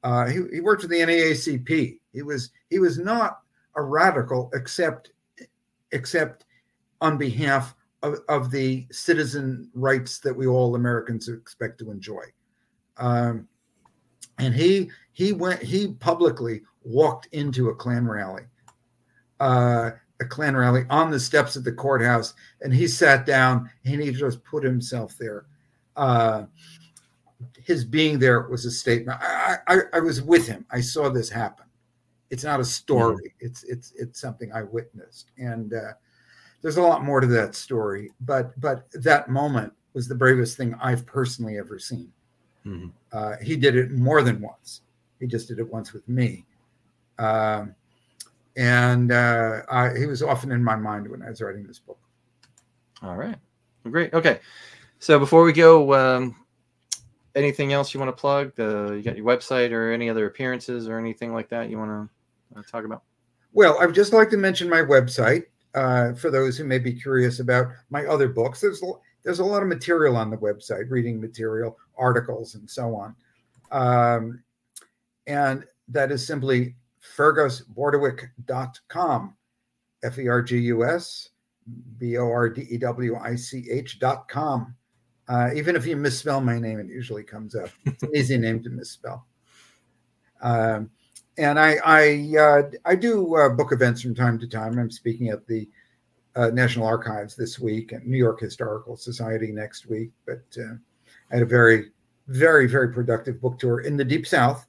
Uh, 0.04 0.26
he, 0.26 0.42
he 0.52 0.60
worked 0.62 0.82
for 0.82 0.88
the 0.88 1.00
NAACP. 1.00 2.00
He 2.12 2.22
was 2.22 2.52
he 2.70 2.80
was 2.80 2.98
not 2.98 3.40
a 3.76 3.82
radical 3.82 4.50
except 4.54 5.12
except 5.92 6.46
on 7.02 7.18
behalf 7.18 7.76
of, 8.02 8.20
of 8.30 8.52
the 8.52 8.86
citizen 8.92 9.70
rights 9.74 10.20
that 10.20 10.36
we 10.36 10.48
all 10.48 10.76
Americans 10.76 11.28
expect 11.28 11.80
to 11.80 11.92
enjoy. 11.92 12.24
Um, 12.98 13.48
and 14.38 14.54
he 14.54 14.90
he 15.12 15.34
went 15.34 15.62
he 15.62 15.94
publicly 15.94 16.62
walked 16.84 17.28
into 17.32 17.70
a 17.70 17.76
Klan 17.76 18.08
rally 18.08 18.44
uh, 19.40 19.92
a 20.20 20.26
Klan 20.26 20.56
rally 20.56 20.86
on 20.90 21.12
the 21.12 21.20
steps 21.20 21.56
of 21.56 21.64
the 21.64 21.72
courthouse, 21.72 22.34
and 22.62 22.74
he 22.74 22.88
sat 22.88 23.26
down 23.26 23.70
and 23.86 24.02
he 24.02 24.12
just 24.12 24.44
put 24.44 24.64
himself 24.64 25.16
there. 25.18 25.46
Uh, 26.00 26.46
his 27.64 27.86
being 27.86 28.20
there 28.20 28.42
was 28.48 28.66
a 28.66 28.72
statement. 28.72 29.20
I, 29.22 29.58
I, 29.68 29.78
I 29.94 30.00
was 30.00 30.22
with 30.22 30.48
him. 30.48 30.66
I 30.72 30.82
saw 30.82 31.10
this 31.10 31.30
happen. 31.30 31.66
It's 32.30 32.44
not 32.44 32.60
a 32.60 32.66
story. 32.66 33.34
It's 33.40 33.64
it's 33.64 33.94
it's 33.96 34.20
something 34.20 34.52
I 34.54 34.64
witnessed, 34.64 35.32
and 35.38 35.74
uh, 35.74 35.94
there's 36.62 36.78
a 36.78 36.82
lot 36.82 37.04
more 37.04 37.20
to 37.20 37.28
that 37.28 37.56
story. 37.56 38.12
But 38.22 38.60
but 38.62 38.90
that 38.94 39.30
moment 39.30 39.74
was 39.94 40.08
the 40.08 40.16
bravest 40.16 40.56
thing 40.58 40.76
I've 40.82 41.06
personally 41.06 41.58
ever 41.58 41.80
seen. 41.80 42.12
Mhm. 42.66 42.92
Uh, 43.12 43.36
he 43.42 43.56
did 43.56 43.76
it 43.76 43.92
more 43.92 44.22
than 44.22 44.42
once. 44.42 44.82
He 45.20 45.28
just 45.28 45.48
did 45.48 45.60
it 45.60 45.72
once 45.72 45.92
with 45.92 46.08
me. 46.08 46.46
Um, 47.18 47.76
and 48.56 49.12
uh, 49.12 49.62
I, 49.72 49.98
he 49.98 50.06
was 50.06 50.22
often 50.22 50.52
in 50.52 50.64
my 50.64 50.76
mind 50.76 51.10
when 51.10 51.22
I 51.22 51.30
was 51.30 51.42
writing 51.42 51.66
this 51.66 51.80
book. 51.80 52.00
All 53.02 53.16
right. 53.16 53.38
Great. 53.90 54.14
Okay. 54.14 54.40
So 55.00 55.18
before 55.18 55.44
we 55.44 55.54
go, 55.54 55.94
um, 55.94 56.36
anything 57.34 57.74
else 57.74 57.92
you 57.94 58.00
want 58.00 58.16
to 58.16 58.20
plug? 58.20 58.52
You 58.58 59.02
got 59.02 59.18
your 59.18 59.26
website 59.26 59.72
or 59.72 59.92
any 59.92 60.10
other 60.10 60.28
appearances 60.28 60.90
or 60.90 61.00
anything 61.00 61.34
like 61.34 61.50
that 61.50 61.70
you 61.70 61.78
want 61.78 61.92
to 61.92 62.10
uh, 62.60 62.64
talk 62.70 62.84
about? 62.84 63.04
Well, 63.54 63.80
I 63.80 63.86
would 63.86 63.96
just 63.96 64.12
like 64.14 64.30
to 64.32 64.38
mention 64.38 64.70
my 64.70 64.82
website 64.82 65.44
uh, 65.74 66.14
for 66.14 66.30
those 66.30 66.58
who 66.58 66.66
may 66.66 66.80
be 66.80 66.94
curious 66.94 67.40
about 67.40 67.68
my 67.90 68.06
other 68.06 68.28
books. 68.28 68.60
There's 68.62 68.84
there's 69.24 69.40
a 69.40 69.46
lot 69.46 69.62
of 69.62 69.70
material 69.70 70.18
on 70.18 70.30
the 70.30 70.38
website, 70.38 70.90
reading 70.90 71.20
material, 71.20 71.78
articles, 71.98 72.56
and 72.56 72.70
so 72.70 72.96
on. 72.96 73.14
Um, 73.72 74.44
and 75.28 75.66
that 75.88 76.12
is 76.12 76.26
simply 76.26 76.76
fergusbordewich.com, 77.16 79.36
F 80.04 80.20
E 80.20 80.28
R 80.28 80.42
G 80.42 80.58
U 80.58 80.86
S 80.86 81.30
B 81.98 82.18
O 82.18 82.30
R 82.30 82.50
D 82.50 82.68
E 82.70 82.78
W 82.78 83.16
I 83.18 83.36
C 83.36 83.66
H 83.70 84.00
dot 84.00 84.28
com. 84.28 84.76
Uh, 85.30 85.52
even 85.54 85.76
if 85.76 85.86
you 85.86 85.96
misspell 85.96 86.42
my 86.42 86.60
name, 86.60 86.80
it 86.80 86.88
usually 86.88 87.24
comes 87.24 87.56
up. 87.56 87.70
It's 87.86 88.04
an 88.04 88.16
easy 88.16 88.38
name 88.38 88.64
to 88.64 88.70
misspell. 88.70 89.28
Um, 90.42 90.90
and 91.38 91.60
I 91.60 91.78
I 91.86 92.38
uh, 92.38 92.62
I 92.84 92.96
do 92.96 93.36
uh, 93.36 93.50
book 93.50 93.72
events 93.72 94.02
from 94.02 94.16
time 94.16 94.40
to 94.40 94.48
time. 94.48 94.78
I'm 94.80 94.90
speaking 94.90 95.30
at 95.30 95.46
the 95.46 95.70
uh, 96.36 96.48
National 96.48 96.88
Archives 96.88 97.36
this 97.36 97.60
week 97.60 97.92
and 97.92 98.06
New 98.08 98.18
York 98.18 98.40
Historical 98.40 98.98
Society 98.98 99.52
next 99.52 99.88
week. 99.88 100.10
But 100.26 100.44
uh, 100.58 100.74
I 101.32 101.36
had 101.36 101.44
a 101.44 101.46
very 101.46 101.92
very 102.28 102.68
very 102.68 102.92
productive 102.92 103.40
book 103.40 103.60
tour 103.60 103.82
in 103.82 103.98
the 103.98 104.06
Deep 104.06 104.26
South, 104.26 104.66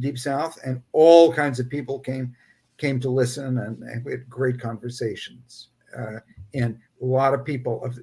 Deep 0.00 0.18
South, 0.18 0.58
and 0.64 0.82
all 0.92 1.32
kinds 1.32 1.58
of 1.58 1.70
people 1.70 1.98
came 1.98 2.34
came 2.76 3.00
to 3.00 3.08
listen, 3.08 3.58
and, 3.58 3.82
and 3.82 4.04
we 4.04 4.12
had 4.12 4.28
great 4.28 4.60
conversations. 4.60 5.68
Uh, 5.96 6.18
and 6.54 6.78
a 7.00 7.04
lot 7.04 7.32
of 7.32 7.44
people 7.44 7.82
of 7.84 7.98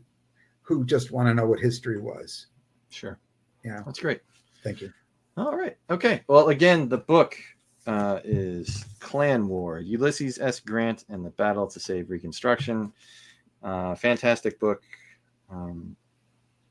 who 0.69 0.85
just 0.85 1.09
want 1.09 1.27
to 1.27 1.33
know 1.33 1.47
what 1.47 1.59
history 1.59 1.99
was. 1.99 2.45
Sure. 2.91 3.17
Yeah. 3.65 3.81
That's 3.87 3.99
great. 3.99 4.21
Thank 4.63 4.81
you. 4.81 4.93
All 5.35 5.57
right. 5.57 5.75
Okay. 5.89 6.21
Well, 6.27 6.49
again, 6.49 6.87
the 6.87 6.99
book 6.99 7.35
uh, 7.87 8.19
is 8.23 8.85
Klan 8.99 9.47
War 9.47 9.79
Ulysses 9.79 10.37
S. 10.37 10.59
Grant 10.59 11.05
and 11.09 11.25
the 11.25 11.31
Battle 11.31 11.65
to 11.65 11.79
Save 11.79 12.11
Reconstruction. 12.11 12.93
Uh, 13.63 13.95
fantastic 13.95 14.59
book. 14.59 14.83
Um, 15.49 15.95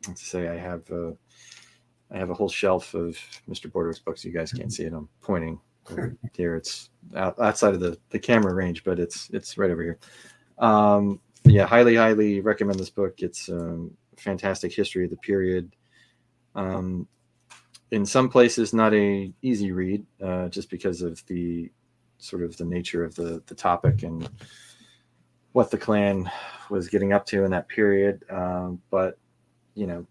let's 0.07 0.25
say 0.25 0.47
I 0.47 0.57
have 0.57 0.89
uh, 0.93 1.11
I 2.13 2.19
have 2.19 2.31
a 2.31 2.35
whole 2.35 2.49
shelf 2.49 2.95
of 2.95 3.19
Mr. 3.51 3.71
Border's 3.71 3.99
books. 3.99 4.25
You 4.25 4.31
guys 4.31 4.53
can't 4.53 4.73
see 4.73 4.85
it. 4.85 4.93
I'm 4.93 5.09
pointing 5.23 5.59
here. 6.35 6.55
It's 6.55 6.91
out, 7.17 7.37
outside 7.41 7.75
of 7.75 7.81
the, 7.81 7.99
the 8.11 8.19
camera 8.21 8.55
range, 8.55 8.85
but 8.85 9.01
it's 9.01 9.29
it's 9.31 9.59
right 9.59 9.73
over 9.73 9.83
here. 9.83 9.99
Um, 10.59 11.21
yeah, 11.45 11.67
highly, 11.67 11.97
highly 11.97 12.41
recommend 12.41 12.79
this 12.79 12.91
book. 12.91 13.15
It's 13.19 13.49
um, 13.49 13.93
fantastic 14.17 14.73
history 14.73 15.05
of 15.05 15.11
the 15.11 15.17
period. 15.17 15.75
Um, 16.55 17.07
in 17.91 18.05
some 18.05 18.29
places, 18.29 18.75
not 18.75 18.93
a 18.95 19.33
easy 19.43 19.73
read, 19.73 20.05
uh, 20.23 20.49
just 20.49 20.71
because 20.71 21.03
of 21.03 21.25
the 21.27 21.71
sort 22.19 22.43
of 22.43 22.57
the 22.57 22.65
nature 22.65 23.05
of 23.05 23.15
the 23.15 23.43
the 23.47 23.55
topic 23.55 24.03
and 24.03 24.29
what 25.53 25.71
the 25.71 25.79
Klan 25.79 26.31
was 26.69 26.89
getting 26.89 27.13
up 27.13 27.25
to 27.27 27.45
in 27.45 27.51
that 27.53 27.69
period. 27.69 28.25
Um, 28.31 28.81
but 28.91 29.19
you 29.75 29.87
know, 29.87 30.07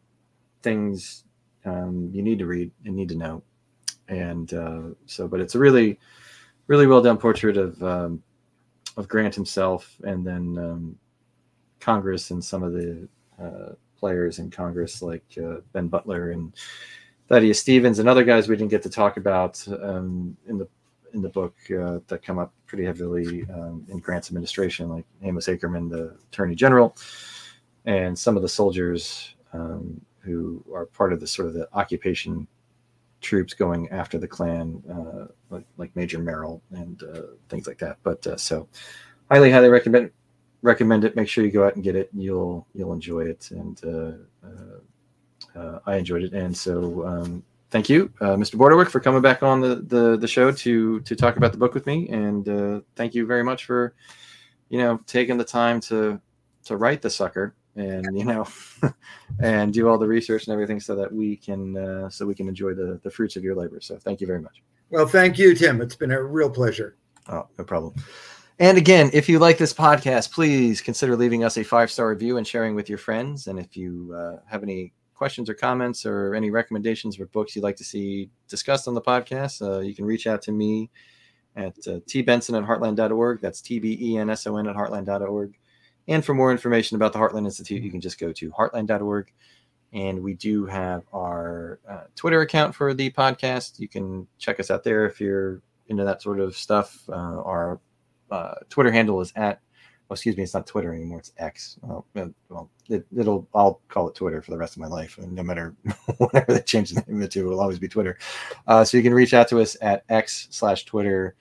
things 0.64 1.26
um, 1.66 2.10
you 2.14 2.24
need 2.24 2.40
to 2.40 2.46
read 2.46 2.72
and 2.86 2.96
need 2.96 3.10
to 3.10 3.16
know, 3.16 3.44
and 4.08 4.52
uh, 4.54 4.82
so. 5.06 5.28
But 5.28 5.42
it's 5.42 5.56
a 5.56 5.60
really, 5.60 6.00
really 6.68 6.88
well 6.88 7.02
done 7.02 7.18
portrait 7.18 7.58
of 7.58 7.82
um, 7.84 8.24
of 8.96 9.08
Grant 9.08 9.36
himself, 9.36 9.96
and 10.04 10.26
then 10.26 10.58
um, 10.58 11.00
Congress 11.80 12.32
and 12.32 12.44
some 12.44 12.64
of 12.64 12.74
the 12.74 13.08
uh, 13.42 13.74
players 13.98 14.40
in 14.40 14.50
Congress 14.50 15.02
like 15.02 15.24
uh, 15.44 15.58
Ben 15.74 15.88
Butler 15.88 16.32
and 16.32 16.54
Thaddeus 17.28 17.60
Stevens 17.60 18.00
and 18.00 18.08
other 18.08 18.24
guys 18.24 18.48
we 18.48 18.56
didn't 18.56 18.72
get 18.72 18.84
to 18.84 18.90
talk 18.90 19.18
about 19.18 19.66
um, 19.82 20.36
in 20.48 20.58
the 20.58 20.68
in 21.14 21.22
the 21.22 21.30
book 21.30 21.56
uh, 21.72 22.00
that 22.08 22.22
come 22.22 22.38
up 22.38 22.54
pretty 22.66 22.84
heavily 22.84 23.46
um, 23.54 23.86
in 23.90 23.98
Grant's 24.00 24.30
administration, 24.30 24.90
like 24.90 25.06
Amos 25.24 25.48
Akerman, 25.48 25.90
the 25.90 26.16
Attorney 26.32 26.54
General, 26.54 26.96
and 27.86 28.18
some 28.18 28.36
of 28.36 28.42
the 28.42 28.50
soldiers 28.50 29.34
um, 29.54 30.00
who 30.20 30.64
are 30.74 30.86
part 30.86 31.14
of 31.14 31.20
the 31.20 31.28
sort 31.28 31.48
of 31.48 31.54
the 31.54 31.68
occupation 31.74 32.48
troops 33.22 33.54
going 33.54 33.90
after 33.90 34.18
the 34.18 34.28
Klan, 34.28 34.84
uh, 34.92 35.28
like, 35.50 35.66
like 35.78 35.96
Major 35.96 36.20
Merrill 36.20 36.62
and 36.72 37.02
uh, 37.04 37.22
things 37.50 37.68
like 37.68 37.80
that. 37.80 37.98
But 38.04 38.26
uh, 38.28 38.38
so, 38.38 38.68
highly, 39.32 39.52
highly 39.52 39.70
recommend 39.70 40.12
recommend 40.62 41.04
it. 41.04 41.16
Make 41.16 41.30
sure 41.30 41.44
you 41.44 41.52
go 41.52 41.66
out 41.66 41.76
and 41.76 41.84
get 41.84 41.96
it. 41.96 42.10
You'll 42.14 42.68
you'll 42.74 42.94
enjoy 42.94 43.26
it, 43.26 43.50
and 43.52 43.80
uh, 43.84 44.48
uh, 44.48 45.60
uh, 45.60 45.80
I 45.86 45.96
enjoyed 45.96 46.24
it. 46.24 46.34
And 46.34 46.56
so, 46.56 47.06
um, 47.06 47.44
thank 47.70 47.90
you, 47.90 48.12
uh, 48.22 48.36
Mr. 48.36 48.56
Bordewich, 48.56 48.90
for 48.90 49.00
coming 49.00 49.22
back 49.22 49.44
on 49.44 49.62
the, 49.62 49.76
the 49.76 50.18
the 50.18 50.28
show 50.28 50.52
to 50.52 51.00
to 51.02 51.16
talk 51.16 51.38
about 51.38 51.52
the 51.52 51.58
book 51.58 51.74
with 51.74 51.86
me. 51.86 52.10
And 52.10 52.48
uh, 52.48 52.82
thank 52.96 53.16
you 53.16 53.26
very 53.26 53.44
much 53.44 53.66
for 53.66 53.94
you 54.70 54.80
know 54.80 55.00
taking 55.06 55.38
the 55.38 55.46
time 55.46 55.80
to 55.82 56.20
to 56.66 56.78
write 56.78 57.02
the 57.02 57.10
sucker 57.10 57.56
and 57.76 58.18
you 58.18 58.26
know 58.26 58.46
and 59.40 59.74
do 59.74 59.88
all 59.88 59.98
the 59.98 60.08
research 60.08 60.48
and 60.48 60.54
everything 60.54 60.80
so 60.80 60.96
that 60.96 61.12
we 61.12 61.36
can 61.36 61.78
uh, 61.78 62.10
so 62.10 62.26
we 62.26 62.36
can 62.36 62.48
enjoy 62.48 62.74
the 62.74 63.00
the 63.04 63.12
fruits 63.12 63.36
of 63.36 63.44
your 63.44 63.56
labor. 63.56 63.80
So 63.82 63.98
thank 63.98 64.22
you 64.22 64.28
very 64.28 64.42
much. 64.42 64.62
Well, 64.90 65.06
thank 65.06 65.38
you, 65.38 65.54
Tim. 65.54 65.82
It's 65.82 65.96
been 65.96 66.12
a 66.12 66.24
real 66.24 66.50
pleasure. 66.50 66.96
Oh, 67.30 67.48
no 67.58 67.66
problem. 67.66 67.94
And 68.60 68.78
again, 68.78 69.12
if 69.14 69.30
you 69.30 69.38
like 69.38 69.60
this 69.60 69.74
podcast, 69.74 70.32
please 70.32 70.82
consider 70.82 71.16
leaving 71.16 71.44
us 71.44 71.58
a 71.58 71.64
five 71.64 71.92
star 71.92 72.10
review 72.10 72.38
and 72.38 72.48
sharing 72.48 72.74
with 72.74 72.90
your 72.90 72.98
friends. 72.98 73.46
And 73.48 73.60
if 73.60 73.78
you 73.78 74.16
uh, 74.18 74.38
have 74.50 74.64
any 74.64 74.94
questions 75.14 75.48
or 75.48 75.54
comments 75.54 76.06
or 76.08 76.34
any 76.34 76.50
recommendations 76.50 77.16
for 77.16 77.26
books 77.28 77.56
you'd 77.56 77.64
like 77.64 77.76
to 77.76 77.84
see 77.84 78.30
discussed 78.48 78.88
on 78.88 78.96
the 78.96 79.02
podcast, 79.02 79.62
uh, 79.62 79.82
you 79.82 79.94
can 79.94 80.06
reach 80.06 80.26
out 80.26 80.42
to 80.44 80.52
me 80.52 80.90
at 81.56 81.76
uh, 81.88 82.00
tbenson 82.08 82.58
at 82.58 82.68
heartland.org. 82.68 83.42
That's 83.42 83.62
T 83.62 83.78
B 83.78 83.96
E 84.02 84.18
N 84.18 84.30
S 84.32 84.48
O 84.48 84.58
N 84.58 84.68
at 84.68 84.76
heartland.org. 84.76 85.56
And 86.08 86.26
for 86.26 86.34
more 86.34 86.52
information 86.52 86.96
about 86.96 87.14
the 87.14 87.20
Heartland 87.20 87.46
Institute, 87.46 87.84
you 87.84 87.92
can 87.92 88.02
just 88.02 88.20
go 88.20 88.32
to 88.32 88.50
heartland.org. 88.52 89.32
And 89.94 90.24
we 90.24 90.34
do 90.34 90.66
have 90.66 91.04
our 91.14 91.80
uh, 91.88 92.04
Twitter 92.16 92.42
account 92.42 92.74
for 92.74 92.94
the 92.94 93.12
podcast. 93.12 93.80
You 93.80 93.88
can 93.88 94.28
check 94.40 94.60
us 94.60 94.72
out 94.72 94.84
there 94.84 95.06
if 95.06 95.22
you're 95.22 95.62
into 95.88 96.04
that 96.06 96.22
sort 96.22 96.40
of 96.40 96.56
stuff. 96.58 97.04
Uh, 97.10 97.42
our 97.42 97.80
uh, 98.32 98.56
Twitter 98.70 98.92
handle 98.92 99.22
is 99.22 99.32
at, 99.36 99.62
well, 100.08 100.16
excuse 100.16 100.38
me, 100.38 100.44
it's 100.44 100.54
not 100.54 100.68
Twitter 100.68 100.94
anymore. 100.94 101.20
It's 101.20 101.34
X. 101.38 101.78
Well, 101.82 102.06
uh, 102.16 102.28
well 102.50 102.70
it, 102.90 103.06
will 103.12 103.48
I'll 103.54 103.82
call 103.90 104.08
it 104.08 104.16
Twitter 104.16 104.42
for 104.42 104.52
the 104.52 104.58
rest 104.58 104.76
of 104.76 104.82
my 104.82 104.88
life. 104.88 105.18
And 105.18 105.34
no 105.34 105.44
matter 105.44 105.76
whatever 106.18 106.54
they 106.54 106.62
change 106.62 106.92
the 106.92 107.04
name 107.08 107.18
of 107.18 107.24
it 107.24 107.32
to, 107.32 107.40
it'll 107.40 107.60
always 107.60 107.80
be 107.80 107.88
Twitter. 107.88 108.18
Uh, 108.68 108.86
so 108.86 108.98
you 108.98 109.04
can 109.04 109.14
reach 109.14 109.34
out 109.34 109.48
to 109.50 109.60
us 109.60 109.76
at 109.82 110.04
X 110.10 110.48
slash 110.52 110.86
Twitter. 110.86 111.36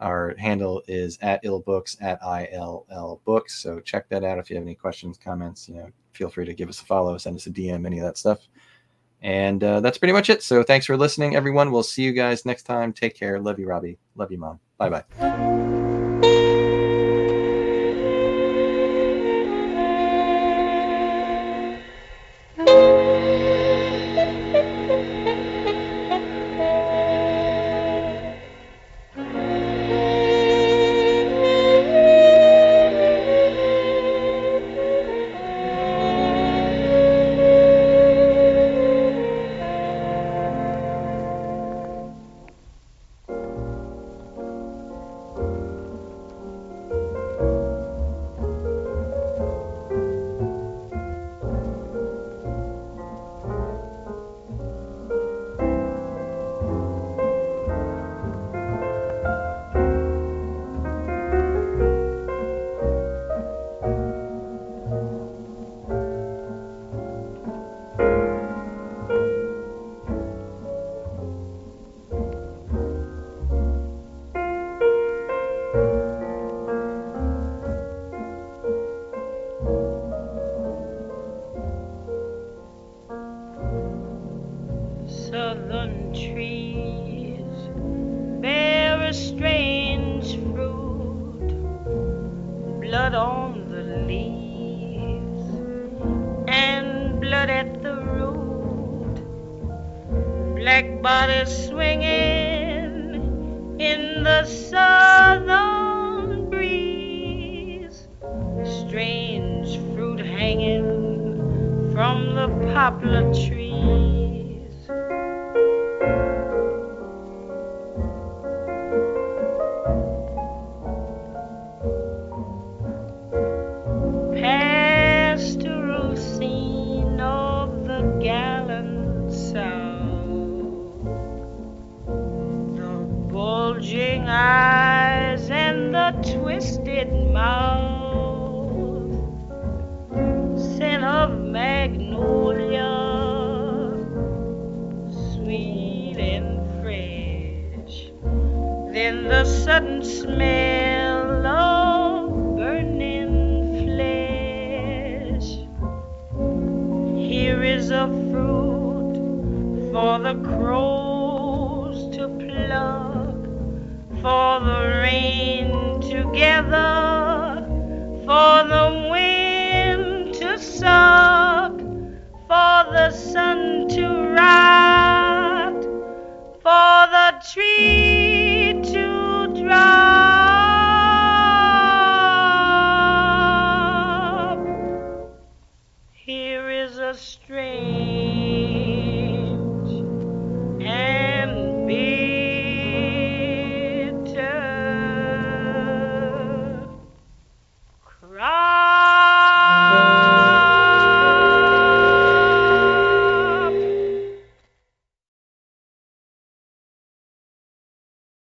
Our 0.00 0.34
handle 0.38 0.82
is 0.88 1.18
at 1.22 1.40
ill 1.42 1.60
books 1.60 1.96
at 2.00 2.20
ILL 2.22 3.20
books. 3.24 3.62
So 3.62 3.80
check 3.80 4.08
that 4.10 4.24
out. 4.24 4.38
If 4.38 4.50
you 4.50 4.56
have 4.56 4.64
any 4.64 4.74
questions, 4.74 5.18
comments, 5.22 5.68
you 5.68 5.76
know, 5.76 5.90
feel 6.12 6.28
free 6.28 6.44
to 6.44 6.54
give 6.54 6.68
us 6.68 6.80
a 6.80 6.84
follow, 6.84 7.16
send 7.18 7.36
us 7.36 7.46
a 7.46 7.50
DM, 7.50 7.86
any 7.86 7.98
of 7.98 8.04
that 8.04 8.18
stuff. 8.18 8.40
And 9.22 9.64
uh, 9.64 9.80
that's 9.80 9.98
pretty 9.98 10.12
much 10.12 10.30
it. 10.30 10.42
So 10.42 10.62
thanks 10.62 10.86
for 10.86 10.96
listening, 10.96 11.34
everyone. 11.34 11.72
We'll 11.72 11.82
see 11.82 12.02
you 12.02 12.12
guys 12.12 12.44
next 12.44 12.64
time. 12.64 12.92
Take 12.92 13.14
care. 13.16 13.40
Love 13.40 13.58
you, 13.58 13.66
Robbie. 13.66 13.98
Love 14.14 14.30
you, 14.30 14.38
Mom. 14.38 14.60
Bye 14.78 14.90
bye. 14.90 15.82